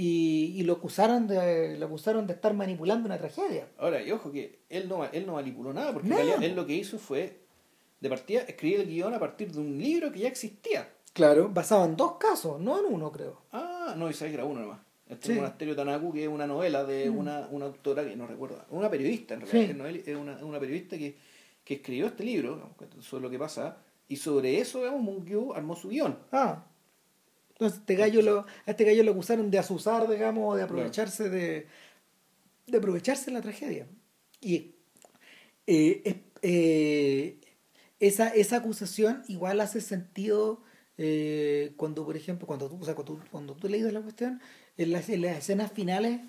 y, 0.00 0.54
y 0.56 0.62
lo 0.62 0.74
acusaron 0.74 1.26
de, 1.26 1.76
lo 1.76 1.86
acusaron 1.86 2.24
de 2.28 2.34
estar 2.34 2.54
manipulando 2.54 3.06
una 3.06 3.18
tragedia. 3.18 3.66
Ahora, 3.78 4.00
y 4.00 4.12
ojo 4.12 4.30
que 4.30 4.60
él 4.68 4.88
no, 4.88 5.04
él 5.04 5.26
no 5.26 5.32
manipuló 5.34 5.72
nada, 5.72 5.92
porque 5.92 6.06
en 6.06 6.10
Nada. 6.14 6.22
realidad 6.24 6.44
él 6.48 6.54
lo 6.54 6.64
que 6.66 6.74
hizo 6.74 6.98
fue, 7.00 7.40
de 8.00 8.08
partida, 8.08 8.42
escribir 8.42 8.78
el 8.80 8.86
guion 8.86 9.12
a 9.12 9.18
partir 9.18 9.50
de 9.50 9.58
un 9.58 9.76
libro 9.76 10.12
que 10.12 10.20
ya 10.20 10.28
existía. 10.28 10.88
Claro, 11.12 11.48
basado 11.48 11.84
en 11.84 11.96
dos 11.96 12.12
casos, 12.12 12.60
no 12.60 12.78
en 12.78 12.94
uno, 12.94 13.10
creo. 13.10 13.42
Ah, 13.50 13.94
no, 13.96 14.08
que 14.08 14.24
era 14.32 14.44
uno 14.44 14.60
nomás. 14.60 14.78
Este 15.08 15.26
Sí. 15.26 15.32
es 15.32 15.38
Monasterio 15.38 15.74
Tanaku, 15.74 16.12
que 16.12 16.22
es 16.22 16.28
una 16.28 16.46
novela 16.46 16.84
de 16.84 17.10
Mm. 17.10 17.18
una, 17.18 17.48
una 17.50 17.64
autora 17.66 18.04
que 18.04 18.14
no 18.14 18.26
recuerdo, 18.28 18.62
una 18.70 18.88
periodista 18.88 19.34
en 19.34 19.40
realidad, 19.40 19.90
Sí. 20.04 20.10
es 20.12 20.16
una, 20.16 20.36
una 20.44 20.60
periodista 20.60 20.96
que, 20.96 21.16
que 21.64 21.74
escribió 21.74 22.06
este 22.06 22.22
libro, 22.22 22.70
sobre 23.00 23.22
lo 23.24 23.30
que 23.30 23.38
pasa, 23.38 23.78
y 24.06 24.14
sobre 24.16 24.58
eso, 24.60 24.78
digamos, 24.78 25.00
Mungiu 25.02 25.54
armó 25.54 25.74
su 25.74 25.88
guion. 25.88 26.16
Ah. 26.30 26.66
Entonces 27.58 27.80
este 27.80 27.96
gallo 27.96 28.22
lo, 28.22 28.40
a 28.66 28.70
este 28.70 28.84
gallo 28.84 29.02
lo 29.02 29.10
acusaron 29.12 29.50
de 29.50 29.58
asusar, 29.58 30.08
digamos, 30.08 30.56
de 30.56 30.62
aprovecharse 30.62 31.28
de, 31.28 31.66
de 32.68 32.78
aprovecharse 32.78 33.26
de 33.26 33.32
la 33.32 33.40
tragedia. 33.42 33.88
Y 34.40 34.76
eh, 35.66 36.22
eh, 36.42 37.40
esa, 38.00 38.28
esa 38.28 38.56
acusación 38.58 39.22
igual 39.28 39.60
hace 39.60 39.80
sentido 39.80 40.62
eh, 40.98 41.72
cuando, 41.76 42.04
por 42.04 42.16
ejemplo, 42.16 42.46
cuando 42.46 42.68
tú, 42.68 42.78
o 42.80 42.84
sea, 42.84 42.94
cuando, 42.94 43.14
tú- 43.14 43.22
cuando 43.30 43.54
tú 43.56 43.68
leías 43.68 43.92
la 43.92 44.00
cuestión, 44.02 44.40
en 44.76 44.92
las, 44.92 45.08
en 45.08 45.22
las 45.22 45.36
escenas 45.38 45.72
finales, 45.72 46.20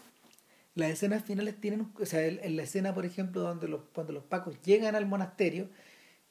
las 0.76 0.92
escenas 0.92 1.24
finales 1.24 1.60
tienen, 1.60 1.92
o 2.00 2.06
sea, 2.06 2.26
en, 2.26 2.40
en 2.44 2.56
la 2.56 2.64
escena, 2.64 2.94
por 2.96 3.06
ejemplo, 3.06 3.42
donde 3.42 3.68
los, 3.68 3.82
cuando 3.94 4.14
los 4.14 4.24
pacos 4.24 4.56
llegan 4.64 4.96
al 4.96 5.06
monasterio 5.06 5.70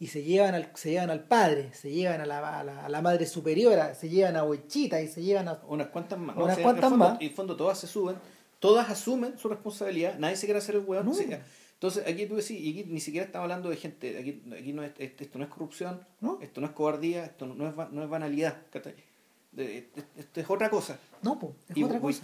y 0.01 0.07
se 0.09 0.23
llevan 0.23 0.55
al, 0.55 0.71
se 0.75 0.91
llevan 0.91 1.11
al 1.11 1.25
padre, 1.25 1.73
se 1.75 1.91
llevan 1.91 2.21
a 2.21 2.27
la, 2.27 2.61
a 2.61 2.65
la, 2.65 2.85
a 2.87 2.89
la 2.89 3.03
madre 3.03 3.27
superiora, 3.27 3.95
se 3.95 4.09
llevan 4.09 4.37
a 4.37 4.45
Huechita 4.45 5.01
y 5.01 5.09
se 5.09 5.23
llevan 5.23 5.49
a... 5.49 5.61
Unas 5.67 5.89
cuantas 5.89 6.19
más. 6.19 6.37
Unas 6.37 6.57
en 6.57 6.63
cuantas 6.63 6.91
fondo- 6.91 6.97
más. 7.11 7.21
Y 7.21 7.27
en 7.27 7.35
fondo 7.35 7.57
todas 7.57 7.79
se 7.79 7.87
suben, 7.89 8.17
todas 8.61 8.89
asumen 8.91 9.37
su 9.39 9.49
responsabilidad, 9.49 10.19
nadie 10.19 10.37
se 10.37 10.47
quiere 10.47 10.59
hacer 10.59 10.77
el 10.77 10.83
hueón. 10.85 11.07
No. 11.07 11.15
sí. 11.15 11.27
Entonces 11.75 12.05
aquí 12.09 12.27
tú 12.27 12.35
decís, 12.37 12.53
y 12.61 12.71
aquí 12.81 12.85
ni 12.91 12.99
siquiera 13.01 13.25
estamos 13.27 13.45
hablando 13.45 13.71
de 13.71 13.77
gente, 13.77 14.19
aquí, 14.19 14.43
aquí 14.53 14.73
no 14.73 14.83
es, 14.83 14.91
esto 14.99 15.39
no 15.39 15.45
es 15.45 15.51
corrupción, 15.51 16.05
¿No? 16.21 16.39
esto 16.43 16.61
no 16.61 16.67
es 16.67 16.73
cobardía, 16.73 17.25
esto 17.25 17.47
no, 17.47 17.69
es, 17.69 17.93
no 17.93 18.03
es 18.03 18.09
banalidad, 18.11 18.57
Esto, 18.73 20.41
es 20.41 20.51
otra 20.51 20.71
cosa. 20.71 20.99
No, 21.23 21.39
pues, 21.39 21.53
es 21.69 21.77
y 21.77 21.85
otra 21.85 22.01
cosa. 22.01 22.21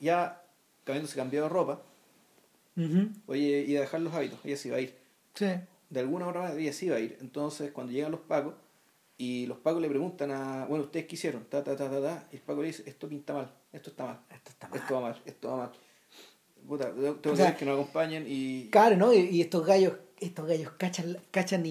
Ya 0.00 0.42
habiéndose 0.86 1.16
cambiado 1.16 1.46
de 1.48 1.52
ropa, 1.52 1.82
oye, 3.26 3.64
y 3.66 3.76
a 3.76 3.80
dejar 3.80 4.00
los 4.00 4.12
hábitos, 4.14 4.38
ella 4.44 4.56
se 4.56 4.68
iba 4.68 4.76
a 4.76 4.80
ir. 4.80 4.96
Sí. 5.34 5.46
De 5.90 6.00
alguna 6.00 6.26
otra 6.28 6.42
manera 6.42 6.72
se 6.72 6.86
iba 6.86 6.96
a 6.96 7.00
ir. 7.00 7.18
Entonces 7.20 7.70
cuando 7.72 7.92
llegan 7.92 8.10
los 8.12 8.20
pacos, 8.20 8.54
y 9.16 9.46
los 9.46 9.58
pacos 9.58 9.80
le 9.80 9.88
preguntan 9.88 10.32
a, 10.32 10.66
bueno, 10.66 10.84
¿ustedes 10.84 11.06
qué 11.06 11.14
hicieron? 11.14 11.44
Ta, 11.44 11.62
ta, 11.62 11.76
ta, 11.76 11.88
ta, 11.88 12.00
ta, 12.02 12.28
y 12.32 12.36
el 12.36 12.42
paco 12.42 12.62
le 12.62 12.66
dice, 12.68 12.82
esto 12.86 13.08
pinta 13.08 13.32
mal, 13.32 13.52
esto 13.72 13.90
está 13.90 14.04
mal. 14.06 14.20
Esto 14.28 14.50
está 14.50 14.68
mal. 14.68 14.78
Esto 14.80 14.94
va 14.94 15.00
mal, 15.00 15.22
esto 15.24 15.48
va 15.50 15.56
mal. 15.56 15.72
Puta, 16.66 16.90
tengo 16.92 17.10
O 17.12 17.20
que 17.20 17.36
sea, 17.36 17.44
ver 17.46 17.56
que 17.56 17.64
nos 17.64 17.74
acompañen 17.78 18.24
y. 18.26 18.68
Claro, 18.70 18.96
¿no? 18.96 19.12
Y, 19.12 19.18
y 19.18 19.40
estos 19.42 19.64
gallos, 19.66 19.92
estos 20.18 20.46
gallos 20.46 20.72
cachan, 20.78 21.18
cachan 21.30 21.62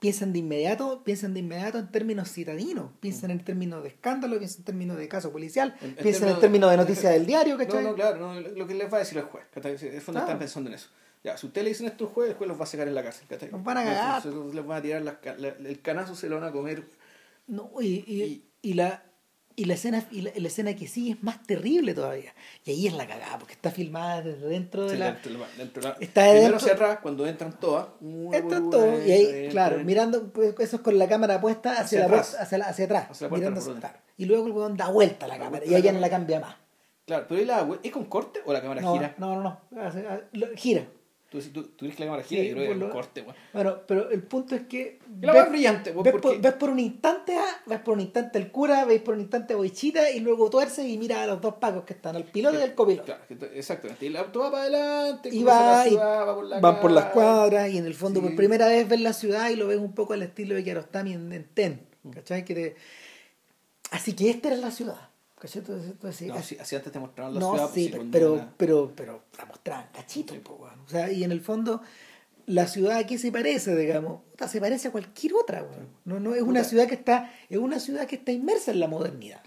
piensan 0.00 0.32
de 0.32 0.38
inmediato, 0.40 1.02
piensan 1.04 1.34
de 1.34 1.40
inmediato 1.40 1.78
en 1.78 1.90
términos 1.92 2.30
citadinos, 2.32 2.90
piensan 3.00 3.30
en 3.30 3.44
términos 3.44 3.82
de 3.82 3.90
escándalo, 3.90 4.38
piensan 4.38 4.60
en 4.60 4.64
términos 4.64 4.96
de 4.98 5.08
caso 5.08 5.30
policial, 5.30 5.76
En- 5.80 5.90
en 5.90 5.94
piensan 5.96 6.30
en 6.30 6.40
términos- 6.40 6.70
de 6.70 6.76
noticia 6.78 7.10
del 7.10 7.26
diario, 7.26 7.56
No, 7.56 7.58
¿cachai? 7.64 7.84
no, 7.84 7.94
claro, 7.94 8.16
no, 8.18 8.40
lo 8.40 8.66
que 8.66 8.74
les 8.74 8.92
va 8.92 8.96
a 8.96 9.00
decir 9.00 9.18
el 9.18 9.24
juez. 9.24 9.44
¿cachai? 9.54 9.72
El 9.72 9.78
fondo 10.00 10.18
Claro. 10.18 10.26
están 10.26 10.38
pensando 10.38 10.68
en 10.70 10.74
eso. 10.74 10.88
Ya, 11.22 11.36
si 11.36 11.46
ustedes 11.46 11.64
le 11.64 11.68
dicen 11.70 11.86
esto 11.86 12.04
al 12.06 12.10
juez, 12.12 12.30
el 12.30 12.36
juez 12.36 12.48
los 12.48 12.58
va 12.58 12.64
a 12.64 12.66
sacar 12.66 12.88
en 12.88 12.94
la 12.94 13.02
cárcel. 13.02 13.26
¿cachai? 13.28 13.50
Los 13.50 13.62
van 13.62 13.76
a 13.78 13.84
cagar. 13.84 14.22
Entonces, 14.24 14.54
les 14.54 14.66
van 14.66 14.78
a 14.78 14.82
tirar 14.82 15.02
las 15.02 15.14
ca- 15.16 15.36
la- 15.36 15.48
el 15.48 15.80
canazo, 15.82 16.14
se 16.14 16.28
lo 16.28 16.36
van 16.40 16.48
a 16.48 16.52
comer. 16.52 16.84
No, 17.46 17.70
y, 17.80 18.04
y, 18.06 18.22
Y- 18.22 18.44
y 18.62 18.74
la 18.74 19.02
y 19.56 19.64
la 19.66 19.74
escena 19.74 20.02
y 20.10 20.22
la, 20.22 20.30
la 20.34 20.48
escena 20.48 20.74
que 20.74 20.86
sigue 20.86 21.10
es 21.12 21.22
más 21.22 21.42
terrible 21.42 21.92
todavía. 21.92 22.32
Y 22.64 22.70
ahí 22.70 22.86
es 22.86 22.94
la 22.94 23.06
cagada, 23.06 23.36
porque 23.38 23.52
está 23.52 23.70
filmada 23.70 24.22
desde 24.22 24.46
dentro 24.46 24.84
de 24.84 24.90
Sí, 24.92 24.96
la 24.96 25.12
dentro 25.12 25.32
dentro 25.58 25.82
Está 26.00 26.22
primero 26.22 26.40
dentro- 26.40 26.56
hacia 26.56 26.72
atrás, 26.72 26.98
cuando 27.02 27.26
entran 27.26 27.58
todas. 27.60 27.88
una, 28.00 28.40
todo. 28.70 29.06
Y 29.06 29.10
ahí, 29.10 29.24
entran, 29.26 29.50
claro, 29.50 29.70
entran. 29.72 29.86
mirando, 29.86 30.32
pues, 30.32 30.54
eso 30.60 30.76
es 30.76 30.82
con 30.82 30.96
la 30.96 31.06
cámara 31.08 31.38
puesta 31.42 31.72
hacia, 31.72 31.82
Hacia 31.84 31.98
la 31.98 32.04
atrás. 32.06 32.28
puerta- 32.28 32.42
hacia, 32.44 32.64
hacia 32.64 32.84
atrás. 32.86 33.10
Hacia 33.10 33.28
mirando. 33.28 33.60
Y 34.16 34.24
luego 34.24 34.46
el 34.46 34.52
weón 34.52 34.76
da 34.78 34.88
vuelta 34.88 35.26
a 35.26 35.28
la 35.28 35.36
cámara 35.38 35.64
y 35.66 35.70
la 35.70 35.76
ahí 35.76 35.82
ya 35.82 35.92
no 35.92 36.00
la 36.00 36.08
cambia 36.08 36.40
más. 36.40 36.56
Claro, 37.04 37.26
pero 37.28 37.40
ahí 37.40 37.46
la, 37.46 37.68
¿es 37.82 37.92
con 37.92 38.04
corte 38.06 38.40
o 38.46 38.52
la 38.54 38.62
cámara 38.62 38.80
No, 38.80 38.92
gira? 38.94 39.14
no, 39.18 39.34
no, 39.34 39.42
no. 39.42 40.56
Gira. 40.56 40.86
Tú, 41.30 41.40
tú, 41.40 41.62
tú 41.76 41.86
la 41.86 41.94
cámara 41.94 42.22
gira, 42.24 42.42
Sí, 42.42 42.48
yo 42.48 42.54
creo 42.56 42.62
que 42.64 42.68
por 42.70 42.76
es 42.76 42.82
un 42.82 42.88
lo- 42.88 42.92
corte, 42.92 43.20
weón. 43.22 43.36
Bueno, 43.52 43.76
pero 43.86 44.10
el 44.10 44.22
punto 44.24 44.56
es 44.56 44.62
que. 44.62 44.98
La 45.20 45.32
weá 45.32 45.44
es 45.44 45.50
brillante, 45.50 45.92
ves, 45.92 45.96
porque- 46.12 46.18
por, 46.18 46.40
ves 46.40 46.52
por 46.54 46.70
un 46.70 46.78
instante 46.80 47.36
a, 47.36 47.44
ves 47.66 47.78
por 47.80 47.94
un 47.94 48.00
instante 48.00 48.38
el 48.38 48.50
cura, 48.50 48.84
ves 48.84 49.00
por 49.00 49.14
un 49.14 49.20
instante 49.20 49.52
a 49.52 49.56
Boichita 49.56 50.10
y 50.10 50.18
luego 50.18 50.50
tuerce 50.50 50.86
y 50.88 50.98
mira 50.98 51.22
a 51.22 51.26
los 51.28 51.40
dos 51.40 51.54
pacos 51.54 51.84
que 51.84 51.92
están, 51.92 52.16
al 52.16 52.24
piloto 52.24 52.58
y 52.58 52.62
al 52.62 52.74
copiloto. 52.74 53.04
Claro, 53.04 53.22
exactamente. 53.54 54.04
Y 54.06 54.08
el 54.08 54.16
auto 54.16 54.40
va 54.40 54.50
para 54.50 54.62
adelante, 54.64 55.28
Y 55.32 55.44
va 55.44 55.76
la 55.76 55.86
y 55.86 55.90
ciudad, 55.90 56.26
va 56.26 56.34
por 56.34 56.44
la 56.46 56.58
van 56.60 56.80
por 56.80 56.90
las 56.90 57.04
cuadras 57.06 57.70
y 57.70 57.78
en 57.78 57.86
el 57.86 57.94
fondo 57.94 58.18
Sí. 58.20 58.26
por 58.26 58.34
primera 58.34 58.66
vez 58.66 58.88
ves 58.88 59.00
la 59.00 59.12
ciudad 59.12 59.50
y 59.50 59.54
lo 59.56 59.68
ves 59.68 59.78
un 59.78 59.92
poco 59.94 60.14
al 60.14 60.22
estilo 60.22 60.56
de 60.56 60.64
Kiarostami 60.64 61.12
en, 61.12 61.32
en 61.32 61.44
Ten. 61.54 61.86
Mm. 62.02 62.10
¿Cachai? 62.10 62.44
Que 62.44 62.54
te- 62.54 62.76
Así 63.92 64.14
que 64.14 64.30
esta 64.30 64.48
era 64.48 64.56
la 64.56 64.72
ciudad. 64.72 65.09
¿Cachai? 65.40 65.62
No, 66.28 66.34
así- 66.34 66.58
así 66.58 66.76
antes 66.76 66.92
te 66.92 66.98
mostraron 66.98 67.34
la 67.34 67.40
no, 67.40 67.52
ciudad. 67.54 67.70
sí, 67.72 67.88
pues, 67.94 68.08
pero, 68.12 68.34
una- 68.34 68.54
pero, 68.56 68.92
pero 68.94 69.22
la 69.38 69.44
mostraban 69.46 69.86
cachito, 69.92 70.34
po, 70.42 70.54
weón. 70.54 70.80
O 70.80 70.88
sea, 70.88 71.10
y 71.10 71.24
en 71.24 71.32
el 71.32 71.40
fondo, 71.40 71.80
la 72.46 72.66
ciudad 72.66 72.98
a 72.98 73.06
qué 73.06 73.16
se 73.18 73.32
parece, 73.32 73.74
digamos, 73.76 74.20
se 74.48 74.60
parece 74.60 74.88
a 74.88 74.92
cualquier 74.92 75.34
otra, 75.34 75.62
weón. 75.62 75.88
No, 76.04 76.20
no, 76.20 76.34
es 76.34 76.42
una 76.42 76.62
ciudad 76.64 76.86
que 76.86 76.94
está, 76.94 77.32
es 77.48 77.58
una 77.58 77.80
ciudad 77.80 78.06
que 78.06 78.16
está 78.16 78.32
inmersa 78.32 78.70
en 78.72 78.80
la 78.80 78.88
modernidad. 78.88 79.42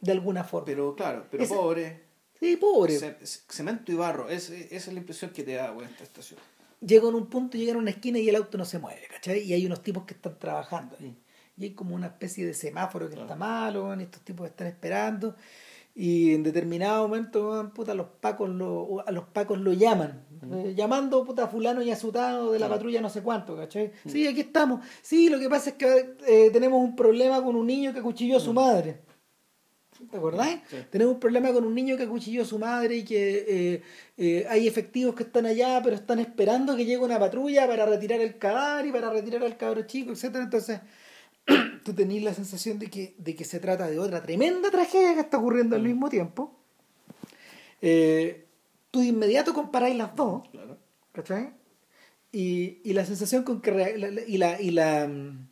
De 0.00 0.12
alguna 0.12 0.44
forma. 0.44 0.66
Pero 0.66 0.94
claro, 0.94 1.26
pero 1.28 1.44
pobre. 1.48 2.04
sí, 2.38 2.56
pobre. 2.56 2.96
ce- 2.96 3.16
ce- 3.26 3.40
cemento 3.48 3.90
y 3.90 3.96
barro. 3.96 4.28
Es, 4.28 4.48
esa 4.50 4.74
es 4.76 4.92
la 4.92 5.00
impresión 5.00 5.32
que 5.32 5.42
te 5.42 5.54
da, 5.54 5.72
weón, 5.72 5.90
esta 5.90 6.04
estación. 6.04 6.38
Llega 6.80 7.08
en 7.08 7.16
un 7.16 7.26
punto, 7.26 7.58
llega 7.58 7.74
a 7.74 7.78
una 7.78 7.90
esquina 7.90 8.20
y 8.20 8.28
el 8.28 8.36
auto 8.36 8.56
no 8.56 8.64
se 8.64 8.78
mueve, 8.78 9.08
¿cachai? 9.12 9.40
Y 9.40 9.52
hay 9.54 9.66
unos 9.66 9.82
tipos 9.82 10.04
que 10.04 10.14
están 10.14 10.38
trabajando 10.38 10.96
ahí. 11.00 11.16
Y 11.58 11.64
hay 11.64 11.70
como 11.72 11.94
una 11.94 12.06
especie 12.06 12.46
de 12.46 12.54
semáforo 12.54 13.06
que 13.08 13.14
Claro. 13.14 13.26
está 13.26 13.36
malo, 13.36 13.92
estos 13.94 14.22
tipos 14.22 14.46
están 14.46 14.68
esperando. 14.68 15.34
Y 15.94 16.32
en 16.34 16.44
determinado 16.44 17.02
momento, 17.08 17.72
puta, 17.74 17.92
los 17.94 18.06
pacos 18.20 18.48
lo, 18.48 19.02
a 19.04 19.10
los 19.10 19.24
pacos 19.24 19.58
lo 19.58 19.72
llaman. 19.72 20.24
Eh, 20.52 20.74
llamando 20.76 21.24
puta 21.24 21.44
a 21.44 21.48
fulano 21.48 21.82
y 21.82 21.90
a 21.90 21.96
sutano 21.96 22.52
de 22.52 22.60
la 22.60 22.66
Claro. 22.66 22.74
patrulla 22.78 23.00
no 23.00 23.10
sé 23.10 23.22
cuánto, 23.22 23.56
¿cachai? 23.56 23.90
Sí, 24.06 24.24
aquí 24.28 24.40
estamos. 24.42 24.84
Sí, 25.02 25.28
lo 25.28 25.40
que 25.40 25.48
pasa 25.48 25.70
es 25.70 25.76
que 25.76 26.14
eh, 26.28 26.50
tenemos 26.52 26.80
un 26.80 26.94
problema 26.94 27.42
con 27.42 27.56
un 27.56 27.66
niño 27.66 27.92
que 27.92 27.98
acuchilló 27.98 28.36
a 28.36 28.40
su 28.40 28.52
madre. 28.52 29.00
¿Te 30.08 30.16
acordáis? 30.16 30.60
Sí. 30.70 30.76
Tenemos 30.90 31.14
un 31.14 31.20
problema 31.20 31.52
con 31.52 31.64
un 31.64 31.74
niño 31.74 31.96
que 31.96 32.04
acuchilló 32.04 32.42
a 32.42 32.44
su 32.44 32.56
madre 32.60 32.98
y 32.98 33.04
que 33.04 33.44
eh, 33.48 33.82
eh, 34.16 34.46
hay 34.48 34.68
efectivos 34.68 35.16
que 35.16 35.24
están 35.24 35.44
allá, 35.46 35.80
pero 35.82 35.96
están 35.96 36.20
esperando 36.20 36.76
que 36.76 36.84
llegue 36.84 36.98
una 36.98 37.18
patrulla 37.18 37.66
para 37.66 37.84
retirar 37.84 38.20
el 38.20 38.38
cadáver 38.38 38.86
y 38.86 38.92
para 38.92 39.10
retirar 39.10 39.42
al 39.42 39.56
cabro 39.56 39.82
chico, 39.82 40.12
etcétera 40.12 40.44
Entonces, 40.44 40.78
tú 41.84 41.94
tenés 41.94 42.22
la 42.22 42.34
sensación 42.34 42.78
de 42.78 42.88
que, 42.88 43.14
de 43.18 43.34
que 43.34 43.44
se 43.44 43.58
trata 43.60 43.88
de 43.88 43.98
otra 43.98 44.22
tremenda 44.22 44.70
tragedia 44.70 45.14
que 45.14 45.20
está 45.20 45.38
ocurriendo 45.38 45.76
al 45.76 45.82
mismo 45.82 46.08
tiempo. 46.08 46.54
Eh, 47.80 48.46
tú 48.90 49.00
de 49.00 49.06
inmediato 49.06 49.54
comparáis 49.54 49.96
las 49.96 50.14
dos, 50.16 50.48
Claro. 50.50 50.76
¿cachai? 51.12 51.50
Y, 52.32 52.80
y 52.84 52.92
la 52.92 53.04
sensación 53.06 53.42
con 53.42 53.60
que 53.62 53.70
y 54.26 54.36
la 54.38 54.60
y 54.60 54.70
la 54.70 55.06
mm, 55.08 55.48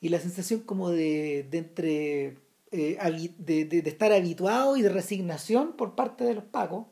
y 0.00 0.08
la 0.08 0.20
sensación 0.20 0.60
como 0.60 0.90
de, 0.90 1.46
de 1.50 1.58
entre 1.58 2.36
eh, 2.70 2.98
de, 3.38 3.64
de- 3.64 3.82
de 3.82 3.90
estar 3.90 4.12
habituado 4.12 4.76
y 4.76 4.82
de 4.82 4.88
resignación 4.88 5.72
por 5.72 5.94
parte 5.96 6.22
de 6.24 6.34
los 6.34 6.44
pacos 6.44 6.86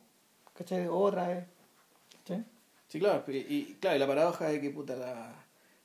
¿cachai? 0.54 0.88
otra 0.88 1.28
vez 1.28 1.44
¿cachai? 2.18 2.44
Sí, 2.88 2.98
claro. 2.98 3.22
Y, 3.28 3.36
y, 3.36 3.76
claro, 3.80 3.96
y 3.96 3.98
la 4.00 4.06
paradoja 4.06 4.46
de 4.48 4.60
que 4.60 4.70
puta 4.70 4.96
la. 4.96 5.44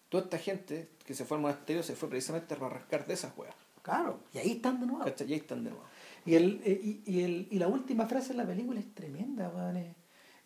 Toda 0.09 0.23
esta 0.23 0.37
gente 0.39 0.87
que 1.09 1.15
se 1.15 1.25
fue 1.25 1.37
al 1.37 1.41
monasterio 1.41 1.81
se 1.81 1.95
fue 1.95 2.07
precisamente 2.07 2.53
a 2.53 2.57
rascar 2.69 3.07
de 3.07 3.15
esas 3.15 3.35
weas. 3.35 3.55
claro 3.81 4.19
y 4.31 4.37
ahí 4.37 4.51
están 4.51 4.79
de 4.79 4.85
nuevo 4.85 5.03
¿Cachai? 5.03 5.27
Y 5.27 5.33
ahí 5.33 5.39
están 5.39 5.63
de 5.63 5.71
nuevo. 5.71 5.83
y, 6.23 6.35
el, 6.35 6.61
eh, 6.63 6.79
y, 6.83 7.01
y 7.11 7.23
el, 7.23 7.47
y 7.49 7.57
la 7.57 7.67
última 7.67 8.05
frase 8.05 8.29
en 8.29 8.37
la 8.37 8.45
película 8.45 8.79
es 8.79 8.93
tremenda 8.93 9.49
weón. 9.49 9.95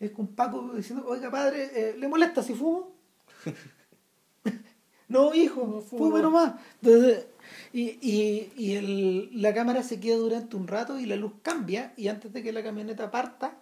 es, 0.00 0.10
con 0.12 0.28
Paco 0.28 0.72
diciendo 0.74 1.04
oiga 1.06 1.30
padre 1.30 1.68
eh, 1.74 1.96
¿le 1.98 2.08
molesta 2.08 2.42
si 2.42 2.54
fumo? 2.54 2.94
no 5.08 5.34
hijo 5.34 5.66
No 5.66 5.82
fumo, 5.82 6.06
fume 6.08 6.22
nomás 6.22 6.54
Entonces, 6.80 7.26
y, 7.74 7.98
y, 8.00 8.52
y 8.56 8.74
el, 8.76 9.42
la 9.42 9.52
cámara 9.52 9.82
se 9.82 10.00
queda 10.00 10.16
durante 10.16 10.56
un 10.56 10.66
rato 10.66 10.98
y 10.98 11.04
la 11.04 11.16
luz 11.16 11.32
cambia 11.42 11.92
y 11.98 12.08
antes 12.08 12.32
de 12.32 12.42
que 12.42 12.52
la 12.54 12.62
camioneta 12.62 13.10
parta 13.10 13.58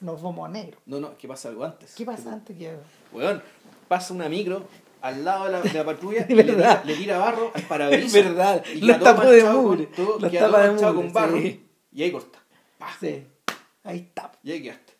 nos 0.00 0.20
vamos 0.20 0.48
a 0.48 0.50
negro 0.50 0.80
No, 0.86 0.98
no, 0.98 1.16
que 1.16 1.28
pasa 1.28 1.48
algo 1.48 1.62
antes. 1.64 1.94
¿qué 1.94 2.04
pasa 2.04 2.32
antes 2.32 2.58
que 2.58 2.76
Weón, 3.12 3.40
pasa 3.86 4.12
una 4.12 4.28
micro 4.28 4.66
al 5.04 5.24
lado 5.24 5.44
de 5.46 5.52
la, 5.52 5.60
de 5.62 5.72
la 5.72 5.84
patrulla 5.84 6.26
y 6.28 6.34
le 6.34 6.44
tira, 6.44 6.56
verdad. 6.56 6.84
le 6.84 6.94
tira 6.96 7.18
barro 7.18 7.52
al 7.54 7.62
parabrisas. 7.62 8.14
Es 8.14 8.24
verdad, 8.24 8.64
Y 8.74 8.80
todo 8.80 8.98
tapó 9.00 9.30
de 9.30 9.44
mugre, 9.44 9.86
todo- 9.86 10.18
todo 10.18 10.30
tapa 10.30 10.62
de 10.62 10.70
mugre, 10.70 10.94
con 10.94 11.12
barro. 11.12 11.40
sí. 11.40 11.66
Y 11.92 12.02
ahí 12.02 12.10
corta. 12.12 12.38
Sí 13.00 13.26
ahí 13.84 13.98
está 13.98 14.32
Y 14.42 14.50
ahí 14.52 14.62
quedaste. 14.62 14.92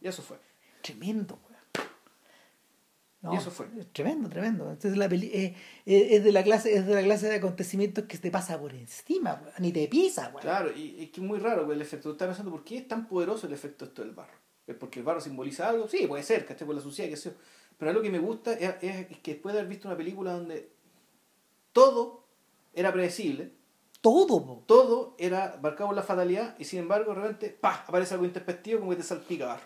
Y 0.00 0.08
eso 0.08 0.22
fue. 0.22 0.38
Tremendo, 0.80 1.38
weón. 1.44 3.34
Y 3.34 3.36
eso 3.36 3.50
fue. 3.50 3.66
Tremendo, 3.92 4.28
tremendo. 4.28 4.64
Entonces 4.70 4.96
la 4.96 5.08
peli 5.08 5.26
eh, 5.32 5.54
eh, 5.86 6.08
es 6.16 6.24
de 6.24 6.32
la 6.32 6.42
clase, 6.42 6.74
es 6.74 6.86
de 6.86 6.94
la 6.94 7.02
clase 7.02 7.28
de 7.28 7.36
acontecimientos 7.36 8.04
que 8.06 8.18
te 8.18 8.30
pasa 8.30 8.58
por 8.58 8.74
encima, 8.74 9.34
weón. 9.40 9.54
Ni 9.58 9.70
te 9.72 9.86
pisa, 9.86 10.28
weón. 10.30 10.40
Claro, 10.40 10.72
y 10.76 11.04
es 11.04 11.10
que 11.10 11.20
es 11.20 11.26
muy 11.26 11.38
raro 11.38 11.70
el 11.72 11.80
efecto. 11.80 12.08
Tú 12.08 12.12
estás 12.12 12.28
pensando, 12.28 12.50
¿por 12.50 12.64
qué 12.64 12.78
es 12.78 12.88
tan 12.88 13.06
poderoso 13.06 13.46
el 13.46 13.52
efecto 13.52 13.84
esto 13.84 14.02
del 14.02 14.12
barro? 14.12 14.34
¿Es 14.66 14.74
porque 14.76 14.98
el 15.00 15.04
barro 15.04 15.20
simboliza 15.20 15.68
algo? 15.68 15.86
Sí, 15.88 16.06
puede 16.08 16.22
ser, 16.24 16.44
que 16.46 16.54
esté 16.54 16.64
por 16.64 16.74
la 16.74 16.80
suciedad, 16.80 17.10
que 17.10 17.16
sea. 17.16 17.32
Pero 17.78 17.90
algo 17.90 18.02
que 18.02 18.10
me 18.10 18.18
gusta 18.18 18.52
es, 18.54 18.74
es- 18.82 19.10
es 19.10 19.18
que 19.18 19.32
después 19.34 19.52
de 19.54 19.60
haber 19.60 19.70
visto 19.70 19.88
una 19.88 19.96
película 19.96 20.32
donde 20.32 20.70
todo 21.72 22.26
era 22.74 22.92
predecible, 22.92 23.52
Todo, 24.00 24.44
po. 24.44 24.64
todo 24.66 25.14
era 25.18 25.58
marcado 25.62 25.88
por 25.88 25.96
la 25.96 26.02
fatalidad, 26.02 26.56
y 26.58 26.64
sin 26.64 26.80
embargo, 26.80 27.14
de 27.14 27.20
repente, 27.20 27.50
¡pah! 27.60 27.84
aparece 27.86 28.14
algo 28.14 28.26
intempestivo 28.26 28.80
como 28.80 28.90
que 28.90 28.96
te 28.98 29.02
salpica 29.02 29.46
barro. 29.46 29.62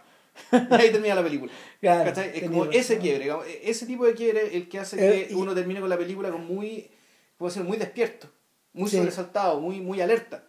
Y 0.70 0.74
ahí 0.74 0.92
termina 0.92 1.14
la 1.14 1.22
película. 1.22 1.50
Claro. 1.80 2.10
Es 2.20 2.42
como 2.42 2.64
razón. 2.64 2.78
ese 2.78 2.98
quiebre, 2.98 3.24
digamos, 3.24 3.46
e- 3.46 3.70
ese 3.70 3.86
tipo 3.86 4.04
de 4.04 4.14
quiebre 4.14 4.54
el 4.56 4.68
que 4.68 4.78
hace 4.78 4.96
Eh, 4.96 5.26
que 5.28 5.32
y- 5.32 5.36
uno 5.36 5.54
termine 5.54 5.80
con 5.80 5.88
la 5.88 5.96
película 5.96 6.30
con 6.30 6.46
muy, 6.46 6.90
puede 7.38 7.52
ser 7.52 7.64
muy 7.64 7.76
despierto, 7.78 8.28
muy 8.74 8.90
Sí. 8.90 8.98
sobresaltado, 8.98 9.60
muy, 9.60 9.80
muy 9.80 10.00
alerta. 10.02 10.44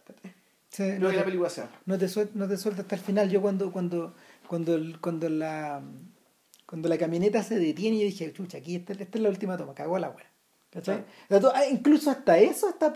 Sí, 0.70 0.84
Creo 0.84 1.00
no, 1.00 1.10
que 1.10 1.16
la 1.16 1.22
te, 1.22 1.26
película 1.26 1.50
se 1.50 1.62
habla. 1.62 1.80
no 1.86 1.98
te 1.98 2.06
suel- 2.08 2.32
no 2.34 2.48
te 2.48 2.58
suelta 2.58 2.82
hasta 2.82 2.96
el 2.96 3.02
final. 3.02 3.30
Yo 3.30 3.42
cuando, 3.42 3.72
cuando, 3.72 4.14
cuando, 4.48 4.78
cuando 5.00 5.30
la 5.30 5.82
cuando 6.68 6.90
la 6.90 6.98
camioneta 6.98 7.42
se 7.42 7.58
detiene, 7.58 7.98
yo 7.98 8.04
dije, 8.04 8.32
chucha, 8.34 8.60
aquí 8.60 8.76
esta, 8.76 8.94
esta 8.94 9.18
es 9.18 9.22
la 9.22 9.30
última 9.30 9.58
toma, 9.58 9.74
cagó 9.74 9.98
la 9.98 10.10
wea. 10.10 10.30
¿Cachai? 10.70 11.06
Ah, 11.30 11.66
incluso 11.72 12.12
hasta 12.12 12.38
eso 12.38 12.70
está 12.70 12.94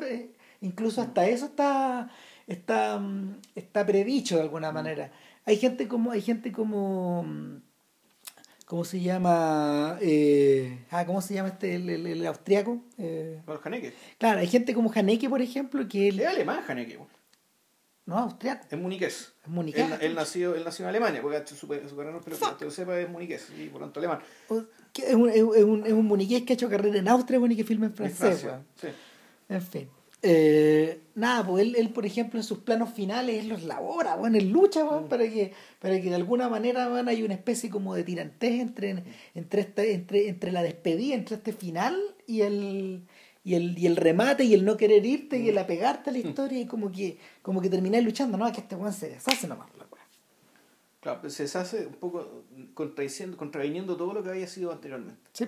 incluso 0.59 1.01
hasta 1.01 1.25
eso 1.25 1.45
está 1.45 2.11
está 2.45 2.99
mm, 2.99 3.39
está 3.55 3.85
predicho 3.85 4.35
de 4.35 4.43
alguna 4.43 4.71
manera. 4.73 5.11
Hay 5.45 5.55
gente 5.57 5.87
como 5.87 6.11
hay 6.11 6.21
gente 6.21 6.51
como 6.51 7.23
mm, 7.23 7.61
¿cómo 8.65 8.83
se 8.83 8.99
llama? 8.99 9.97
Eh, 10.01 10.85
ah, 10.91 11.05
¿cómo 11.05 11.21
se 11.21 11.35
llama 11.35 11.49
este 11.49 11.75
el, 11.75 11.89
el, 11.89 12.05
el 12.05 12.27
austriaco? 12.27 12.83
Eh, 12.97 13.39
Haneke. 13.63 13.93
claro, 14.17 14.41
hay 14.41 14.47
gente 14.47 14.73
como 14.73 14.91
Haneke, 14.93 15.29
por 15.29 15.41
ejemplo, 15.41 15.87
que 15.87 16.09
él 16.09 16.19
Es 16.19 16.27
alemán 16.27 16.61
Haneke. 16.67 16.99
No 18.11 18.17
austriaco, 18.19 18.67
es 18.69 18.77
muniqués. 18.77 19.33
es 19.43 19.49
muniqués. 19.49 19.91
Él, 19.91 19.97
él 20.01 20.15
nació, 20.15 20.55
él 20.55 20.63
nació 20.63 20.85
en 20.85 20.89
Alemania, 20.89 21.21
porque 21.21 21.41
su, 21.47 21.55
su 21.55 21.67
carrera, 21.67 22.19
pero 22.23 22.37
que 22.57 22.65
lo 22.65 22.71
sepa, 22.71 22.99
es 22.99 23.09
muniqués, 23.09 23.47
y 23.57 23.67
por 23.67 23.81
lo 23.81 23.87
tanto 23.87 23.99
alemán. 23.99 24.19
Es 24.49 25.15
un, 25.15 25.29
es 25.29 25.43
un, 25.43 25.85
es 25.85 25.93
un, 25.93 26.05
muniqués 26.05 26.43
que 26.43 26.53
ha 26.53 26.55
hecho 26.55 26.69
carrera 26.69 26.99
en 26.99 27.07
Austria 27.07 27.39
bueno, 27.39 27.53
y 27.53 27.57
que 27.57 27.63
filma 27.63 27.85
en 27.85 27.93
francés. 27.93 28.45
Sí. 28.79 28.87
En 29.49 29.61
fin. 29.61 29.89
Eh, 30.23 31.01
nada, 31.15 31.43
pues 31.47 31.63
él, 31.63 31.75
él, 31.75 31.89
por 31.89 32.05
ejemplo, 32.05 32.39
en 32.39 32.43
sus 32.43 32.59
planos 32.59 32.93
finales, 32.93 33.39
él 33.39 33.49
los 33.49 33.63
labora, 33.63 34.15
bueno, 34.17 34.37
él 34.37 34.49
lucha 34.49 34.83
weón, 34.85 35.07
para, 35.09 35.23
que, 35.23 35.51
para 35.79 35.99
que 35.99 36.09
de 36.09 36.15
alguna 36.15 36.47
manera 36.47 36.89
bueno, 36.89 37.09
hay 37.09 37.23
una 37.23 37.33
especie 37.33 37.71
como 37.71 37.95
de 37.95 38.03
tirantez 38.03 38.61
entre, 38.61 39.03
entre, 39.33 39.93
entre, 39.93 40.29
entre 40.29 40.51
la 40.51 40.61
despedida, 40.61 41.15
entre 41.15 41.37
este 41.37 41.53
final 41.53 41.99
y 42.27 42.41
el, 42.41 43.01
y 43.43 43.55
el, 43.55 43.77
y 43.77 43.87
el 43.87 43.95
remate 43.95 44.43
y 44.43 44.53
el 44.53 44.63
no 44.65 44.77
querer 44.77 45.05
irte 45.05 45.39
y 45.39 45.49
el 45.49 45.57
apegarte 45.57 46.09
a 46.09 46.13
la 46.13 46.19
historia 46.19 46.59
y 46.59 46.65
como 46.67 46.91
que, 46.91 47.17
como 47.41 47.61
que 47.61 47.69
termináis 47.69 48.03
luchando, 48.05 48.37
no, 48.37 48.51
que 48.51 48.61
este 48.61 48.75
weón 48.75 48.93
se 48.93 49.09
deshace 49.09 49.47
nomás. 49.47 49.69
la 49.77 49.85
weá. 49.91 50.01
Claro, 50.99 51.21
pues 51.21 51.33
se 51.33 51.43
deshace 51.43 51.87
un 51.87 51.93
poco 51.95 52.43
contradiciendo, 52.75 53.37
contraviniendo 53.37 53.97
todo 53.97 54.13
lo 54.13 54.23
que 54.23 54.29
había 54.29 54.47
sido 54.47 54.71
anteriormente. 54.71 55.21
Sí. 55.33 55.47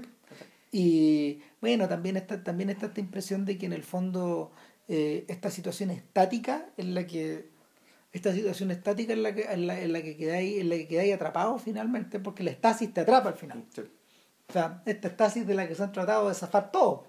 Y 0.71 1.41
bueno, 1.61 1.87
también 1.87 2.17
está, 2.17 2.43
también 2.43 2.71
está 2.71 2.87
esta 2.87 2.99
impresión 2.99 3.45
de 3.45 3.59
que 3.59 3.67
en 3.67 3.73
el 3.73 3.83
fondo 3.83 4.51
eh, 4.87 5.25
esta 5.27 5.51
situación 5.51 5.91
estática 5.91 6.65
en 6.77 6.95
la 6.95 7.05
que 7.05 7.51
esta 8.11 8.33
situación 8.33 8.71
estática 8.71 9.13
en 9.13 9.21
la 9.23 9.35
que 9.35 9.43
en 9.43 9.67
la, 9.67 9.79
en 9.79 9.93
la 9.93 10.01
que 10.01 10.17
quedáis 10.17 10.59
en 10.61 10.69
la 10.69 10.75
que 10.75 10.87
quedáis 10.87 11.13
atrapados 11.13 11.61
finalmente 11.61 12.19
porque 12.19 12.43
la 12.43 12.51
estasis 12.51 12.93
te 12.93 13.01
atrapa 13.01 13.29
al 13.29 13.35
final 13.35 13.63
Sí. 13.73 13.81
o 14.49 14.53
sea 14.53 14.81
esta 14.85 15.07
estasis 15.07 15.47
de 15.47 15.53
la 15.55 15.67
que 15.67 15.73
se 15.75 15.83
han 15.83 15.91
tratado 15.91 16.27
de 16.29 16.35
zafar 16.35 16.71
todo 16.71 17.07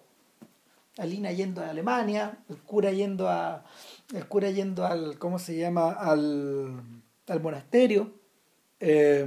Alina 0.99 1.33
yendo 1.33 1.63
a 1.63 1.71
Alemania 1.71 2.39
el 2.49 2.59
cura 2.59 2.93
yendo 2.93 3.29
a 3.29 3.65
el 4.15 4.27
cura 4.29 4.51
yendo 4.51 4.87
al 4.87 5.19
cómo 5.19 5.39
se 5.39 5.57
llama 5.57 5.91
al, 5.93 6.81
al 7.27 7.41
monasterio 7.41 8.13
eh, 8.81 9.27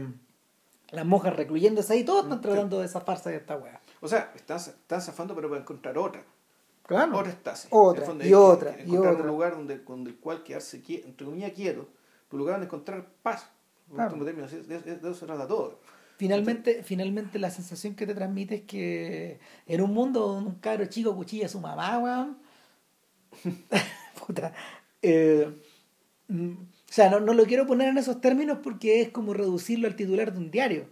las 0.91 1.05
monjas 1.05 1.35
recluyéndose 1.35 1.93
ahí 1.93 2.03
todos 2.03 2.23
están 2.23 2.41
tratando 2.41 2.79
de 2.79 2.87
zafarse 2.87 3.29
de 3.29 3.37
esta 3.37 3.57
wea 3.57 3.81
O 4.01 4.07
sea, 4.07 4.31
están, 4.35 4.57
están 4.57 5.01
zafando, 5.01 5.35
pero 5.35 5.49
para 5.49 5.61
encontrar 5.61 5.97
otra. 5.97 6.23
claro 6.83 7.17
Otra 7.17 7.31
estasis. 7.31 7.67
Otra, 7.71 8.05
fondo, 8.05 8.25
y 8.25 8.33
otra, 8.33 8.75
que 8.75 8.83
y 8.83 8.85
Encontrar 8.85 9.13
otra. 9.13 9.23
un 9.23 9.27
lugar 9.29 9.55
donde, 9.57 9.83
con 9.83 10.05
el 10.07 10.15
cual 10.17 10.43
quedarse 10.43 10.81
entre 10.87 11.25
comillas 11.25 11.51
quieto, 11.51 11.87
un 12.31 12.39
lugar 12.39 12.55
donde 12.55 12.67
encontrar 12.67 13.05
paz. 13.23 13.49
Claro. 13.93 14.23
término, 14.23 14.47
de 14.47 14.75
eso 14.77 15.13
se 15.13 15.25
trata 15.25 15.47
todo. 15.47 15.79
Finalmente, 16.17 16.81
finalmente 16.83 17.37
la 17.37 17.51
sensación 17.51 17.95
que 17.95 18.07
te 18.07 18.15
transmite 18.15 18.55
es 18.55 18.61
que 18.63 19.39
en 19.67 19.81
un 19.81 19.93
mundo 19.93 20.27
donde 20.27 20.49
un 20.49 20.55
cabro 20.55 20.85
chico 20.87 21.15
cuchilla 21.15 21.45
a 21.45 21.49
su 21.49 21.59
mamá, 21.59 21.99
weón. 21.99 22.37
Puta. 24.27 24.53
eh, 25.01 25.47
mm, 26.27 26.51
o 26.53 26.93
sea, 26.93 27.09
no, 27.09 27.19
no 27.19 27.33
lo 27.33 27.45
quiero 27.45 27.67
poner 27.67 27.89
en 27.89 27.97
esos 27.97 28.21
términos 28.21 28.59
porque 28.63 29.01
es 29.01 29.09
como 29.09 29.33
reducirlo 29.33 29.87
al 29.87 29.95
titular 29.95 30.33
de 30.33 30.39
un 30.39 30.51
diario. 30.51 30.89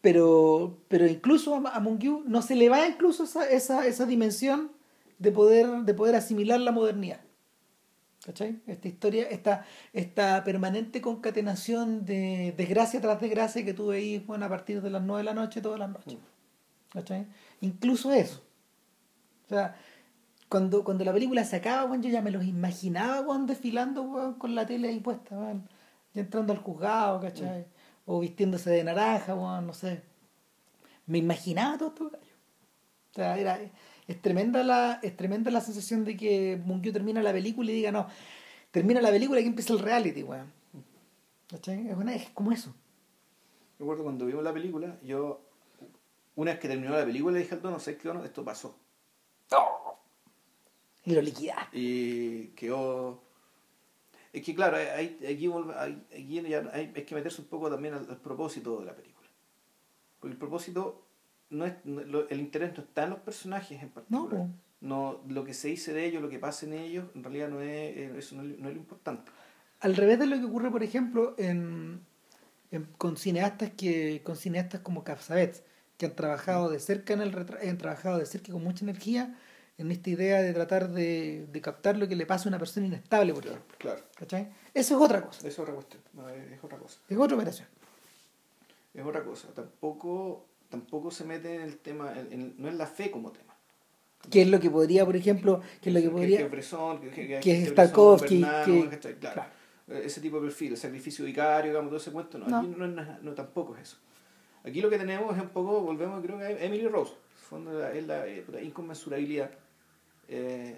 Pero, 0.00 0.78
pero 0.88 1.06
incluso 1.06 1.54
a, 1.56 1.76
a 1.76 1.80
no 1.80 2.42
se 2.42 2.56
le 2.56 2.68
va 2.70 2.88
incluso 2.88 3.24
esa, 3.24 3.48
esa, 3.50 3.86
esa 3.86 4.06
dimensión 4.06 4.72
de 5.18 5.32
poder, 5.32 5.66
de 5.84 5.94
poder 5.94 6.14
asimilar 6.16 6.60
la 6.60 6.72
modernidad. 6.72 7.20
¿Cachai? 8.24 8.60
Esta 8.66 8.88
historia, 8.88 9.28
esta, 9.30 9.64
esta 9.94 10.44
permanente 10.44 11.00
concatenación 11.00 12.04
de 12.04 12.52
desgracia 12.56 13.00
tras 13.00 13.20
desgracia 13.20 13.64
que 13.64 13.72
tú 13.72 13.88
veís 13.88 14.26
bueno, 14.26 14.44
a 14.44 14.48
partir 14.48 14.82
de 14.82 14.90
las 14.90 15.02
9 15.02 15.20
de 15.20 15.24
la 15.24 15.34
noche 15.34 15.62
todas 15.62 15.78
las 15.78 15.88
noches. 15.88 16.18
¿Cachai? 16.90 17.26
Incluso 17.60 18.12
eso. 18.12 18.42
O 19.46 19.48
sea, 19.48 19.74
cuando, 20.50 20.84
cuando 20.84 21.04
la 21.04 21.12
película 21.12 21.44
se 21.44 21.56
acaba, 21.56 21.84
bueno, 21.84 22.02
yo 22.04 22.10
ya 22.10 22.20
me 22.20 22.30
los 22.30 22.44
imaginaba 22.44 23.22
bueno, 23.22 23.46
desfilando 23.46 24.02
bueno, 24.02 24.38
con 24.38 24.54
la 24.54 24.66
tele 24.66 24.88
ahí 24.88 25.00
puesta, 25.00 25.36
bueno, 25.36 25.62
ya 26.12 26.20
entrando 26.20 26.52
al 26.52 26.58
juzgado, 26.58 27.20
¿cachai? 27.20 27.66
O 28.04 28.20
vistiéndose 28.20 28.68
de 28.68 28.84
naranja, 28.84 29.32
bueno, 29.32 29.62
no 29.62 29.72
sé. 29.72 30.02
Me 31.06 31.18
imaginaba 31.18 31.78
todo 31.78 31.92
esto. 31.92 32.18
O 33.12 33.14
sea, 33.14 33.38
era, 33.38 33.58
es 34.10 34.20
tremenda 34.22 34.62
la 34.64 34.98
es 35.02 35.16
tremenda 35.16 35.50
la 35.50 35.60
sensación 35.60 36.04
de 36.04 36.16
que 36.16 36.60
Munkyo 36.64 36.92
termina 36.92 37.22
la 37.22 37.32
película 37.32 37.70
y 37.70 37.74
diga 37.74 37.92
no 37.92 38.06
termina 38.70 39.00
la 39.00 39.10
película 39.10 39.40
y 39.40 39.42
aquí 39.42 39.48
empieza 39.48 39.72
el 39.72 39.78
reality 39.80 40.22
weón 40.22 40.52
es, 41.52 41.96
una- 41.96 42.14
es 42.14 42.30
como 42.30 42.52
eso 42.52 42.74
Recuerdo 43.78 44.02
cuando 44.02 44.26
vimos 44.26 44.44
la 44.44 44.52
película, 44.52 44.98
yo, 45.02 45.40
una 46.36 46.50
vez 46.50 46.60
que 46.60 46.68
terminó 46.68 46.90
la 46.94 47.02
película, 47.06 47.32
le 47.32 47.38
dije 47.44 47.54
al 47.54 47.62
dono, 47.62 47.80
¿sabes 47.80 47.98
qué, 47.98 48.08
dono? 48.08 48.22
Esto 48.26 48.44
pasó. 48.44 48.76
y 51.06 51.14
lo 51.14 51.22
liquidaste 51.22 51.78
Y 51.78 52.48
quedó... 52.48 53.22
Es 54.34 54.44
que 54.44 54.54
claro, 54.54 54.76
hay, 54.76 55.18
aquí, 55.24 55.50
aquí 56.12 56.42
ya 56.48 56.58
hay, 56.74 56.92
hay 56.94 57.04
que 57.04 57.14
meterse 57.14 57.40
un 57.40 57.48
poco 57.48 57.70
también 57.70 57.94
al, 57.94 58.06
al 58.10 58.18
propósito 58.18 58.80
de 58.80 58.84
la 58.86 58.94
película. 58.94 59.28
Porque 60.20 60.32
el 60.34 60.38
propósito, 60.38 61.06
no 61.50 61.66
es 61.66 61.74
no- 61.84 62.02
lo- 62.02 62.28
el 62.28 62.40
interés 62.40 62.76
no 62.76 62.82
está 62.84 63.04
en 63.04 63.10
los 63.10 63.18
personajes 63.20 63.82
en 63.82 63.90
particular. 63.90 64.46
No, 64.80 65.20
lo 65.28 65.44
que 65.44 65.52
se 65.52 65.68
dice 65.68 65.92
de 65.92 66.06
ellos, 66.06 66.22
lo 66.22 66.30
que 66.30 66.38
pasa 66.38 66.64
en 66.64 66.72
ellos, 66.72 67.04
en 67.14 67.22
realidad 67.22 67.48
no 67.50 67.60
es, 67.60 67.68
eh, 67.96 68.12
eso 68.16 68.34
no 68.36 68.42
es, 68.42 68.58
no 68.58 68.68
es 68.68 68.74
lo 68.74 68.80
importante. 68.80 69.30
al 69.80 69.96
revés 69.96 70.18
de 70.18 70.26
lo 70.26 70.38
que 70.38 70.44
ocurre 70.44 70.70
por 70.70 70.82
ejemplo 70.82 71.34
en, 71.38 72.00
en- 72.70 72.84
con 72.98 73.16
cineastas 73.16 73.70
que 73.76 74.20
con 74.24 74.36
cineastas 74.36 74.80
como 74.80 75.04
Capsavets 75.04 75.62
que 75.98 76.06
han 76.06 76.14
trabajado 76.14 76.70
de 76.70 76.80
cerca 76.80 77.12
en 77.14 77.20
el 77.22 77.32
retra- 77.32 77.58
han 77.68 77.78
trabajado 77.78 78.18
de 78.18 78.26
cerca 78.26 78.52
con 78.52 78.62
mucha 78.64 78.84
energía 78.84 79.36
en 79.78 79.90
esta 79.90 80.10
idea 80.10 80.40
de 80.42 80.52
tratar 80.52 80.88
de, 80.90 81.46
de 81.50 81.60
captar 81.62 81.96
lo 81.96 82.06
que 82.08 82.14
le 82.16 82.26
pasa 82.26 82.44
a 82.44 82.48
una 82.50 82.58
persona 82.58 82.86
inestable 82.86 83.32
por 83.34 83.46
ejemplo 83.46 83.74
Claro, 83.78 84.02
¿cachai? 84.16 84.48
eso 84.74 84.96
es 84.96 85.00
otra 85.02 85.22
cosa 85.22 85.38
eso 85.40 85.48
es 85.48 85.58
otra 85.58 85.74
cuestión, 85.74 86.02
no, 86.14 86.28
es, 86.28 86.52
es 86.52 86.62
otra 86.64 86.78
cosa. 86.78 87.00
es 87.08 87.16
otra 87.18 87.36
operación 87.36 87.68
Es 88.94 89.04
otra 89.06 89.22
cosa. 89.24 89.48
Tampoco, 89.54 90.46
tampoco 90.70 91.10
se 91.10 91.24
mete 91.24 91.54
en 91.56 91.62
el 91.62 91.76
tema, 91.78 92.12
en- 92.18 92.32
en- 92.32 92.54
no 92.56 92.68
es 92.68 92.74
la 92.74 92.86
fe 92.86 93.10
como 93.10 93.30
tema. 93.32 93.54
que 94.30 94.42
es 94.42 94.48
lo 94.48 94.60
que 94.60 94.68
podría 94.70 95.06
por 95.06 95.16
ejemplo 95.16 95.62
que 95.80 95.88
es 95.88 95.94
lo 95.94 96.00
que 96.02 96.10
podría 96.10 96.38
Que, 96.38 96.44
Bresson, 96.48 97.00
que, 97.00 97.08
que, 97.10 97.26
que 97.40 97.62
es 97.62 97.68
que 97.72 99.16
claro. 99.18 99.44
Eh, 99.88 100.02
Ese 100.04 100.20
tipo 100.20 100.36
de 100.36 100.42
perfil, 100.42 100.72
el 100.72 100.76
sacrificio 100.76 101.24
vicario, 101.24 101.70
digamos, 101.72 101.88
todo 101.90 101.98
ese 101.98 102.12
cuento, 102.12 102.38
no, 102.38 102.46
No. 102.46 102.58
aquí 102.58 102.74
no, 102.76 102.84
es 102.84 102.92
nada- 102.92 103.18
no, 103.22 103.32
tampoco 103.32 103.74
es 103.76 103.82
eso. 103.82 103.96
Aquí 104.62 104.82
lo 104.82 104.90
que 104.90 104.98
tenemos 104.98 105.34
es 105.36 105.42
un 105.42 105.48
poco, 105.48 105.80
volvemos 105.80 106.22
creo 106.22 106.36
que 106.38 106.44
a 106.44 106.50
Emily 106.50 106.86
Rose, 106.86 107.12
en 107.14 107.44
fondo 107.48 107.72
la- 107.78 107.92
es 107.94 108.06
la, 108.06 108.26
eh, 108.26 108.44
la 108.52 108.60
inconmensurabilidad. 108.60 109.50
Eh, 110.28 110.76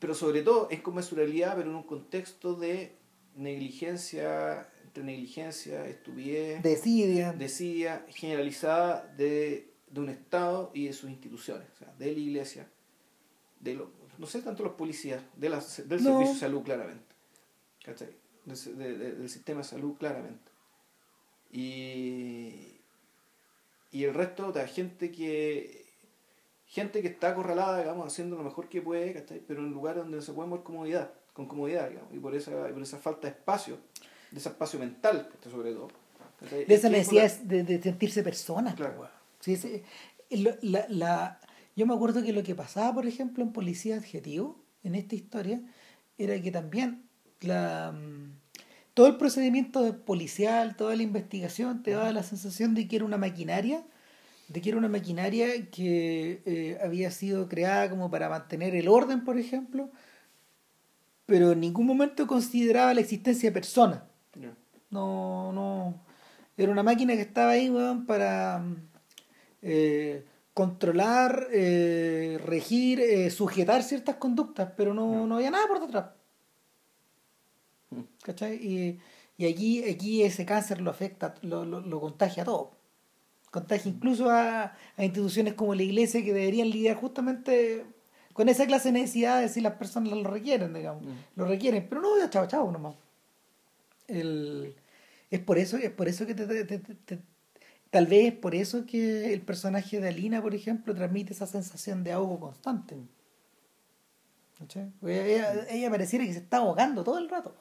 pero 0.00 0.14
sobre 0.14 0.42
todo 0.42 0.68
es 0.68 0.78
inconmensurabilidad, 0.78 1.54
pero 1.56 1.70
en 1.70 1.76
un 1.76 1.84
contexto 1.84 2.54
de 2.54 2.92
negligencia, 3.36 4.68
entre 4.90 5.04
negligencia, 5.04 5.86
estupidez, 5.86 6.60
desidia 6.64 7.32
desidia 7.32 8.04
generalizada 8.08 9.06
de, 9.16 9.72
de 9.88 10.00
un 10.00 10.08
Estado 10.08 10.72
y 10.74 10.86
de 10.86 10.92
sus 10.92 11.08
instituciones, 11.08 11.68
o 11.74 11.76
sea, 11.76 11.94
de 11.96 12.06
la 12.06 12.18
iglesia, 12.18 12.68
de 13.60 13.74
lo, 13.74 13.92
no 14.18 14.26
sé 14.26 14.42
tanto 14.42 14.64
los 14.64 14.72
policías, 14.72 15.22
de 15.36 15.48
la- 15.48 15.60
del 15.86 16.02
No. 16.02 16.10
servicio 16.10 16.34
de 16.34 16.40
salud 16.40 16.62
claramente, 16.64 17.14
¿cachai? 17.84 18.16
Del, 18.44 18.78
de- 18.78 18.98
de- 18.98 19.12
del 19.14 19.28
sistema 19.28 19.58
de 19.58 19.64
salud 19.68 19.94
claramente. 19.96 20.50
Y, 21.52 22.80
y 23.92 24.04
el 24.04 24.12
resto 24.14 24.50
de 24.50 24.62
la 24.62 24.66
gente 24.68 25.12
que 25.12 25.86
gente 26.66 27.00
que 27.02 27.08
está 27.08 27.30
acorralada, 27.30 27.78
digamos, 27.78 28.06
haciendo 28.06 28.36
lo 28.36 28.42
mejor 28.44 28.68
que 28.68 28.80
puede, 28.82 29.12
¿cachai? 29.12 29.40
Pero 29.46 29.60
en 29.60 29.70
lugares 29.70 30.02
donde 30.02 30.16
no 30.18 30.22
se 30.22 30.32
puede 30.32 30.48
mover 30.48 30.64
comodidad, 30.64 31.12
con 31.32 31.46
comodidad, 31.46 31.88
digamos, 31.90 32.12
y 32.14 32.18
por 32.18 32.34
esa, 32.34 32.50
por 32.68 32.82
esa 32.82 32.98
falta 32.98 33.28
de 33.28 33.34
espacio, 33.34 33.78
de 34.30 34.38
ese 34.38 34.48
espacio 34.48 34.78
mental, 34.78 35.28
sobre 35.50 35.72
todo. 35.72 35.88
de 36.50 36.62
esa 36.74 36.88
Es 36.88 36.92
necesidad 36.92 37.38
de, 37.40 37.62
de 37.64 37.82
sentirse 37.82 38.22
persona 38.22 38.74
Claro. 38.74 39.08
Sí, 39.40 39.56
la, 40.30 40.86
la- 40.88 41.40
yo 41.76 41.86
me 41.86 41.94
acuerdo 41.94 42.22
que 42.22 42.32
lo 42.32 42.42
que 42.42 42.54
pasaba 42.54 42.92
por 42.94 43.06
ejemplo 43.06 43.42
en 43.42 43.52
policía 43.52 43.96
adjetivo 43.96 44.58
en 44.84 44.94
esta 44.94 45.14
historia 45.14 45.60
era 46.18 46.40
que 46.40 46.50
también 46.50 47.02
la 47.40 47.92
mm, 47.92 48.32
todo 48.94 49.06
el 49.06 49.16
procedimiento 49.16 49.98
policial 50.04 50.76
toda 50.76 50.94
la 50.96 51.02
investigación 51.02 51.82
te 51.82 51.92
daba 51.92 52.12
la 52.12 52.22
sensación 52.22 52.74
de 52.74 52.86
que 52.86 52.96
era 52.96 53.04
una 53.04 53.16
maquinaria 53.18 53.82
de 54.48 54.60
que 54.60 54.68
era 54.68 54.78
una 54.78 54.88
maquinaria 54.88 55.70
que 55.70 56.42
eh, 56.44 56.78
había 56.84 57.10
sido 57.10 57.48
creada 57.48 57.88
como 57.88 58.10
para 58.10 58.28
mantener 58.28 58.74
el 58.74 58.88
orden 58.88 59.24
por 59.24 59.38
ejemplo 59.38 59.90
pero 61.26 61.52
en 61.52 61.60
ningún 61.60 61.86
momento 61.86 62.26
consideraba 62.26 62.92
la 62.94 63.00
existencia 63.00 63.48
de 63.50 63.54
personas 63.54 64.02
No, 64.90 65.52
no. 65.52 65.94
Era 66.56 66.72
una 66.72 66.82
máquina 66.82 67.14
que 67.14 67.22
estaba 67.22 67.52
ahí, 67.52 67.70
weón, 67.70 68.06
para 68.06 68.58
mm, 68.58 68.76
eh, 69.62 70.24
controlar, 70.52 71.48
eh, 71.52 72.38
regir, 72.44 73.00
eh, 73.00 73.30
sujetar 73.30 73.82
ciertas 73.82 74.16
conductas, 74.16 74.72
pero 74.76 74.92
no, 74.92 75.26
no 75.26 75.36
había 75.36 75.50
nada 75.50 75.66
por 75.66 75.80
detrás. 75.80 76.06
Mm. 77.90 78.00
¿Cachai? 78.22 78.56
Y, 78.56 79.00
y 79.36 79.46
aquí, 79.50 79.84
aquí 79.88 80.22
ese 80.22 80.44
cáncer 80.44 80.80
lo 80.80 80.90
afecta, 80.90 81.34
lo, 81.42 81.64
lo, 81.64 81.80
lo 81.80 82.00
contagia 82.00 82.42
a 82.42 82.46
todo. 82.46 82.72
Contagia 83.50 83.90
incluso 83.90 84.30
a, 84.30 84.74
a 84.96 85.04
instituciones 85.04 85.54
como 85.54 85.74
la 85.74 85.82
iglesia 85.82 86.22
que 86.22 86.32
deberían 86.32 86.70
lidiar 86.70 86.96
justamente 86.96 87.84
con 88.32 88.48
esa 88.48 88.66
clase 88.66 88.92
de 88.92 89.00
necesidades 89.00 89.52
si 89.52 89.60
las 89.60 89.74
personas 89.74 90.12
lo 90.12 90.30
requieren, 90.30 90.72
digamos. 90.74 91.04
Mm. 91.04 91.16
Lo 91.36 91.46
requieren, 91.46 91.86
pero 91.88 92.00
no, 92.00 92.18
ya 92.18 92.30
chao, 92.30 92.46
chao 92.46 92.70
nomás. 92.70 92.94
El, 94.10 94.74
es 95.30 95.40
por 95.40 95.58
eso, 95.58 95.76
es 95.76 95.90
por 95.90 96.08
eso 96.08 96.26
que 96.26 96.34
te, 96.34 96.46
te- 96.64 96.78
te- 96.78 97.18
tal 97.90 98.06
vez 98.06 98.32
es 98.32 98.38
por 98.38 98.54
eso 98.54 98.84
que 98.86 99.32
el 99.32 99.42
personaje 99.42 100.00
de 100.00 100.08
Alina, 100.08 100.42
por 100.42 100.54
ejemplo, 100.54 100.94
transmite 100.94 101.32
esa 101.32 101.46
sensación 101.46 102.02
de 102.04 102.12
ahogo 102.12 102.40
constante. 102.40 102.96
Porque 105.00 105.36
Ella, 105.36 105.66
ella 105.70 105.90
pareciera 105.90 106.24
que 106.24 106.32
se 106.32 106.40
está 106.40 106.58
ahogando 106.58 107.02
todo 107.02 107.18
el 107.18 107.28
rato. 107.28 107.54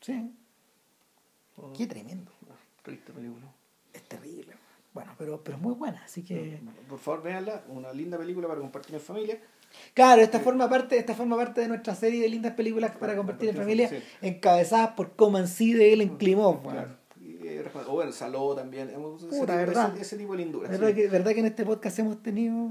Sí, 0.00 0.30
qué 1.76 1.86
tremendo. 1.86 2.30
Triste 2.82 3.12
película. 3.12 3.46
Es 3.92 4.02
terrible. 4.04 4.54
Bueno, 4.92 5.12
pero, 5.18 5.42
pero 5.42 5.56
es 5.56 5.62
muy 5.62 5.74
buena, 5.74 6.02
así 6.04 6.22
que. 6.22 6.60
Por 6.88 6.98
favor, 6.98 7.22
véanla, 7.22 7.64
una 7.68 7.92
linda 7.92 8.16
película 8.18 8.46
para 8.46 8.60
compartir 8.60 8.94
en 8.94 9.00
familia. 9.00 9.40
Claro, 9.94 10.22
esta 10.22 10.40
forma 10.40 10.68
parte, 10.68 10.98
esta 10.98 11.14
forma 11.14 11.36
parte 11.36 11.60
de 11.60 11.68
nuestra 11.68 11.94
serie 11.94 12.20
de 12.22 12.28
lindas 12.28 12.52
películas 12.54 12.92
para 12.96 13.16
compartir 13.16 13.50
en 13.50 13.56
familia, 13.56 13.88
Sí. 13.88 13.96
encabezadas 14.22 14.90
por 14.90 15.14
Comancy 15.16 15.72
de 15.74 15.92
Ellen 15.92 16.16
Klimov. 16.16 16.60
weón. 16.64 16.74
Claro. 16.74 16.96
Eh, 17.46 17.64
o 17.86 17.92
bueno, 17.92 18.10
Saló 18.12 18.54
también. 18.54 18.88
Ese, 18.88 18.96
Puta, 18.98 19.28
tipo, 19.28 19.46
¿verdad? 19.46 19.92
ese, 19.94 20.02
ese 20.02 20.16
tipo 20.18 20.32
de 20.32 20.38
lindura. 20.38 20.68
¿Verdad, 20.70 20.88
sí. 20.88 20.94
que, 20.94 21.06
verdad 21.08 21.32
que 21.32 21.40
en 21.40 21.46
este 21.46 21.64
podcast 21.64 21.98
hemos 21.98 22.22
tenido 22.22 22.70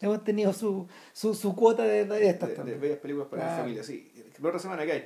hemos 0.00 0.22
tenido 0.22 0.52
su, 0.52 0.86
su, 1.14 1.34
su 1.34 1.54
cuota 1.56 1.82
de, 1.84 2.04
de 2.04 2.28
estas 2.28 2.50
de, 2.50 2.62
de 2.64 2.74
bellas 2.76 2.98
películas 2.98 3.28
para 3.28 3.42
Claro. 3.42 3.56
la 3.56 3.62
familia, 3.62 3.82
sí. 3.82 4.12
La 4.40 4.48
otra 4.48 4.60
semana 4.60 4.84
que 4.84 4.92
hay. 4.92 5.04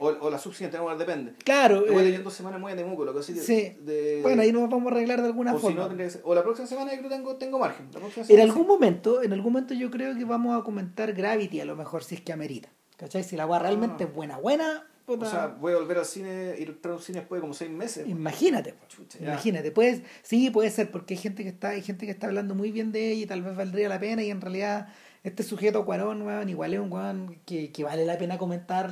O, 0.00 0.06
o 0.08 0.30
la 0.30 0.38
subsiguiente, 0.38 0.76
no, 0.78 0.96
depende. 0.96 1.34
Claro, 1.44 1.86
eh, 1.86 2.14
en 2.14 2.24
dos 2.24 2.32
semanas 2.34 2.60
muy 2.60 2.72
de 2.72 2.78
Temuco, 2.78 3.04
lo 3.04 3.12
que 3.12 3.20
así 3.20 3.34
sí. 3.38 3.76
de, 3.80 4.20
bueno, 4.22 4.42
ahí 4.42 4.52
nos 4.52 4.68
vamos 4.70 4.92
a 4.92 4.94
arreglar 4.96 5.20
de 5.20 5.26
alguna 5.26 5.54
o, 5.54 5.56
si 5.58 5.62
forma. 5.62 5.88
no, 5.88 6.04
o 6.24 6.34
la 6.34 6.42
próxima 6.42 6.66
semana 6.68 6.92
yo 6.92 6.98
creo 6.98 7.10
que 7.10 7.16
tengo, 7.16 7.36
tengo 7.36 7.58
margen. 7.58 7.88
En 8.28 8.40
algún 8.40 8.62
sí. 8.62 8.68
momento, 8.68 9.22
en 9.22 9.32
algún 9.32 9.52
momento 9.52 9.74
yo 9.74 9.90
creo 9.90 10.16
que 10.16 10.24
vamos 10.24 10.58
a 10.60 10.64
comentar 10.64 11.12
Gravity 11.12 11.60
a 11.60 11.64
lo 11.64 11.76
mejor 11.76 12.04
si 12.04 12.14
es 12.16 12.20
que 12.20 12.32
amerita. 12.32 12.68
¿Cachai? 12.96 13.22
Si 13.24 13.36
la 13.36 13.44
agua 13.44 13.58
realmente 13.60 14.04
Ah. 14.04 14.06
es 14.08 14.14
buena, 14.14 14.38
buena, 14.38 14.84
O 15.06 15.24
sea, 15.24 15.46
voy 15.46 15.72
a 15.72 15.76
volver 15.76 15.98
al 15.98 16.04
cine, 16.04 16.54
ir 16.58 16.78
a 16.84 16.88
a 16.88 16.92
un 16.92 17.00
cine 17.00 17.20
después 17.20 17.38
de 17.38 17.40
como 17.42 17.54
seis 17.54 17.70
meses. 17.70 18.06
imagínate. 18.08 18.74
pues. 18.74 18.88
Chucha. 18.88 19.18
Imagínate, 19.22 19.70
puedes, 19.70 20.02
sí, 20.22 20.50
puede 20.50 20.70
ser, 20.70 20.90
porque 20.90 21.14
hay 21.14 21.18
gente 21.20 21.42
que 21.44 21.48
está, 21.48 21.68
hay 21.70 21.82
gente 21.82 22.04
que 22.06 22.12
está 22.12 22.26
hablando 22.26 22.54
muy 22.54 22.70
bien 22.72 22.92
de 22.92 23.12
ella 23.12 23.22
y 23.22 23.26
tal 23.26 23.42
vez 23.42 23.56
valdría 23.56 23.88
la 23.88 23.98
pena, 24.00 24.22
y 24.22 24.30
en 24.30 24.40
realidad 24.40 24.88
este 25.24 25.42
sujeto 25.44 25.84
Cuarón, 25.84 26.22
weón, 26.22 26.48
igual 26.48 26.74
es 26.74 26.80
un 26.80 26.92
weón 26.92 27.38
que, 27.46 27.72
que 27.72 27.84
vale 27.84 28.04
la 28.04 28.18
pena 28.18 28.36
comentar 28.36 28.90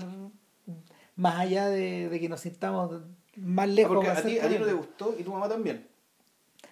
más 1.16 1.36
allá 1.40 1.68
de, 1.68 2.08
de 2.08 2.20
que 2.20 2.28
nos 2.28 2.40
sintamos 2.40 3.02
más 3.36 3.68
lejos. 3.68 3.94
Porque 3.96 4.08
a 4.10 4.22
ti, 4.22 4.38
a 4.38 4.48
ti 4.48 4.58
no 4.58 4.66
te 4.66 4.72
gustó 4.72 5.14
y 5.18 5.22
tu 5.22 5.32
mamá 5.32 5.48
también. 5.48 5.86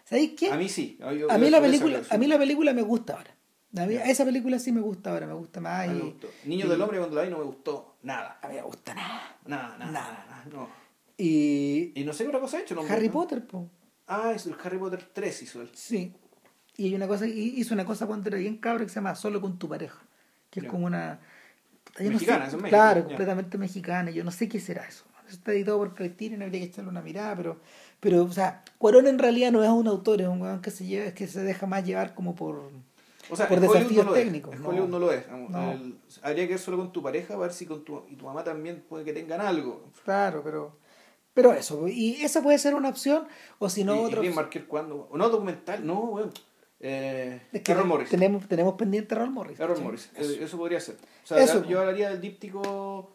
¿Sabéis 0.05 0.33
qué? 0.39 0.51
A 0.51 0.57
mí 0.57 0.69
sí. 0.69 0.99
Yo- 1.19 1.31
a 1.31 1.39
mí 1.39 1.51
la 1.51 1.61
película, 1.61 2.03
a 2.09 2.19
mí 2.19 2.27
la 2.27 2.39
película 2.39 2.73
me 2.73 2.83
gusta 2.83 3.15
ahora. 3.15 3.31
A 3.77 3.87
mí- 3.87 3.95
esa 3.97 4.25
película 4.25 4.59
sí 4.59 4.71
me 4.71 4.81
gusta 4.81 5.11
ahora, 5.11 5.27
me 5.27 5.33
gusta 5.35 5.61
más. 5.61 5.87
Y- 5.87 5.91
me 5.91 6.01
gustó. 6.01 6.29
Niños 6.45 6.67
y- 6.67 6.71
del 6.71 6.81
Hombre 6.83 6.99
cuando 6.99 7.17
la 7.17 7.23
vi 7.23 7.31
no 7.31 7.39
me 7.39 7.45
gustó 7.45 7.97
nada. 8.03 8.39
A 8.43 8.49
mí 8.49 8.55
me 8.55 8.63
gusta 8.63 8.95
nada. 8.95 9.37
Nada, 9.47 9.77
nada, 9.79 9.91
Nada. 9.91 10.27
nada. 10.29 10.45
no. 10.53 10.69
Y 11.17 11.93
Y 11.99 12.05
no 12.05 12.13
sé 12.13 12.25
qué 12.25 12.29
otra 12.29 12.41
cosa 12.41 12.59
ha 12.59 12.61
hecho. 12.61 12.75
¿no? 12.75 12.83
Harry 12.83 13.09
Potter, 13.09 13.47
po. 13.47 13.69
Ah, 14.07 14.33
es 14.35 14.47
el 14.47 14.55
Harry 14.63 14.79
Potter 14.79 15.03
3 15.13 15.43
hizo 15.43 15.63
él. 15.63 15.71
Sí. 15.75 16.13
Y 16.77 16.87
hay 16.87 16.95
una 16.95 17.07
cosa, 17.09 17.27
y- 17.27 17.55
hizo 17.57 17.73
una 17.75 17.85
cosa 17.85 18.07
cuando 18.07 18.29
era 18.29 18.39
bien 18.39 18.59
cabro 18.59 18.85
que 18.85 18.89
se 18.91 18.97
llama 18.97 19.15
Solo 19.15 19.41
con 19.41 19.59
tu 19.59 19.69
pareja. 19.69 20.03
Que 20.51 20.61
es 20.61 20.67
como 20.67 20.87
una. 20.87 21.21
Yo 21.99 22.05
no 22.07 22.11
Mexicana, 22.15 22.45
sé- 22.45 22.49
eso 22.49 22.57
es 22.57 22.63
México, 22.63 22.77
Claro, 22.77 23.01
ya. 23.01 23.07
completamente 23.07 23.59
mexicana. 23.59 24.11
Yo 24.11 24.25
no 24.25 24.31
sé 24.31 24.49
qué 24.49 24.61
será 24.61 24.87
eso. 24.87 25.05
Eso 25.27 25.37
está 25.37 25.53
editado 25.53 25.79
por 25.79 25.95
Criterion, 25.95 26.43
habría 26.43 26.61
que 26.61 26.67
echarle 26.67 26.91
una 26.91 27.01
mirada, 27.01 27.35
pero, 27.35 27.59
pero, 28.01 28.25
o 28.25 28.33
sea, 28.33 28.63
Cuarón 28.79 29.07
en 29.07 29.19
realidad 29.19 29.53
no 29.53 29.65
es 29.65 29.71
un 29.71 29.89
autor, 29.89 30.21
es 30.21 30.29
un 30.29 30.43
weón 30.43 30.61
que 30.61 30.71
se 30.71 30.85
lleva, 30.85 31.13
que 31.13 31.27
se 31.27 31.43
deja 31.43 31.67
más 31.67 31.85
llevar 31.85 32.15
como 32.15 32.35
por. 32.35 32.71
O 33.31 33.37
sea, 33.37 33.49
Por 33.49 33.59
desafíos 33.59 34.05
no 34.05 34.13
técnicos, 34.13 34.61
no. 34.61 34.69
Hollywood 34.69 34.89
no 34.91 34.99
lo 34.99 35.11
es. 35.13 35.25
No. 35.31 35.73
el- 35.73 35.97
habría 36.23 36.47
que 36.47 36.53
ir 36.55 36.59
solo 36.59 36.77
con 36.77 36.93
tu 36.93 37.03
pareja, 37.03 37.33
a 37.35 37.37
ver 37.39 37.55
si 37.55 37.65
con 37.65 37.83
tu, 37.85 38.03
y 38.11 38.17
tu 38.17 38.27
mamá 38.27 38.45
también 38.45 38.85
puede 38.87 39.03
que 39.05 39.15
tengan 39.15 39.41
algo. 39.41 39.85
Claro, 40.05 40.43
pero. 40.45 40.77
Pero 41.33 41.53
eso, 41.55 41.89
y 41.89 42.23
esa 42.23 42.43
puede 42.43 42.59
ser 42.59 42.75
una 42.77 42.91
opción, 42.91 43.27
o 43.59 43.69
si 43.71 43.83
no, 43.83 43.97
y, 43.97 43.99
otra 44.05 44.19
y 44.19 44.21
bien 44.21 44.33
opción. 44.33 44.35
Marquez 44.35 44.65
cuando. 44.69 45.09
O 45.11 45.17
no, 45.17 45.29
documental, 45.31 45.85
no, 45.87 46.01
weón. 46.01 46.31
Eh, 46.87 47.41
Es 47.51 47.63
que 47.63 47.75
Morris. 47.75 48.11
Tenemos, 48.11 48.47
tenemos 48.47 48.75
pendiente 48.75 49.15
a 49.15 49.17
Errol 49.19 49.31
Morris. 49.31 49.57
¿sí? 49.57 49.83
Morris. 49.83 50.11
Eso. 50.17 50.33
Eh, 50.33 50.45
Eso 50.45 50.59
podría 50.59 50.79
ser. 50.81 50.97
O 50.97 51.27
sea, 51.27 51.39
Eso. 51.43 51.65
yo 51.65 51.81
hablaría 51.81 52.11
del 52.11 52.21
díptico 52.21 53.11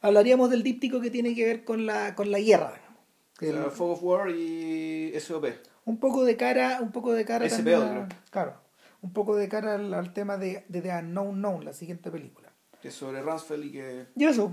Hablaríamos 0.00 0.48
del 0.48 0.62
díptico 0.62 1.02
que 1.02 1.10
tiene 1.10 1.34
que 1.34 1.44
ver 1.44 1.64
con 1.64 1.84
la, 1.84 2.14
con 2.14 2.30
la 2.30 2.38
guerra. 2.40 2.72
digamos. 2.72 2.98
o 3.36 3.40
sea, 3.40 3.64
El- 3.66 3.70
Fog 3.70 3.90
of 3.90 4.02
War 4.02 4.30
y 4.30 5.12
SOP. 5.20 5.44
un 5.84 5.98
poco 5.98 6.24
de 6.24 6.38
cara, 6.38 6.78
un 6.80 6.92
poco 6.92 7.12
de 7.12 7.26
cara 7.26 7.44
a- 7.44 7.48
creo. 7.62 8.08
claro, 8.30 8.54
un 9.02 9.12
poco 9.12 9.36
de 9.36 9.48
cara 9.50 9.74
al, 9.74 9.92
al 9.92 10.14
tema 10.14 10.38
de, 10.38 10.64
de 10.68 10.80
The 10.80 10.90
Unknown 11.00 11.34
Known, 11.34 11.64
la 11.66 11.74
siguiente 11.74 12.10
película. 12.10 12.50
Que 12.80 12.88
es 12.88 12.94
sobre 12.94 13.20
Ransfeld 13.20 13.64
y 13.66 13.72
que. 13.72 14.06
Y 14.16 14.24
eso, 14.24 14.50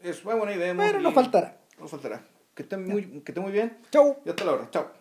Es 0.00 0.22
bueno, 0.22 0.44
vemos. 0.44 0.76
bueno, 0.84 1.00
y- 1.00 1.02
nos 1.02 1.14
faltará. 1.14 1.58
Nos 1.80 1.90
faltará. 1.90 2.22
Que 2.54 2.62
estén 2.62 2.86
muy, 2.86 3.04
que 3.22 3.32
estén 3.32 3.42
muy 3.42 3.50
bien. 3.52 3.78
Chau. 3.90 4.18
Y 4.24 4.28
hasta 4.30 4.44
la 4.44 4.52
hora. 4.52 4.68
Chao. 4.70 4.97